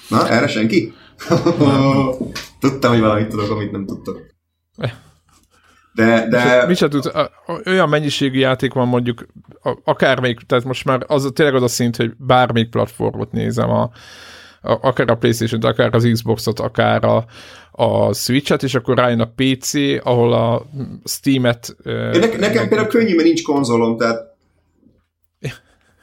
Na, 0.08 0.28
erre 0.28 0.46
senki? 0.46 0.92
Tudtam, 2.60 2.90
hogy 2.90 3.00
valamit 3.00 3.28
tudok, 3.28 3.50
amit 3.50 3.72
nem 3.72 3.86
tudtok. 3.86 4.20
De, 5.94 6.26
de... 6.28 6.66
Mi 6.66 6.74
se 6.74 6.88
tudsz, 6.88 7.10
olyan 7.66 7.88
mennyiségű 7.88 8.38
játék 8.38 8.72
van 8.72 8.88
mondjuk, 8.88 9.26
akármelyik, 9.84 10.40
tehát 10.40 10.64
most 10.64 10.84
már 10.84 11.04
az 11.06 11.30
tényleg 11.34 11.54
az 11.54 11.62
a 11.62 11.68
szint, 11.68 11.96
hogy 11.96 12.12
bármelyik 12.16 12.70
platformot 12.70 13.32
nézem, 13.32 13.70
a, 13.70 13.82
a, 14.62 14.78
akár 14.80 15.10
a 15.10 15.16
Playstation-t, 15.16 15.64
akár 15.64 15.94
az 15.94 16.08
Xbox-ot, 16.12 16.60
akár 16.60 17.04
a, 17.04 17.24
a 17.72 18.12
Switch-et, 18.12 18.62
és 18.62 18.74
akkor 18.74 18.96
rájön 18.96 19.20
a 19.20 19.32
PC, 19.36 19.74
ahol 20.02 20.32
a 20.32 20.66
Steam-et... 21.04 21.76
Ne, 21.82 22.10
nekem 22.18 22.40
meg... 22.40 22.68
például 22.68 22.86
könnyű, 22.86 23.14
mert 23.14 23.26
nincs 23.26 23.42
konzolom, 23.42 23.96
tehát... 23.96 24.36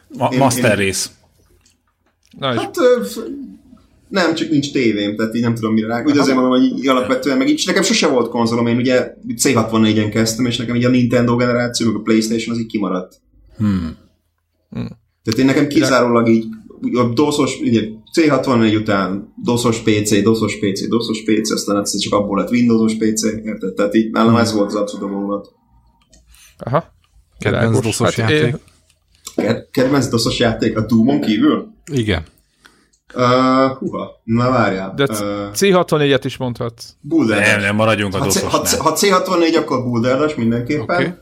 Ma- 0.08 0.38
master 0.38 0.72
én... 0.72 0.86
rész. 0.86 1.12
Na, 2.38 2.60
hát, 2.60 2.76
nem, 4.10 4.36
csak 4.36 4.50
nincs 4.50 4.72
tévém, 4.72 5.16
tehát 5.16 5.36
így 5.36 5.42
nem 5.42 5.56
tudom 5.56 5.74
mire 5.74 5.88
rá. 5.88 6.04
Ugye 6.04 6.20
azért 6.20 6.38
mondom, 6.38 6.60
hogy 6.60 6.78
így 6.78 6.88
alapvetően 6.88 7.38
meg 7.38 7.50
így, 7.50 7.64
nekem 7.66 7.84
sose 7.84 8.08
volt 8.08 8.30
konzolom, 8.30 8.68
én 8.68 8.78
ugye 8.78 9.14
C64-en 9.36 10.10
kezdtem, 10.12 10.46
és 10.46 10.58
nekem 10.58 10.76
így 10.76 10.86
a 10.86 10.90
Nintendo 10.90 11.36
generáció, 11.36 11.88
meg 11.88 11.96
a 11.96 12.02
Playstation 12.02 12.56
az 12.56 12.62
így 12.62 12.68
kimaradt. 12.68 13.22
Hmm. 13.58 13.98
Hmm. 14.70 14.88
Tehát 15.24 15.40
én 15.40 15.46
nekem 15.46 15.68
kizárólag 15.68 16.30
így 16.30 16.46
a 16.94 17.04
doszos, 17.04 17.60
ugye 17.60 17.82
C64 18.20 18.76
után 18.76 19.34
doszos 19.44 19.78
PC, 19.78 20.22
doszos 20.22 20.60
PC, 20.60 20.88
doszos 20.88 21.24
PC, 21.24 21.52
aztán 21.52 21.78
egyszer 21.78 22.00
csak 22.00 22.14
abból 22.14 22.38
lett 22.38 22.52
Windowsos 22.52 22.98
PC, 22.98 23.24
érted? 23.24 23.74
Tehát 23.74 23.96
így 23.96 24.12
nálam 24.12 24.36
ez 24.36 24.54
volt 24.54 24.68
az 24.68 24.76
abszolút 24.76 25.12
a 25.12 25.54
Aha. 26.58 26.94
Kedvenc 27.40 27.80
doszos 27.80 28.16
hát 28.16 28.30
játék. 28.30 28.56
Kedvenc 29.72 30.08
doszos 30.08 30.40
játék 30.40 30.78
a 30.78 30.86
Doom-on 30.86 31.22
kívül? 31.22 31.68
Igen. 31.92 32.24
Uh, 33.16 33.78
huha, 33.78 34.22
na 34.24 34.50
várjál. 34.50 34.94
De 34.96 35.04
uh, 35.04 35.18
C64-et 35.54 36.22
is 36.24 36.38
mondhatsz. 36.38 36.96
Boulder 37.02 37.40
Nem, 37.40 37.60
nem, 37.60 37.76
maradjunk 37.76 38.16
a 38.16 38.20
doszosnál. 38.20 38.52
Ha, 38.52 38.84
ha 38.84 38.94
C64, 38.96 39.58
akkor 39.58 39.84
Boulder 39.84 40.34
mindenképpen. 40.38 40.84
Okay. 40.84 41.14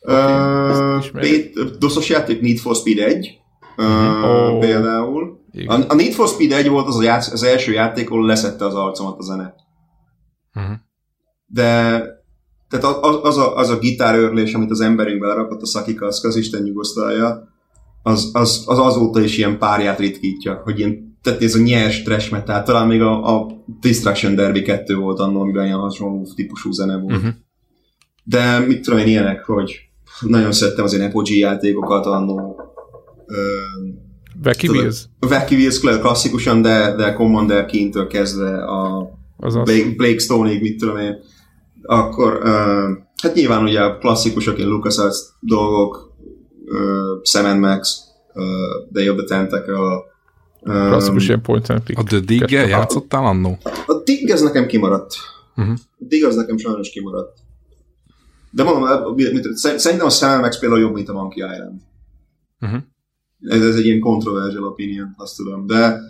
Uh, 0.00 1.78
doszos 1.78 2.08
játék 2.08 2.40
Need 2.40 2.58
for 2.58 2.74
Speed 2.74 2.98
1. 2.98 3.38
Uh, 3.76 3.84
oh. 4.24 4.58
Például. 4.60 5.40
A, 5.66 5.80
a 5.88 5.94
Need 5.94 6.12
for 6.12 6.28
Speed 6.28 6.52
1 6.52 6.68
volt 6.68 6.86
az, 6.86 6.96
a 6.96 7.02
játsz, 7.02 7.32
az 7.32 7.42
első 7.42 7.72
játék, 7.72 8.10
ahol 8.10 8.26
leszette 8.26 8.64
az 8.64 8.74
arcomat 8.74 9.18
a 9.18 9.22
zene. 9.22 9.54
Uh-huh. 10.54 10.76
De 11.46 12.02
tehát 12.68 12.96
az, 13.00 13.18
az, 13.22 13.36
a, 13.36 13.56
az 13.56 13.68
a 13.68 13.78
gitárőrlés, 13.78 14.54
amit 14.54 14.70
az 14.70 14.80
emberünk 14.80 15.20
belerakott 15.20 15.62
a 15.62 15.66
szakikaszk, 15.66 16.24
az 16.24 16.36
Isten 16.36 16.62
nyugosztalja, 16.62 17.48
az, 18.08 18.30
az, 18.32 18.62
az 18.66 18.78
azóta 18.78 19.20
is 19.20 19.38
ilyen 19.38 19.58
párját 19.58 19.98
ritkítja, 19.98 20.60
hogy 20.64 20.78
ilyen, 20.78 21.18
tehát 21.22 21.42
ez 21.42 21.54
a 21.54 21.58
nyers 21.58 22.02
trash 22.02 22.32
metal, 22.32 22.62
talán 22.62 22.86
még 22.86 23.00
a, 23.02 23.36
a 23.36 23.46
Destruction 23.80 24.34
Derby 24.34 24.62
2 24.62 24.96
volt 24.96 25.18
annól, 25.18 25.40
amiben 25.42 25.64
ilyen 25.64 25.78
hasonló 25.78 26.26
típusú 26.34 26.70
zene 26.70 26.96
volt. 26.96 27.16
Uh-huh. 27.16 27.32
De 28.24 28.58
mit 28.58 28.80
tudom 28.80 28.98
én 28.98 29.06
ilyenek, 29.06 29.44
hogy 29.44 29.80
nagyon 30.20 30.52
szerettem 30.52 30.84
az 30.84 30.94
ilyen 30.94 31.08
Apogee 31.08 31.36
játékokat 31.36 32.06
annól. 32.06 32.56
Wacky 34.44 34.68
Wheels? 34.68 35.04
Wacky 35.20 35.54
Wheels 35.54 35.80
klasszikusan, 35.80 36.62
de, 36.62 36.94
de 36.96 37.12
Commander 37.12 37.66
kintől 37.66 38.06
kezdve 38.06 38.64
a 38.64 39.10
Azaz. 39.36 39.64
Blake, 39.64 39.94
Blake 39.96 40.18
Stone-ig, 40.18 40.60
mit 40.60 40.78
tudom 40.78 40.96
én. 40.96 41.18
Akkor, 41.82 42.32
uh, 42.42 42.96
hát 43.22 43.34
nyilván 43.34 43.62
ugye 43.62 43.80
a 43.80 43.98
klasszikusok, 43.98 44.58
ilyen 44.58 44.70
LucasArts 44.70 45.18
dolgok, 45.40 46.07
uh, 46.70 47.20
Sam 47.22 47.58
Max, 47.58 48.00
uh, 48.34 48.92
Day 48.92 49.08
of 49.08 49.16
the 49.16 49.26
Tentacle, 49.26 50.06
Um, 50.60 50.74
Klasszikus 50.74 51.26
ilyen 51.28 51.42
point 51.42 51.70
and 51.70 51.82
click. 51.82 51.98
A 51.98 52.02
The 52.02 52.20
dig 52.20 52.50
játszottál 52.50 53.24
annó? 53.24 53.58
A 53.86 54.02
Dig 54.04 54.30
ez 54.30 54.42
nekem 54.42 54.66
kimaradt. 54.66 55.14
Uh-huh. 55.56 55.74
A 55.98 56.04
Dig 56.08 56.24
az 56.24 56.34
nekem 56.34 56.56
sajnos 56.56 56.90
kimaradt. 56.90 57.38
De 58.50 58.62
mondom, 58.62 59.16
szerintem 59.54 60.06
a 60.06 60.10
Sam 60.10 60.40
Max 60.40 60.58
például 60.58 60.80
jobb, 60.80 60.94
mint 60.94 61.08
a 61.08 61.12
Monkey 61.12 61.52
Island. 61.52 61.80
Uh-huh. 62.60 62.80
Ez, 63.40 63.64
ez 63.64 63.76
egy 63.76 63.84
ilyen 63.84 64.00
controversial 64.00 64.64
opinion, 64.64 65.14
azt 65.16 65.36
tudom. 65.36 65.66
De, 65.66 66.00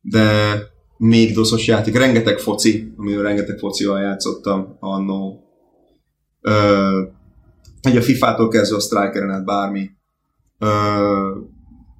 de 0.00 0.56
még 0.96 1.34
doszos 1.34 1.66
játék. 1.66 1.96
Rengeteg 1.96 2.38
foci, 2.38 2.92
amiről 2.96 3.22
rengeteg 3.22 3.58
focival 3.58 4.00
játszottam 4.00 4.76
annó. 4.80 5.42
Ö, 6.40 7.02
egy 7.88 7.96
a 7.96 8.02
FIFA-tól 8.02 8.48
kezdve 8.48 8.76
a 8.76 8.80
Strikeren 8.80 9.30
át 9.30 9.44
bármi. 9.44 9.90
Ö, 10.58 10.68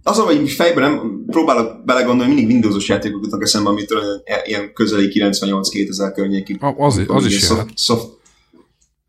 az, 0.03 0.19
hogy 0.19 0.51
fejben 0.51 0.83
nem 0.83 1.25
próbálok 1.27 1.85
belegondolni, 1.85 2.35
mindig 2.35 2.53
Windowsos 2.53 2.89
játékok 2.89 3.23
jutnak 3.23 3.43
eszembe, 3.43 3.69
amitől 3.69 4.23
ilyen 4.45 4.73
közeli 4.73 5.11
98-2000 5.15 6.13
környékig. 6.15 6.59
Az, 6.77 7.03
az 7.07 7.25
is 7.25 7.39
soft, 7.39 7.79
soft, 7.79 8.09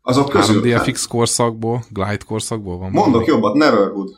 azok 0.02 0.28
közül. 0.28 0.62
3DFX 0.64 1.04
korszakból, 1.08 1.84
Glide 1.90 2.24
korszakból 2.26 2.78
van. 2.78 2.90
Mondok 2.90 3.12
valami. 3.12 3.26
jobbat, 3.26 3.54
Neverhood. 3.54 4.10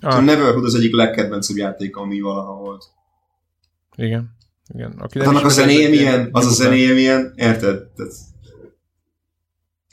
Ah. 0.00 0.16
A 0.16 0.20
Neverhood 0.20 0.64
az 0.64 0.74
egyik 0.74 0.94
legkedvencebb 0.94 1.56
játék, 1.56 1.96
ami 1.96 2.20
valaha 2.20 2.54
volt. 2.54 2.84
Igen. 3.96 4.36
Igen. 4.74 4.94
Aki 4.98 5.18
nem 5.18 5.28
annak 5.28 5.44
a 5.44 5.48
zenéje 5.48 5.88
milyen, 5.88 6.28
az 6.32 6.46
a 6.46 6.50
zenéje 6.50 6.92
milyen, 6.92 7.32
érted? 7.36 7.82
Tehát, 7.96 8.12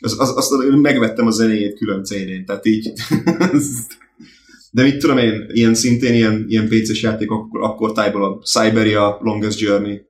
az, 0.06 0.20
az, 0.20 0.38
azt 0.38 0.52
megvettem 0.82 1.28
a 1.28 1.32
zenéjét 1.32 1.78
külön 1.78 2.04
CD-n, 2.04 2.46
tehát 2.46 2.66
így 2.66 2.92
de 4.76 4.84
mit 4.84 4.98
tudom 4.98 5.18
én, 5.18 5.46
ilyen 5.48 5.74
szintén 5.74 6.14
ilyen, 6.14 6.46
ilyen 6.48 6.68
PC-s 6.68 7.02
játék 7.02 7.32
akkor, 7.32 7.62
akkor 7.62 7.92
tájból 7.92 8.24
a 8.24 8.40
Siberia 8.44 9.18
Longest 9.22 9.60
Journey. 9.60 10.02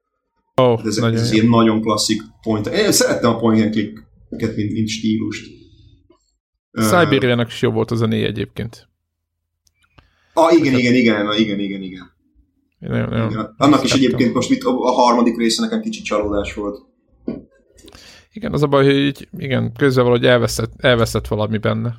Oh, 0.56 0.82
ez, 0.86 0.98
ez, 0.98 1.14
ez 1.14 1.32
ilyen 1.32 1.48
nagyon 1.48 1.82
klasszik 1.82 2.22
point. 2.42 2.68
Én 2.68 2.92
szerettem 2.92 3.30
a 3.30 3.38
point 3.38 3.64
and 3.64 3.72
click 3.72 4.04
mint, 4.56 4.72
mint 4.72 4.88
stílust. 4.88 5.46
Siberia-nak 6.72 7.48
is 7.48 7.62
jó 7.62 7.72
volt 7.72 7.92
az 7.92 8.02
a 8.02 8.06
négy 8.06 8.24
egyébként. 8.24 8.88
Ah, 10.34 10.58
igen, 10.58 10.80
igen, 10.80 10.94
igen, 10.94 11.34
igen, 11.38 11.60
igen, 11.60 11.82
igen. 11.82 12.14
Nagyon, 12.80 13.10
nagyon 13.10 13.30
igen. 13.30 13.56
Annak 13.58 13.84
is 13.84 13.94
egyébként 13.94 14.34
most 14.34 14.50
mit, 14.50 14.64
a 14.64 14.92
harmadik 14.92 15.38
része 15.38 15.62
nekem 15.62 15.82
kicsit 15.82 16.04
csalódás 16.04 16.54
volt. 16.54 16.95
Igen, 18.36 18.54
az 18.54 18.64
a 18.64 18.68
baj, 18.68 18.86
hogy 18.86 19.28
igen, 19.38 19.74
közben 19.78 20.04
valahogy 20.04 20.26
elveszett, 20.26 20.72
elveszett 20.78 21.28
valami 21.28 21.58
benne. 21.58 21.96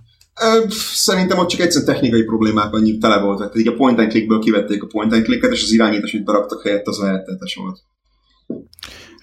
Szerintem 0.95 1.39
ott 1.39 1.49
csak 1.49 1.61
egyszerűen 1.61 1.93
technikai 1.93 2.23
problémák 2.23 2.75
annyi 2.75 2.99
tele 2.99 3.21
voltak. 3.21 3.51
Tehát 3.51 3.67
így 3.67 3.73
a 3.73 3.77
point 3.77 3.99
and 3.99 4.11
clickből 4.11 4.39
kivették 4.39 4.83
a 4.83 4.87
point 4.87 5.13
and 5.13 5.25
clicket, 5.25 5.53
és 5.53 5.63
az 5.63 5.73
irányítás, 5.73 6.13
amit 6.13 6.27
beraktak 6.27 6.63
helyett, 6.63 6.87
az 6.87 6.99
lehetetes 6.99 7.55
volt. 7.55 7.79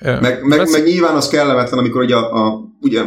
Yeah. 0.02 0.22
Meg, 0.22 0.44
meg, 0.44 0.70
meg, 0.72 0.84
nyilván 0.84 1.16
az 1.16 1.28
kellemetlen, 1.28 1.80
amikor 1.80 2.04
ugye, 2.04 2.16
a, 2.16 2.46
a, 2.46 2.60
ugye 2.82 3.04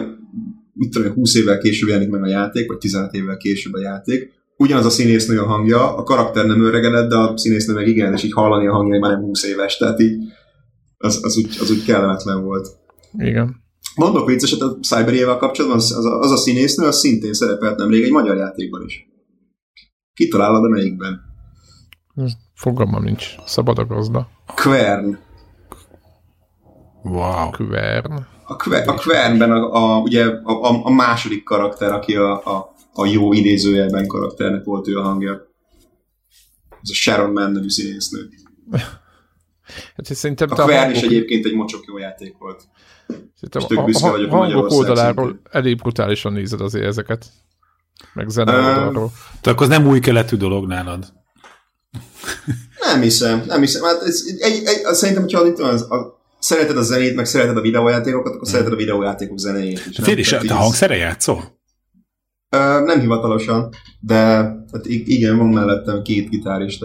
mit 0.72 0.90
tudom, 0.90 1.12
20 1.12 1.34
évvel 1.34 1.58
később 1.58 1.88
jelenik 1.88 2.10
meg 2.10 2.22
a 2.22 2.28
játék, 2.28 2.68
vagy 2.68 2.78
15 2.78 3.12
évvel 3.12 3.36
később 3.36 3.72
a 3.72 3.80
játék, 3.80 4.32
ugyanaz 4.56 4.84
a 4.84 4.90
színésznő 4.90 5.40
a 5.40 5.46
hangja, 5.46 5.96
a 5.96 6.02
karakter 6.02 6.46
nem 6.46 6.64
öregedett, 6.64 7.08
de 7.08 7.16
a 7.16 7.36
színésznő 7.36 7.74
meg 7.74 7.86
igen, 7.86 8.12
és 8.12 8.22
így 8.22 8.32
hallani 8.32 8.66
a 8.66 8.72
hangja, 8.72 8.98
már 8.98 9.10
nem 9.10 9.20
20 9.20 9.44
éves, 9.44 9.76
tehát 9.76 10.00
így 10.00 10.16
az, 10.98 11.20
az, 11.22 11.36
úgy, 11.36 11.56
az 11.60 11.70
úgy 11.70 11.84
kellemetlen 11.84 12.42
volt. 12.42 12.68
Igen. 13.18 13.64
Mondok 13.96 14.28
vicceset 14.28 14.60
a 14.60 14.78
Cyberével 14.80 15.36
kapcsolatban, 15.36 15.78
az, 15.78 15.92
az, 15.96 16.04
a, 16.04 16.18
az 16.18 16.30
a 16.30 16.36
színésznő, 16.36 16.86
az 16.86 16.98
szintén 16.98 17.32
szerepelt 17.32 17.78
nemrég 17.78 18.02
egy 18.02 18.10
magyar 18.10 18.36
játékban 18.36 18.82
is. 18.84 19.08
Kitalálod 20.14 20.64
a 20.64 20.68
melyikben? 20.68 21.20
Fogalmam 22.54 23.02
nincs. 23.02 23.34
Szabad 23.46 23.78
a 23.78 23.86
gazda. 23.86 24.28
Kvern. 24.54 25.18
Wow. 27.02 27.50
Kvern. 27.50 28.12
A, 28.44 28.56
kver, 28.56 28.88
a 28.88 28.94
Kvernben 28.94 29.50
a, 29.50 29.72
a, 29.74 30.00
ugye 30.00 30.26
a, 30.42 30.86
a, 30.86 30.90
második 30.90 31.44
karakter, 31.44 31.92
aki 31.92 32.16
a, 32.16 32.56
a, 32.56 32.74
a 32.92 33.06
jó 33.06 33.32
idézőjelben 33.32 34.06
karakternek 34.06 34.64
volt 34.64 34.88
ő 34.88 34.98
a 34.98 35.02
hangja. 35.02 35.32
Ez 36.82 36.90
a 36.90 36.94
Sharon 36.94 37.32
Mann 37.32 37.52
nevű 37.52 37.68
színésznő. 37.68 38.28
Hát 39.96 40.06
szerintem 40.06 40.50
a 40.50 40.54
Kvern 40.54 40.90
is 40.90 41.00
egyébként 41.00 41.44
egy 41.44 41.54
mocsok 41.54 41.84
jó 41.86 41.98
játék 41.98 42.36
volt. 42.38 42.68
Szerintem 43.40 43.78
a, 43.78 44.06
a, 44.06 44.24
a 44.24 44.36
hangok 44.36 44.70
oldaláról 44.70 45.40
elég 45.50 45.76
brutálisan 45.76 46.32
nézed 46.32 46.60
azért 46.60 46.84
ezeket. 46.84 47.26
Meg 48.14 48.28
zene 48.28 48.52
uh, 48.52 48.66
oldalról. 48.66 49.12
Tehát 49.40 49.58
akkor 49.58 49.62
az 49.62 49.68
nem 49.68 49.86
új 49.86 50.00
keletű 50.00 50.36
dolog 50.36 50.66
nálad. 50.66 51.12
Nem 52.92 53.00
hiszem, 53.00 53.42
nem 53.46 53.60
hiszem. 53.60 53.82
Hát 53.82 54.02
ez, 54.02 54.22
egy, 54.38 54.62
egy, 54.64 54.94
szerintem, 54.94 55.22
hogyha 55.22 55.64
az, 55.64 55.82
a, 55.82 56.20
szereted 56.38 56.76
a 56.76 56.82
zenét, 56.82 57.14
meg 57.14 57.26
szereted 57.26 57.56
a 57.56 57.60
videójátékokat, 57.60 58.26
akkor 58.26 58.40
hmm. 58.40 58.50
szereted 58.50 58.72
a 58.72 58.76
videójátékok 58.76 59.38
zenéjét 59.38 59.86
is. 59.90 59.98
Férj, 60.02 60.20
és 60.20 60.36
te 60.46 60.54
hangszere 60.54 60.96
játszol? 60.96 61.36
Uh, 62.56 62.84
nem 62.84 63.00
hivatalosan, 63.00 63.68
de 64.00 64.16
hát 64.72 64.86
igen, 64.86 65.36
van 65.36 65.46
mellettem 65.46 66.02
két 66.02 66.28
gitárist. 66.28 66.84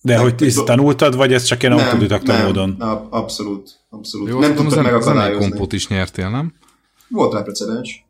De 0.00 0.18
hogy 0.18 0.42
ezt 0.42 0.64
tanultad, 0.64 1.16
vagy 1.16 1.32
ez 1.32 1.42
csak 1.42 1.62
ilyen 1.62 1.78
autodidakta 1.78 2.42
módon? 2.42 2.74
Nem, 2.78 3.06
abszolút. 3.10 3.70
Abszolút. 3.94 4.28
Jó, 4.28 4.40
nem 4.40 4.54
tudtad 4.54 4.82
megakadályozni. 4.82 5.48
kompot 5.48 5.72
is 5.72 5.88
nyertél, 5.88 6.30
nem? 6.30 6.52
Volt 7.08 7.32
rá 7.32 7.40
precedens. 7.42 8.04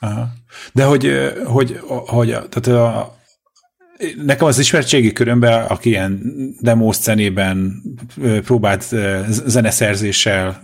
Aha. 0.00 0.28
De 0.72 0.84
hogy, 0.84 1.10
hogy, 1.44 1.80
hogy 2.06 2.28
tehát 2.28 2.66
a, 2.66 3.16
nekem 4.24 4.46
az 4.46 4.58
ismertségi 4.58 5.12
körömben, 5.12 5.64
aki 5.64 5.88
ilyen 5.88 6.20
demo 6.60 6.92
szcenében 6.92 7.82
próbált 8.44 8.82
zeneszerzéssel 9.28 10.62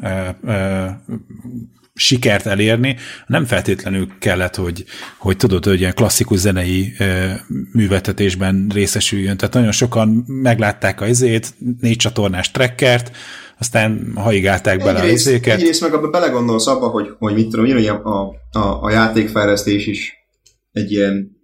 sikert 1.94 2.46
elérni, 2.46 2.96
nem 3.26 3.44
feltétlenül 3.44 4.08
kellett, 4.18 4.54
hogy, 4.54 4.84
hogy 5.18 5.36
tudod, 5.36 5.64
hogy 5.64 5.80
ilyen 5.80 5.94
klasszikus 5.94 6.38
zenei 6.38 6.92
művetetésben 7.72 8.70
részesüljön. 8.74 9.36
Tehát 9.36 9.54
nagyon 9.54 9.72
sokan 9.72 10.08
meglátták 10.26 11.00
a 11.00 11.06
izét, 11.06 11.54
négy 11.80 11.96
csatornás 11.96 12.50
trekkert, 12.50 13.16
aztán 13.58 14.12
haigálták 14.14 14.78
bele 14.78 15.02
egyrészt, 15.02 15.26
a 15.26 15.30
izéket. 15.30 15.58
Egyrészt 15.58 15.80
meg 15.80 15.94
abba 15.94 16.10
belegondolsz 16.10 16.66
abba, 16.66 16.88
hogy, 16.88 17.08
hogy 17.18 17.34
mit 17.34 17.48
tudom, 17.48 17.72
hogy 17.72 17.86
a, 17.86 18.32
a, 18.52 18.82
a 18.82 18.90
játékfejlesztés 18.90 19.86
is 19.86 20.12
egy 20.72 20.90
ilyen 20.90 21.36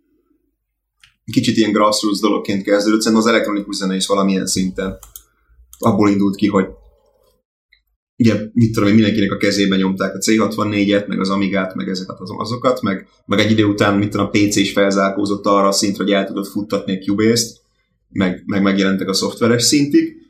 kicsit 1.33 1.57
ilyen 1.57 1.73
grassroots 1.73 2.21
dologként 2.21 2.63
kezdődött, 2.63 3.01
szerintem 3.01 3.27
az 3.27 3.33
elektronikus 3.33 3.77
zene 3.77 3.95
is 3.95 4.07
valamilyen 4.07 4.47
szinten 4.47 4.99
abból 5.79 6.11
indult 6.11 6.37
ki, 6.37 6.47
hogy 6.47 6.67
ugye, 8.17 8.41
mit 8.53 8.73
tudom 8.73 8.89
én, 8.89 8.95
mindenkinek 8.95 9.33
a 9.33 9.37
kezében 9.37 9.79
nyomták 9.79 10.15
a 10.15 10.19
C64-et, 10.19 11.07
meg 11.07 11.21
az 11.21 11.31
Amigát, 11.31 11.75
meg 11.75 11.89
ezeket 11.89 12.17
az, 12.19 12.31
azokat, 12.37 12.83
meg, 12.83 13.09
meg 13.27 13.39
egy 13.39 13.51
idő 13.51 13.65
után, 13.65 13.99
mit 13.99 14.11
tudom, 14.11 14.27
a 14.27 14.31
PC 14.31 14.57
is 14.57 14.73
felzárkózott 14.73 15.47
arra 15.47 15.69
a 15.69 15.73
szintre, 15.73 16.03
hogy 16.03 16.13
el 16.13 16.27
tudod 16.27 16.47
futtatni 16.47 16.97
a 16.97 16.99
Cubase-t, 16.99 17.61
meg, 18.09 18.43
meg 18.47 18.63
megjelentek 18.63 19.09
a 19.09 19.13
szoftveres 19.13 19.63
szintig, 19.63 20.24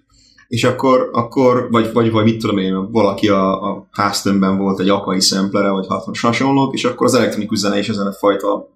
és 0.48 0.64
akkor, 0.64 1.08
akkor 1.12 1.70
vagy, 1.70 1.92
vagy, 1.92 2.10
vagy 2.10 2.24
mit 2.24 2.38
tudom 2.38 2.58
én, 2.58 2.90
valaki 2.90 3.28
a, 3.28 3.62
a 3.62 3.88
háztömbben 3.90 4.58
volt 4.58 4.80
egy 4.80 4.88
akai 4.88 5.20
szemplere, 5.20 5.70
vagy 5.70 5.86
hasonlók, 6.20 6.74
és 6.74 6.84
akkor 6.84 7.06
az 7.06 7.14
elektronikus 7.14 7.58
zene 7.58 7.78
is 7.78 7.88
ezen 7.88 8.06
a 8.06 8.12
fajta 8.12 8.72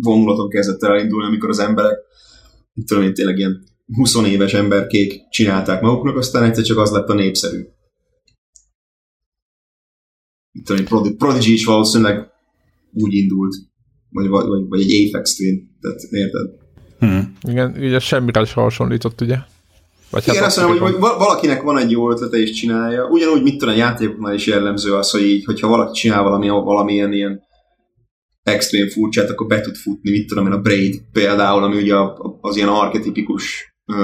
vonulaton 0.00 0.48
kezdett 0.48 0.82
el 0.82 0.92
elindulni, 0.92 1.26
amikor 1.26 1.48
az 1.48 1.58
emberek, 1.58 1.98
mit 2.72 2.86
tudom 2.86 3.02
én, 3.02 3.14
tényleg 3.14 3.38
ilyen 3.38 3.62
20 3.94 4.14
éves 4.14 4.54
emberkék 4.54 5.28
csinálták 5.30 5.80
maguknak, 5.80 6.16
aztán 6.16 6.42
egyszer 6.42 6.64
csak 6.64 6.78
az 6.78 6.90
lett 6.90 7.08
a 7.08 7.14
népszerű. 7.14 7.64
Itt 10.52 10.68
a 10.68 11.14
Prodigy 11.18 11.52
is 11.52 11.64
valószínűleg 11.64 12.30
úgy 12.92 13.14
indult, 13.14 13.54
vagy, 14.10 14.28
vagy, 14.28 14.68
vagy 14.68 14.80
egy 14.80 15.08
Apex 15.08 15.34
Twin, 15.34 15.76
tehát 15.80 16.00
érted? 16.10 16.50
Hmm. 16.98 17.36
Igen, 17.42 17.74
ugye 17.78 17.98
semmire 17.98 18.40
is 18.40 18.52
hasonlított, 18.52 19.20
ugye? 19.20 19.36
Vagy 20.12 20.22
Igen, 20.22 20.36
hát 20.36 20.46
azt 20.46 20.60
mondom, 20.60 20.78
hogy, 20.78 20.98
valakinek 20.98 21.62
van 21.62 21.78
egy 21.78 21.90
jó 21.90 22.10
ötlete 22.10 22.36
és 22.36 22.50
csinálja. 22.50 23.06
Ugyanúgy, 23.06 23.42
mit 23.42 23.58
tudom, 23.58 23.74
a 23.74 23.78
játékoknál 23.78 24.34
is 24.34 24.46
jellemző 24.46 24.94
az, 24.94 25.10
hogy 25.10 25.22
így, 25.22 25.44
hogyha 25.44 25.68
valaki 25.68 25.92
csinál 25.92 26.22
valami, 26.22 26.48
valamilyen 26.48 27.12
ilyen 27.12 27.40
extrém 28.42 28.88
furcsát, 28.88 29.30
akkor 29.30 29.46
be 29.46 29.60
tud 29.60 29.76
futni, 29.76 30.10
mit 30.10 30.26
tudom 30.26 30.46
én, 30.46 30.52
a 30.52 30.60
Braid 30.60 31.02
például, 31.12 31.62
ami 31.62 31.76
ugye 31.76 31.94
az 32.40 32.56
ilyen 32.56 32.68
arketipikus 32.68 33.74
uh, 33.86 33.96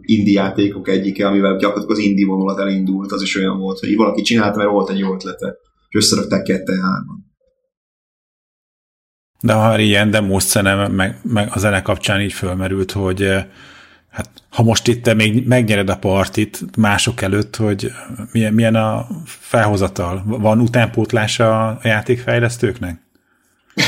indie 0.00 0.40
játékok 0.40 0.88
egyike, 0.88 1.26
amivel 1.26 1.56
gyakorlatilag 1.56 1.98
az 1.98 2.04
indie 2.04 2.26
vonulat 2.26 2.58
elindult, 2.58 3.12
az 3.12 3.22
is 3.22 3.36
olyan 3.36 3.58
volt, 3.58 3.78
hogy 3.78 3.96
valaki 3.96 4.22
csinálta, 4.22 4.56
mert 4.56 4.70
volt 4.70 4.90
egy 4.90 4.98
jó 4.98 5.14
ötlete, 5.14 5.56
és 5.88 5.96
összerakták 5.96 6.42
ketten 6.42 6.82
hárman. 6.82 7.24
De 9.42 9.52
ha 9.52 9.78
ilyen 9.78 10.10
demo 10.10 10.40
szene 10.40 10.88
meg, 10.88 11.20
meg 11.22 11.48
a 11.52 11.58
zene 11.58 11.82
kapcsán 11.82 12.20
így 12.20 12.32
fölmerült, 12.32 12.92
hogy 12.92 13.28
hát 14.16 14.30
ha 14.50 14.62
most 14.62 14.88
itt 14.88 15.02
te 15.02 15.14
még 15.14 15.46
megnyered 15.46 15.88
a 15.88 15.96
partit 15.96 16.76
mások 16.76 17.22
előtt, 17.22 17.56
hogy 17.56 17.92
milyen, 18.32 18.52
milyen 18.52 18.74
a 18.74 19.06
felhozatal? 19.24 20.22
Van 20.26 20.60
utánpótlása 20.60 21.66
a 21.66 21.78
játékfejlesztőknek? 21.82 23.00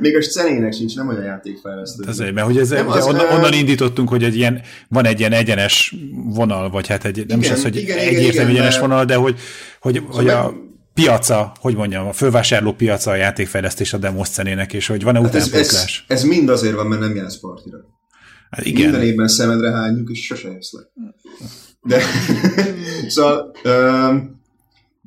Még 0.00 0.16
a 0.16 0.22
szenének 0.22 0.72
sincs, 0.72 0.96
nem 0.96 1.08
olyan 1.08 1.24
játékfejlesztő. 1.24 2.04
Ez 2.08 2.18
mert 2.18 2.40
hogy 2.40 2.58
ez, 2.58 2.68
nem 2.68 2.88
az, 2.88 3.06
onnan, 3.06 3.26
onnan 3.26 3.52
indítottunk, 3.52 4.08
hogy 4.08 4.22
egy 4.22 4.36
ilyen, 4.36 4.60
van 4.88 5.06
egy 5.06 5.18
ilyen 5.18 5.32
egyenes 5.32 5.94
vonal, 6.12 6.70
vagy 6.70 6.86
hát 6.86 7.04
egy, 7.04 7.16
nem 7.16 7.24
igen, 7.24 7.40
is 7.40 7.50
az, 7.50 7.62
hogy 7.62 7.76
igen, 7.76 7.98
egyértelmű 7.98 8.30
igen, 8.30 8.48
egyenes 8.48 8.78
vonal, 8.78 9.04
de 9.04 9.14
hogy, 9.14 9.38
hogy, 9.80 9.94
szóval 9.94 10.16
hogy 10.16 10.28
a 10.28 10.54
piaca, 10.94 11.52
hogy 11.60 11.76
mondjam, 11.76 12.06
a 12.06 12.12
fölvásárló 12.12 12.72
piaca 12.72 13.10
a 13.10 13.14
játékfejlesztés 13.14 13.92
a 13.92 13.98
demo 13.98 14.24
szenének, 14.24 14.72
és 14.72 14.86
hogy 14.86 15.02
van-e 15.02 15.18
hát 15.18 15.28
utánpótlás? 15.28 15.72
Ez, 15.72 16.02
ez, 16.06 16.18
ez, 16.18 16.24
mind 16.24 16.48
azért 16.48 16.74
van, 16.74 16.86
mert 16.86 17.00
nem 17.00 17.14
jársz 17.14 17.40
partira. 17.40 17.93
Hát 18.56 18.66
igen. 18.66 18.82
Minden 18.82 19.06
évben 19.06 19.28
szemedre 19.28 19.70
hányjuk, 19.70 20.10
és 20.10 20.24
sose 20.24 20.48
jössz 20.48 20.72
le. 20.72 20.80
De, 21.82 22.00
szóval, 23.14 23.56
uh, 23.64 24.22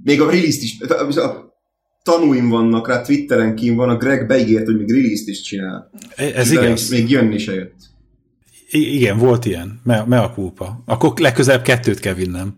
még 0.04 0.22
a 0.22 0.26
release 0.26 0.62
is, 0.62 0.80
a 1.16 1.56
tanúim 2.04 2.50
vannak 2.50 2.88
rá, 2.88 3.02
Twitteren 3.02 3.56
kín 3.56 3.76
van, 3.76 3.90
a 3.90 3.98
Greg 3.98 4.28
beígért, 4.28 4.66
hogy 4.66 4.78
még 4.78 4.92
release-t 4.92 5.28
is 5.28 5.42
csinál. 5.42 5.90
Ez 6.16 6.50
De 6.50 6.62
igaz. 6.62 6.90
Még 6.90 7.10
jönni 7.10 7.38
se 7.38 7.54
jött. 7.54 7.76
I- 8.70 8.96
igen, 8.96 9.18
volt 9.18 9.46
ilyen. 9.46 9.82
Me, 9.84 10.04
me 10.08 10.20
a 10.20 10.34
kulpa. 10.34 10.84
Akkor 10.86 11.20
legközelebb 11.20 11.62
kettőt 11.62 12.00
kell 12.00 12.14
vinnem. 12.14 12.56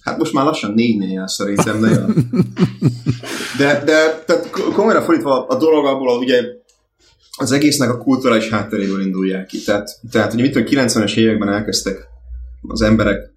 Hát 0.00 0.18
most 0.18 0.32
már 0.32 0.44
lassan 0.44 0.72
négynél 0.74 1.10
jár 1.10 1.30
szerintem, 1.30 1.80
de 1.80 1.88
jön. 1.88 2.14
De, 3.58 3.82
de 3.84 4.22
tehát 4.26 4.50
komolyra 4.50 5.02
fordítva 5.02 5.46
a 5.46 5.56
dolog 5.56 5.86
abból, 5.86 6.18
ugye 6.18 6.42
az 7.36 7.52
egésznek 7.52 7.90
a 7.90 7.98
kulturális 7.98 8.48
hátteréből 8.48 9.02
indulják 9.02 9.46
ki. 9.46 9.62
Tehát, 9.62 9.90
tehát 10.10 10.32
ugye 10.32 10.42
mit 10.42 10.56
90-es 10.56 11.16
években 11.16 11.48
elkezdtek 11.48 12.06
az 12.62 12.82
emberek 12.82 13.32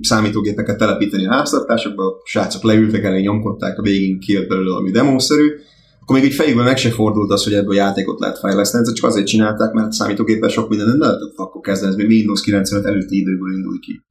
számítógépeket 0.00 0.78
telepíteni 0.78 1.26
a 1.26 1.32
háztartásokba, 1.32 2.06
a 2.06 2.20
srácok 2.24 2.62
leültek 2.62 3.04
elé, 3.04 3.20
nyomkodták, 3.20 3.78
a 3.78 3.82
végén 3.82 4.20
kijött 4.20 4.48
belőle 4.48 4.70
valami 4.70 4.90
demószerű, 4.90 5.52
akkor 6.00 6.16
még 6.16 6.24
egy 6.24 6.34
fejükben 6.34 6.64
meg 6.64 6.76
se 6.76 6.90
fordult 6.90 7.30
az, 7.30 7.44
hogy 7.44 7.54
ebből 7.54 7.74
játékot 7.74 8.20
lehet 8.20 8.38
fejleszteni, 8.38 8.86
ez 8.86 8.92
csak 8.92 9.10
azért 9.10 9.26
csinálták, 9.26 9.72
mert 9.72 9.88
a 9.88 9.92
számítógéppel 9.92 10.48
sok 10.48 10.68
minden 10.68 10.86
nem 10.86 11.00
lehetett 11.00 11.32
akkor 11.36 11.60
kezdeni, 11.60 11.90
ez 11.90 11.96
még 11.96 12.08
Windows 12.08 12.40
95 12.40 12.86
előtti 12.86 13.18
időből 13.18 13.52
indul 13.52 13.78
ki. 13.80 14.02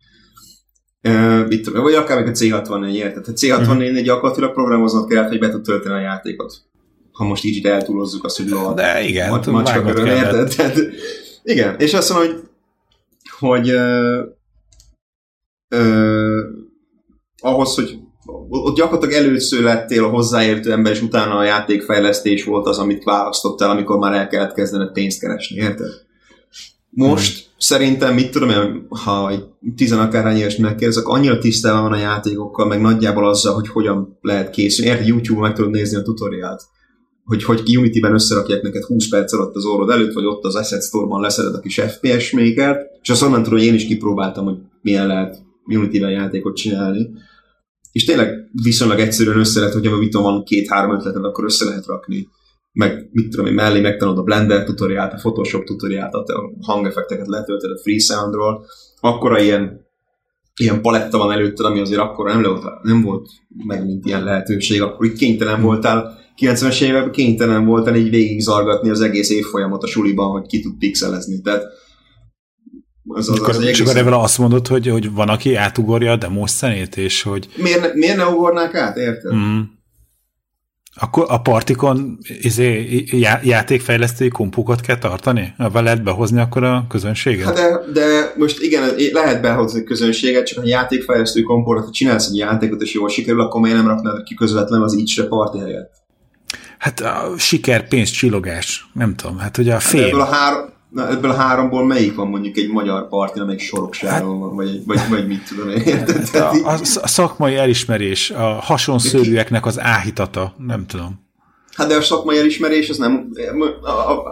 Uh, 1.08 1.48
mit 1.48 1.70
vagy 1.70 1.94
akár 1.94 2.20
még 2.20 2.28
a 2.28 2.32
C64 2.32 2.92
érted? 2.92 3.28
A 3.28 3.32
C64 3.32 3.68
uh-huh. 3.68 4.00
gyakorlatilag 4.00 4.54
programoznod 4.54 5.08
kellett, 5.08 5.30
hogy 5.30 5.40
be 5.40 5.50
tud 5.50 5.62
tölteni 5.62 5.96
a 5.96 6.00
játékot. 6.00 6.54
Ha 7.20 7.26
most 7.26 7.44
így 7.44 7.66
eltúlozzuk 7.66 8.26
azt, 8.26 8.38
hogy 8.38 8.50
lol. 8.50 8.74
De 8.74 9.04
igen, 9.04 9.30
ma- 9.30 9.52
macska 9.52 9.82
körül, 9.82 10.08
érted? 10.08 10.56
Tehát, 10.56 10.78
igen, 11.44 11.76
és 11.80 11.94
azt 11.94 12.14
mondom, 12.14 12.32
hogy, 12.32 12.42
hogy 13.40 13.72
uh, 13.72 14.20
uh, 15.76 16.40
ahhoz, 17.42 17.76
hogy 17.76 17.98
ott 18.50 18.76
gyakorlatilag 18.76 19.26
először 19.26 19.64
lettél 19.64 20.04
a 20.04 20.10
hozzáértő 20.10 20.72
ember, 20.72 20.92
és 20.92 21.02
utána 21.02 21.38
a 21.38 21.44
játékfejlesztés 21.44 22.44
volt 22.44 22.68
az, 22.68 22.78
amit 22.78 23.04
választottál, 23.04 23.70
amikor 23.70 23.98
már 23.98 24.14
el 24.14 24.28
kellett 24.28 24.54
kezdened 24.54 24.92
pénzt 24.92 25.20
keresni, 25.20 25.56
érted? 25.56 25.92
Most 26.90 27.44
hmm. 27.44 27.54
szerintem, 27.58 28.14
mit 28.14 28.32
tudom 28.32 28.50
én, 28.50 28.88
ha 28.90 29.30
egy 29.30 29.44
tizenakárhány 29.76 30.38
éves 30.38 30.58
megkérdezek, 30.58 31.08
annyira 31.08 31.38
tisztában 31.38 31.82
van 31.82 31.94
a 31.94 32.02
játékokkal, 32.02 32.66
meg 32.66 32.82
nagyjából 32.82 33.28
azzal, 33.28 33.54
hogy 33.54 33.68
hogyan 33.68 34.18
lehet 34.22 34.50
készülni. 34.50 34.92
Érted, 34.92 35.08
YouTube-on 35.08 35.48
meg 35.48 35.54
tudod 35.54 35.72
nézni 35.72 35.98
a 35.98 36.02
tutoriált 36.02 36.62
hogy, 37.30 37.44
hogy 37.44 37.78
Unity-ben 37.78 38.14
összerakják 38.14 38.62
neked 38.62 38.84
20 38.84 39.10
perc 39.10 39.34
alatt 39.34 39.56
az 39.56 39.66
orrod 39.66 39.90
előtt, 39.90 40.14
vagy 40.14 40.26
ott 40.26 40.44
az 40.44 40.56
Asset 40.56 40.84
Store-ban 40.84 41.22
leszeded 41.22 41.54
a 41.54 41.60
kis 41.60 41.80
FPS 41.80 42.32
méket, 42.32 43.00
és 43.02 43.10
azt 43.10 43.22
onnan 43.22 43.46
hogy 43.46 43.64
én 43.64 43.74
is 43.74 43.86
kipróbáltam, 43.86 44.46
hogy 44.46 44.58
milyen 44.82 45.08
lehet 45.08 45.38
Unity-ben 45.66 46.12
játékot 46.12 46.56
csinálni. 46.56 47.10
És 47.92 48.06
tényleg 48.06 48.50
viszonylag 48.64 49.00
egyszerűen 49.00 49.38
össze 49.38 49.60
lehet, 49.60 49.74
hogyha 49.74 49.98
mit 49.98 50.14
van 50.14 50.44
két-három 50.44 50.96
ötleted, 50.96 51.24
akkor 51.24 51.44
össze 51.44 51.66
lehet 51.66 51.86
rakni. 51.86 52.28
Meg 52.72 53.10
mit 53.12 53.30
tudom 53.30 53.46
én, 53.46 53.54
mellé 53.54 53.80
megtanulod 53.80 54.20
a 54.20 54.24
Blender 54.24 54.64
tutoriát, 54.64 55.14
a 55.14 55.18
Photoshop 55.18 55.64
tutoriát, 55.64 56.14
a 56.14 56.26
hangeffekteket 56.62 57.28
letöltöd 57.28 57.72
a 57.72 57.80
Freesoundról, 57.82 58.66
akkora 59.00 59.42
ilyen 59.42 59.88
ilyen 60.60 60.82
paletta 60.82 61.18
van 61.18 61.32
előtted, 61.32 61.66
ami 61.66 61.80
azért 61.80 62.02
akkor 62.02 62.26
nem, 62.26 62.42
volt, 62.42 62.64
nem 62.82 63.02
volt 63.02 63.30
meg 63.66 63.86
mint 63.86 64.06
ilyen 64.06 64.24
lehetőség, 64.24 64.82
akkor 64.82 65.06
itt 65.06 65.18
kénytelen 65.18 65.62
voltál 65.62 66.18
90-es 66.38 66.82
években 66.82 67.12
kénytelen 67.12 67.66
voltál 67.66 67.96
így 67.96 68.10
végigzargatni 68.10 68.90
az 68.90 69.02
egész 69.02 69.30
évfolyamot 69.30 69.84
a 69.84 69.88
suliban, 69.88 70.32
hogy 70.32 70.48
ki 70.48 70.60
tud 70.60 70.78
pixelezni. 70.78 71.42
Tehát 71.42 71.64
az, 73.08 73.30
az, 73.30 73.40
az, 73.40 73.58
az 73.58 73.64
és 73.64 73.80
akkor 73.80 73.98
ebben 73.98 74.14
azt 74.14 74.38
mondod, 74.38 74.68
hogy, 74.68 74.88
hogy 74.88 75.12
van, 75.12 75.30
aki 75.30 75.56
átugorja 75.56 76.12
a 76.12 76.16
demos 76.16 76.52
szenét, 76.52 76.98
és 76.98 77.22
hogy... 77.22 77.48
Miért 77.58 77.94
miért 77.94 78.18
ne 78.18 78.26
ugornák 78.26 78.76
át, 78.76 78.98
érted? 78.98 79.34
Mm. 79.34 79.60
Akkor 81.02 81.26
a 81.28 81.42
partikon 81.42 82.18
izé, 82.42 83.04
já, 83.06 83.40
játékfejlesztői 83.44 84.28
kompukat 84.28 84.82
kell 84.82 84.98
tartani? 84.98 85.54
Ha 85.58 85.82
lehet 85.82 86.04
behozni 86.04 86.40
akkor 86.40 86.64
a 86.64 86.86
közönséget? 86.90 87.46
Hát 87.46 87.56
de, 87.56 87.92
de 87.94 88.34
most 88.38 88.62
igen, 88.62 88.90
lehet 89.12 89.42
behozni 89.42 89.80
a 89.80 89.84
közönséget, 89.84 90.46
csak 90.46 90.64
a 90.64 90.68
játékfejlesztői 90.68 91.44
kompóra, 91.44 91.82
ha 91.82 91.92
csinálsz 91.92 92.28
egy 92.28 92.38
játékot 92.38 92.82
és 92.82 92.94
jól 92.94 93.10
sikerül, 93.10 93.42
akkor 93.42 93.62
miért 93.62 93.78
nem 93.78 93.88
raknád 93.88 94.24
ki 94.24 94.36
közvetlenül 94.36 94.86
az 94.86 94.98
így 94.98 95.10
se 95.10 95.28
parti 95.28 95.60
helyet? 95.60 95.92
Hát 96.78 97.00
a 97.00 97.34
siker, 97.38 97.88
pénz, 97.88 98.10
csillogás, 98.10 98.90
nem 98.94 99.16
tudom, 99.16 99.38
hát 99.38 99.58
ugye 99.58 99.74
a 99.74 99.80
fém. 99.80 100.02
Hát 100.02 100.10
ebből 100.10 100.22
a, 100.22 100.26
három, 100.26 100.70
na, 100.90 101.10
ebből 101.10 101.32
a 101.32 101.34
háromból 101.34 101.86
melyik 101.86 102.16
van 102.16 102.28
mondjuk 102.28 102.58
egy 102.58 102.70
magyar 102.70 103.08
parti, 103.08 103.40
amelyik 103.40 103.60
soroksáron 103.60 104.30
hát, 104.30 104.40
van, 104.40 104.56
vagy, 104.56 104.86
vagy, 104.86 105.00
vagy 105.10 105.28
mit 105.28 105.44
tudom 105.48 105.70
én, 105.70 105.98
hát 105.98 106.36
a, 106.36 106.70
a, 106.70 106.80
a 107.02 107.08
szakmai 107.08 107.56
elismerés, 107.56 108.32
a 108.32 108.44
hasonszörűeknek 108.44 109.66
az 109.66 109.80
áhítata, 109.80 110.54
nem 110.58 110.86
tudom. 110.86 111.28
Hát 111.74 111.88
de 111.88 111.96
a 111.96 112.02
szakmai 112.02 112.38
elismerés, 112.38 112.90
ez 112.90 112.98
nem, 112.98 113.30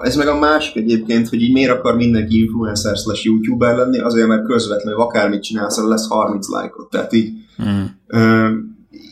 ez 0.02 0.16
meg 0.16 0.28
a 0.28 0.40
másik 0.40 0.76
egyébként, 0.76 1.30
hogy 1.30 1.42
így 1.42 1.54
miért 1.54 1.72
akar 1.72 1.96
mindenki 1.96 2.40
influencer 2.40 2.98
slash 2.98 3.26
youtuber 3.26 3.76
lenni, 3.76 4.00
azért 4.00 4.28
mert 4.28 4.46
közvetlenül 4.46 5.00
akármit 5.00 5.44
csinálsz, 5.44 5.78
lesz 5.78 6.08
30 6.08 6.50
lájkot, 6.50 6.90
tehát 6.90 7.14
így 7.14 7.32
mm. 7.64 7.84
ö, 8.08 8.50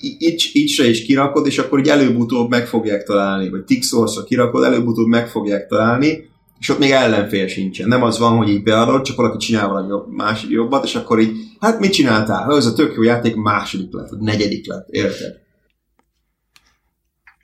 így, 0.02 0.50
így 0.54 0.70
se 0.70 0.90
is 0.90 1.06
kirakod, 1.06 1.46
és 1.48 1.58
akkor 1.58 1.80
így 1.80 1.88
előbb-utóbb 1.88 2.50
meg 2.50 2.68
fogják 2.68 3.04
találni, 3.04 3.50
vagy 3.50 3.64
Tixorszra 3.64 4.24
kirakod, 4.24 4.64
előbb-utóbb 4.64 5.08
meg 5.08 5.28
fogják 5.28 5.68
találni, 5.68 6.34
és 6.66 6.72
ott 6.72 6.80
még 6.80 6.92
ellenfél 6.92 7.48
sincsen. 7.48 7.88
Nem 7.88 8.04
az 8.04 8.20
van, 8.20 8.38
hogy 8.38 8.50
így 8.50 8.64
beadod, 8.64 9.02
csak 9.02 9.16
valaki 9.16 9.38
csinál 9.38 9.68
valami 9.68 9.88
jobb, 9.88 10.14
másik 10.14 10.50
jobbat, 10.50 10.84
és 10.86 10.96
akkor 10.96 11.20
így, 11.20 11.38
hát 11.60 11.80
mit 11.80 11.92
csináltál? 11.92 12.56
Ez 12.58 12.66
a 12.66 12.74
tök 12.74 12.96
jó 12.96 13.04
játék 13.04 13.36
második 13.36 13.94
lett, 13.94 14.10
vagy 14.10 14.20
negyedik 14.20 14.68
lett, 14.68 14.88
érted? 14.90 15.38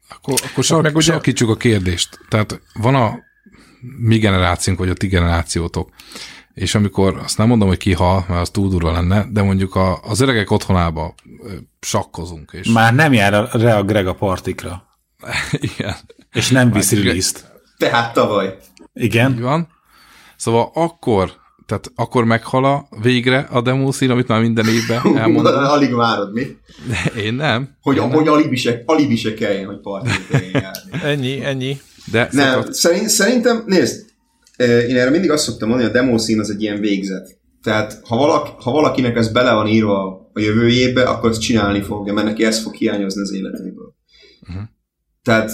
Akkor, 0.10 0.40
akkor 0.52 0.64
sark, 0.64 0.84
meg 0.84 0.96
ugye... 0.96 1.06
sarkítsuk 1.06 1.50
a 1.50 1.56
kérdést. 1.56 2.20
Tehát 2.30 2.62
van 2.74 2.96
a 2.96 3.20
mi 3.98 4.18
generációnk, 4.18 4.80
vagy 4.80 4.90
a 4.90 4.94
ti 4.94 5.08
generációtok, 5.08 5.90
és 6.54 6.76
amikor, 6.76 7.18
azt 7.18 7.38
nem 7.38 7.48
mondom, 7.48 7.68
hogy 7.68 7.78
kihal, 7.78 8.26
mert 8.28 8.42
az 8.42 8.50
túl 8.50 8.70
durva 8.70 8.92
lenne, 8.92 9.28
de 9.32 9.42
mondjuk 9.42 9.76
a, 9.76 10.00
az 10.04 10.20
öregek 10.20 10.52
otthonába 10.52 11.16
sakkozunk. 11.80 12.52
És... 12.52 12.68
Már 12.68 12.94
nem 12.94 13.14
jár 13.14 13.34
a 13.34 13.50
Rea 13.52 13.84
Greg 13.84 14.08
a 14.08 14.14
partikra. 14.14 14.84
Igen. 15.76 15.96
És 16.32 16.50
nem 16.50 16.72
visz 16.72 16.92
release 16.92 17.34
Tehát 17.78 18.14
tavaly. 18.14 18.58
Igen. 18.94 19.32
Így 19.32 19.40
van. 19.40 19.68
Szóval 20.38 20.72
akkor, 20.74 21.32
tehát 21.66 21.92
akkor 21.96 22.24
meghal 22.24 22.88
végre 23.02 23.40
a 23.40 23.62
demószín, 23.62 24.10
amit 24.10 24.28
már 24.28 24.42
minden 24.42 24.66
évben 24.68 25.18
elmondom. 25.18 25.54
Alig 25.54 25.94
várod, 25.94 26.34
mi? 26.34 26.46
De 26.88 27.22
én 27.22 27.34
nem. 27.34 27.78
Hogy, 27.82 27.96
én 27.96 28.12
hogy 28.12 28.24
nem. 28.24 28.34
alibi, 28.34 28.56
se, 28.56 28.84
alibi 28.86 29.16
se 29.16 29.34
kelljen, 29.34 29.66
hogy 29.66 29.80
járni. 30.54 30.92
ennyi, 31.04 31.44
ennyi. 31.44 31.78
De 32.12 32.30
nem, 32.32 32.54
szokott... 32.54 32.74
szerint, 32.74 33.10
szerintem, 33.10 33.64
nézd, 33.66 34.06
én 34.58 34.98
erre 34.98 35.10
mindig 35.10 35.32
azt 35.32 35.44
szoktam 35.44 35.70
mondani, 35.70 35.90
hogy 35.90 36.00
a 36.00 36.02
demószín 36.02 36.40
az 36.40 36.50
egy 36.50 36.62
ilyen 36.62 36.80
végzet. 36.80 37.40
Tehát 37.64 38.00
ha, 38.08 38.16
valaki, 38.16 38.50
ha 38.58 38.72
valakinek 38.72 39.16
ez 39.16 39.32
bele 39.32 39.54
van 39.54 39.68
írva 39.68 40.30
a 40.34 40.40
jövőjébe, 40.40 41.04
akkor 41.04 41.30
ezt 41.30 41.42
csinálni 41.42 41.82
fogja, 41.82 42.14
mert 42.14 42.28
neki 42.28 42.44
ez 42.44 42.62
fog 42.62 42.74
hiányozni 42.74 43.22
az 43.22 43.34
életéből. 43.34 43.96
Uh-huh. 44.42 44.64
Tehát 45.24 45.52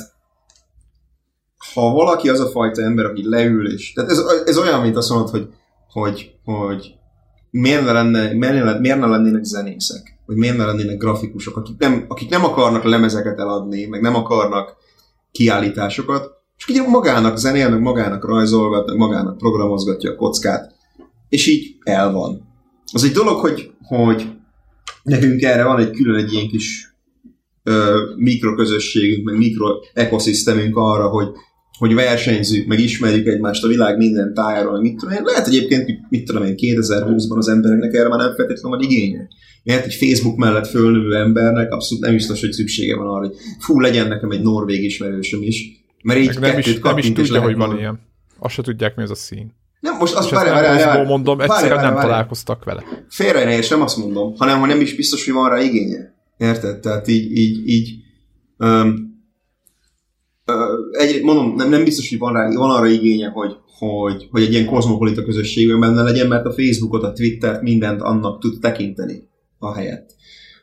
ha 1.73 1.91
valaki 1.91 2.29
az 2.29 2.39
a 2.39 2.49
fajta 2.49 2.81
ember, 2.81 3.05
aki 3.05 3.29
leül, 3.29 3.71
és 3.71 3.93
tehát 3.93 4.09
ez, 4.09 4.23
ez 4.45 4.57
olyan, 4.57 4.81
mint 4.81 4.95
azt 4.95 5.09
mondod, 5.09 5.29
hogy, 5.29 5.47
hogy, 5.87 6.31
hogy 6.43 6.93
miért, 7.49 7.85
ne 7.85 7.91
lenne, 7.91 8.33
miért, 8.33 8.63
ne, 8.63 8.79
miért 8.79 8.99
ne 8.99 9.05
lennének 9.05 9.43
zenészek, 9.43 10.19
vagy 10.25 10.35
miért 10.35 10.57
ne 10.57 10.65
lennének 10.65 10.97
grafikusok, 10.97 11.57
akik 11.57 11.77
nem, 11.77 12.05
akik 12.07 12.29
nem 12.29 12.43
akarnak 12.43 12.83
lemezeket 12.83 13.39
eladni, 13.39 13.85
meg 13.85 14.01
nem 14.01 14.15
akarnak 14.15 14.75
kiállításokat, 15.31 16.31
és 16.57 16.67
így 16.67 16.87
magának 16.87 17.37
zenél, 17.37 17.69
meg 17.69 17.81
magának 17.81 18.25
rajzolgat, 18.25 18.87
meg 18.87 18.97
magának 18.97 19.37
programozgatja 19.37 20.11
a 20.11 20.15
kockát, 20.15 20.75
és 21.29 21.47
így 21.47 21.75
el 21.83 22.11
van. 22.11 22.47
Az 22.93 23.03
egy 23.03 23.11
dolog, 23.11 23.39
hogy, 23.39 23.71
hogy 23.81 24.29
nekünk 25.03 25.41
erre 25.41 25.63
van 25.63 25.79
egy 25.79 25.91
külön 25.91 26.15
egy 26.15 26.33
ilyen 26.33 26.47
kis 26.47 26.95
mikroközösségünk, 28.15 29.25
meg 29.25 29.37
mikroekoszisztemünk 29.37 30.75
arra, 30.77 31.07
hogy, 31.07 31.27
hogy 31.77 31.93
versenyzünk, 31.93 32.67
meg 32.67 32.79
ismerjük 32.79 33.27
egymást 33.27 33.63
a 33.63 33.67
világ 33.67 33.97
minden 33.97 34.33
tájáról, 34.33 34.81
mit 34.81 34.95
tudom 34.95 35.15
én. 35.15 35.21
Lehet 35.23 35.47
egyébként, 35.47 35.99
mit 36.09 36.25
tudom 36.25 36.43
én, 36.43 36.55
2020-ban 36.57 37.37
az 37.37 37.47
embereknek 37.47 37.93
erre 37.93 38.07
már 38.07 38.19
nem 38.19 38.35
feltétlenül 38.35 38.77
van 38.77 38.89
igénye. 38.89 39.27
Mert 39.63 39.85
egy 39.85 39.93
Facebook 39.93 40.37
mellett 40.37 40.67
fölnövő 40.67 41.15
embernek 41.15 41.71
abszolút 41.71 42.03
nem 42.03 42.13
biztos, 42.13 42.39
hogy 42.39 42.51
szüksége 42.51 42.95
van 42.95 43.07
arra, 43.07 43.27
hogy 43.27 43.35
fú, 43.59 43.79
legyen 43.79 44.07
nekem 44.07 44.31
egy 44.31 44.41
norvég 44.41 44.83
ismerősöm 44.83 45.41
is. 45.41 45.85
Mert 46.03 46.19
így 46.19 46.39
nem 46.39 46.57
is, 46.57 46.79
nem 46.79 46.97
is 46.97 47.11
tudja, 47.11 47.41
hogy 47.41 47.55
van 47.55 47.77
ilyen. 47.77 47.99
Azt 48.39 48.53
se 48.53 48.61
tudják, 48.61 48.95
mi 48.95 49.03
az 49.03 49.11
a 49.11 49.15
szín. 49.15 49.55
Nem, 49.79 49.97
most 49.97 50.13
azt 50.13 50.29
várj, 50.29 50.49
várj, 50.49 50.83
várj, 50.83 51.07
mondom, 51.07 51.41
egyszerűen 51.41 51.69
várj, 51.69 51.85
nem 51.85 51.93
várj. 51.93 52.07
találkoztak 52.07 52.63
vele. 52.63 52.83
Félre 53.09 53.43
ne 53.43 53.57
és 53.57 53.67
nem 53.67 53.81
azt 53.81 53.97
mondom, 53.97 54.35
hanem 54.37 54.59
hogy 54.59 54.69
nem 54.69 54.81
is 54.81 54.95
biztos, 54.95 55.25
hogy 55.25 55.33
van 55.33 55.49
rá 55.49 55.61
igénye. 55.61 56.15
Érted? 56.37 56.79
Tehát 56.79 57.07
így, 57.07 57.37
így, 57.37 57.67
így 57.67 57.95
um, 58.57 59.06
egy, 60.91 61.23
mondom, 61.23 61.55
nem, 61.55 61.69
nem 61.69 61.83
biztos, 61.83 62.09
hogy 62.09 62.17
van, 62.17 62.33
rá, 62.33 62.49
van 62.53 62.69
arra 62.69 62.87
igénye, 62.87 63.27
hogy, 63.27 63.55
hogy, 63.77 64.27
hogy 64.31 64.41
egy 64.41 64.51
ilyen 64.51 64.65
kozmopolita 64.65 65.23
közösségben 65.23 65.79
benne 65.79 66.01
legyen, 66.01 66.27
mert 66.27 66.45
a 66.45 66.53
Facebookot, 66.53 67.03
a 67.03 67.13
Twittert, 67.13 67.61
mindent 67.61 68.01
annak 68.01 68.39
tud 68.39 68.59
tekinteni 68.59 69.27
a 69.59 69.73
helyet. 69.73 70.15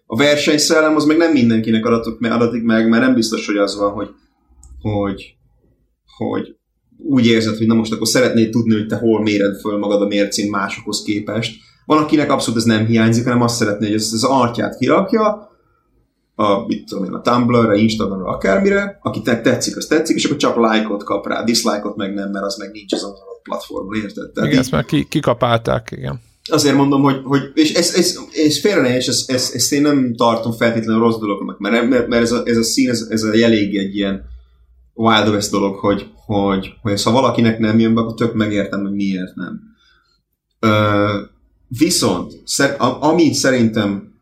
A 0.06 0.16
versenyszellem 0.16 0.96
az 0.96 1.04
meg 1.04 1.16
nem 1.16 1.32
mindenkinek 1.32 1.86
adatok, 1.86 2.18
adatik 2.20 2.62
meg, 2.62 2.88
mert 2.88 3.04
nem 3.04 3.14
biztos, 3.14 3.46
hogy 3.46 3.56
az 3.56 3.76
van, 3.76 3.92
hogy, 3.92 4.08
hogy, 4.80 5.36
hogy 6.16 6.56
úgy 6.98 7.26
érzed, 7.26 7.56
hogy 7.56 7.66
na 7.66 7.74
most 7.74 7.92
akkor 7.92 8.06
szeretnéd 8.06 8.50
tudni, 8.50 8.74
hogy 8.74 8.86
te 8.86 8.96
hol 8.96 9.22
méred 9.22 9.60
föl 9.60 9.78
magad 9.78 10.02
a 10.02 10.06
mércén 10.06 10.50
másokhoz 10.50 11.02
képest. 11.02 11.60
Van, 11.86 12.02
akinek 12.02 12.30
abszolút 12.30 12.58
ez 12.58 12.64
nem 12.64 12.86
hiányzik, 12.86 13.24
hanem 13.24 13.42
azt 13.42 13.56
szeretné, 13.56 13.86
hogy 13.86 13.94
ezt 13.94 14.12
az 14.12 14.24
artját 14.24 14.76
kirakja, 14.78 15.48
a, 16.34 16.66
mit 16.66 16.86
tudom 16.86 17.04
én, 17.04 17.12
a 17.12 17.20
Tumblr-re, 17.20 17.76
Instagramra, 17.76 18.30
akármire, 18.30 18.98
akinek 19.02 19.42
tetszik, 19.42 19.76
az 19.76 19.86
tetszik, 19.86 20.16
és 20.16 20.24
akkor 20.24 20.36
csak 20.36 20.56
lájkot 20.56 21.04
kap 21.04 21.26
rá, 21.26 21.44
dislike-ot 21.44 21.96
meg 21.96 22.14
nem, 22.14 22.30
mert 22.30 22.44
az 22.44 22.56
meg 22.56 22.70
nincs 22.72 22.92
azon 22.92 23.10
a 23.10 23.40
platformon, 23.42 23.94
érted? 23.94 24.30
Tehát 24.30 24.48
igen, 24.48 24.60
ezt 24.60 24.70
már 24.70 24.84
ki, 24.84 25.06
kikapálták, 25.08 25.88
igen. 25.96 26.20
Azért 26.50 26.76
mondom, 26.76 27.02
hogy, 27.02 27.20
hogy 27.24 27.40
és 27.54 27.74
ez, 27.74 27.94
ez, 27.94 28.18
ez 28.32 28.60
félre 28.60 28.80
ne, 28.80 28.96
és 28.96 29.06
ezt, 29.06 29.30
ezt, 29.30 29.54
ezt, 29.54 29.72
én 29.72 29.82
nem 29.82 30.14
tartom 30.16 30.52
feltétlenül 30.52 31.02
rossz 31.02 31.18
dolognak, 31.18 31.58
mert, 31.58 31.88
mert, 31.88 32.08
mert 32.08 32.22
ez, 32.22 32.32
a, 32.32 32.42
ez 32.44 32.56
a 32.56 32.62
szín, 32.62 32.90
ez, 32.90 33.06
ez 33.10 33.22
a 33.22 33.32
elég 33.32 33.76
egy 33.76 33.96
ilyen 33.96 34.22
Wild 34.94 35.28
West 35.28 35.50
dolog, 35.50 35.76
hogy, 35.76 36.10
hogy, 36.26 36.72
hogy 36.82 37.02
ha 37.02 37.10
valakinek 37.10 37.58
nem 37.58 37.78
jön 37.78 37.94
be, 37.94 38.00
akkor 38.00 38.14
tök 38.14 38.34
megértem, 38.34 38.82
hogy 38.82 38.94
miért 38.94 39.34
nem. 39.34 39.60
Ö, 40.58 41.20
viszont, 41.78 42.32
szer, 42.44 42.76
ami 43.00 43.32
szerintem 43.32 44.13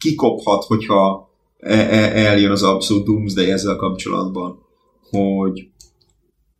kikophat, 0.00 0.64
hogyha 0.64 1.30
e, 1.58 1.74
e, 1.74 2.26
eljön 2.26 2.50
az 2.50 2.62
abszolút 2.62 3.04
doomsday 3.04 3.50
ezzel 3.50 3.76
kapcsolatban, 3.76 4.58
hogy 5.10 5.68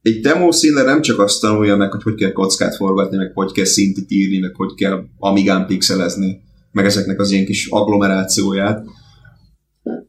egy 0.02 0.20
demo 0.20 0.52
színre 0.52 0.82
nem 0.82 1.02
csak 1.02 1.18
azt 1.18 1.40
tanulja 1.40 1.76
meg, 1.76 1.90
hogy 1.90 2.02
hogy 2.02 2.14
kell 2.14 2.32
kockát 2.32 2.76
forgatni, 2.76 3.16
meg 3.16 3.30
hogy 3.34 3.52
kell 3.52 3.64
szintit 3.64 4.10
írni, 4.10 4.38
meg 4.38 4.54
hogy 4.54 4.74
kell 4.74 5.04
amigán 5.18 5.66
pixelezni, 5.66 6.40
meg 6.72 6.84
ezeknek 6.84 7.20
az 7.20 7.30
ilyen 7.30 7.44
kis 7.44 7.66
agglomerációját. 7.66 8.84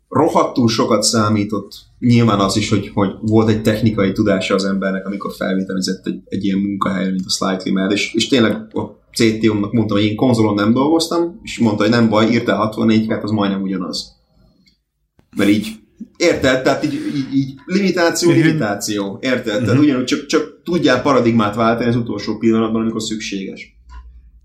Rohadtul 0.10 0.68
sokat 0.68 1.04
számított 1.04 1.74
nyilván 2.00 2.40
az 2.40 2.58
is, 2.58 2.70
hogy, 2.70 2.92
hogy 2.94 3.10
volt 3.22 3.50
egy 3.50 3.62
technikai 3.62 4.12
tudása 4.12 4.56
az 4.56 4.66
embernek, 4.66 5.06
amikor 5.06 5.34
felvételizett 5.34 6.08
egy, 6.08 6.22
egy 6.26 6.46
ilyen 6.46 6.58
munkahelyen, 6.58 7.12
mint 7.12 7.26
a 7.26 7.30
Slightly 7.30 7.70
Mad, 7.70 7.92
és, 7.92 8.14
és 8.14 8.28
tényleg 8.28 8.68
CTO-nak 9.14 9.72
mondtam, 9.72 9.98
hogy 9.98 10.06
én 10.06 10.16
konzolon 10.16 10.54
nem 10.54 10.74
dolgoztam, 10.74 11.40
és 11.44 11.60
mondta, 11.60 11.82
hogy 11.82 11.92
nem 11.92 12.10
baj, 12.10 12.32
írtál 12.32 12.58
64 12.58 13.08
hát 13.10 13.24
az 13.24 13.32
majdnem 13.32 13.62
ugyanaz. 13.62 14.20
Mert 15.36 15.50
így, 15.50 15.68
érted? 16.18 16.62
Tehát 16.62 16.86
így, 16.86 16.94
így, 16.94 17.36
így 17.36 17.54
limitáció, 17.66 18.32
limitáció, 18.32 19.20
érted? 19.22 19.60
Tehát 19.60 19.74
mhm. 19.74 19.84
ugyanúgy 19.84 20.06
csak, 20.06 20.26
csak 20.26 20.62
tudjál 20.64 21.02
paradigmát 21.02 21.56
váltani 21.56 21.90
az 21.90 21.96
utolsó 21.96 22.38
pillanatban, 22.38 22.82
amikor 22.82 23.02
szükséges. 23.02 23.76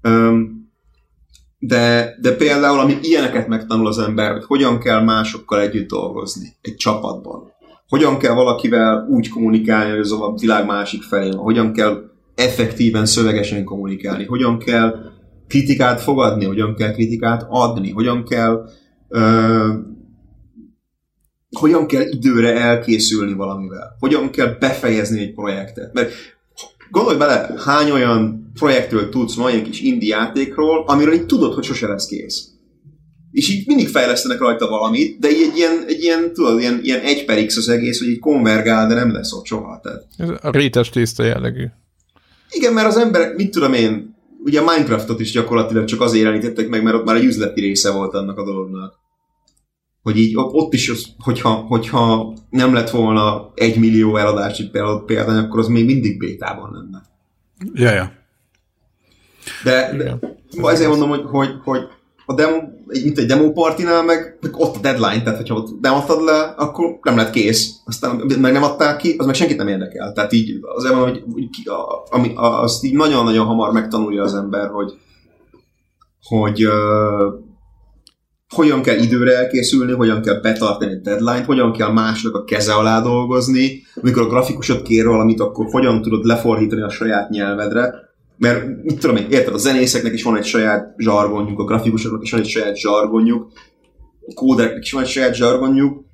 Um, 0.02 0.56
de, 1.58 2.16
de 2.20 2.36
például, 2.36 2.78
ami 2.78 2.98
ilyeneket 3.02 3.48
megtanul 3.48 3.86
az 3.86 3.98
ember, 3.98 4.32
hogy 4.32 4.44
hogyan 4.44 4.78
kell 4.78 5.02
másokkal 5.02 5.60
együtt 5.60 5.88
dolgozni 5.88 6.56
egy 6.60 6.76
csapatban, 6.76 7.52
hogyan 7.88 8.18
kell 8.18 8.34
valakivel 8.34 9.06
úgy 9.10 9.28
kommunikálni, 9.28 9.90
hogy 9.90 9.98
az 9.98 10.12
a 10.12 10.34
világ 10.40 10.66
másik 10.66 11.02
felé 11.02 11.30
van, 11.30 11.42
hogyan 11.42 11.72
kell 11.72 12.02
effektíven, 12.36 13.06
szövegesen 13.06 13.64
kommunikálni, 13.64 14.24
hogyan 14.24 14.58
kell 14.58 14.94
kritikát 15.48 16.00
fogadni, 16.00 16.44
hogyan 16.44 16.74
kell 16.74 16.92
kritikát 16.92 17.46
adni, 17.48 17.90
hogyan 17.90 18.24
kell 18.24 18.68
ö, 19.08 19.72
hogyan 21.58 21.86
kell 21.86 22.02
időre 22.10 22.60
elkészülni 22.60 23.32
valamivel, 23.32 23.96
hogyan 23.98 24.30
kell 24.30 24.56
befejezni 24.60 25.20
egy 25.20 25.34
projektet. 25.34 25.92
Mert 25.92 26.12
gondolj 26.90 27.16
bele, 27.16 27.54
hány 27.64 27.90
olyan 27.90 28.50
projektről 28.54 29.08
tudsz, 29.08 29.34
van 29.34 29.46
olyan 29.46 29.62
kis 29.62 29.80
indie 29.80 30.16
játékról, 30.16 30.84
amiről 30.86 31.14
így 31.14 31.26
tudod, 31.26 31.54
hogy 31.54 31.64
sose 31.64 31.86
lesz 31.86 32.06
kész. 32.06 32.48
És 33.30 33.50
így 33.50 33.66
mindig 33.66 33.88
fejlesztenek 33.88 34.38
rajta 34.38 34.68
valamit, 34.68 35.18
de 35.18 35.30
így 35.30 35.48
egy 35.50 35.56
ilyen, 35.56 35.84
egy 35.86 36.02
ilyen 36.02 36.32
tudod, 36.32 36.60
ilyen, 36.60 36.80
ilyen 36.82 37.00
egy 37.00 37.24
per 37.24 37.44
X 37.44 37.56
az 37.56 37.68
egész, 37.68 37.98
hogy 37.98 38.08
így 38.08 38.18
konvergál, 38.18 38.88
de 38.88 38.94
nem 38.94 39.12
lesz 39.12 39.32
ott 39.32 39.44
soha. 39.44 39.80
Tehát. 39.82 40.06
Ez 40.16 40.28
a 40.42 40.50
rétes 40.50 40.90
tészta 40.90 41.24
jellegű. 41.24 41.64
Igen, 42.50 42.72
mert 42.72 42.86
az 42.86 42.96
emberek, 42.96 43.36
mit 43.36 43.50
tudom 43.50 43.72
én, 43.72 44.16
ugye 44.44 44.60
a 44.60 44.64
Minecraftot 44.64 45.20
is 45.20 45.32
gyakorlatilag 45.32 45.84
csak 45.84 46.00
azért 46.00 46.24
jelenítettek 46.24 46.68
meg, 46.68 46.82
mert 46.82 46.96
ott 46.96 47.04
már 47.04 47.16
egy 47.16 47.24
üzleti 47.24 47.60
része 47.60 47.92
volt 47.92 48.14
annak 48.14 48.38
a 48.38 48.44
dolognak. 48.44 48.94
Hogy 50.02 50.18
így 50.18 50.32
ott 50.34 50.72
is, 50.72 50.92
hogyha, 51.18 51.50
hogyha 51.50 52.34
nem 52.50 52.74
lett 52.74 52.90
volna 52.90 53.52
egy 53.54 53.78
millió 53.78 54.16
eladási 54.16 54.70
példány, 55.06 55.44
akkor 55.44 55.58
az 55.58 55.68
még 55.68 55.84
mindig 55.84 56.18
bétában 56.18 56.72
lenne. 56.72 57.02
Ja, 57.74 57.92
ja. 57.92 58.12
De, 59.64 59.96
de 59.96 60.18
ezért 60.62 60.90
mondom, 60.90 61.08
hogy, 61.08 61.24
hogy, 61.24 61.50
hogy 61.64 61.80
a 62.26 62.34
demo, 62.34 62.56
mint 62.86 63.18
egy 63.18 63.26
demo 63.26 63.52
partinál, 63.52 64.04
meg, 64.04 64.38
meg 64.40 64.56
ott 64.56 64.76
a 64.76 64.80
deadline, 64.80 65.22
tehát 65.22 65.36
hogyha 65.36 65.54
ott 65.54 65.80
nem 65.80 65.94
adtad 65.94 66.24
le, 66.24 66.54
akkor 66.56 66.98
nem 67.02 67.16
lett 67.16 67.30
kész. 67.30 67.74
Aztán 67.84 68.22
meg 68.40 68.52
nem 68.52 68.62
adták 68.62 68.96
ki, 68.96 69.14
az 69.18 69.26
meg 69.26 69.34
senkit 69.34 69.56
nem 69.56 69.68
érdekel. 69.68 70.12
Tehát 70.12 70.32
így 70.32 70.58
azért 70.76 70.94
mondom, 70.94 71.12
hogy, 71.12 71.24
hogy 71.32 71.50
ki, 71.50 71.68
a, 71.68 72.06
ami, 72.10 72.32
azt 72.34 72.84
így 72.84 72.94
nagyon-nagyon 72.94 73.46
hamar 73.46 73.72
megtanulja 73.72 74.22
az 74.22 74.34
ember, 74.34 74.68
hogy, 74.68 74.92
hogy 76.22 76.66
uh, 76.66 77.44
hogyan 78.54 78.82
kell 78.82 78.98
időre 78.98 79.36
elkészülni, 79.36 79.92
hogyan 79.92 80.22
kell 80.22 80.40
betartani 80.40 80.92
a 80.92 81.00
deadline 81.02 81.44
hogyan 81.44 81.72
kell 81.72 81.92
másnak 81.92 82.34
a 82.34 82.44
keze 82.44 82.74
alá 82.74 83.00
dolgozni, 83.00 83.82
amikor 83.94 84.22
a 84.22 84.28
grafikusod 84.28 84.82
kér 84.82 85.06
valamit, 85.06 85.40
akkor 85.40 85.66
hogyan 85.70 86.02
tudod 86.02 86.24
lefordítani 86.24 86.82
a 86.82 86.90
saját 86.90 87.30
nyelvedre, 87.30 88.05
mert 88.36 88.82
mit 88.82 88.98
tudom 88.98 89.16
én, 89.16 89.26
érted, 89.30 89.54
a 89.54 89.58
zenészeknek 89.58 90.12
is 90.12 90.22
van 90.22 90.36
egy 90.36 90.44
saját 90.44 90.94
zsargonjuk, 90.98 91.58
a 91.58 91.64
grafikusoknak 91.64 92.22
is 92.22 92.30
van 92.30 92.40
egy 92.40 92.48
saját 92.48 92.76
zsargonjuk, 92.76 93.52
a 94.26 94.34
kódereknek 94.34 94.82
is 94.82 94.92
van 94.92 95.02
egy 95.02 95.08
saját 95.08 95.34
zsargonjuk, 95.34 96.04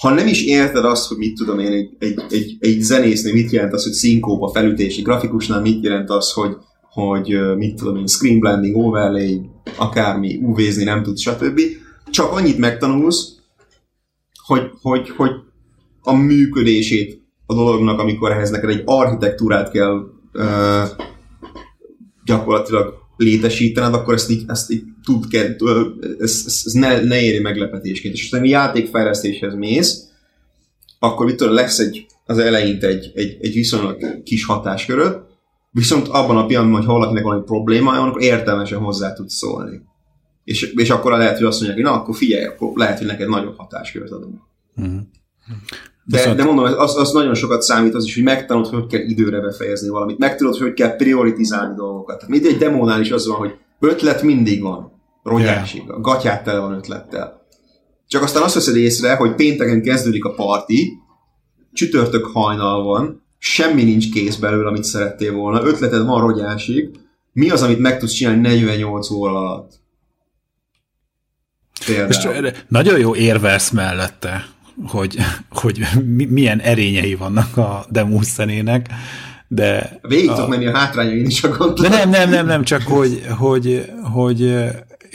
ha 0.00 0.10
nem 0.10 0.26
is 0.26 0.44
érted 0.44 0.84
azt, 0.84 1.08
hogy 1.08 1.16
mit 1.16 1.34
tudom 1.36 1.58
én, 1.58 1.72
egy, 1.72 1.96
egy, 1.98 2.24
egy, 2.30 2.56
egy 2.60 2.80
zenésznél 2.80 3.32
mit 3.32 3.50
jelent 3.50 3.72
az, 3.72 3.82
hogy 3.82 3.92
szinkóba 3.92 4.48
felütési 4.48 5.02
grafikusnál 5.02 5.60
mit 5.60 5.84
jelent 5.84 6.10
az, 6.10 6.32
hogy, 6.32 6.56
hogy 6.90 7.56
mit 7.56 7.74
tudom 7.74 7.96
én, 7.96 8.06
screen 8.06 8.38
blending, 8.38 8.76
overlay, 8.76 9.40
akármi, 9.76 10.36
uv 10.42 10.60
nem 10.76 11.02
tudsz, 11.02 11.20
stb. 11.20 11.60
Csak 12.10 12.32
annyit 12.32 12.58
megtanulsz, 12.58 13.32
hogy, 14.46 14.70
hogy, 14.82 15.10
hogy 15.10 15.30
a 16.00 16.12
működését 16.12 17.22
a 17.46 17.54
dolognak, 17.54 17.98
amikor 17.98 18.30
ehhez 18.30 18.50
neked 18.50 18.70
egy 18.70 18.82
architektúrát 18.84 19.70
kell 19.70 19.94
uh, 20.32 20.88
gyakorlatilag 22.24 22.94
létesítened, 23.16 23.94
akkor 23.94 24.14
ezt 24.14 24.30
így, 24.30 24.42
ezt 24.46 24.70
így 24.70 24.82
tud, 25.04 25.24
ez, 26.18 26.42
ez, 26.46 26.62
ez 26.64 26.72
ne, 26.72 27.00
ne 27.00 27.20
éri 27.20 27.38
meglepetésként. 27.38 28.14
És 28.14 28.24
aztán 28.24 28.40
a 28.40 28.44
játékfejlesztéshez 28.44 29.54
mész, 29.54 30.04
akkor 30.98 31.26
mit 31.26 31.36
tudom, 31.36 31.54
lesz 31.54 31.78
egy, 31.78 32.06
az 32.24 32.38
elején 32.38 32.78
egy, 32.80 33.12
egy, 33.14 33.36
egy 33.40 33.54
viszonylag 33.54 34.22
kis 34.22 34.44
hatásköröd, 34.44 35.20
viszont 35.70 36.08
abban 36.08 36.36
a 36.36 36.46
pillanatban, 36.46 36.78
hogy 36.78 36.86
ha 36.86 36.92
valakinek 36.92 37.24
van 37.24 37.44
problémája, 37.44 38.02
akkor 38.02 38.22
értelmesen 38.22 38.78
hozzá 38.78 39.12
tudsz 39.12 39.34
szólni. 39.34 39.80
És, 40.44 40.62
és 40.62 40.90
akkor 40.90 41.12
lehet, 41.12 41.36
hogy 41.36 41.46
azt 41.46 41.60
mondják, 41.60 41.82
hogy 41.82 41.92
na, 41.92 42.00
akkor 42.00 42.16
figyelj, 42.16 42.44
akkor 42.44 42.72
lehet, 42.74 42.98
hogy 42.98 43.06
neked 43.06 43.28
nagyobb 43.28 43.56
hatáskört 43.56 44.10
adunk. 44.10 44.40
Mm. 44.80 44.98
De, 46.04 46.16
Viszont... 46.16 46.36
de 46.36 46.44
mondom, 46.44 46.64
az, 46.64 46.96
az 46.96 47.12
nagyon 47.12 47.34
sokat 47.34 47.62
számít 47.62 47.94
az 47.94 48.04
is, 48.04 48.14
hogy 48.14 48.22
megtanulod, 48.22 48.72
hogy 48.72 48.86
kell 48.86 49.00
időre 49.00 49.40
befejezni 49.40 49.88
valamit, 49.88 50.18
megtudod, 50.18 50.56
hogy 50.56 50.74
kell 50.74 50.96
prioritizálni 50.96 51.74
dolgokat. 51.74 52.18
Tehát 52.18 52.30
mindegy 52.30 52.56
demónál 52.56 53.00
is 53.00 53.10
az 53.10 53.26
van, 53.26 53.36
hogy 53.36 53.54
ötlet 53.80 54.22
mindig 54.22 54.62
van, 54.62 54.92
rogyásig, 55.22 55.82
yeah. 55.84 55.96
a 55.96 56.00
gatyát 56.00 56.44
tele 56.44 56.58
van 56.58 56.72
ötlettel. 56.72 57.42
Csak 58.08 58.22
aztán 58.22 58.42
azt 58.42 58.54
veszed 58.54 58.76
észre, 58.76 59.14
hogy 59.14 59.34
pénteken 59.34 59.82
kezdődik 59.82 60.24
a 60.24 60.34
parti, 60.34 60.92
csütörtök 61.72 62.24
hajnal 62.24 62.82
van, 62.82 63.22
semmi 63.38 63.82
nincs 63.82 64.12
kész 64.12 64.36
belőle, 64.36 64.68
amit 64.68 64.84
szerettél 64.84 65.32
volna, 65.32 65.64
ötleted 65.64 66.06
van 66.06 66.20
rogyásig, 66.20 66.90
mi 67.32 67.50
az, 67.50 67.62
amit 67.62 67.78
meg 67.78 67.98
tudsz 67.98 68.12
csinálni 68.12 68.40
48 68.40 69.10
óra 69.10 69.38
alatt? 69.38 69.72
Például. 71.86 72.50
nagyon 72.68 72.98
jó 72.98 73.14
érvelsz 73.14 73.70
mellette, 73.70 74.53
hogy, 74.86 75.16
hogy 75.50 75.86
milyen 76.28 76.60
erényei 76.60 77.14
vannak 77.14 77.56
a 77.56 77.86
demo 77.88 78.22
zenének, 78.22 78.88
de... 79.48 79.98
Végig 80.02 80.30
a... 80.30 80.48
menni 80.48 80.66
a 80.66 80.76
hátrányain 80.76 81.26
is 81.26 81.44
a 81.44 81.72
De 81.72 81.88
nem, 81.88 82.10
nem, 82.10 82.30
nem, 82.30 82.46
nem, 82.46 82.64
csak 82.64 82.82
hogy, 82.82 83.22
hogy, 83.38 83.92
hogy 84.12 84.54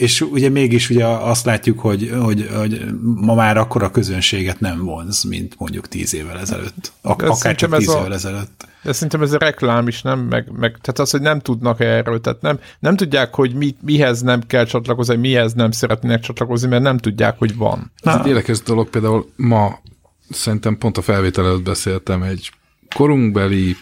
és 0.00 0.20
ugye 0.20 0.48
mégis 0.48 0.90
ugye 0.90 1.06
azt 1.06 1.44
látjuk, 1.44 1.78
hogy, 1.78 2.10
hogy, 2.22 2.48
hogy 2.54 2.84
ma 3.14 3.34
már 3.34 3.56
akkor 3.56 3.82
a 3.82 3.90
közönséget 3.90 4.60
nem 4.60 4.84
vonz, 4.84 5.22
mint 5.22 5.54
mondjuk 5.58 5.88
tíz 5.88 6.14
évvel 6.14 6.38
ezelőtt. 6.38 6.92
Ak- 7.02 7.22
akár 7.22 7.54
csak 7.54 7.76
tíz 7.76 7.88
évvel 7.88 8.14
ezelőtt. 8.14 8.68
De 8.82 8.92
szerintem 8.92 9.22
ez 9.22 9.32
a 9.32 9.38
reklám 9.38 9.88
is 9.88 10.02
nem, 10.02 10.18
meg, 10.20 10.50
meg 10.52 10.70
tehát 10.70 10.98
az, 10.98 11.10
hogy 11.10 11.20
nem 11.20 11.40
tudnak 11.40 11.80
erről, 11.80 12.20
tehát 12.20 12.40
nem, 12.40 12.58
nem 12.78 12.96
tudják, 12.96 13.34
hogy 13.34 13.54
mi, 13.54 13.74
mihez 13.82 14.20
nem 14.20 14.40
kell 14.40 14.64
csatlakozni, 14.64 15.16
mihez 15.16 15.52
nem 15.52 15.70
szeretnének 15.70 16.20
csatlakozni, 16.20 16.68
mert 16.68 16.82
nem 16.82 16.98
tudják, 16.98 17.38
hogy 17.38 17.56
van. 17.56 17.92
Ez 18.02 18.14
egy 18.14 18.26
érdekes 18.26 18.60
dolog, 18.60 18.90
például 18.90 19.32
ma 19.36 19.78
szerintem 20.30 20.78
pont 20.78 20.98
a 20.98 21.02
felvétel 21.02 21.44
előtt 21.44 21.62
beszéltem 21.62 22.22
egy 22.22 22.50
korunkbeli 22.94 23.76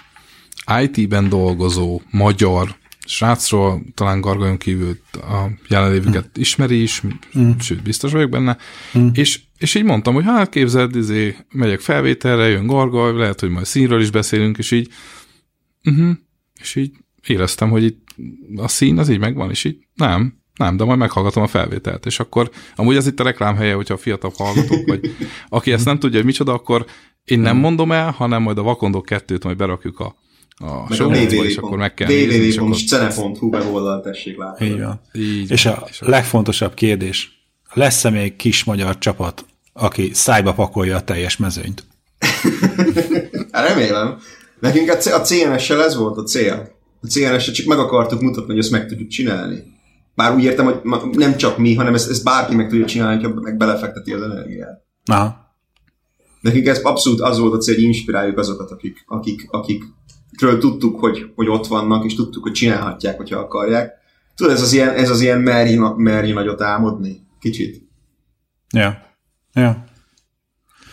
IT-ben 0.80 1.28
dolgozó 1.28 2.00
magyar 2.10 2.76
srácról, 3.06 3.82
talán 3.94 4.20
Gargajon 4.20 4.56
kívül 4.56 4.98
a 5.12 5.46
jelenlévőket 5.68 6.24
mm. 6.24 6.40
ismeri 6.40 6.82
is, 6.82 7.02
mm. 7.38 7.50
sőt, 7.58 7.82
biztos 7.82 8.12
vagyok 8.12 8.30
benne, 8.30 8.56
mm. 8.98 9.08
és, 9.12 9.40
és 9.58 9.74
így 9.74 9.84
mondtam, 9.84 10.14
hogy 10.14 10.24
hát 10.24 10.48
képzeld, 10.48 10.96
izé, 10.96 11.36
megyek 11.52 11.80
felvételre, 11.80 12.48
jön 12.48 12.66
Gargaj, 12.66 13.16
lehet, 13.16 13.40
hogy 13.40 13.50
majd 13.50 13.66
színről 13.66 14.00
is 14.00 14.10
beszélünk, 14.10 14.58
és 14.58 14.70
így, 14.70 14.88
uh-huh, 15.84 16.16
és 16.60 16.74
így 16.74 16.92
éreztem, 17.26 17.70
hogy 17.70 17.84
itt 17.84 18.06
a 18.56 18.68
szín 18.68 18.98
az 18.98 19.08
így 19.08 19.18
megvan, 19.18 19.50
és 19.50 19.64
így 19.64 19.78
nem, 19.94 20.38
nem, 20.54 20.76
de 20.76 20.84
majd 20.84 20.98
meghallgatom 20.98 21.42
a 21.42 21.46
felvételt, 21.46 22.06
és 22.06 22.20
akkor 22.20 22.50
amúgy 22.76 22.96
ez 22.96 23.06
itt 23.06 23.20
a 23.20 23.24
reklámhelye, 23.24 23.74
hogyha 23.74 23.94
a 23.94 23.98
fiatal 23.98 24.32
hallgatók, 24.36 24.86
vagy 24.86 25.14
aki 25.48 25.72
ezt 25.72 25.84
nem 25.84 25.98
tudja, 25.98 26.16
hogy 26.16 26.26
micsoda, 26.26 26.52
akkor 26.52 26.86
én 27.24 27.40
nem 27.40 27.56
mondom 27.56 27.92
el, 27.92 28.10
hanem 28.10 28.42
majd 28.42 28.58
a 28.58 28.62
Vakondok 28.62 29.04
kettőt 29.04 29.44
majd 29.44 29.56
berakjuk 29.56 30.00
a 30.00 30.16
a 30.60 30.92
show 30.92 31.12
és 31.12 31.56
akkor 31.56 31.78
meg 31.78 31.94
kell 31.94 32.08
www.cene.hu 32.10 33.48
weboldal 33.48 34.00
tessék 34.00 34.36
látni. 34.36 34.66
Így 34.66 34.80
van. 34.80 35.00
Így 35.12 35.50
és 35.50 35.66
a 35.66 35.88
legfontosabb 35.98 36.74
kérdés, 36.74 37.37
lesz-e 37.72 38.10
még 38.10 38.36
kis 38.36 38.64
magyar 38.64 38.98
csapat, 38.98 39.44
aki 39.72 40.10
szájba 40.14 40.52
pakolja 40.52 40.96
a 40.96 41.04
teljes 41.04 41.36
mezőnyt? 41.36 41.84
Hát 43.52 43.68
remélem. 43.68 44.18
Nekünk 44.60 44.90
a 44.90 45.20
CNS-sel 45.20 45.82
ez 45.82 45.96
volt 45.96 46.16
a 46.16 46.22
cél. 46.22 46.70
A 47.02 47.06
CNS-sel 47.06 47.54
csak 47.54 47.66
meg 47.66 47.78
akartuk 47.78 48.20
mutatni, 48.20 48.50
hogy 48.50 48.58
ezt 48.58 48.70
meg 48.70 48.86
tudjuk 48.86 49.08
csinálni. 49.08 49.62
Bár 50.14 50.34
úgy 50.34 50.44
értem, 50.44 50.64
hogy 50.64 50.80
nem 51.12 51.36
csak 51.36 51.58
mi, 51.58 51.74
hanem 51.74 51.94
ezt, 51.94 52.10
ezt 52.10 52.24
bárki 52.24 52.54
meg 52.54 52.68
tudja 52.68 52.86
csinálni, 52.86 53.22
ha 53.22 53.28
meg 53.34 53.56
belefekteti 53.56 54.12
az 54.12 54.22
energiát. 54.22 54.84
Aha. 55.04 55.54
Nekünk 56.40 56.66
ez 56.66 56.78
abszolút 56.78 57.20
az 57.20 57.38
volt 57.38 57.54
a 57.54 57.58
cél, 57.58 57.74
hogy 57.74 57.84
inspiráljuk 57.84 58.38
azokat, 58.38 58.70
akik, 58.70 59.04
akik, 59.06 59.46
akik 59.50 59.84
ről 60.40 60.58
tudtuk, 60.58 61.00
hogy, 61.00 61.32
hogy 61.34 61.48
ott 61.48 61.66
vannak, 61.66 62.04
és 62.04 62.14
tudtuk, 62.14 62.42
hogy 62.42 62.52
csinálhatják, 62.52 63.16
hogyha 63.16 63.38
akarják. 63.38 63.92
Tudod, 64.36 64.52
ez 64.52 64.62
az 64.62 64.72
ilyen, 64.72 64.88
ez 64.88 65.10
az 65.10 65.20
ilyen 65.20 65.40
merj, 65.40 65.74
merj 65.96 66.32
nagyot 66.32 66.62
álmodni. 66.62 67.26
Kicsit. 67.40 67.88
Ja. 68.74 69.16
Ja. 69.52 69.84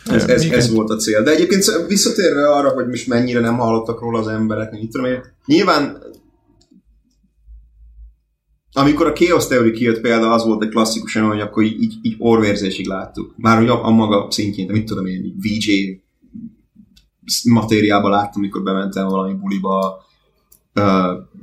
Ez, 0.05 0.23
ez, 0.23 0.43
ez 0.43 0.73
volt 0.73 0.89
a 0.89 0.95
cél. 0.95 1.23
De 1.23 1.31
egyébként 1.31 1.63
visszatérve 1.87 2.49
arra, 2.49 2.69
hogy 2.69 2.87
most 2.87 3.07
mennyire 3.07 3.39
nem 3.39 3.57
hallottak 3.57 3.99
róla 3.99 4.19
az 4.19 4.27
emberek, 4.27 4.71
mit 4.71 4.91
tudom 4.91 5.11
én, 5.11 5.23
nyilván 5.45 6.03
amikor 8.77 9.07
a 9.07 9.13
Chaos 9.13 9.47
Theory 9.47 9.71
kijött 9.71 10.01
például, 10.01 10.33
az 10.33 10.45
volt 10.45 10.63
egy 10.63 10.69
klasszikus 10.69 11.13
hogy 11.13 11.39
akkor 11.39 11.63
így, 11.63 11.93
így, 12.01 12.15
orvérzésig 12.17 12.87
láttuk. 12.87 13.33
Már 13.37 13.57
hogy 13.57 13.67
a, 13.67 13.85
a 13.85 13.89
maga 13.89 14.31
szintjén, 14.31 14.67
de 14.67 14.73
mit 14.73 14.85
tudom 14.85 15.05
én, 15.05 15.35
VJ 15.41 16.01
matériában 17.49 18.11
láttam, 18.11 18.41
amikor 18.41 18.63
bementem 18.63 19.07
valami 19.07 19.33
buliba, 19.33 20.03
Uh, 20.79 20.83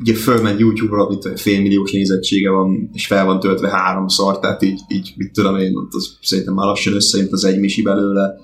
ugye 0.03 0.15
fölment 0.15 0.59
YouTube-ra, 0.59 1.09
mint 1.09 1.41
félmilliós 1.41 1.93
nézettsége 1.93 2.51
van, 2.51 2.91
és 2.93 3.07
fel 3.07 3.25
van 3.25 3.41
töltve 3.41 3.69
háromszor, 3.69 4.39
tehát 4.39 4.63
így, 4.63 4.81
így 4.89 5.13
mit 5.17 5.33
tudom 5.33 5.57
én, 5.57 5.73
az 5.91 6.19
szerintem 6.23 6.55
már 6.55 6.67
lassan 6.67 6.95
összejött 6.95 7.33
az 7.33 7.45
egy 7.45 7.59
misi 7.59 7.83
belőle. 7.83 8.35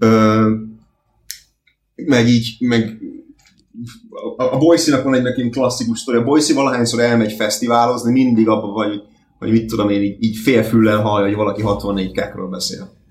Uh, 0.00 0.50
meg 2.06 2.28
így, 2.28 2.56
meg 2.58 2.98
a, 4.36 4.54
a 4.54 4.58
Boise-nak 4.58 5.04
van 5.04 5.14
egy 5.14 5.22
nekem 5.22 5.50
klasszikus 5.50 5.98
sztori. 5.98 6.18
A 6.18 6.24
Boise 6.24 6.54
valahányszor 6.54 7.00
elmegy 7.00 7.32
fesztiválozni, 7.32 8.12
mindig 8.12 8.48
abban 8.48 8.72
vagy, 8.72 9.02
hogy 9.38 9.50
mit 9.50 9.66
tudom 9.66 9.88
én, 9.88 10.02
így, 10.02 10.16
így 10.24 10.36
félfüllel 10.36 11.00
hallja, 11.00 11.26
hogy 11.26 11.36
valaki 11.36 11.62
64 11.62 12.12
kákról 12.12 12.48
beszél. 12.48 13.01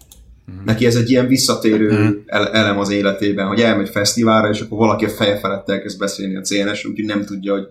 Mm. 0.51 0.63
Neki 0.65 0.85
ez 0.85 0.95
egy 0.95 1.09
ilyen 1.09 1.27
visszatérő 1.27 1.91
mm. 1.91 2.09
elem 2.51 2.79
az 2.79 2.89
életében, 2.89 3.47
hogy 3.47 3.59
elmegy 3.59 3.89
fesztiválra, 3.89 4.49
és 4.49 4.61
akkor 4.61 4.77
valaki 4.77 5.05
a 5.05 5.09
feje 5.09 5.37
felett 5.37 5.69
elkezd 5.69 5.99
beszélni 5.99 6.35
a 6.35 6.41
CNS, 6.41 6.85
úgyhogy 6.85 7.05
nem 7.05 7.25
tudja, 7.25 7.53
hogy 7.53 7.67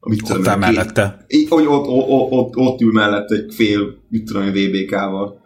mit 0.00 0.22
tudom, 0.22 0.46
ott 0.46 0.58
mellette. 0.58 1.26
Hogy 1.48 1.66
ott, 1.66 1.86
ott, 1.86 2.30
ott, 2.30 2.56
ott, 2.56 2.80
ül 2.80 2.92
mellette 2.92 3.34
egy 3.34 3.54
fél, 3.54 3.98
mit 4.08 4.24
tudom, 4.24 4.50
VBK-val. 4.50 5.40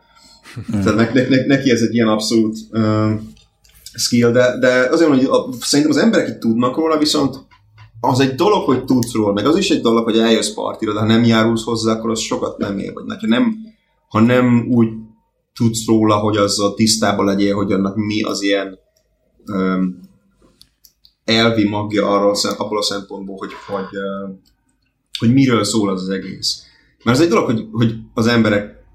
Mm. 0.76 0.80
Tehát 0.80 1.14
ne, 1.14 1.28
ne, 1.28 1.46
neki 1.46 1.70
ez 1.70 1.80
egy 1.80 1.94
ilyen 1.94 2.08
abszolút 2.08 2.56
uh, 2.70 3.10
skill, 3.94 4.30
de, 4.30 4.58
de 4.58 4.88
azért 4.90 5.10
hogy 5.10 5.24
a, 5.24 5.52
szerintem 5.60 5.96
az 5.96 6.02
emberek 6.02 6.28
itt 6.28 6.40
tudnak 6.40 6.76
róla, 6.76 6.98
viszont 6.98 7.36
az 8.00 8.20
egy 8.20 8.34
dolog, 8.34 8.64
hogy 8.64 8.84
tudsz 8.84 9.12
róla, 9.12 9.32
meg 9.32 9.46
az 9.46 9.56
is 9.56 9.70
egy 9.70 9.80
dolog, 9.80 10.04
hogy 10.04 10.18
eljössz 10.18 10.54
partira, 10.54 10.92
de 10.92 10.98
ha 10.98 11.06
nem 11.06 11.24
járulsz 11.24 11.64
hozzá, 11.64 11.92
akkor 11.92 12.10
az 12.10 12.20
sokat 12.20 12.58
nem 12.58 12.78
ér, 12.78 12.92
vagy 12.92 13.04
ha 13.20 13.26
nem, 13.26 13.56
ha 14.08 14.20
nem 14.20 14.66
úgy 14.70 14.88
tudsz 15.54 15.86
róla, 15.86 16.16
hogy 16.16 16.36
azzal 16.36 16.74
tisztában 16.74 17.24
legyél, 17.24 17.54
hogy 17.54 17.72
annak 17.72 17.96
mi 17.96 18.22
az 18.22 18.42
ilyen 18.42 18.78
um, 19.46 20.00
elvi 21.24 21.68
magja 21.68 22.08
arról, 22.08 22.36
abból 22.56 22.78
a 22.78 22.82
szempontból, 22.82 23.36
hogy, 23.36 23.52
hogy, 23.66 23.96
uh, 23.96 24.36
hogy 25.18 25.32
miről 25.32 25.64
szól 25.64 25.90
az 25.90 26.02
az 26.02 26.08
egész. 26.08 26.62
Mert 27.04 27.16
az 27.16 27.22
egy 27.22 27.30
dolog, 27.30 27.44
hogy, 27.44 27.66
hogy 27.72 27.94
az 28.14 28.26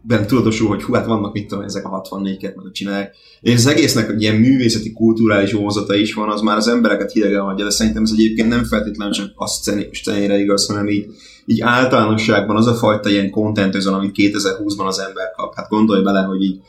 emberekben 0.02 0.28
tudatosul, 0.28 0.68
hogy 0.68 0.84
hú, 0.84 0.94
hát 0.94 1.06
vannak 1.06 1.34
mit 1.34 1.48
tudom, 1.48 1.64
ezek 1.64 1.86
a 1.86 2.02
64-et 2.02 2.56
meg 2.56 2.72
csinálják. 2.72 3.16
És 3.42 3.54
az 3.54 3.66
egésznek 3.66 4.14
ilyen 4.18 4.36
művészeti, 4.36 4.94
kulturális 4.94 5.52
vonzata 5.52 5.96
is 5.96 6.14
van, 6.14 6.30
az 6.30 6.42
már 6.42 6.58
az 6.58 6.68
embereket 6.68 7.12
hidegen 7.12 7.42
hagyja, 7.42 7.66
de 7.66 7.72
szerintem 7.72 8.04
ez 8.04 8.12
egyébként 8.14 8.48
nem 8.48 8.64
feltétlenül 8.64 9.14
csak 9.14 9.32
a 9.36 9.48
szcenére 9.48 10.38
igaz, 10.38 10.68
hanem 10.68 10.88
így 10.88 11.06
így 11.46 11.62
általánosságban 11.62 12.56
az 12.56 12.68
a 12.68 12.74
fajta 12.74 13.10
ilyen 13.10 13.30
content 13.30 13.76
özön, 13.76 13.94
amit 13.94 14.16
2020-ban 14.18 14.86
az 14.86 15.00
ember 15.00 15.32
kap. 15.32 15.56
Hát 15.56 15.70
gondolj 15.70 16.04
bele, 16.04 16.22
hogy 16.22 16.42
így 16.42 16.62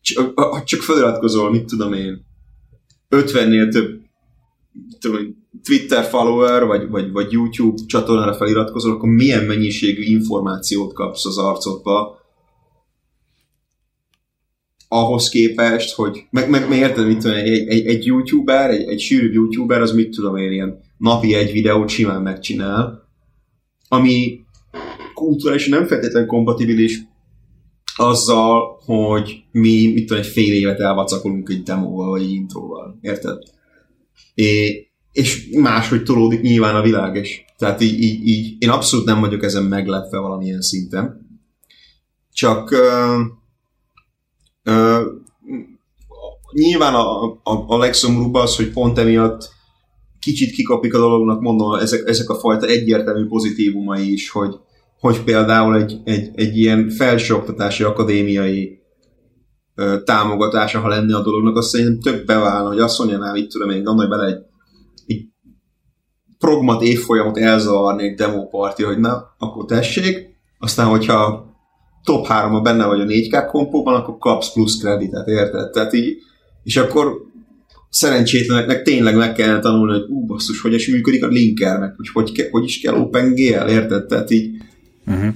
csak, 0.00 0.64
csak 0.64 0.80
feliratkozol, 0.80 1.50
mit 1.50 1.64
tudom 1.64 1.92
én, 1.92 2.24
50-nél 3.10 3.72
több 3.72 4.00
tudom, 5.00 5.41
Twitter 5.64 6.04
follower, 6.04 6.64
vagy, 6.64 6.88
vagy, 6.88 7.12
vagy 7.12 7.32
YouTube 7.32 7.82
csatornára 7.86 8.34
feliratkozol, 8.34 8.92
akkor 8.92 9.08
milyen 9.08 9.44
mennyiségű 9.44 10.02
információt 10.02 10.92
kapsz 10.92 11.26
az 11.26 11.38
arcodba, 11.38 12.20
ahhoz 14.88 15.28
képest, 15.28 15.94
hogy 15.94 16.26
meg, 16.30 16.50
meg, 16.50 16.68
meg 16.68 16.78
érted, 16.78 17.06
mit 17.06 17.18
tudom, 17.18 17.36
egy, 17.36 17.68
egy, 17.68 17.86
egy 17.86 18.06
youtuber, 18.06 18.70
egy, 18.70 18.88
egy 18.88 19.00
sűrűbb 19.00 19.32
youtuber, 19.32 19.80
az 19.80 19.92
mit 19.92 20.10
tudom 20.10 20.36
én, 20.36 20.52
ilyen 20.52 20.80
napi 20.98 21.34
egy 21.34 21.52
videót 21.52 21.88
simán 21.88 22.22
megcsinál, 22.22 23.08
ami 23.88 24.40
kulturálisan 25.14 25.78
nem 25.78 25.86
feltétlenül 25.86 26.28
kompatibilis 26.28 27.00
azzal, 27.96 28.80
hogy 28.84 29.44
mi, 29.50 29.92
mit 29.92 30.06
tudom, 30.06 30.22
egy 30.22 30.28
fél 30.28 30.52
évet 30.52 30.80
elvacakolunk 30.80 31.48
egy 31.48 31.62
demóval, 31.62 32.10
vagy 32.10 32.22
egy 32.22 32.32
intróval. 32.32 32.98
Érted? 33.00 33.38
É, 34.34 34.86
és 35.12 35.48
máshogy 35.52 36.02
tolódik 36.02 36.40
nyilván 36.40 36.74
a 36.74 36.82
világ 36.82 37.16
is. 37.16 37.44
Tehát 37.58 37.80
így, 37.80 38.00
így, 38.00 38.26
így, 38.26 38.56
én 38.58 38.70
abszolút 38.70 39.06
nem 39.06 39.20
vagyok 39.20 39.42
ezen 39.42 39.64
meglepve 39.64 40.18
valamilyen 40.18 40.60
szinten. 40.60 41.30
Csak 42.32 42.70
uh, 42.70 43.20
uh, 44.74 45.02
nyilván 46.52 46.94
a, 46.94 47.24
a, 47.24 47.64
a 47.66 47.78
legszomorúbb 47.78 48.34
az, 48.34 48.56
hogy 48.56 48.70
pont 48.70 48.98
emiatt 48.98 49.50
kicsit 50.18 50.54
kikapik 50.54 50.94
a 50.94 50.98
dolognak, 50.98 51.40
mondom, 51.40 51.74
ezek, 51.74 52.08
ezek 52.08 52.28
a 52.28 52.38
fajta 52.38 52.66
egyértelmű 52.66 53.26
pozitívumai 53.26 54.12
is, 54.12 54.30
hogy, 54.30 54.54
hogy 54.98 55.22
például 55.22 55.76
egy, 55.76 56.00
egy, 56.04 56.30
egy 56.34 56.58
ilyen 56.58 56.90
felsőoktatási 56.90 57.82
akadémiai 57.82 58.78
ö, 59.74 60.02
támogatása, 60.04 60.80
ha 60.80 60.88
lenne 60.88 61.16
a 61.16 61.22
dolognak, 61.22 61.56
azt 61.56 61.68
szerintem 61.68 62.00
több 62.00 62.26
beválna, 62.26 62.68
hogy 62.68 62.78
azt 62.78 62.98
mondja, 62.98 63.32
itt 63.34 63.50
tudom 63.50 63.70
én, 63.70 63.82
gondolj 63.82 64.08
bele 64.08 64.26
egy 64.26 64.50
progmat 66.42 66.82
évfolyamot 66.82 67.38
elzavarni 67.38 68.02
egy 68.02 68.14
demoparti, 68.14 68.82
hogy 68.82 68.98
na, 68.98 69.34
akkor 69.38 69.64
tessék, 69.64 70.34
aztán 70.58 70.86
hogyha 70.86 71.50
top 72.04 72.26
3 72.26 72.62
benne 72.62 72.86
vagy 72.86 73.00
a 73.00 73.04
4K 73.04 73.46
kompóban, 73.50 73.94
akkor 73.94 74.18
kapsz 74.18 74.52
plusz 74.52 74.80
kreditet, 74.80 75.28
érted? 75.28 75.70
Tehát 75.70 75.92
így, 75.92 76.16
és 76.64 76.76
akkor 76.76 77.26
szerencsétleneknek 77.90 78.82
tényleg 78.82 79.16
meg 79.16 79.32
kellene 79.32 79.58
tanulni, 79.58 79.92
hogy 79.92 80.10
ú, 80.10 80.26
basszus, 80.26 80.60
hogy 80.60 80.74
is 80.74 80.88
működik 80.88 81.24
a 81.24 81.26
linkernek, 81.26 81.96
hogy 81.96 82.08
hogy, 82.12 82.32
ke, 82.32 82.48
hogy 82.50 82.64
is 82.64 82.80
kell 82.80 82.94
OpenGL, 82.94 83.68
érted? 83.68 84.06
Tehát 84.06 84.30
így 84.30 84.56
uh-huh. 85.06 85.34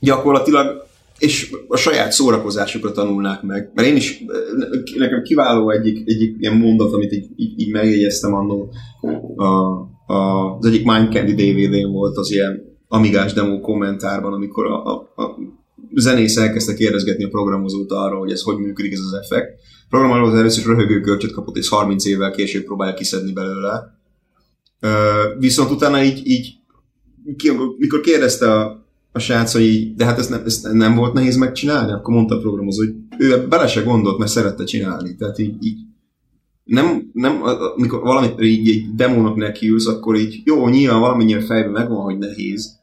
gyakorlatilag 0.00 0.87
és 1.18 1.54
a 1.68 1.76
saját 1.76 2.12
szórakozásukra 2.12 2.92
tanulnák 2.92 3.42
meg. 3.42 3.70
Mert 3.74 3.88
én 3.88 3.96
is, 3.96 4.24
nekem 4.96 5.22
kiváló 5.22 5.70
egyik, 5.70 6.08
egyik 6.08 6.36
ilyen 6.38 6.56
mondat, 6.56 6.92
amit 6.92 7.12
így, 7.12 7.28
így, 7.36 7.60
így 7.60 7.70
megjegyeztem 7.70 8.34
annól, 8.34 8.68
a, 9.36 9.44
a, 10.14 10.56
az 10.58 10.66
egyik 10.66 10.84
Mind 10.84 11.12
Candy 11.12 11.34
DVD-n 11.34 11.92
volt 11.92 12.16
az 12.16 12.30
ilyen 12.30 12.68
amigás 12.88 13.32
demo 13.32 13.60
kommentárban, 13.60 14.32
amikor 14.32 14.66
a, 14.66 14.84
a, 14.84 15.22
a 15.22 15.38
zenész 15.94 16.36
elkezdte 16.36 16.74
kérdezgetni 16.74 17.24
a 17.24 17.28
programozót 17.28 17.90
arra, 17.90 18.18
hogy 18.18 18.30
ez 18.30 18.42
hogy 18.42 18.58
működik 18.58 18.92
ez 18.92 18.98
az 18.98 19.12
effekt. 19.12 19.58
A 19.82 19.86
programozó 19.88 20.36
először 20.36 20.64
röhögő 20.64 21.00
kölcsöt 21.00 21.32
kapott, 21.32 21.56
és 21.56 21.68
30 21.68 22.04
évvel 22.04 22.30
később 22.30 22.64
próbálja 22.64 22.94
kiszedni 22.94 23.32
belőle. 23.32 23.98
Viszont 25.38 25.70
utána 25.70 26.02
így, 26.02 26.26
így 26.26 26.56
mikor 27.78 28.00
kérdezte 28.00 28.52
a, 28.52 28.87
a 29.18 29.20
srác, 29.20 29.52
hogy 29.52 29.62
így, 29.62 29.94
de 29.94 30.04
hát 30.04 30.18
ezt 30.18 30.30
nem, 30.30 30.42
ezt 30.44 30.72
nem 30.72 30.94
volt 30.94 31.12
nehéz 31.12 31.36
megcsinálni, 31.36 31.92
akkor 31.92 32.14
mondta 32.14 32.34
a 32.34 32.40
programozó, 32.40 32.84
hogy 32.84 32.94
ő 33.18 33.46
bele 33.48 33.66
se 33.66 33.82
gondolt, 33.82 34.18
mert 34.18 34.30
szerette 34.30 34.64
csinálni. 34.64 35.16
Tehát 35.16 35.38
így, 35.38 35.64
így 35.64 35.78
nem, 36.64 37.10
nem, 37.12 37.42
amikor 37.76 38.00
valamit 38.00 38.40
így 38.40 38.68
egy 38.68 38.94
demónak 38.94 39.36
nekiülsz, 39.36 39.86
akkor 39.86 40.16
így 40.16 40.40
jó, 40.44 40.68
nyilván 40.68 41.00
valamennyire 41.00 41.40
fejben 41.40 41.72
megvan, 41.72 42.02
hogy 42.02 42.18
nehéz, 42.18 42.78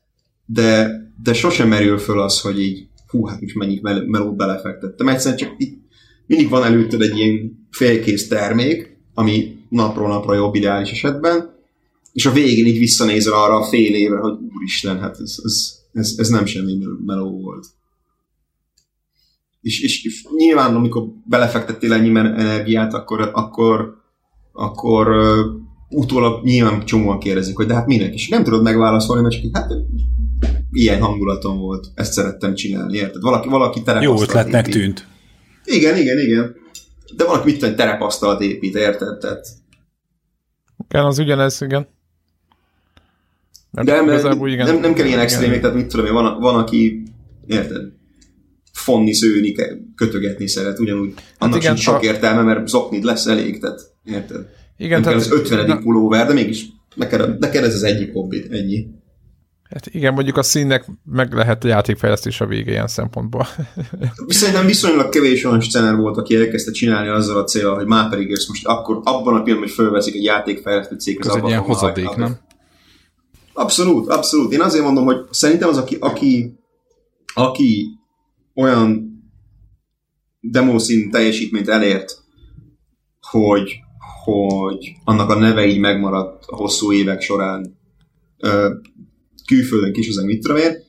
de, 0.46 0.92
de 1.24 1.34
sosem 1.34 1.68
merül 1.68 1.98
föl 1.98 2.22
az, 2.22 2.42
hogy 2.42 2.62
így 2.62 2.88
hú, 3.08 3.26
hát 3.26 3.42
is 3.42 3.54
mennyit 3.54 3.82
melót 4.08 4.36
belefektettem. 4.36 5.08
Egyszerűen 5.08 5.38
csak 5.38 5.56
így, 5.58 5.74
mindig 6.28 6.50
van 6.50 6.64
előtted 6.64 7.02
egy 7.02 7.18
ilyen 7.18 7.68
félkész 7.72 8.28
termék, 8.28 8.98
ami 9.14 9.58
napról 9.70 10.08
napra 10.08 10.36
jobb 10.36 10.56
ideális 10.56 10.92
esetben, 10.92 11.54
és 12.14 12.26
a 12.26 12.32
végén 12.32 12.66
így 12.66 12.80
visszanézel 12.80 13.34
arra 13.34 13.56
a 13.56 13.64
fél 13.64 13.96
évre, 13.96 14.18
hogy 14.18 14.38
úristen, 14.56 15.00
hát 15.00 15.20
ez, 15.20 15.36
ez, 15.44 15.74
ez, 15.96 16.14
ez 16.18 16.28
nem 16.28 16.46
semmi 16.46 16.78
meló 17.06 17.42
volt. 17.42 17.66
És, 19.62 19.82
és, 19.82 20.26
nyilván, 20.36 20.76
amikor 20.76 21.04
belefektettél 21.26 21.94
ennyi 21.94 22.18
energiát, 22.18 22.94
akkor, 22.94 23.32
akkor, 23.34 24.02
akkor 24.52 25.10
uh, 25.10 25.38
utólag 25.90 26.44
nyilván 26.44 26.86
csomóan 26.86 27.20
kérdezik, 27.20 27.56
hogy 27.56 27.66
de 27.66 27.74
hát 27.74 27.86
minek? 27.86 28.14
És 28.14 28.28
nem 28.28 28.44
tudod 28.44 28.64
megválaszolni, 28.64 29.22
mert 29.22 29.42
csak 29.42 29.58
hát 29.58 29.72
ilyen 30.72 31.02
hangulatom 31.02 31.58
volt, 31.58 31.88
ezt 31.94 32.14
szerettem 32.14 32.54
csinálni, 32.54 32.98
érted? 32.98 33.22
Valaki, 33.22 33.50
valaki 33.50 33.82
Jó 34.02 34.22
ötletnek 34.22 34.68
tűnt. 34.68 35.08
Igen, 35.64 35.98
igen, 35.98 36.20
igen. 36.20 36.56
De 37.16 37.26
valaki 37.26 37.52
mit 37.52 37.60
tudom, 37.60 37.76
terepasztalt 37.76 38.42
épít, 38.42 38.76
érted? 38.76 39.18
Tehát... 39.18 39.48
Igen, 40.88 41.06
az 41.06 41.20
ugyanez, 41.20 41.62
igen. 41.62 41.88
Nem, 43.76 44.06
de 44.06 44.22
nem, 44.22 44.46
igen, 44.46 44.66
nem, 44.66 44.80
nem 44.80 44.94
kell 44.94 45.06
ilyen 45.06 45.20
extrémek, 45.20 45.62
tehát 45.62 45.76
mit 45.76 45.88
tudom 45.88 46.06
én, 46.06 46.14
van, 46.14 46.40
van 46.40 46.56
aki, 46.56 47.04
érted, 47.46 47.82
fonni, 48.72 49.14
szőni, 49.14 49.56
kötögetni 49.96 50.48
szeret, 50.48 50.80
ugyanúgy 50.80 51.14
hát 51.16 51.26
annak 51.38 51.58
igen, 51.58 51.76
sincs 51.76 51.88
sok 51.88 52.02
a... 52.02 52.04
értelme, 52.04 52.42
mert 52.42 52.68
zoknid 52.68 53.04
lesz 53.04 53.26
elég, 53.26 53.60
tehát 53.60 53.82
érted? 54.04 54.46
Igen, 54.78 55.02
nem 55.02 55.02
tehát, 55.02 55.28
kell 55.28 55.38
az 55.38 55.40
50. 55.42 55.66
Na... 55.66 55.78
pulóver, 55.78 56.28
de 56.28 56.34
mégis 56.34 56.66
neked, 56.96 57.40
neked 57.40 57.64
ez 57.64 57.74
az 57.74 57.84
egyik 57.84 58.14
hobbi, 58.14 58.46
ennyi. 58.50 58.88
Hát 59.70 59.88
igen, 59.88 60.14
mondjuk 60.14 60.38
a 60.38 60.44
színnek 60.44 60.86
meg 61.04 61.34
lehet 61.34 61.64
a 61.64 61.68
játékfejlesztés 61.68 62.42
a 62.42 62.46
vége 62.46 62.72
ilyen 62.72 62.88
szempontból. 62.88 63.48
Szerintem 64.28 64.66
viszonylag 64.66 65.10
kevés 65.10 65.46
olyan 65.46 65.62
scener 65.62 65.96
volt, 65.96 66.18
aki 66.18 66.36
elkezdte 66.36 66.72
csinálni 66.72 67.08
azzal 67.08 67.38
a 67.38 67.44
célral, 67.44 67.76
hogy 67.76 67.86
már 67.86 68.10
pedig 68.10 68.32
ezt 68.32 68.48
most 68.48 68.66
akkor 68.66 68.96
abban 68.96 69.14
a 69.14 69.42
pillanatban, 69.42 69.58
hogy 69.58 69.72
fölveszik 69.72 70.16
egy 70.16 70.24
játékfejlesztő 70.24 70.96
céghez. 70.96 71.28
Ez 71.28 71.36
egy 71.36 71.48
ilyen 71.48 71.62
hozadék, 71.62 72.16
nem? 72.16 72.38
Abszolút, 73.58 74.08
abszolút. 74.10 74.54
Én 74.54 74.62
azért 74.62 74.84
mondom, 74.84 75.06
hogy 75.06 75.18
szerintem 75.32 75.70
az, 75.70 75.78
aki, 75.78 75.98
aki, 76.00 76.60
aki 77.34 77.88
olyan 78.56 79.14
demószín 80.40 81.12
teljesítményt 81.12 81.70
elért, 81.70 82.24
hogy, 83.22 83.76
hogy 84.24 84.92
annak 85.04 85.30
a 85.30 85.36
neve 85.36 85.66
így 85.66 85.80
megmaradt 85.80 86.44
a 86.46 86.56
hosszú 86.56 86.94
évek 86.94 87.22
során 87.22 87.78
külföldön 89.46 89.94
kis 89.94 90.08
az 90.08 90.24
mit 90.24 90.42
tudom 90.42 90.58
én, 90.58 90.84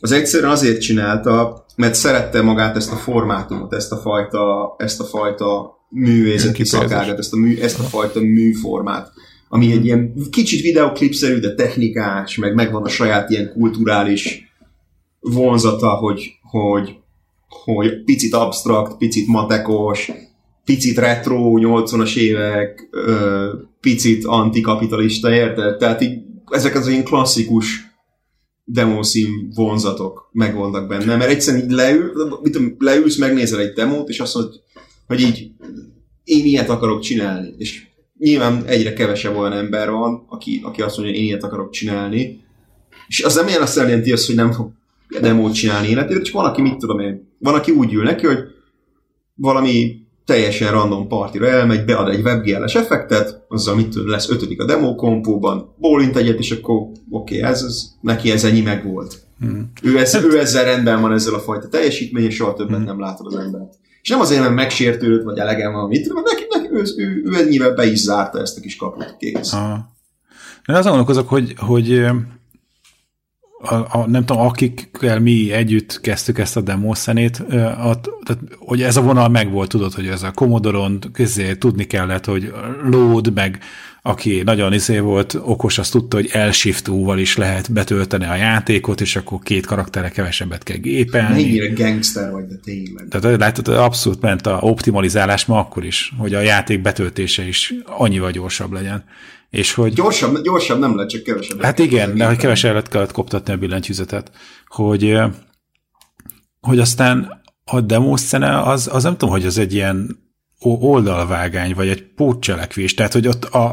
az 0.00 0.12
egyszerűen 0.12 0.50
azért 0.50 0.80
csinálta, 0.80 1.64
mert 1.76 1.94
szerette 1.94 2.42
magát 2.42 2.76
ezt 2.76 2.92
a 2.92 2.96
formátumot, 2.96 3.74
ezt 3.74 3.92
a 3.92 3.96
fajta, 3.96 4.74
ezt 4.78 5.00
a 5.00 5.04
fajta 5.04 5.76
művészeti 5.88 6.64
szakágat, 6.64 7.18
ezt 7.18 7.32
a, 7.32 7.36
mű, 7.36 7.60
ezt 7.60 7.78
a 7.78 7.82
fajta 7.82 8.20
műformát, 8.20 9.12
ami 9.48 9.72
egy 9.72 9.84
ilyen 9.84 10.14
kicsit 10.30 10.60
videoklipszerű, 10.60 11.38
de 11.38 11.54
technikás, 11.54 12.36
meg 12.36 12.54
megvan 12.54 12.84
a 12.84 12.88
saját 12.88 13.30
ilyen 13.30 13.52
kulturális 13.52 14.52
vonzata, 15.20 15.88
hogy, 15.88 16.30
hogy, 16.42 16.96
hogy 17.48 18.04
picit 18.04 18.34
abstrakt, 18.34 18.96
picit 18.96 19.26
matekos, 19.26 20.10
picit 20.64 20.98
retro, 20.98 21.52
80-as 21.56 22.16
évek, 22.16 22.88
picit 23.80 24.24
antikapitalista, 24.24 25.32
érted? 25.32 25.76
Tehát 25.76 26.00
így 26.00 26.20
ezek 26.50 26.74
az 26.74 26.88
ilyen 26.88 27.04
klasszikus 27.04 27.86
demószín 28.64 29.52
vonzatok 29.54 30.28
megvannak 30.32 30.88
benne, 30.88 31.16
mert 31.16 31.30
egyszerűen 31.30 31.64
így 31.64 31.70
leül, 31.70 32.38
mit 32.42 32.52
tudom, 32.52 32.74
leülsz, 32.78 33.18
megnézel 33.18 33.60
egy 33.60 33.72
demót, 33.72 34.08
és 34.08 34.20
azt 34.20 34.34
mondod, 34.34 34.62
hogy 35.06 35.20
így 35.20 35.50
én 36.24 36.44
ilyet 36.44 36.68
akarok 36.68 37.00
csinálni, 37.00 37.54
és 37.58 37.86
nyilván 38.18 38.64
egyre 38.64 38.92
kevesebb 38.92 39.36
olyan 39.36 39.52
ember 39.52 39.90
van, 39.90 40.26
aki, 40.28 40.60
aki 40.64 40.82
azt 40.82 40.96
mondja, 40.96 41.14
hogy 41.14 41.24
én 41.24 41.28
ilyet 41.28 41.44
akarok 41.44 41.70
csinálni, 41.70 42.40
és 43.08 43.22
az 43.22 43.34
nem 43.34 43.46
azt 43.60 43.76
jelenti 43.76 44.12
azt, 44.12 44.26
hogy 44.26 44.34
nem 44.34 44.52
fog 44.52 44.70
demót 45.20 45.54
csinálni 45.54 45.88
életében, 45.88 46.22
csak 46.22 46.34
van, 46.34 46.44
aki 46.44 46.62
mit 46.62 46.76
tudom 46.76 47.00
én, 47.00 47.28
van, 47.38 47.54
aki 47.54 47.70
úgy 47.70 47.92
ül 47.92 48.02
neki, 48.02 48.26
hogy 48.26 48.38
valami 49.34 50.06
teljesen 50.24 50.72
random 50.72 51.08
partira 51.08 51.48
elmegy, 51.48 51.84
bead 51.84 52.08
egy 52.08 52.20
WebGL-es 52.20 52.74
effektet, 52.74 53.44
azzal 53.48 53.74
mit 53.74 53.88
tud, 53.88 54.08
lesz 54.08 54.30
ötödik 54.30 54.60
a 54.60 54.64
demo 54.64 54.94
kompóban, 54.94 55.74
bólint 55.76 56.16
egyet, 56.16 56.38
és 56.38 56.50
akkor 56.50 56.76
oké, 56.76 56.94
okay, 57.10 57.50
ez, 57.50 57.62
ez, 57.62 57.84
neki 58.00 58.30
ez 58.30 58.44
ennyi 58.44 58.60
meg 58.60 58.84
volt. 58.84 59.20
Hmm. 59.40 59.70
Ő, 59.82 59.98
ez, 59.98 60.14
ő 60.14 60.38
ezzel 60.38 60.64
rendben 60.64 61.00
van 61.00 61.12
ezzel 61.12 61.34
a 61.34 61.38
fajta 61.38 61.68
teljesítmény, 61.68 62.24
és 62.24 62.34
soha 62.34 62.54
többet 62.54 62.76
hmm. 62.76 62.84
nem 62.84 63.00
látod 63.00 63.26
az 63.26 63.34
embert. 63.34 63.74
És 64.08 64.14
nem 64.14 64.22
azért, 64.22 64.40
mert 64.40 64.54
megsértődött, 64.54 65.22
vagy 65.24 65.38
elegem 65.38 65.72
van, 65.72 65.88
mit 65.88 66.02
tudom, 66.08 66.22
neki, 66.22 66.46
neki 66.50 66.68
ő, 66.72 67.04
ő, 67.04 67.22
ő 67.24 67.34
ennyivel 67.34 67.74
be 67.74 67.86
is 67.86 67.98
zárta 67.98 68.40
ezt 68.40 68.58
a 68.58 68.60
kis 68.60 68.76
kaput, 68.76 69.16
kész. 69.18 69.52
Aha. 69.52 69.94
De 70.66 70.72
azon 70.72 70.90
gondolkozok, 70.90 71.28
hogy, 71.28 71.54
hogy 71.56 72.06
a, 73.60 73.74
a, 73.74 74.04
nem 74.06 74.24
tudom, 74.24 74.42
akikkel 74.42 75.20
mi 75.20 75.52
együtt 75.52 76.00
kezdtük 76.00 76.38
ezt 76.38 76.56
a 76.56 76.60
demószenét, 76.60 77.42
tehát, 77.48 78.08
hogy 78.58 78.82
ez 78.82 78.96
a 78.96 79.02
vonal 79.02 79.28
megvolt, 79.28 79.68
tudod, 79.68 79.92
hogy 79.92 80.06
ez 80.06 80.22
a 80.22 80.30
Commodore-on 80.30 80.98
közé 81.12 81.54
tudni 81.54 81.84
kellett, 81.84 82.24
hogy 82.24 82.52
load, 82.90 83.34
meg 83.34 83.58
aki 84.02 84.42
nagyon 84.44 84.72
izé 84.72 84.98
volt, 84.98 85.38
okos, 85.42 85.78
azt 85.78 85.92
tudta, 85.92 86.16
hogy 86.16 86.30
L-shift 86.48 86.86
val 86.86 87.18
is 87.18 87.36
lehet 87.36 87.72
betölteni 87.72 88.24
a 88.24 88.34
játékot, 88.34 89.00
és 89.00 89.16
akkor 89.16 89.38
két 89.42 89.66
karakterre 89.66 90.08
kevesebbet 90.08 90.62
kell 90.62 90.76
gépelni. 90.76 91.42
Mennyire 91.42 91.72
gangster 91.72 92.30
vagy, 92.30 92.46
de 92.46 92.54
tényleg. 92.64 93.06
Tehát 93.08 93.38
látod, 93.38 93.68
abszolút 93.68 94.20
ment 94.20 94.46
a 94.46 94.58
optimalizálás 94.60 95.44
ma 95.44 95.58
akkor 95.58 95.84
is, 95.84 96.12
hogy 96.18 96.34
a 96.34 96.40
játék 96.40 96.82
betöltése 96.82 97.46
is 97.48 97.74
annyival 97.84 98.30
gyorsabb 98.30 98.72
legyen. 98.72 99.04
És 99.50 99.74
hogy... 99.74 99.92
Gyorsabb, 99.92 100.42
gyorsabb 100.42 100.78
nem 100.78 100.94
lehet, 100.94 101.10
csak 101.10 101.22
kevesebb. 101.22 101.62
Hát 101.62 101.78
igen, 101.78 102.14
de 102.14 102.26
hogy 102.26 102.36
kevesebbet 102.36 102.88
kellett 102.88 103.12
koptatni 103.12 103.52
a 103.52 103.56
billentyűzetet. 103.56 104.30
Hogy, 104.66 105.18
hogy 106.60 106.78
aztán 106.78 107.42
a 107.64 107.80
demószene 107.80 108.62
az, 108.62 108.88
az 108.92 109.02
nem 109.02 109.12
tudom, 109.12 109.30
hogy 109.34 109.46
az 109.46 109.58
egy 109.58 109.74
ilyen 109.74 110.26
oldalvágány, 110.60 111.74
vagy 111.74 111.88
egy 111.88 112.02
pótcselekvés. 112.02 112.94
Tehát, 112.94 113.12
hogy 113.12 113.26
ott 113.26 113.44
a, 113.44 113.66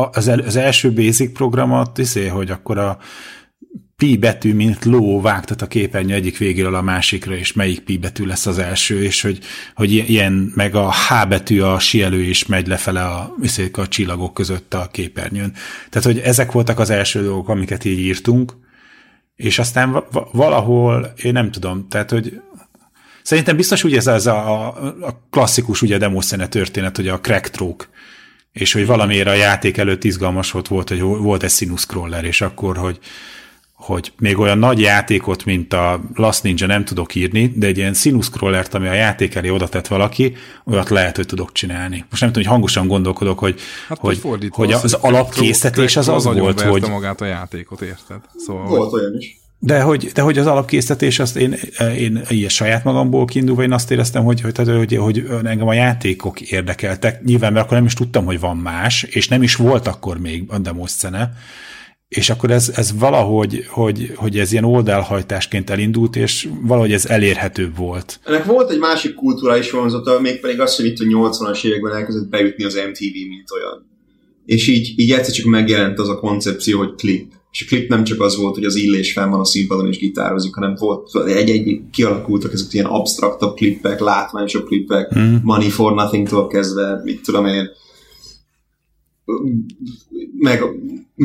a, 0.00 0.10
az, 0.12 0.28
el, 0.28 0.38
az 0.38 0.56
első 0.56 0.92
basic 0.92 1.32
programot, 1.32 1.98
izé, 1.98 2.26
hogy 2.26 2.50
akkor 2.50 2.78
a 2.78 2.98
pi 4.00 4.16
betű, 4.16 4.54
mint 4.54 4.84
ló 4.84 5.20
vágtat 5.20 5.62
a 5.62 5.66
képernyő 5.66 6.14
egyik 6.14 6.38
végéről 6.38 6.74
a 6.74 6.82
másikra, 6.82 7.36
és 7.36 7.52
melyik 7.52 7.80
pi 7.80 7.98
betű 7.98 8.24
lesz 8.24 8.46
az 8.46 8.58
első, 8.58 9.02
és 9.02 9.20
hogy, 9.20 9.38
hogy 9.74 9.92
ilyen, 9.92 10.52
meg 10.54 10.74
a 10.74 10.92
H 10.92 11.28
betű 11.28 11.60
a 11.60 11.78
sielő 11.78 12.22
is 12.22 12.46
megy 12.46 12.66
lefele 12.66 13.04
a, 13.04 13.34
a 13.72 13.88
csillagok 13.88 14.34
között 14.34 14.74
a 14.74 14.88
képernyőn. 14.92 15.52
Tehát, 15.90 16.06
hogy 16.06 16.18
ezek 16.18 16.52
voltak 16.52 16.78
az 16.78 16.90
első 16.90 17.22
dolgok, 17.22 17.48
amiket 17.48 17.84
így 17.84 17.98
írtunk, 17.98 18.56
és 19.36 19.58
aztán 19.58 20.04
valahol, 20.32 21.12
én 21.22 21.32
nem 21.32 21.50
tudom, 21.50 21.88
tehát, 21.88 22.10
hogy 22.10 22.40
szerintem 23.22 23.56
biztos 23.56 23.84
úgy 23.84 23.96
ez, 23.96 24.06
ez 24.06 24.26
a, 24.26 24.66
a 25.06 25.26
klasszikus 25.30 25.82
ugye 25.82 25.98
demószene 25.98 26.48
történet, 26.48 26.96
hogy 26.96 27.08
a 27.08 27.20
crack 27.20 27.48
troke, 27.50 27.84
és 28.52 28.72
hogy 28.72 28.86
valamiért 28.86 29.28
a 29.28 29.34
játék 29.34 29.76
előtt 29.76 30.04
izgalmas 30.04 30.50
volt, 30.50 30.68
volt 30.68 30.88
hogy 30.88 31.00
volt 31.00 31.42
egy 31.42 31.50
sinus 31.50 31.80
scroller, 31.80 32.24
és 32.24 32.40
akkor, 32.40 32.76
hogy 32.76 32.98
hogy 33.80 34.12
még 34.18 34.38
olyan 34.38 34.58
nagy 34.58 34.80
játékot, 34.80 35.44
mint 35.44 35.72
a 35.72 36.00
Last 36.14 36.42
Ninja 36.42 36.66
nem 36.66 36.84
tudok 36.84 37.14
írni, 37.14 37.52
de 37.56 37.66
egy 37.66 37.76
ilyen 37.76 37.94
sinus 37.94 38.24
scrollert, 38.24 38.74
ami 38.74 38.88
a 38.88 38.92
játék 38.92 39.34
elé 39.34 39.48
oda 39.48 39.68
tett 39.68 39.86
valaki, 39.86 40.36
olyat 40.64 40.88
lehet, 40.88 41.16
hogy 41.16 41.26
tudok 41.26 41.52
csinálni. 41.52 42.04
Most 42.10 42.22
nem 42.22 42.32
tudom, 42.32 42.42
hogy 42.42 42.52
hangosan 42.52 42.86
gondolkodok, 42.86 43.38
hogy, 43.38 43.60
hát, 43.88 43.98
hogy, 43.98 44.20
hogy, 44.22 44.48
hogy 44.50 44.72
az, 44.72 44.84
az 44.84 44.92
alapkészítés 44.92 45.96
az 45.96 46.08
az, 46.08 46.26
az 46.26 46.38
volt, 46.38 46.60
hogy... 46.60 46.88
magát 46.88 47.20
a 47.20 47.24
játékot, 47.24 47.80
érted? 47.80 48.20
Szóval, 48.36 48.66
volt 48.66 48.92
olyan 48.92 49.16
is. 49.18 49.38
De 49.62 49.80
hogy, 49.80 50.10
de 50.14 50.22
hogy 50.22 50.38
az 50.38 50.46
alapkészítés, 50.46 51.18
azt 51.18 51.36
én, 51.36 51.56
én 51.96 52.22
ilyen 52.28 52.48
saját 52.48 52.84
magamból 52.84 53.24
kiindulva, 53.24 53.62
én 53.62 53.72
azt 53.72 53.90
éreztem, 53.90 54.24
hogy, 54.24 54.40
hogy, 54.40 54.56
hogy, 54.66 54.96
hogy 54.96 55.24
engem 55.44 55.68
a 55.68 55.72
játékok 55.72 56.40
érdekeltek. 56.40 57.24
Nyilván, 57.24 57.52
mert 57.52 57.64
akkor 57.64 57.76
nem 57.76 57.86
is 57.86 57.94
tudtam, 57.94 58.24
hogy 58.24 58.40
van 58.40 58.56
más, 58.56 59.02
és 59.02 59.28
nem 59.28 59.42
is 59.42 59.54
volt 59.54 59.86
akkor 59.86 60.18
még 60.18 60.44
a 60.48 60.58
demószene. 60.58 61.32
És 62.10 62.30
akkor 62.30 62.50
ez, 62.50 62.72
ez 62.74 62.98
valahogy, 62.98 63.64
hogy, 63.68 64.12
hogy 64.16 64.38
ez 64.38 64.52
ilyen 64.52 64.64
oldalhajtásként 64.64 65.70
elindult, 65.70 66.16
és 66.16 66.48
valahogy 66.62 66.92
ez 66.92 67.06
elérhetőbb 67.06 67.76
volt. 67.76 68.20
Ennek 68.24 68.44
volt 68.44 68.70
egy 68.70 68.78
másik 68.78 69.14
kulturális 69.14 69.70
vonzata, 69.70 70.20
mégpedig 70.20 70.60
az, 70.60 70.76
hogy 70.76 70.84
itt 70.84 70.98
a 70.98 71.04
80-as 71.04 71.64
években 71.64 71.92
elkezdett 71.92 72.28
beütni 72.28 72.64
az 72.64 72.74
MTV, 72.74 73.28
mint 73.28 73.50
olyan. 73.50 73.88
És 74.46 74.68
így, 74.68 74.92
így 74.96 75.10
egyszer 75.10 75.34
csak 75.34 75.46
megjelent 75.46 75.98
az 75.98 76.08
a 76.08 76.18
koncepció, 76.18 76.78
hogy 76.78 76.94
klip 76.94 77.32
és 77.50 77.62
a 77.62 77.66
klip 77.68 77.88
nem 77.88 78.04
csak 78.04 78.20
az 78.20 78.36
volt, 78.36 78.54
hogy 78.54 78.64
az 78.64 78.74
illés 78.74 79.12
fenn 79.12 79.30
van 79.30 79.40
a 79.40 79.44
színpadon 79.44 79.86
és 79.86 79.98
gitározik, 79.98 80.54
hanem 80.54 80.74
volt 80.78 81.16
egy-egy 81.26 81.80
kialakultak 81.92 82.52
ezek 82.52 82.72
ilyen 82.72 82.86
abstraktabb 82.86 83.54
klippek, 83.54 84.00
látványosabb 84.00 84.64
klippek, 84.66 85.18
mm. 85.18 85.34
Money 85.42 85.70
for 85.70 85.94
Nothing-tól 85.94 86.46
kezdve, 86.46 87.00
mit 87.04 87.22
tudom 87.22 87.46
én, 87.46 87.70
meg, 90.38 90.62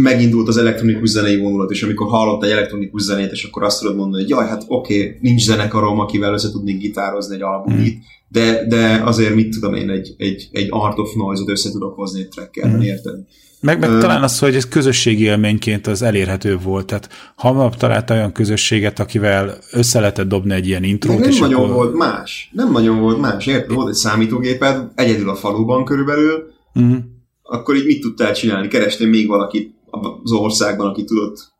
megindult 0.01 0.47
az 0.47 0.57
elektronikus 0.57 1.09
zenei 1.09 1.37
vonulat, 1.37 1.71
és 1.71 1.83
amikor 1.83 2.07
hallott 2.07 2.43
egy 2.43 2.51
elektronikus 2.51 3.01
zenét, 3.01 3.31
és 3.31 3.43
akkor 3.43 3.63
azt 3.63 3.79
tudod 3.79 3.95
mondani, 3.95 4.21
hogy 4.21 4.31
jaj, 4.31 4.47
hát 4.47 4.63
oké, 4.67 4.99
okay, 4.99 5.17
nincs 5.21 5.43
zenekarom, 5.43 5.99
akivel 5.99 6.33
össze 6.33 6.51
tudnék 6.51 6.77
gitározni 6.77 7.35
egy 7.35 7.41
albumit, 7.41 7.95
mm. 7.95 7.99
de, 8.27 8.65
de 8.67 9.01
azért 9.03 9.35
mit 9.35 9.49
tudom 9.49 9.73
én, 9.73 9.89
egy, 9.89 10.13
egy, 10.17 10.49
egy 10.51 10.67
Art 10.69 10.97
of 10.97 11.13
Noise-ot 11.13 11.49
össze 11.49 11.71
tudok 11.71 11.95
hozni 11.95 12.19
egy 12.19 12.27
trackkel, 12.27 12.69
mm. 12.69 12.81
érted? 12.81 13.15
Meg, 13.61 13.79
meg 13.79 13.89
talán 13.89 14.23
az, 14.23 14.39
hogy 14.39 14.55
ez 14.55 14.67
közösségi 14.67 15.23
élményként 15.23 15.87
az 15.87 16.01
elérhető 16.01 16.57
volt. 16.57 16.85
Tehát 16.85 17.09
hamarabb 17.35 17.75
találta 17.75 18.13
olyan 18.13 18.31
közösséget, 18.31 18.99
akivel 18.99 19.57
össze 19.71 19.99
lehetett 19.99 20.27
dobni 20.27 20.53
egy 20.53 20.67
ilyen 20.67 20.83
intrót. 20.83 21.19
nem 21.19 21.29
és 21.29 21.39
nagyon 21.39 21.63
akkor... 21.63 21.75
volt 21.75 21.95
más. 21.95 22.49
Nem 22.53 22.71
nagyon 22.71 22.99
volt 22.99 23.19
más. 23.19 23.45
Érted? 23.45 23.75
Volt 23.75 23.89
egy 23.89 23.93
számítógéped, 23.93 24.91
egyedül 24.95 25.29
a 25.29 25.35
faluban 25.35 25.85
körülbelül, 25.85 26.43
uh-huh. 26.73 26.97
akkor 27.43 27.75
így 27.75 27.85
mit 27.85 28.01
tudtál 28.01 28.33
csinálni? 28.33 28.67
Kerestél 28.67 29.07
még 29.07 29.27
valakit 29.27 29.74
az 30.23 30.31
országban, 30.31 30.87
aki 30.87 31.03
tudott 31.03 31.53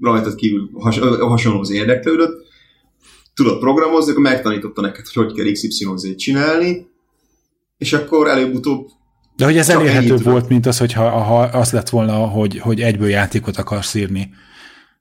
rajtad 0.00 0.34
kívül 0.34 0.70
has, 0.72 0.98
hasonlóhoz 1.18 1.70
érdeklődött, 1.70 2.46
tudott 3.34 3.58
programozni, 3.58 4.10
akkor 4.10 4.22
megtanította 4.22 4.80
neked, 4.80 5.06
hogy 5.06 5.24
hogy 5.24 5.34
kell 5.34 5.52
XYZ-t 5.52 6.18
csinálni, 6.18 6.86
és 7.78 7.92
akkor 7.92 8.28
előbb-utóbb 8.28 8.86
de 9.38 9.44
hogy 9.44 9.56
ez 9.56 9.68
elérhető 9.68 10.16
volt, 10.16 10.48
mint 10.48 10.66
az, 10.66 10.78
hogyha 10.78 11.10
ha 11.10 11.40
az 11.40 11.72
lett 11.72 11.88
volna, 11.88 12.12
hogy, 12.12 12.58
hogy 12.58 12.80
egyből 12.80 13.08
játékot 13.08 13.56
akarsz 13.56 13.94
írni. 13.94 14.30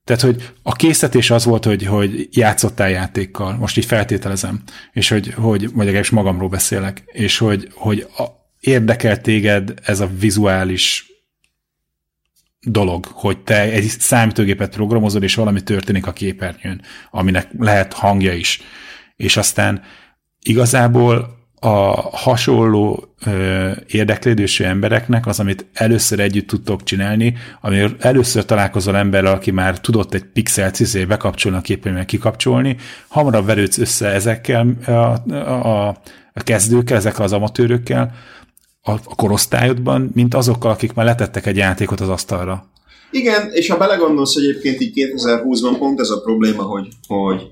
Tehát, 0.03 0.22
hogy 0.22 0.53
a 0.64 0.72
készítés 0.72 1.31
az 1.31 1.45
volt, 1.45 1.65
hogy, 1.65 1.85
hogy 1.85 2.27
játszottál 2.31 2.89
játékkal, 2.89 3.56
most 3.56 3.77
így 3.77 3.85
feltételezem, 3.85 4.61
és 4.94 5.10
hogy, 5.10 5.34
hogy 5.34 5.61
vagy 5.61 5.85
legalábbis 5.85 6.10
magamról 6.10 6.49
beszélek, 6.49 7.03
és 7.06 7.38
hogy, 7.38 7.69
hogy 7.73 8.07
a, 8.18 8.23
érdekel 8.60 9.22
téged 9.22 9.73
ez 9.84 9.99
a 9.99 10.10
vizuális 10.19 11.06
dolog, 12.59 13.05
hogy 13.05 13.38
te 13.38 13.61
egy 13.61 13.84
számítógépet 13.84 14.73
programozod, 14.73 15.23
és 15.23 15.35
valami 15.35 15.61
történik 15.61 16.07
a 16.07 16.13
képernyőn, 16.13 16.81
aminek 17.11 17.47
lehet 17.57 17.93
hangja 17.93 18.34
is. 18.34 18.61
És 19.15 19.38
aztán 19.38 19.81
igazából 20.41 21.35
a 21.59 22.01
hasonló 22.17 23.13
ö, 23.25 23.71
érdeklődősű 23.88 24.63
embereknek 24.63 25.25
az, 25.25 25.39
amit 25.39 25.65
először 25.73 26.19
együtt 26.19 26.47
tudtok 26.47 26.84
csinálni, 26.84 27.34
amikor 27.61 27.95
először 27.99 28.45
találkozol 28.45 28.97
emberrel, 28.97 29.34
aki 29.34 29.51
már 29.51 29.79
tudott 29.79 30.13
egy 30.13 30.23
pixel 30.23 30.71
cizé 30.71 31.05
bekapcsolni 31.05 31.57
a 31.57 31.61
képernyőn, 31.61 32.05
kikapcsolni, 32.05 32.75
hamarabb 33.07 33.45
verődsz 33.45 33.77
össze 33.77 34.07
ezekkel 34.07 34.67
a, 34.85 34.91
a, 34.91 35.88
a 36.34 36.43
kezdőkkel, 36.43 36.97
ezekkel 36.97 37.23
az 37.23 37.34
amatőrökkel 37.34 38.13
a, 38.88 38.99
korosztályodban, 39.15 40.11
mint 40.14 40.34
azokkal, 40.34 40.72
akik 40.72 40.93
már 40.93 41.05
letettek 41.05 41.45
egy 41.45 41.57
játékot 41.57 41.99
az 41.99 42.09
asztalra. 42.09 42.65
Igen, 43.11 43.49
és 43.51 43.69
ha 43.69 43.77
belegondolsz 43.77 44.35
egyébként 44.35 44.81
így 44.81 44.91
2020-ban 44.95 45.76
pont 45.77 45.99
ez 45.99 46.09
a 46.09 46.22
probléma, 46.22 46.64
hogy, 46.64 46.88
hogy 47.07 47.47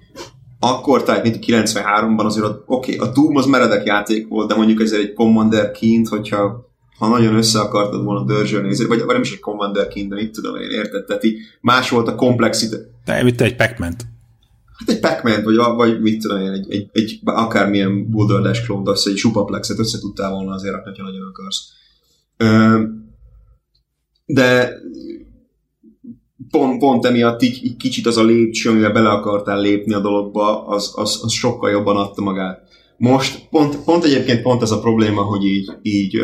akkor, 0.59 1.03
tehát 1.03 1.23
mint 1.23 1.45
93-ban 1.47 2.25
azért 2.25 2.45
oké, 2.45 2.95
okay, 2.95 3.07
a 3.07 3.11
Doom 3.11 3.35
az 3.35 3.45
meredek 3.45 3.85
játék 3.85 4.27
volt, 4.27 4.47
de 4.47 4.55
mondjuk 4.55 4.81
ezért 4.81 5.01
egy 5.01 5.13
Commander 5.13 5.71
kint, 5.71 6.07
hogyha 6.07 6.73
ha 6.97 7.07
nagyon 7.07 7.35
össze 7.35 7.59
akartad 7.59 8.03
volna 8.03 8.25
dörzsölni, 8.25 8.85
vagy, 8.87 8.99
vagy 8.99 9.13
nem 9.13 9.21
is 9.21 9.31
egy 9.31 9.39
Commander 9.39 9.87
kint, 9.87 10.09
de 10.09 10.15
mit 10.15 10.31
tudom 10.31 10.55
én, 10.55 10.69
érted? 10.69 11.05
Tehát 11.05 11.23
így 11.23 11.37
más 11.61 11.89
volt 11.89 12.07
a 12.07 12.15
komplexitás. 12.15 12.79
De 13.05 13.23
mit 13.23 13.41
egy 13.41 13.55
pac. 13.55 13.95
Hát 14.77 14.89
egy 14.89 14.99
pac 14.99 15.43
vagy, 15.43 15.55
vagy 15.55 16.01
mit 16.01 16.21
tudom 16.21 16.41
én, 16.41 16.51
egy, 16.51 16.71
egy, 16.73 16.89
egy 16.91 17.19
akármilyen 17.23 18.09
Boulder 18.09 18.41
Dash 18.41 18.71
össze 18.85 19.09
egy 19.09 19.17
supaplexet 19.17 19.79
össze 19.79 19.99
tudtál 19.99 20.31
volna 20.31 20.53
azért, 20.53 20.73
ha 20.73 21.03
nagyon 21.03 21.33
akarsz. 21.33 21.73
De 24.25 24.79
pont, 26.49 26.79
pont 26.79 27.05
emiatt 27.05 27.41
így, 27.41 27.59
így 27.63 27.77
kicsit 27.77 28.05
az 28.05 28.17
a 28.17 28.23
lépcső, 28.23 28.69
amivel 28.69 28.91
bele 28.91 29.09
akartál 29.09 29.61
lépni 29.61 29.93
a 29.93 29.99
dologba, 29.99 30.67
az, 30.67 30.93
az, 30.95 31.19
az 31.23 31.31
sokkal 31.31 31.69
jobban 31.69 31.97
adta 31.97 32.21
magát. 32.21 32.63
Most 32.97 33.47
pont, 33.49 33.83
pont 33.83 34.03
egyébként 34.03 34.41
pont 34.41 34.61
ez 34.61 34.71
a 34.71 34.79
probléma, 34.79 35.21
hogy 35.21 35.45
így, 35.45 35.71
így 35.81 36.19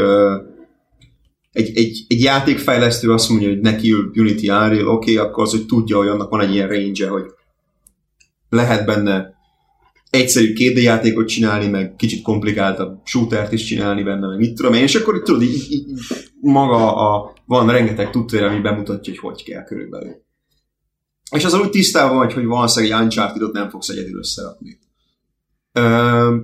egy, 1.52 1.78
egy, 1.78 2.06
egy 2.08 2.22
játékfejlesztő 2.22 3.12
azt 3.12 3.30
mondja, 3.30 3.48
hogy 3.48 3.60
neki 3.60 3.92
ül 3.92 4.12
Unity 4.16 4.50
Unreal, 4.50 4.88
oké, 4.88 5.14
okay, 5.14 5.18
akkor 5.18 5.44
az, 5.44 5.52
hogy 5.52 5.66
tudja, 5.66 5.98
hogy 5.98 6.08
annak 6.08 6.30
van 6.30 6.42
egy 6.42 6.54
ilyen 6.54 6.68
range 6.68 7.08
hogy 7.08 7.26
lehet 8.52 8.86
benne 8.86 9.34
egyszerű 10.10 10.54
2 10.54 10.82
játékot 10.82 11.28
csinálni, 11.28 11.68
meg 11.68 11.96
kicsit 11.96 12.22
komplikáltabb 12.22 13.00
shootert 13.04 13.52
is 13.52 13.64
csinálni 13.64 14.04
benne, 14.04 14.28
meg 14.28 14.38
mit 14.38 14.56
tudom 14.56 14.74
én, 14.74 14.82
és 14.82 14.96
akkor 14.96 15.22
tudod, 15.22 15.42
így, 15.42 15.72
így, 15.72 15.86
maga 16.42 16.96
a, 16.96 17.34
van 17.46 17.72
rengeteg 17.72 18.10
tudtója, 18.10 18.48
ami 18.48 18.60
bemutatja, 18.60 19.14
hogy 19.14 19.32
hogy 19.32 19.44
kell 19.44 19.64
körülbelül. 19.64 20.22
És 21.32 21.46
az 21.46 21.54
úgy 21.54 21.70
tisztában 21.70 22.18
vagy, 22.18 22.34
hogy 22.34 22.46
valószínűleg 22.46 22.96
egy 22.96 23.04
Uncharted-ot 23.04 23.54
nem 23.54 23.70
fogsz 23.70 23.90
egyedül 23.90 24.18
összerakni. 24.18 24.80
Ö, 25.72 26.36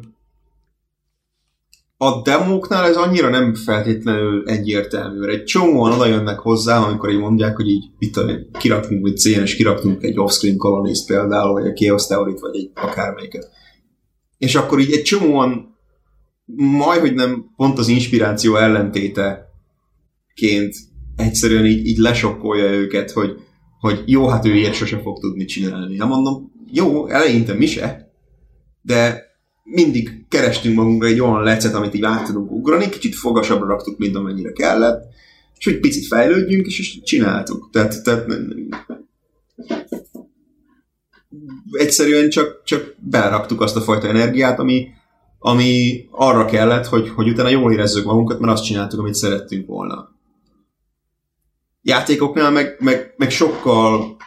a 1.98 2.22
demóknál 2.22 2.86
ez 2.86 2.96
annyira 2.96 3.30
nem 3.30 3.54
feltétlenül 3.54 4.48
egyértelmű, 4.48 5.20
mert 5.20 5.34
egy 5.34 5.44
csomóan 5.44 5.92
oda 5.92 6.06
jönnek 6.06 6.40
hozzá, 6.40 6.80
amikor 6.80 7.10
így 7.10 7.20
mondják, 7.20 7.56
hogy 7.56 7.68
így 7.68 7.86
itt 8.00 8.20
kiraktunk 8.60 9.08
egy 9.08 9.18
cén, 9.18 9.42
és 9.42 9.56
kiraktunk 9.56 10.04
egy 10.04 10.20
off-screen 10.20 10.58
colonist 10.58 11.08
például, 11.08 11.54
vagy 11.54 11.68
a 11.68 11.74
Chaos 11.74 12.06
Theory-t, 12.06 12.40
vagy 12.40 12.56
egy 12.56 12.72
akármelyiket. 12.74 13.50
És 14.38 14.56
akkor 14.56 14.80
így 14.80 14.92
egy 14.92 15.02
csomóan 15.02 15.76
majd, 16.56 17.00
hogy 17.00 17.14
nem 17.14 17.46
pont 17.56 17.78
az 17.78 17.88
inspiráció 17.88 18.56
ellentéte 18.56 19.46
ként 20.34 20.74
egyszerűen 21.16 21.66
így, 21.66 21.86
így 21.86 21.98
lesokkolja 21.98 22.72
őket, 22.72 23.12
hogy, 23.12 23.32
hogy 23.80 24.04
jó, 24.06 24.28
hát 24.28 24.46
ő 24.46 24.56
ilyet 24.56 24.74
sose 24.74 25.00
fog 25.00 25.20
tudni 25.20 25.46
csinálni. 25.46 25.96
Nem 25.96 26.08
mondom, 26.08 26.52
jó, 26.72 27.08
eleinte 27.08 27.54
mi 27.54 27.66
se, 27.66 28.12
de 28.82 29.27
mindig 29.70 30.26
kerestünk 30.30 30.76
magunkra 30.76 31.08
egy 31.08 31.20
olyan 31.20 31.44
lecet, 31.44 31.74
amit 31.74 31.94
így 31.94 32.04
át 32.04 32.26
tudunk 32.26 32.52
ugrani, 32.52 32.90
kicsit 32.90 33.16
fogasabbra 33.16 33.68
raktuk, 33.68 33.98
mint 33.98 34.16
amennyire 34.16 34.52
kellett, 34.52 35.04
és 35.58 35.66
hogy 35.66 35.80
picit 35.80 36.08
fejlődjünk, 36.08 36.66
és, 36.66 36.80
és 36.80 37.02
csináltuk. 37.04 37.70
Tehát, 37.72 38.04
tehát 38.04 38.26
egyszerűen 41.72 42.30
csak, 42.30 42.62
csak 42.64 42.96
beleraktuk 43.00 43.62
azt 43.62 43.76
a 43.76 43.82
fajta 43.82 44.08
energiát, 44.08 44.60
ami, 44.60 44.88
ami 45.40 46.04
arra 46.12 46.46
kellett, 46.46 46.86
hogy, 46.86 47.10
hogy 47.10 47.30
utána 47.30 47.50
jól 47.50 47.72
érezzük 47.72 48.06
magunkat, 48.06 48.40
mert 48.40 48.54
azt 48.54 48.64
csináltuk, 48.64 49.00
amit 49.00 49.14
szerettünk 49.14 49.68
volna. 49.68 50.16
Játékoknál 51.82 52.52
meg, 52.52 52.76
meg, 52.80 53.14
meg 53.18 53.32
sokkal 53.32 54.18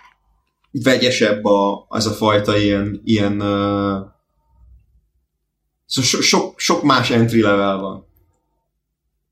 vegyesebb 0.71 1.45
a, 1.45 1.87
az 1.89 2.07
a 2.07 2.11
fajta 2.11 2.59
ilyen, 2.59 3.01
ilyen 3.05 3.41
uh, 3.41 4.19
szóval 5.91 6.11
so, 6.11 6.21
sok, 6.21 6.59
sok 6.59 6.83
más 6.83 7.11
entry 7.11 7.41
level 7.41 7.79
van. 7.79 8.07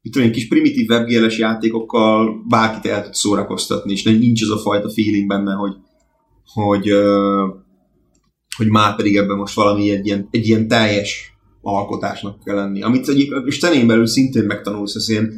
Itt 0.02 0.16
olyan 0.16 0.30
kis 0.30 0.48
primitív 0.48 0.88
webgéles 0.88 1.38
játékokkal 1.38 2.44
bárkit 2.48 2.90
el 2.90 3.02
tud 3.02 3.14
szórakoztatni, 3.14 3.92
és 3.92 4.02
nincs 4.02 4.42
az 4.42 4.50
a 4.50 4.58
fajta 4.58 4.90
feeling 4.90 5.26
benne, 5.26 5.52
hogy, 5.52 5.72
hogy, 6.44 6.92
hogy 8.56 8.68
már 8.68 8.96
pedig 8.96 9.16
ebben 9.16 9.36
most 9.36 9.54
valami 9.54 9.90
egy 9.90 10.06
ilyen, 10.06 10.28
egy 10.30 10.46
ilyen 10.46 10.68
teljes 10.68 11.32
alkotásnak 11.62 12.44
kell 12.44 12.54
lenni. 12.54 12.82
Amit 12.82 13.08
egyébként, 13.08 13.46
és 13.46 13.58
zenén 13.58 13.86
belül 13.86 14.06
szintén 14.06 14.44
megtanulsz, 14.44 14.94
ez 14.94 15.08
ilyen 15.08 15.32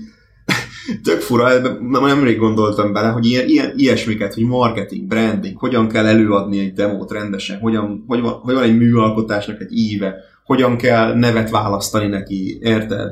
tök 1.03 1.21
fura, 1.21 1.79
nemrég 1.81 2.39
gondoltam 2.39 2.93
bele, 2.93 3.09
hogy 3.09 3.27
ilyen, 3.27 3.49
ilyen, 3.49 3.73
ilyesmiket, 3.77 4.35
hogy 4.35 4.45
marketing, 4.45 5.07
branding, 5.07 5.57
hogyan 5.57 5.89
kell 5.89 6.07
előadni 6.07 6.59
egy 6.59 6.73
demót 6.73 7.13
rendesen, 7.13 7.59
hogyan, 7.59 8.05
hogy, 8.07 8.21
van, 8.21 8.33
hogy 8.33 8.55
van 8.55 8.63
egy 8.63 8.77
műalkotásnak 8.77 9.61
egy 9.61 9.73
íve, 9.73 10.30
hogyan 10.51 10.77
kell 10.77 11.15
nevet 11.15 11.51
választani 11.51 12.07
neki, 12.07 12.59
érted? 12.63 13.11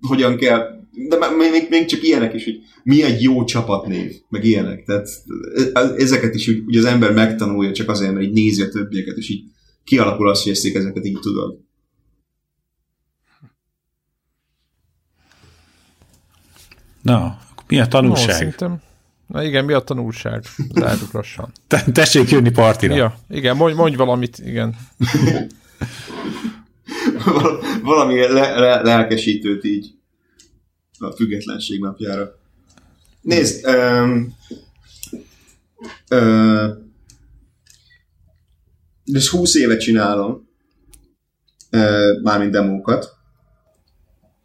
Hogyan 0.00 0.36
kell, 0.36 0.86
de 1.08 1.16
még, 1.36 1.66
még 1.70 1.84
csak 1.84 2.02
ilyenek 2.02 2.34
is, 2.34 2.44
hogy 2.44 2.60
mi 2.82 3.02
egy 3.02 3.22
jó 3.22 3.44
csapatnév, 3.44 4.12
meg 4.28 4.44
ilyenek. 4.44 4.84
Tehát 4.84 5.08
ezeket 5.96 6.34
is 6.34 6.48
úgy, 6.48 6.62
úgy 6.66 6.76
az 6.76 6.84
ember 6.84 7.12
megtanulja 7.12 7.72
csak 7.72 7.88
azért, 7.88 8.12
mert 8.12 8.24
így 8.24 8.32
nézi 8.32 8.62
a 8.62 8.68
többieket, 8.68 9.16
és 9.16 9.28
így 9.28 9.44
kialakul 9.84 10.28
az, 10.28 10.42
hogy 10.42 10.52
ezt 10.52 10.76
ezeket 10.76 11.04
így 11.04 11.18
tudod. 11.20 11.58
Na, 17.02 17.38
mi 17.68 17.80
a 17.80 17.86
tanulság? 17.86 18.54
No, 18.58 18.74
Na 19.26 19.44
igen, 19.44 19.64
mi 19.64 19.72
a 19.72 19.80
tanulság? 19.80 20.44
Zárjuk 20.74 21.12
lassan. 21.12 21.52
Te, 21.66 21.84
tessék 21.92 22.30
jönni 22.30 22.50
partira. 22.50 22.94
Ja, 22.94 23.18
igen, 23.28 23.56
mondj, 23.56 23.76
mondj 23.76 23.96
valamit, 23.96 24.38
igen. 24.38 24.76
Valami 27.82 28.18
le, 28.18 28.58
le, 28.58 28.82
lelkesítőt 28.82 29.64
így 29.64 29.94
a 30.98 31.10
függetlenség 31.10 31.80
napjára. 31.80 32.38
Nézd, 33.20 33.66
um, 33.66 34.36
uh, 36.10 36.70
ezt 39.12 39.28
20 39.28 39.54
éve 39.54 39.76
csinálom, 39.76 40.48
uh, 41.72 42.22
mármint 42.22 42.50
demókat, 42.50 43.16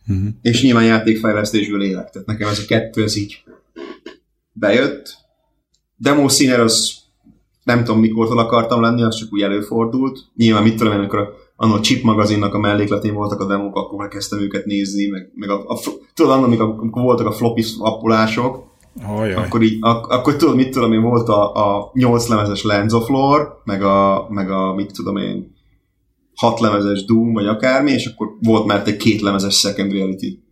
uh-huh. 0.08 0.28
és 0.42 0.62
nyilván 0.62 0.86
játékfejlesztésből 0.86 1.84
élek. 1.84 2.10
Tehát 2.10 2.28
nekem 2.28 2.50
ez 2.50 2.60
a 2.60 2.66
kettő, 2.66 3.04
ez 3.04 3.16
így 3.16 3.44
bejött. 4.52 5.18
Demo 5.96 6.30
színer 6.30 6.60
az 6.60 7.05
nem 7.66 7.84
tudom 7.84 8.00
mikortól 8.00 8.40
akartam 8.40 8.82
lenni, 8.82 9.04
az 9.04 9.16
csak 9.16 9.34
úgy 9.34 9.42
előfordult. 9.42 10.20
Nyilván 10.36 10.64
mit 10.64 10.76
tudom 10.78 10.94
amikor 10.94 11.34
a 11.56 11.80
Chip 11.80 12.04
magazinnak 12.04 12.54
a 12.54 12.60
mellékletén 12.60 13.14
voltak 13.14 13.40
a 13.40 13.46
demók, 13.46 13.76
akkor 13.76 14.04
elkezdtem 14.04 14.40
őket 14.40 14.66
nézni, 14.66 15.08
meg, 15.08 15.32
meg 15.36 15.50
a, 15.50 15.64
a, 15.68 15.80
tudod, 16.14 16.32
annak, 16.32 16.46
amikor, 16.46 16.76
amikor 16.78 17.02
voltak 17.02 17.28
a 17.28 17.32
floppy 17.32 17.64
appulások, 17.78 18.64
akkor 19.36 19.62
így, 19.62 19.78
ak- 19.82 20.12
akkor 20.12 20.36
tudod, 20.36 20.56
mit 20.56 20.70
tudom 20.70 20.94
én, 20.94 21.02
volt 21.02 21.30
a, 21.30 21.54
a 21.54 21.92
8 21.94 22.28
lemezes 22.28 22.64
Lands 22.64 22.94
of 22.94 23.08
Lore, 23.08 23.48
meg 23.64 23.84
a, 23.84 24.28
meg 24.30 24.52
a, 24.52 24.74
mit 24.74 24.92
tudom 24.94 25.18
én, 25.18 25.54
6 26.36 26.60
lemezes 26.60 27.06
Doom, 27.06 27.34
vagy 27.34 27.48
akármi, 27.48 27.92
és 27.92 28.06
akkor 28.06 28.28
volt 28.42 28.66
már 28.66 28.84
egy 28.86 28.98
két 28.98 29.22
lemezes 29.22 29.60
Second 29.60 29.92
Reality 29.92 30.44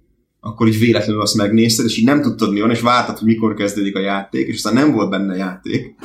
akkor 0.45 0.68
is 0.68 0.77
véletlenül 0.77 1.22
azt 1.22 1.35
megnézted, 1.35 1.85
és 1.85 1.98
így 1.98 2.06
nem 2.06 2.22
tudtad 2.22 2.52
mi 2.52 2.60
van, 2.60 2.69
és 2.69 2.81
vártad, 2.81 3.18
hogy 3.18 3.27
mikor 3.27 3.53
kezdődik 3.53 3.95
a 3.95 3.99
játék, 3.99 4.48
és 4.48 4.56
aztán 4.56 4.73
nem 4.73 4.91
volt 4.91 5.10
benne 5.10 5.35
játék. 5.35 5.95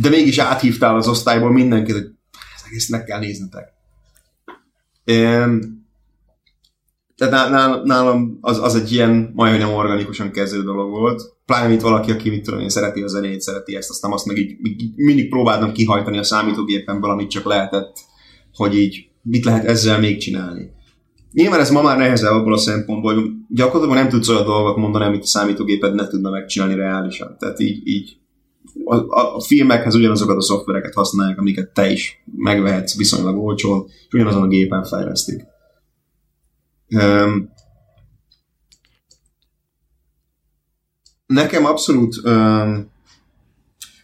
De 0.00 0.08
mégis 0.08 0.38
áthívtál 0.38 0.96
az 0.96 1.08
osztályból 1.08 1.52
mindenkit, 1.52 1.94
hogy 1.94 2.10
ez 2.54 2.62
egész 2.66 2.90
kell 3.06 3.18
néznetek. 3.18 3.68
Tehát 7.16 7.84
nálam 7.84 8.38
az, 8.40 8.58
az 8.58 8.74
egy 8.74 8.92
ilyen 8.92 9.30
majdnem 9.34 9.74
organikusan 9.74 10.30
kezdő 10.30 10.62
dolog 10.62 10.90
volt. 10.90 11.22
Pláne, 11.46 11.68
mint 11.68 11.80
valaki, 11.80 12.10
aki 12.10 12.30
mit 12.30 12.42
tudom 12.42 12.60
én, 12.60 12.68
szereti 12.68 13.02
a 13.02 13.06
zenét, 13.06 13.40
szereti 13.40 13.76
ezt, 13.76 13.90
aztán 13.90 14.12
azt 14.12 14.26
meg 14.26 14.36
így 14.36 14.56
mindig 14.96 15.28
próbáltam 15.28 15.72
kihajtani 15.72 16.18
a 16.18 16.22
számítógépemből, 16.22 17.10
amit 17.10 17.30
csak 17.30 17.44
lehetett, 17.44 17.96
hogy 18.54 18.78
így 18.78 19.08
mit 19.22 19.44
lehet 19.44 19.64
ezzel 19.64 19.98
még 19.98 20.18
csinálni. 20.18 20.70
Nyilván 21.32 21.60
ez 21.60 21.70
ma 21.70 21.82
már 21.82 21.98
nehezebb 21.98 22.32
abból 22.32 22.52
a 22.52 22.58
szempontból, 22.58 23.14
hogy 23.14 23.30
gyakorlatilag 23.48 24.02
nem 24.02 24.08
tudsz 24.08 24.28
olyan 24.28 24.44
dolgot 24.44 24.76
mondani, 24.76 25.04
amit 25.04 25.22
a 25.22 25.26
számítógéped 25.26 25.94
ne 25.94 26.06
tudna 26.06 26.30
megcsinálni 26.30 26.74
reálisan. 26.74 27.36
Tehát 27.38 27.60
így, 27.60 27.86
így 27.88 28.19
a, 28.84 28.94
a, 28.94 29.36
a 29.36 29.40
filmekhez 29.40 29.94
ugyanazokat 29.94 30.36
a 30.36 30.42
szoftvereket 30.42 30.94
használják, 30.94 31.38
amiket 31.38 31.70
te 31.70 31.90
is 31.90 32.22
megvehetsz 32.36 32.96
viszonylag 32.96 33.38
olcsón, 33.38 33.86
és 33.86 34.12
ugyanazon 34.12 34.42
a 34.42 34.48
gépen 34.48 34.84
fejlesztik. 34.84 35.42
Um, 36.88 37.52
nekem 41.26 41.64
abszolút 41.64 42.16
um, 42.24 42.90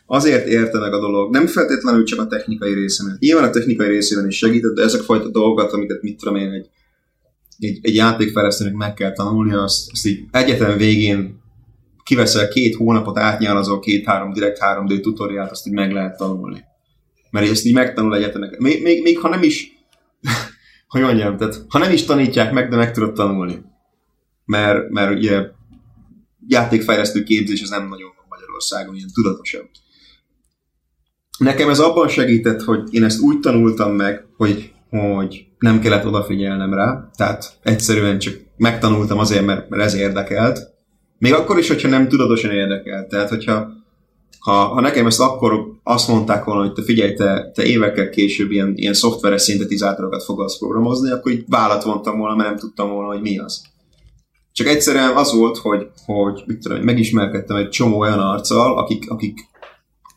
azért 0.06 0.46
érte 0.46 0.78
meg 0.78 0.92
a 0.92 1.00
dolog, 1.00 1.32
nem 1.32 1.46
feltétlenül 1.46 2.04
csak 2.04 2.20
a 2.20 2.26
technikai 2.26 2.74
részén. 2.74 3.16
Nyilván 3.18 3.48
a 3.48 3.50
technikai 3.50 3.88
részében 3.88 4.26
is 4.26 4.36
segített, 4.36 4.74
de 4.74 4.82
ezek 4.82 5.00
fajta 5.00 5.28
dolgokat, 5.28 5.72
amiket 5.72 6.02
mit 6.02 6.18
tudom 6.18 6.36
én, 6.36 6.50
egy 6.50 6.70
egy, 7.58 7.78
egy 7.82 7.94
játékfejlesztőnek 7.94 8.74
meg 8.74 8.94
kell 8.94 9.12
tanulnia, 9.12 9.62
azt, 9.62 9.90
azt 9.92 10.06
így 10.06 10.24
egyetem 10.30 10.76
végén 10.76 11.40
kiveszel 12.06 12.48
két 12.48 12.74
hónapot, 12.74 13.18
átnyálazol 13.18 13.80
két-három 13.80 14.32
direkt 14.32 14.58
3D 14.60 15.00
tutoriált, 15.00 15.50
azt 15.50 15.66
így 15.66 15.72
meg 15.72 15.92
lehet 15.92 16.16
tanulni. 16.16 16.64
Mert 17.30 17.50
ezt 17.50 17.64
így 17.64 17.74
megtanul 17.74 18.16
egyetemek. 18.16 18.58
Még, 18.58 18.82
még, 18.82 19.02
még 19.02 19.18
ha 19.18 19.28
nem 19.28 19.42
is, 19.42 19.68
hogy 20.88 21.00
mondjam, 21.00 21.36
tehát 21.36 21.64
ha 21.68 21.78
nem 21.78 21.92
is 21.92 22.04
tanítják 22.04 22.52
meg, 22.52 22.68
de 22.68 22.76
meg 22.76 22.92
tudod 22.92 23.12
tanulni. 23.12 23.62
Mert, 24.44 24.88
mert 24.88 25.14
ugye 25.14 25.42
játékfejlesztő 26.46 27.22
képzés 27.22 27.62
az 27.62 27.70
nem 27.70 27.88
nagyon 27.88 28.12
van 28.16 28.26
Magyarországon, 28.28 28.94
ilyen 28.94 29.08
tudatosabb. 29.12 29.68
Nekem 31.38 31.68
ez 31.68 31.78
abban 31.78 32.08
segített, 32.08 32.62
hogy 32.62 32.94
én 32.94 33.04
ezt 33.04 33.20
úgy 33.20 33.40
tanultam 33.40 33.92
meg, 33.92 34.26
hogy 34.36 34.72
hogy 34.90 35.46
nem 35.58 35.80
kellett 35.80 36.06
odafigyelnem 36.06 36.74
rá, 36.74 37.10
tehát 37.16 37.58
egyszerűen 37.62 38.18
csak 38.18 38.34
megtanultam 38.56 39.18
azért, 39.18 39.44
mert, 39.44 39.68
mert 39.68 39.82
ez 39.82 39.94
érdekelt. 39.94 40.75
Még 41.18 41.32
akkor 41.32 41.58
is, 41.58 41.68
hogyha 41.68 41.88
nem 41.88 42.08
tudatosan 42.08 42.50
érdekelt. 42.50 43.08
Tehát, 43.08 43.28
hogyha 43.28 43.76
ha, 44.46 44.52
ha 44.52 44.80
nekem 44.80 45.06
ezt 45.06 45.20
akkor 45.20 45.78
azt 45.82 46.08
mondták 46.08 46.44
volna, 46.44 46.60
hogy 46.60 46.72
te 46.72 46.82
figyelj, 46.82 47.14
te, 47.14 47.50
te 47.54 47.62
évekkel 47.62 48.08
később 48.08 48.50
ilyen, 48.50 48.72
ilyen 48.76 48.94
szoftveres 48.94 49.42
szintetizátorokat 49.42 50.24
fogsz 50.24 50.58
programozni, 50.58 51.10
akkor 51.10 51.32
így 51.32 51.44
vállat 51.48 51.82
vontam 51.82 52.18
volna, 52.18 52.34
mert 52.34 52.48
nem 52.48 52.58
tudtam 52.58 52.90
volna, 52.90 53.12
hogy 53.12 53.20
mi 53.20 53.38
az. 53.38 53.62
Csak 54.52 54.66
egyszerűen 54.66 55.16
az 55.16 55.32
volt, 55.32 55.58
hogy, 55.58 55.88
hogy 56.04 56.42
mit 56.46 56.58
tudom, 56.58 56.82
megismerkedtem 56.82 57.56
egy 57.56 57.68
csomó 57.68 57.98
olyan 57.98 58.18
arccal, 58.18 58.78
akik, 58.78 59.10
akik 59.10 59.38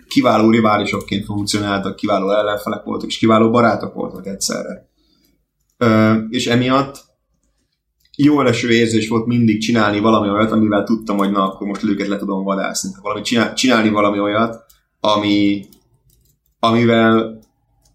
kiváló 0.08 0.50
riválisokként 0.50 1.26
funkcionáltak, 1.26 1.96
kiváló 1.96 2.32
ellenfelek 2.32 2.84
voltak, 2.84 3.10
és 3.10 3.18
kiváló 3.18 3.50
barátok 3.50 3.94
voltak 3.94 4.28
egyszerre. 4.28 4.90
Ö, 5.78 6.14
és 6.30 6.48
emiatt 6.48 7.09
jó 8.24 8.42
eső 8.42 8.72
érzés 8.72 9.08
volt 9.08 9.26
mindig 9.26 9.62
csinálni 9.62 10.00
valami 10.00 10.30
olyat, 10.30 10.52
amivel 10.52 10.84
tudtam, 10.84 11.18
hogy 11.18 11.32
na, 11.32 11.44
akkor 11.44 11.68
most 11.68 11.84
őket 11.84 12.08
le 12.08 12.18
tudom 12.18 12.44
vadászni. 12.44 12.90
Valami 13.02 13.22
csinál, 13.22 13.54
csinálni 13.54 13.90
valami 13.90 14.20
olyat, 14.20 14.66
ami, 15.00 15.66
amivel 16.60 17.40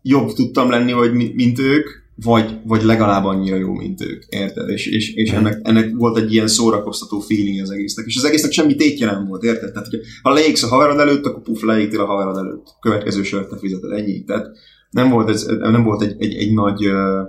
jobb 0.02 0.32
tudtam 0.32 0.70
lenni, 0.70 0.92
hogy 0.92 1.12
mint 1.34 1.58
ők, 1.58 1.88
vagy, 2.22 2.58
vagy 2.64 2.82
legalább 2.82 3.24
annyira 3.24 3.56
jó, 3.56 3.72
mint 3.72 4.00
ők, 4.00 4.22
érted? 4.28 4.68
És, 4.68 4.86
és, 4.86 5.14
és 5.14 5.30
ennek, 5.30 5.60
ennek 5.62 5.90
volt 5.96 6.16
egy 6.18 6.32
ilyen 6.32 6.48
szórakoztató 6.48 7.20
feeling 7.20 7.60
az 7.60 7.70
egésznek, 7.70 8.06
és 8.06 8.16
az 8.16 8.24
egésznek 8.24 8.52
semmi 8.52 8.74
tétje 8.74 9.10
nem 9.10 9.26
volt, 9.26 9.42
érted? 9.42 9.72
Tehát, 9.72 9.88
hogy 9.88 10.00
ha 10.22 10.32
leégsz 10.32 10.62
a 10.62 10.68
haverod 10.68 10.98
előtt, 10.98 11.26
akkor 11.26 11.42
puf, 11.42 11.62
leégtél 11.62 12.00
a 12.00 12.06
haverod 12.06 12.36
előtt. 12.36 12.66
Következő 12.80 13.22
sört 13.22 13.48
te 13.48 13.58
fizeted, 13.58 13.92
ennyi. 13.92 14.24
Tehát 14.24 14.46
nem 14.90 15.10
volt, 15.10 15.28
ez, 15.28 15.46
nem 15.60 15.82
volt 15.84 16.02
egy, 16.02 16.14
egy, 16.18 16.34
egy 16.34 16.52
nagy 16.52 16.84
ö, 16.84 17.22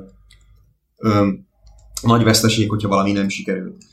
ö, 0.98 1.28
nagy 2.06 2.24
veszteség, 2.24 2.70
hogyha 2.70 2.88
valami 2.88 3.12
nem 3.12 3.30
sikerült. 3.30 3.84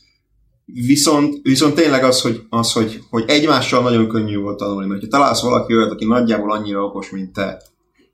Viszont, 0.64 1.39
viszont 1.43 1.74
tényleg 1.74 2.05
az, 2.05 2.20
hogy, 2.20 2.43
az 2.48 2.72
hogy, 2.72 3.01
hogy 3.10 3.24
egymással 3.26 3.82
nagyon 3.82 4.09
könnyű 4.09 4.36
volt 4.36 4.59
tanulni, 4.59 4.89
mert 4.89 5.01
ha 5.01 5.09
találsz 5.09 5.43
valaki 5.43 5.74
olyat, 5.74 5.90
aki 5.90 6.05
nagyjából 6.05 6.52
annyira 6.52 6.84
okos, 6.84 7.10
mint 7.10 7.32
te, 7.32 7.62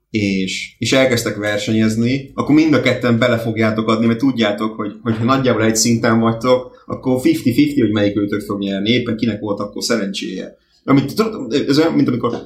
és, 0.09 0.75
és 0.77 0.93
elkezdtek 0.93 1.37
versenyezni, 1.37 2.31
akkor 2.33 2.55
mind 2.55 2.73
a 2.73 2.81
ketten 2.81 3.19
bele 3.19 3.37
fogjátok 3.37 3.87
adni, 3.87 4.05
mert 4.05 4.19
tudjátok, 4.19 4.75
hogy, 4.75 4.91
hogy 5.03 5.17
ha 5.17 5.23
nagyjából 5.23 5.63
egy 5.63 5.75
szinten 5.75 6.19
vagytok, 6.19 6.83
akkor 6.85 7.19
50-50, 7.23 7.75
hogy 7.79 7.91
melyik 7.91 8.17
őtök 8.17 8.41
fog 8.41 8.59
nyerni, 8.59 8.89
éppen 8.89 9.17
kinek 9.17 9.39
volt 9.39 9.59
akkor 9.59 9.83
szerencséje. 9.83 10.57
Amit, 10.83 11.13
ez 11.67 11.79
olyan, 11.79 11.93
mint 11.93 12.07
amikor 12.07 12.37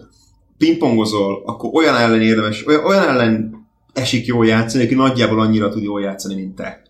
pingpongozol, 0.58 1.44
akkor 1.46 1.70
olyan 1.74 1.96
ellen 1.96 2.22
érdemes, 2.22 2.68
olyan, 2.68 2.86
olyan 2.86 3.08
ellen 3.08 3.54
esik 3.94 4.26
jól 4.26 4.46
játszani, 4.46 4.84
aki 4.84 4.94
nagyjából 4.94 5.40
annyira 5.40 5.70
tud 5.70 5.84
jól 5.84 6.02
játszani, 6.02 6.36
mint 6.36 6.56
te. 6.56 6.82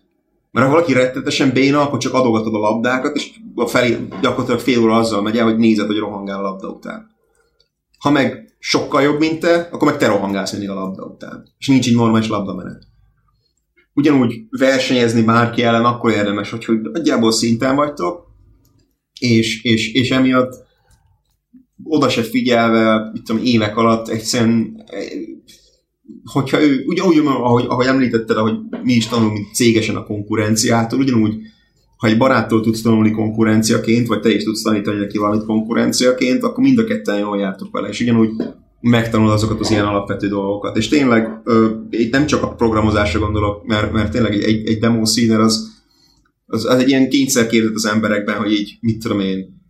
Mert 0.54 0.66
ha 0.66 0.72
valaki 0.72 0.92
rettetesen 0.92 1.52
béna, 1.52 1.80
akkor 1.80 1.98
csak 1.98 2.14
adogatod 2.14 2.54
a 2.54 2.58
labdákat, 2.58 3.16
és 3.16 3.30
a 3.54 3.66
felé, 3.66 3.96
gyakorlatilag 4.20 4.60
fél 4.60 4.82
óra 4.82 4.96
azzal 4.96 5.22
megy 5.22 5.36
el, 5.36 5.44
hogy 5.44 5.56
nézed, 5.56 5.86
hogy 5.86 5.98
rohangál 5.98 6.38
a 6.38 6.42
labda 6.42 6.68
után. 6.68 7.10
Ha 7.98 8.10
meg 8.10 8.56
sokkal 8.58 9.02
jobb, 9.02 9.18
mint 9.18 9.40
te, 9.40 9.68
akkor 9.72 9.88
meg 9.88 9.96
te 9.96 10.06
rohangálsz 10.06 10.52
mindig 10.52 10.70
a 10.70 10.74
labda 10.74 11.04
után. 11.04 11.48
És 11.58 11.66
nincs 11.66 11.88
egy 11.88 11.94
normális 11.94 12.28
labdamenet. 12.28 12.82
Ugyanúgy 13.94 14.34
versenyezni 14.50 15.22
bárki 15.22 15.62
ellen 15.62 15.84
akkor 15.84 16.10
érdemes, 16.10 16.50
hogy, 16.50 16.64
hogy 16.64 16.80
nagyjából 16.80 17.32
szinten 17.32 17.76
vagytok, 17.76 18.26
és, 19.20 19.62
és, 19.62 19.92
és 19.92 20.10
emiatt 20.10 20.64
oda 21.84 22.08
se 22.08 22.22
figyelve, 22.22 23.10
mit 23.12 23.22
tudom, 23.22 23.44
évek 23.44 23.76
alatt 23.76 24.08
egyszerűen 24.08 24.84
hogyha 26.24 26.62
ő, 26.62 26.84
ugye 26.86 27.02
úgy, 27.02 27.18
ahogy, 27.24 27.64
ahogy 27.68 27.86
említetted, 27.86 28.36
ahogy 28.36 28.54
mi 28.82 28.92
is 28.92 29.06
tanulunk 29.06 29.52
cégesen 29.52 29.96
a 29.96 30.04
konkurenciától, 30.04 30.98
ugyanúgy 30.98 31.34
ha 31.96 32.06
egy 32.10 32.16
baráttól 32.16 32.60
tudsz 32.60 32.82
tanulni 32.82 33.10
konkurenciaként, 33.10 34.06
vagy 34.06 34.20
te 34.20 34.34
is 34.34 34.44
tudsz 34.44 34.62
tanítani 34.62 34.98
neki 34.98 35.18
valamit 35.18 35.44
konkurenciaként, 35.44 36.42
akkor 36.42 36.64
mind 36.64 36.78
a 36.78 36.84
ketten 36.84 37.18
jól 37.18 37.38
jártok 37.38 37.72
vele, 37.72 37.88
és 37.88 38.00
ugyanúgy 38.00 38.30
megtanul 38.80 39.30
azokat 39.30 39.60
az 39.60 39.70
ilyen 39.70 39.84
alapvető 39.84 40.28
dolgokat. 40.28 40.76
És 40.76 40.88
tényleg 40.88 41.40
ö, 41.44 41.70
itt 41.90 42.12
nem 42.12 42.26
csak 42.26 42.42
a 42.42 42.54
programozásra 42.54 43.20
gondolok, 43.20 43.66
mert, 43.66 43.92
mert 43.92 44.12
tényleg 44.12 44.32
egy, 44.32 44.66
egy 44.66 44.78
demo 44.78 45.06
színer 45.06 45.40
az, 45.40 45.82
az, 46.46 46.64
az 46.64 46.78
egy 46.78 46.88
ilyen 46.88 47.08
kényszer 47.08 47.48
az 47.74 47.86
emberekben, 47.86 48.36
hogy 48.36 48.52
így, 48.52 48.78
mit 48.80 48.98
tudom 48.98 49.20
én, 49.20 49.62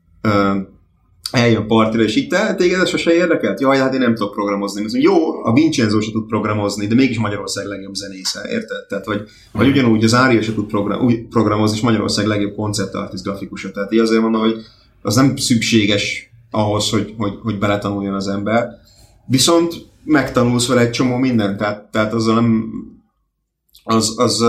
eljön 1.30 1.66
partira, 1.66 2.02
és 2.02 2.16
itt 2.16 2.30
te, 2.30 2.55
téged 2.55 2.80
ez 2.80 2.88
sose 2.88 3.14
érdekelt? 3.14 3.60
Jaj, 3.60 3.78
hát 3.78 3.94
én 3.94 4.01
nem 4.01 4.14
tudok 4.14 4.32
programozni. 4.32 4.80
Mondom, 4.80 5.01
jó, 5.01 5.44
a 5.44 5.52
Vincenzo 5.52 6.01
se 6.01 6.10
tud 6.10 6.26
programozni, 6.26 6.86
de 6.86 6.94
mégis 6.94 7.18
Magyarország 7.18 7.66
legjobb 7.66 7.94
zenésze, 7.94 8.40
érted? 8.51 8.86
Tehát, 8.88 9.05
vagy, 9.05 9.22
vagy 9.52 9.68
ugyanúgy 9.68 10.05
az 10.05 10.14
Ária 10.14 10.42
se 10.42 10.55
tud 10.55 10.66
program, 10.66 11.05
úgy 11.05 11.28
programozni, 11.28 11.76
és 11.76 11.82
Magyarország 11.82 12.26
legjobb 12.26 12.55
konceptartist 12.55 13.22
grafikusa. 13.22 13.70
Tehát 13.70 13.92
így 13.92 13.98
azért 13.98 14.22
mondom, 14.22 14.40
hogy 14.40 14.56
az 15.02 15.14
nem 15.14 15.36
szükséges 15.36 16.30
ahhoz, 16.51 16.90
hogy, 16.90 17.14
hogy, 17.18 17.32
hogy 17.42 17.59
beletanuljon 17.59 18.14
az 18.14 18.28
ember. 18.28 18.68
Viszont 19.26 19.74
megtanulsz 20.05 20.66
vele 20.66 20.80
egy 20.80 20.90
csomó 20.90 21.16
mindent, 21.16 21.59
tehát, 21.59 21.90
tehát 21.90 22.12
azzal 22.12 22.34
nem 22.34 22.72
az, 23.84 24.14
az 24.18 24.40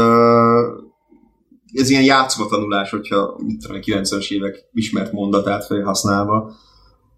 ez 1.75 1.89
ilyen 1.89 2.03
játszva 2.03 2.47
tanulás, 2.47 2.89
hogyha 2.89 3.35
mit 3.45 3.61
tudom, 3.61 3.81
90-es 3.81 4.31
évek 4.31 4.69
ismert 4.73 5.11
mondatát 5.11 5.65
felhasználva. 5.65 6.55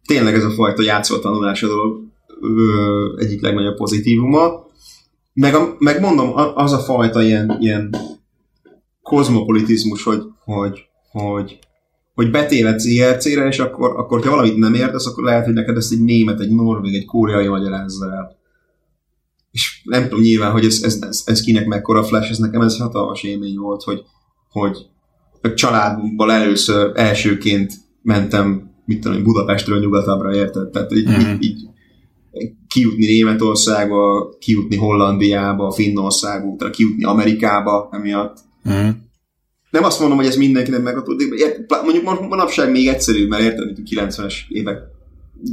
Tényleg 0.05 0.33
ez 0.33 0.43
a 0.43 0.49
fajta 0.49 0.81
játszva 0.81 1.19
tanulás 1.19 1.63
a 1.63 1.67
dolog 1.67 2.01
ö, 2.41 3.15
egyik 3.19 3.41
legnagyobb 3.41 3.75
pozitívuma. 3.75 4.65
Meg, 5.33 5.55
a, 5.55 5.75
meg 5.79 5.99
mondom, 5.99 6.31
az 6.55 6.71
a 6.71 6.77
fajta 6.77 7.21
ilyen, 7.21 7.57
ilyen 7.59 7.95
kozmopolitizmus, 9.01 10.03
hogy, 10.03 10.23
hogy, 10.43 10.85
hogy, 11.11 11.59
hogy 12.13 12.31
betévedsz 12.31 12.85
IRC-re, 12.85 13.47
és 13.47 13.59
akkor, 13.59 13.89
akkor 13.99 14.23
ha 14.23 14.29
valamit 14.29 14.57
nem 14.57 14.73
értesz, 14.73 15.07
akkor 15.07 15.23
lehet, 15.23 15.45
hogy 15.45 15.53
neked 15.53 15.77
ezt 15.77 15.91
egy 15.91 16.03
német, 16.03 16.39
egy 16.39 16.51
norvég, 16.51 16.95
egy 16.95 17.05
koreai 17.05 17.47
magyarázza 17.47 18.11
el. 18.11 18.37
És 19.51 19.81
nem 19.83 20.03
tudom 20.03 20.19
nyilván, 20.19 20.51
hogy 20.51 20.65
ez, 20.65 20.81
ez, 20.83 20.97
ez, 21.01 21.21
ez 21.25 21.41
kinek 21.41 21.65
mekkora 21.65 22.03
flash, 22.03 22.29
ez 22.29 22.37
nekem 22.37 22.61
ez 22.61 22.77
hatalmas 22.77 23.23
élmény 23.23 23.57
volt, 23.57 23.83
hogy, 23.83 24.03
hogy 24.59 24.77
a 25.41 25.53
családból 25.53 26.31
először 26.31 26.91
elsőként 26.95 27.73
mentem, 28.01 28.71
mit 28.85 29.01
tudom, 29.01 29.23
Budapestről 29.23 29.79
nyugatabbra, 29.79 30.35
érted? 30.35 30.69
Tehát 30.69 30.91
így, 30.91 31.07
uh-huh. 31.07 31.31
így, 31.31 31.43
így 31.43 31.67
kijutni 32.67 33.05
Németországba, 33.05 34.29
kijutni 34.39 34.75
Hollandiába, 34.75 35.71
Finnországba, 35.71 36.47
utána 36.47 36.71
kijutni 36.71 37.03
Amerikába 37.03 37.89
emiatt. 37.91 38.37
Uh-huh. 38.65 38.89
Nem 39.69 39.83
azt 39.83 39.99
mondom, 39.99 40.17
hogy 40.17 40.27
ez 40.27 40.35
mindenkinek 40.35 40.81
megadódik, 40.81 41.33
mondjuk 41.83 42.29
manapság 42.29 42.71
még 42.71 42.87
egyszerűbb, 42.87 43.29
mert 43.29 43.43
érted, 43.43 43.65
mint 43.65 43.79
a 43.79 44.05
90-es 44.05 44.33
évek 44.49 44.77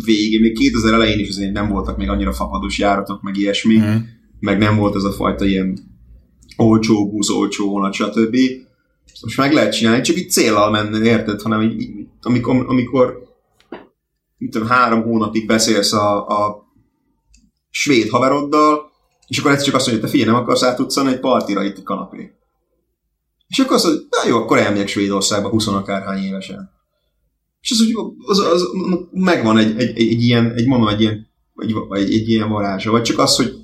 végén, 0.05 0.41
még 0.41 0.57
2000 0.59 0.93
elején 0.95 1.19
is 1.19 1.29
azért 1.29 1.53
nem 1.53 1.69
voltak 1.69 1.97
még 1.97 2.09
annyira 2.09 2.33
fapados 2.33 2.79
járatok, 2.79 3.23
meg 3.23 3.37
ilyesmi, 3.37 3.77
uh-huh. 3.77 3.95
meg 4.41 4.59
nem 4.59 4.77
volt 4.77 4.95
ez 4.95 5.05
a 5.05 5.13
fajta 5.13 5.45
ilyen 5.45 5.79
olcsó 6.57 7.11
busz, 7.11 7.31
olcsó 7.31 7.71
vonat, 7.71 7.93
stb 7.93 8.37
most 9.23 9.37
meg 9.37 9.53
lehet 9.53 9.73
csinálni, 9.73 10.03
csak 10.03 10.17
így 10.17 10.31
célal 10.31 10.71
menni, 10.71 11.07
érted? 11.07 11.43
Hanem 11.43 11.61
így, 11.61 12.07
amikor, 12.23 12.65
amikor 12.69 13.23
mit 14.37 14.51
tudom, 14.51 14.69
három 14.69 15.03
hónapig 15.03 15.47
beszélsz 15.47 15.93
a, 15.93 16.27
a 16.27 16.65
svéd 17.71 18.09
haveroddal, 18.09 18.93
és 19.27 19.39
akkor 19.39 19.51
egyszer 19.51 19.67
csak 19.67 19.75
azt 19.75 19.87
mondja, 19.87 20.03
hogy 20.03 20.13
te 20.13 20.19
figyelj, 20.19 20.35
nem 20.35 20.43
akarsz 20.43 20.63
átutcani 20.63 21.13
egy 21.13 21.21
partira 21.21 21.65
itt 21.65 21.79
a 21.79 21.83
kanapé. 21.83 22.33
És 23.49 23.59
akkor 23.59 23.77
azt 23.77 23.85
mondja, 23.85 24.07
na 24.11 24.29
jó, 24.29 24.37
akkor 24.37 24.59
elmegyek 24.59 24.89
Svédországba 24.89 25.49
20 25.49 25.67
akárhány 25.67 26.23
évesen. 26.23 26.71
És 27.61 27.71
az, 27.71 27.79
az, 28.27 28.39
az, 28.39 28.53
az 28.53 28.63
megvan 29.11 29.59
egy, 29.59 29.81
egy, 29.81 29.99
egy, 29.99 30.09
egy, 30.13 30.23
ilyen, 30.23 30.53
egy 30.53 30.67
mondom, 30.67 30.89
egy 30.89 31.01
ilyen, 31.01 31.29
egy, 31.57 31.75
egy, 31.91 32.13
egy 32.13 32.29
ilyen 32.29 32.49
varázsa. 32.49 32.91
Vagy 32.91 33.03
csak 33.03 33.19
az, 33.19 33.37
hogy 33.37 33.64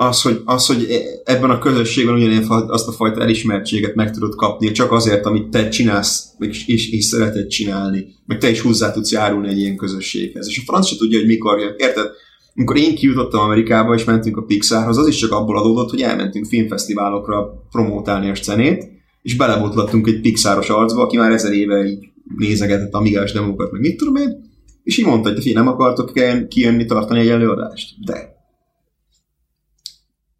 az, 0.00 0.22
hogy, 0.22 0.42
az, 0.44 0.66
hogy 0.66 0.86
e- 0.90 1.32
ebben 1.32 1.50
a 1.50 1.58
közösségben 1.58 2.14
ugyanilyen 2.14 2.46
azt 2.48 2.88
a 2.88 2.92
fajta 2.92 3.20
elismertséget 3.20 3.94
meg 3.94 4.10
tudod 4.10 4.34
kapni, 4.34 4.72
csak 4.72 4.92
azért, 4.92 5.26
amit 5.26 5.48
te 5.48 5.68
csinálsz, 5.68 6.24
és, 6.38 6.66
és, 6.66 6.90
és 6.90 7.04
szereted 7.04 7.46
csinálni, 7.46 8.06
meg 8.26 8.38
te 8.38 8.50
is 8.50 8.60
hozzá 8.60 8.92
tudsz 8.92 9.12
járulni 9.12 9.48
egy 9.48 9.58
ilyen 9.58 9.76
közösséghez. 9.76 10.48
És 10.48 10.58
a 10.58 10.62
franc 10.66 10.86
se 10.86 10.96
tudja, 10.96 11.18
hogy 11.18 11.26
mikor 11.26 11.58
jön. 11.58 11.74
Érted? 11.76 12.10
Amikor 12.54 12.76
én 12.76 12.94
kijutottam 12.94 13.40
Amerikába, 13.40 13.94
és 13.94 14.04
mentünk 14.04 14.36
a 14.36 14.42
Pixarhoz, 14.42 14.98
az 14.98 15.06
is 15.06 15.16
csak 15.16 15.32
abból 15.32 15.58
adódott, 15.58 15.90
hogy 15.90 16.00
elmentünk 16.00 16.46
filmfesztiválokra 16.46 17.66
promótálni 17.70 18.30
a 18.30 18.34
scenét, 18.34 18.88
és 19.22 19.36
belebotlattunk 19.36 20.06
egy 20.06 20.20
Pixaros 20.20 20.68
arcba, 20.68 21.02
aki 21.02 21.16
már 21.16 21.32
ezer 21.32 21.52
éve 21.52 21.84
így 21.84 22.08
nézegetett 22.36 22.92
amigás 22.92 23.32
demókat, 23.32 23.72
meg 23.72 23.80
mit 23.80 23.96
tudom 23.96 24.16
én, 24.16 24.50
és 24.82 24.98
így 24.98 25.06
mondta, 25.06 25.32
hogy 25.32 25.42
te 25.42 25.52
nem 25.52 25.68
akartok 25.68 26.12
kijönni 26.48 26.84
tartani 26.84 27.20
egy 27.20 27.28
előadást. 27.28 27.94
De 28.04 28.37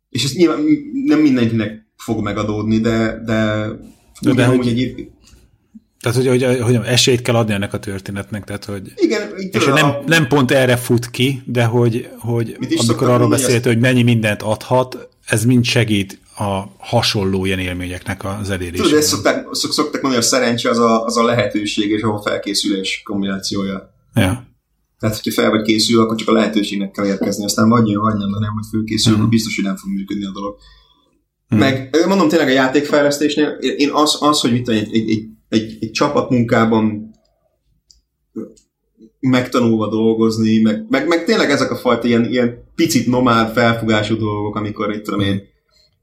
és 0.09 0.25
ez 0.25 0.33
nyilván 0.33 0.65
nem 1.05 1.21
mindenkinek 1.21 1.87
fog 1.97 2.23
megadódni, 2.23 2.79
de, 2.79 3.23
de, 3.25 3.69
de, 4.21 4.33
de 4.33 4.47
hogy, 4.47 4.67
egyéb... 4.67 5.09
Tehát, 6.01 6.17
hogy, 6.17 6.27
hogy, 6.27 6.61
hogy 6.61 6.75
esélyt 6.85 7.23
kell 7.23 7.35
adni 7.35 7.53
ennek 7.53 7.73
a 7.73 7.79
történetnek, 7.79 8.45
tehát, 8.45 8.65
hogy... 8.65 8.93
Igen, 8.97 9.31
és 9.51 9.67
a... 9.67 9.73
nem, 9.73 9.93
nem 10.07 10.27
pont 10.27 10.51
erre 10.51 10.77
fut 10.77 11.11
ki, 11.11 11.43
de 11.45 11.65
hogy, 11.65 12.09
hogy 12.19 12.57
amikor 12.77 13.09
arról 13.09 13.29
beszélt, 13.29 13.65
hogy 13.65 13.79
mennyi 13.79 14.03
mindent 14.03 14.43
adhat, 14.43 15.09
ez 15.27 15.45
mind 15.45 15.65
segít 15.65 16.21
a 16.37 16.63
hasonló 16.79 17.45
ilyen 17.45 17.59
élményeknek 17.59 18.25
az 18.25 18.51
elérésében. 18.51 18.83
Tudod, 18.87 18.99
ezt 18.99 19.09
szokták, 19.09 19.47
szokták 19.51 20.03
mondani, 20.03 20.15
hogy 20.15 20.25
a 20.25 20.37
szerencse 20.37 20.71
az 20.71 20.79
a, 20.79 21.05
az 21.05 21.17
a 21.17 21.25
lehetőség 21.25 21.91
és 21.91 22.03
a 22.03 22.23
felkészülés 22.25 23.03
kombinációja. 23.05 23.95
Ja. 24.15 24.48
Tehát, 24.99 25.17
hogyha 25.17 25.41
fel 25.43 25.51
vagy 25.51 25.63
készül, 25.63 26.01
akkor 26.01 26.17
csak 26.17 26.29
a 26.29 26.33
lehetőségnek 26.33 26.91
kell 26.91 27.07
érkezni, 27.07 27.45
aztán 27.45 27.69
vagy 27.69 27.89
jön, 27.89 28.01
vagy 28.01 28.17
nem, 28.17 28.31
de 28.33 28.39
nem, 28.39 28.55
hogy 28.55 28.67
fölkészül, 28.71 29.13
mm. 29.13 29.17
akkor 29.17 29.29
biztos, 29.29 29.55
hogy 29.55 29.65
nem 29.65 29.77
fog 29.77 29.91
működni 29.91 30.25
a 30.25 30.31
dolog. 30.33 30.57
Mm. 31.55 31.59
Meg 31.59 32.05
mondom 32.07 32.29
tényleg 32.29 32.49
a 32.49 32.53
játékfejlesztésnél, 32.53 33.49
én 33.77 33.91
az, 33.91 34.17
az 34.21 34.41
hogy 34.41 34.53
mit 34.53 34.69
egy, 34.69 34.95
egy, 34.95 35.11
egy, 35.11 35.29
egy, 35.49 35.77
egy 35.81 35.91
csapatmunkában 35.91 37.11
megtanulva 39.21 39.89
dolgozni, 39.89 40.61
meg, 40.61 40.87
meg, 40.89 41.09
meg 41.09 41.25
tényleg 41.25 41.51
ezek 41.51 41.71
a 41.71 41.77
fajta 41.77 42.07
ilyen, 42.07 42.25
ilyen 42.25 42.71
picit 42.75 43.07
nomád 43.07 43.53
felfogású 43.53 44.17
dolgok, 44.17 44.57
amikor 44.57 44.93
itt 44.95 45.05
tudom 45.05 45.21
én, 45.21 45.43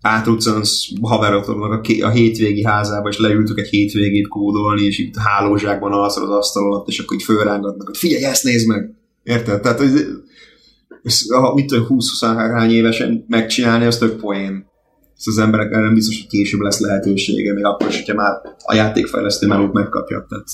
átruccansz 0.06 0.88
haveroknak 1.02 1.86
a, 1.88 2.06
a 2.06 2.10
hétvégi 2.10 2.64
házába, 2.64 3.10
és 3.10 3.18
leültök 3.18 3.60
egy 3.60 3.68
hétvégét 3.68 4.28
kódolni, 4.28 4.82
és 4.82 4.98
itt 4.98 5.16
hálózsákban 5.18 5.92
alszol 5.92 6.24
az 6.24 6.30
asztal 6.30 6.64
alatt, 6.64 6.88
és 6.88 7.00
akkor 7.00 7.16
így 7.16 7.24
fölrángatnak, 7.24 7.88
hogy 7.88 7.98
figyelj, 7.98 8.24
ezt 8.24 8.44
nézd 8.44 8.68
meg! 8.68 8.94
Érted? 9.24 9.62
Tehát, 9.62 9.78
hogy 9.80 9.92
ha 11.30 11.54
mit 11.54 11.66
tudom, 11.66 11.86
20 11.86 12.22
hány 12.24 12.72
évesen 12.72 13.26
megcsinálni, 13.28 13.86
az 13.86 13.98
tök 13.98 14.20
poén. 14.20 14.66
Ezt 15.18 15.28
az 15.28 15.38
emberek 15.38 15.74
erre 15.74 15.90
biztos, 15.90 16.18
hogy 16.18 16.28
később 16.28 16.60
lesz 16.60 16.80
lehetősége, 16.80 17.54
még 17.54 17.66
akkor 17.66 17.88
is, 17.88 17.96
hogyha 17.96 18.14
már 18.14 18.34
a 18.64 18.74
játékfejlesztő 18.74 19.48
melót 19.48 19.74
megkapja. 19.74 20.26
Tehát 20.30 20.48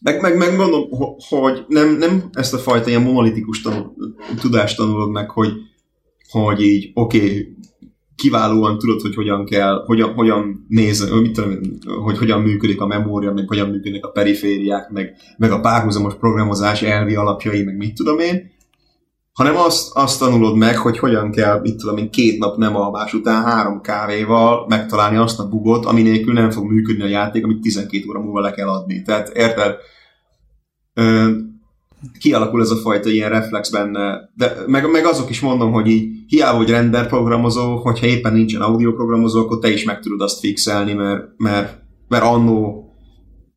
meg, 0.00 0.20
meg, 0.20 0.36
meg 0.36 0.56
mondom, 0.56 0.88
hogy 1.28 1.64
nem, 1.68 1.96
nem 1.96 2.30
ezt 2.32 2.54
a 2.54 2.58
fajta 2.58 2.88
ilyen 2.88 3.02
monolitikus 3.02 3.60
tanul, 3.60 3.94
tudást 4.40 4.76
tanulod 4.76 5.10
meg, 5.10 5.30
hogy 5.30 5.52
hogy 6.42 6.60
így, 6.62 6.90
oké, 6.94 7.18
okay, 7.18 7.56
kiválóan 8.16 8.78
tudod, 8.78 9.00
hogy 9.00 9.14
hogyan 9.14 9.44
kell, 9.44 9.82
hogyan, 9.86 10.12
hogyan 10.12 10.66
néz, 10.68 11.10
mit 11.10 11.32
tudom, 11.32 11.58
hogy 12.02 12.18
hogyan 12.18 12.40
működik 12.40 12.80
a 12.80 12.86
memória, 12.86 13.32
meg 13.32 13.48
hogyan 13.48 13.68
működnek 13.68 14.04
a 14.04 14.10
perifériák, 14.10 14.90
meg, 14.90 15.16
meg 15.36 15.50
a 15.50 15.60
párhuzamos 15.60 16.14
programozás 16.14 16.82
elvi 16.82 17.14
alapjai, 17.14 17.62
meg 17.62 17.76
mit 17.76 17.94
tudom 17.94 18.18
én, 18.18 18.54
hanem 19.32 19.56
azt, 19.56 19.90
azt 19.94 20.18
tanulod 20.18 20.56
meg, 20.56 20.76
hogy 20.76 20.98
hogyan 20.98 21.30
kell, 21.30 21.60
mit 21.60 21.76
tudom 21.76 21.96
én, 21.96 22.10
két 22.10 22.38
nap 22.38 22.56
nem 22.56 22.76
alvás 22.76 23.14
után 23.14 23.42
három 23.42 23.80
kávéval 23.80 24.66
megtalálni 24.68 25.16
azt 25.16 25.40
a 25.40 25.48
bugot, 25.48 25.84
ami 25.84 26.02
nélkül 26.02 26.32
nem 26.32 26.50
fog 26.50 26.70
működni 26.70 27.02
a 27.02 27.08
játék, 27.08 27.44
amit 27.44 27.60
12 27.60 28.08
óra 28.08 28.20
múlva 28.20 28.40
le 28.40 28.50
kell 28.50 28.68
adni. 28.68 29.02
Tehát 29.02 29.28
érted? 29.28 29.74
Kialakul 32.18 32.60
ez 32.60 32.70
a 32.70 32.76
fajta 32.76 33.10
ilyen 33.10 33.30
reflex 33.30 33.70
benne, 33.70 34.30
de 34.34 34.56
meg, 34.66 34.90
meg 34.90 35.04
azok 35.04 35.30
is 35.30 35.40
mondom, 35.40 35.72
hogy 35.72 35.86
így 35.86 36.08
hiába, 36.26 36.56
hogy 36.56 36.70
render 36.70 37.08
programozó, 37.08 37.76
hogyha 37.76 38.06
éppen 38.06 38.32
nincsen 38.32 38.60
audio 38.60 38.92
programozó, 38.92 39.40
akkor 39.40 39.58
te 39.58 39.72
is 39.72 39.84
meg 39.84 40.00
tudod 40.00 40.20
azt 40.20 40.38
fixelni, 40.38 40.92
mert, 40.92 41.24
mert, 41.36 41.78
mert 42.08 42.24
annó 42.24 42.84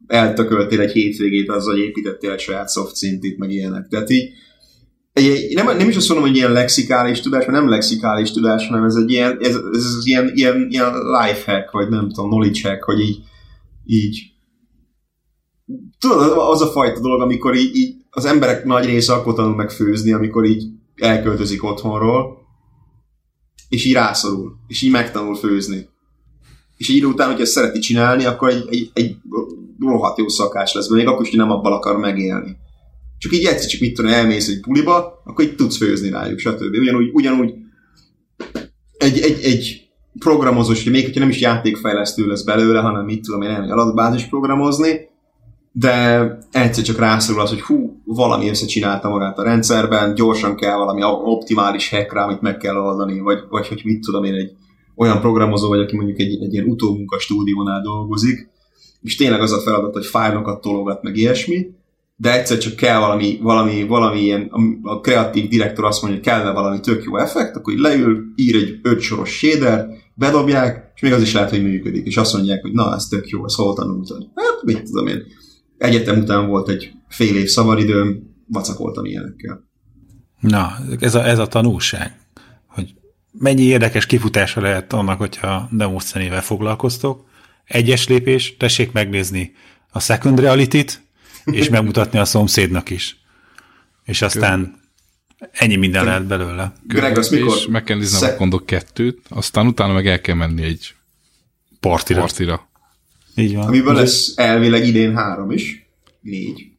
eltököltél 0.07 0.80
egy 0.80 0.91
hétvégét 0.91 1.49
azzal, 1.49 1.74
hogy 1.74 1.82
építettél 1.82 2.32
egy 2.32 2.40
saját 2.40 2.72
soft 2.72 2.95
szintit, 2.95 3.38
meg 3.38 3.52
ilyenek. 3.52 3.88
Tehát 3.88 4.10
így, 4.10 4.30
egy, 5.14 5.53
nem, 5.53 5.78
nem 5.78 5.90
is 5.90 5.95
azt 5.95 6.10
mondom, 6.10 6.28
hogy 6.28 6.36
ilyen 6.36 6.52
lexikális 6.52 7.20
tudás, 7.20 7.45
mert 7.45 7.60
nem 7.60 7.70
lexikális 7.70 8.32
tudás, 8.32 8.68
hanem 8.68 8.84
ez 8.84 8.95
egy 8.95 9.11
ilyen, 9.11 9.38
ez 9.41 9.56
ez 9.72 10.02
ilyen, 10.03 10.32
ilyen, 10.34 10.68
ilyen 10.70 10.91
life 10.94 11.52
hack, 11.52 11.72
vagy 11.72 11.90
nem 11.90 12.10
tudom, 12.10 12.30
knowledge 12.30 12.70
hack, 12.70 12.84
hogy 12.84 12.99
így, 12.99 13.20
így 13.86 14.20
tudod, 15.99 16.38
az 16.38 16.61
a 16.61 16.66
fajta 16.66 16.99
dolog, 16.99 17.22
amikor 17.22 17.56
így, 17.56 17.76
így 17.76 17.95
az 18.10 18.26
emberek 18.26 18.65
nagy 18.65 18.86
része 18.86 19.14
akkor 19.14 19.34
tanul 19.34 19.56
meg 19.56 19.69
főzni, 19.69 20.11
amikor 20.11 20.45
így 20.45 20.64
elköltözik 20.95 21.64
otthonról, 21.64 22.38
és 23.69 23.86
így 23.86 23.94
rászorul, 23.94 24.56
és 24.68 24.81
így 24.81 24.91
megtanul 24.91 25.36
főzni. 25.36 25.90
És 26.77 26.90
így 26.90 27.06
után, 27.06 27.30
hogyha 27.30 27.45
szereti 27.45 27.80
csinálni, 27.80 28.26
akkor 28.26 28.49
egy, 28.49 28.68
egy, 28.69 28.90
egy 28.94 29.15
rohadt 29.80 30.18
jó 30.18 30.27
szakás 30.27 30.73
lesz, 30.73 30.90
még 30.90 31.07
akkor 31.07 31.22
is, 31.22 31.30
hogy 31.30 31.40
nem 31.40 31.52
abban 31.52 31.73
akar 31.73 31.98
megélni. 31.98 32.57
Csak 33.18 33.34
így 33.34 33.45
egyszer 33.45 33.69
csak 33.69 33.81
mit 33.81 33.94
tudom, 33.94 34.11
elmész 34.11 34.48
egy 34.48 34.60
puliba, 34.60 35.22
akkor 35.26 35.45
így 35.45 35.56
tudsz 35.56 35.77
főzni 35.77 36.10
rájuk, 36.10 36.40
stb. 36.40 36.76
Ugyanúgy, 36.76 37.10
ugyanúgy 37.14 37.53
egy, 38.98 39.19
egy, 39.19 39.40
egy 39.44 39.90
programozós, 40.19 40.84
még 40.84 41.03
hogyha 41.06 41.19
nem 41.19 41.30
is 41.30 41.40
játékfejlesztő 41.40 42.27
lesz 42.27 42.44
belőle, 42.44 42.80
hanem 42.80 43.06
mit 43.06 43.22
tudom 43.22 43.41
én, 43.41 43.49
elmegy 43.49 43.69
adatbázis 43.69 44.23
programozni, 44.23 45.09
de 45.72 46.38
egyszer 46.52 46.84
csak 46.84 47.00
rászorul 47.00 47.41
az, 47.41 47.50
hogy 47.50 47.62
hú, 47.62 48.02
valami 48.06 48.50
összecsinálta 48.50 49.10
magát 49.10 49.38
a 49.38 49.44
rendszerben, 49.44 50.14
gyorsan 50.14 50.56
kell 50.56 50.78
valami 50.78 51.04
optimális 51.04 51.90
hack 51.90 52.14
rá, 52.14 52.24
amit 52.24 52.41
meg 52.41 52.58
kell 52.58 52.76
oldani, 52.76 53.20
vagy, 53.20 53.40
vagy 53.50 53.68
hogy 53.68 53.82
mit 53.84 54.02
tudom 54.02 54.24
én, 54.24 54.34
egy 54.34 54.52
olyan 54.96 55.20
programozó 55.20 55.68
vagy, 55.68 55.80
aki 55.80 55.96
mondjuk 55.96 56.20
egy, 56.20 56.44
egy 56.44 56.54
ilyen 56.54 56.66
utómunka 56.66 57.20
stúdiónál 57.20 57.82
dolgozik, 57.82 58.50
és 59.02 59.16
tényleg 59.16 59.41
az 59.41 59.52
a 59.52 59.60
feladat, 59.60 59.94
hogy 59.94 60.06
fájlokat 60.06 60.62
tologat, 60.62 61.02
meg 61.02 61.18
ilyesmi, 61.18 61.78
de 62.16 62.34
egyszer 62.34 62.58
csak 62.58 62.76
kell 62.76 63.00
valami, 63.00 63.40
valami, 63.41 63.84
valami 63.84 64.20
ilyen, 64.20 64.52
a 64.82 65.00
kreatív 65.00 65.48
direktor 65.48 65.86
azt 65.86 66.02
mondja, 66.02 66.20
hogy 66.20 66.30
kellene 66.30 66.52
valami 66.52 66.80
tök 66.80 67.04
jó 67.04 67.18
effekt, 67.18 67.56
akkor 67.56 67.74
így 67.74 67.80
leül, 67.80 68.24
ír 68.36 68.56
egy 68.56 68.80
öt 68.82 69.00
soros 69.00 69.38
shader, 69.38 69.88
bedobják, 70.14 70.91
és 70.96 71.02
még 71.02 71.14
az 71.14 71.22
is 71.22 71.34
lehet, 71.34 71.50
hogy 71.50 71.64
működik, 71.64 72.06
és 72.06 72.18
azt 72.18 72.34
mondják, 72.34 72.62
hogy 72.62 72.72
na, 72.72 72.96
ez 72.96 73.06
tök 73.06 73.28
jó, 73.28 73.46
ez 73.46 73.54
hol 73.54 73.74
tanultad? 73.74 74.28
Hát, 74.36 74.64
mit 74.64 74.84
tudom 74.84 75.08
én. 75.08 75.24
Egyetem 75.80 76.20
után 76.20 76.48
volt 76.48 76.70
egy 76.70 76.92
fél 77.08 77.36
év 77.38 77.48
szabadidőm, 77.48 78.36
vacakoltam 78.48 79.06
ilyenekkel. 79.06 79.68
Na, 80.40 80.78
ez 81.00 81.16
a, 81.16 81.28
ez 81.28 81.40
a 81.40 81.48
tanulság, 81.48 82.20
hogy 82.68 82.94
mennyi 83.32 83.62
érdekes 83.62 84.06
kifutása 84.06 84.62
lehet 84.62 84.94
annak, 84.94 85.18
hogyha 85.18 85.70
demoszenével 85.72 86.42
foglalkoztok. 86.42 87.28
Egyes 87.66 88.08
lépés, 88.08 88.58
tessék 88.58 88.92
megnézni 88.92 89.56
a 89.92 90.00
second 90.00 90.40
reality-t, 90.40 91.02
és 91.46 91.70
megmutatni 91.80 92.20
a 92.20 92.26
szomszédnak 92.26 92.90
is. 92.90 93.18
És 94.04 94.22
aztán 94.22 94.80
ennyi 95.52 95.76
minden 95.76 96.06
lehet 96.06 96.26
belőle. 96.26 96.74
Greg, 96.84 97.18
azt 97.18 97.32
mikor? 97.32 97.56
És 97.56 97.68
meg 97.68 97.84
kell 97.84 97.98
nézni 97.98 98.28
a 98.28 98.36
kondok 98.36 98.66
kettőt, 98.66 99.20
aztán 99.30 99.68
utána 99.68 99.94
meg 99.94 100.08
el 100.08 100.22
kell 100.22 100.36
menni 100.36 100.64
egy 100.64 100.96
partira. 101.80 102.20
partira. 102.20 102.69
Így 103.40 103.56
van. 103.56 103.68
Amiből 103.68 103.94
lesz 103.94 104.34
elvileg 104.36 104.88
idén 104.88 105.16
három 105.16 105.52
is. 105.52 105.90
Négy. 106.22 106.70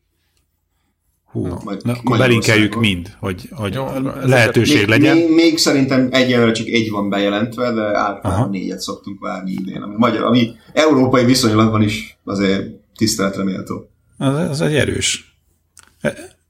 Hú, 1.24 1.46
no, 1.46 1.56
majd, 1.64 1.84
na, 1.84 1.92
akkor 1.92 2.18
belinkeljük 2.18 2.74
mind, 2.74 3.16
hogy, 3.18 3.48
hogy 3.50 3.74
Jó, 3.74 3.86
lehetőség 4.22 4.76
még, 4.76 4.86
legyen. 4.86 5.16
Még, 5.16 5.34
még 5.34 5.58
szerintem 5.58 6.08
egyelőre 6.10 6.52
csak 6.52 6.66
egy 6.66 6.90
van 6.90 7.08
bejelentve, 7.08 7.72
de 7.72 7.82
általában 7.82 8.50
négyet 8.50 8.80
szoktunk 8.80 9.20
várni 9.20 9.50
idén, 9.50 9.82
ami, 9.82 9.94
magyar, 9.96 10.22
ami 10.22 10.50
európai 10.72 11.24
viszonylatban 11.24 11.82
is 11.82 12.18
azért 12.24 12.66
tiszteletre 12.96 13.44
méltó. 13.44 13.90
Az, 14.18 14.48
az 14.48 14.60
egy 14.60 14.74
erős. 14.74 15.36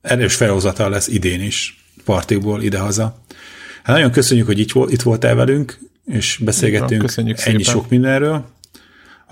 Erős 0.01 0.35
felhozatal 0.35 0.91
lesz 0.91 1.09
idén 1.09 1.41
is, 1.41 1.85
partikból 2.05 2.63
idehaza. 2.63 3.23
Hát 3.83 3.97
nagyon 3.97 4.11
köszönjük, 4.11 4.47
hogy 4.47 4.59
itt, 4.59 4.73
itt 4.89 5.03
voltál 5.03 5.35
velünk, 5.35 5.79
és 6.07 6.41
beszélgettünk 6.45 7.13
ennyi 7.17 7.35
szépen. 7.37 7.61
sok 7.61 7.89
mindenről. 7.89 8.45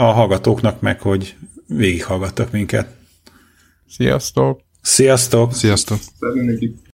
A 0.00 0.04
hallgatóknak 0.04 0.80
meg, 0.80 1.00
hogy 1.00 1.36
végighallgattak 1.66 2.50
minket. 2.50 2.88
Sziasztok! 3.88 4.60
Sziasztok! 4.82 5.52
Sziasztok! 5.52 5.98
Sziasztok. 5.98 6.88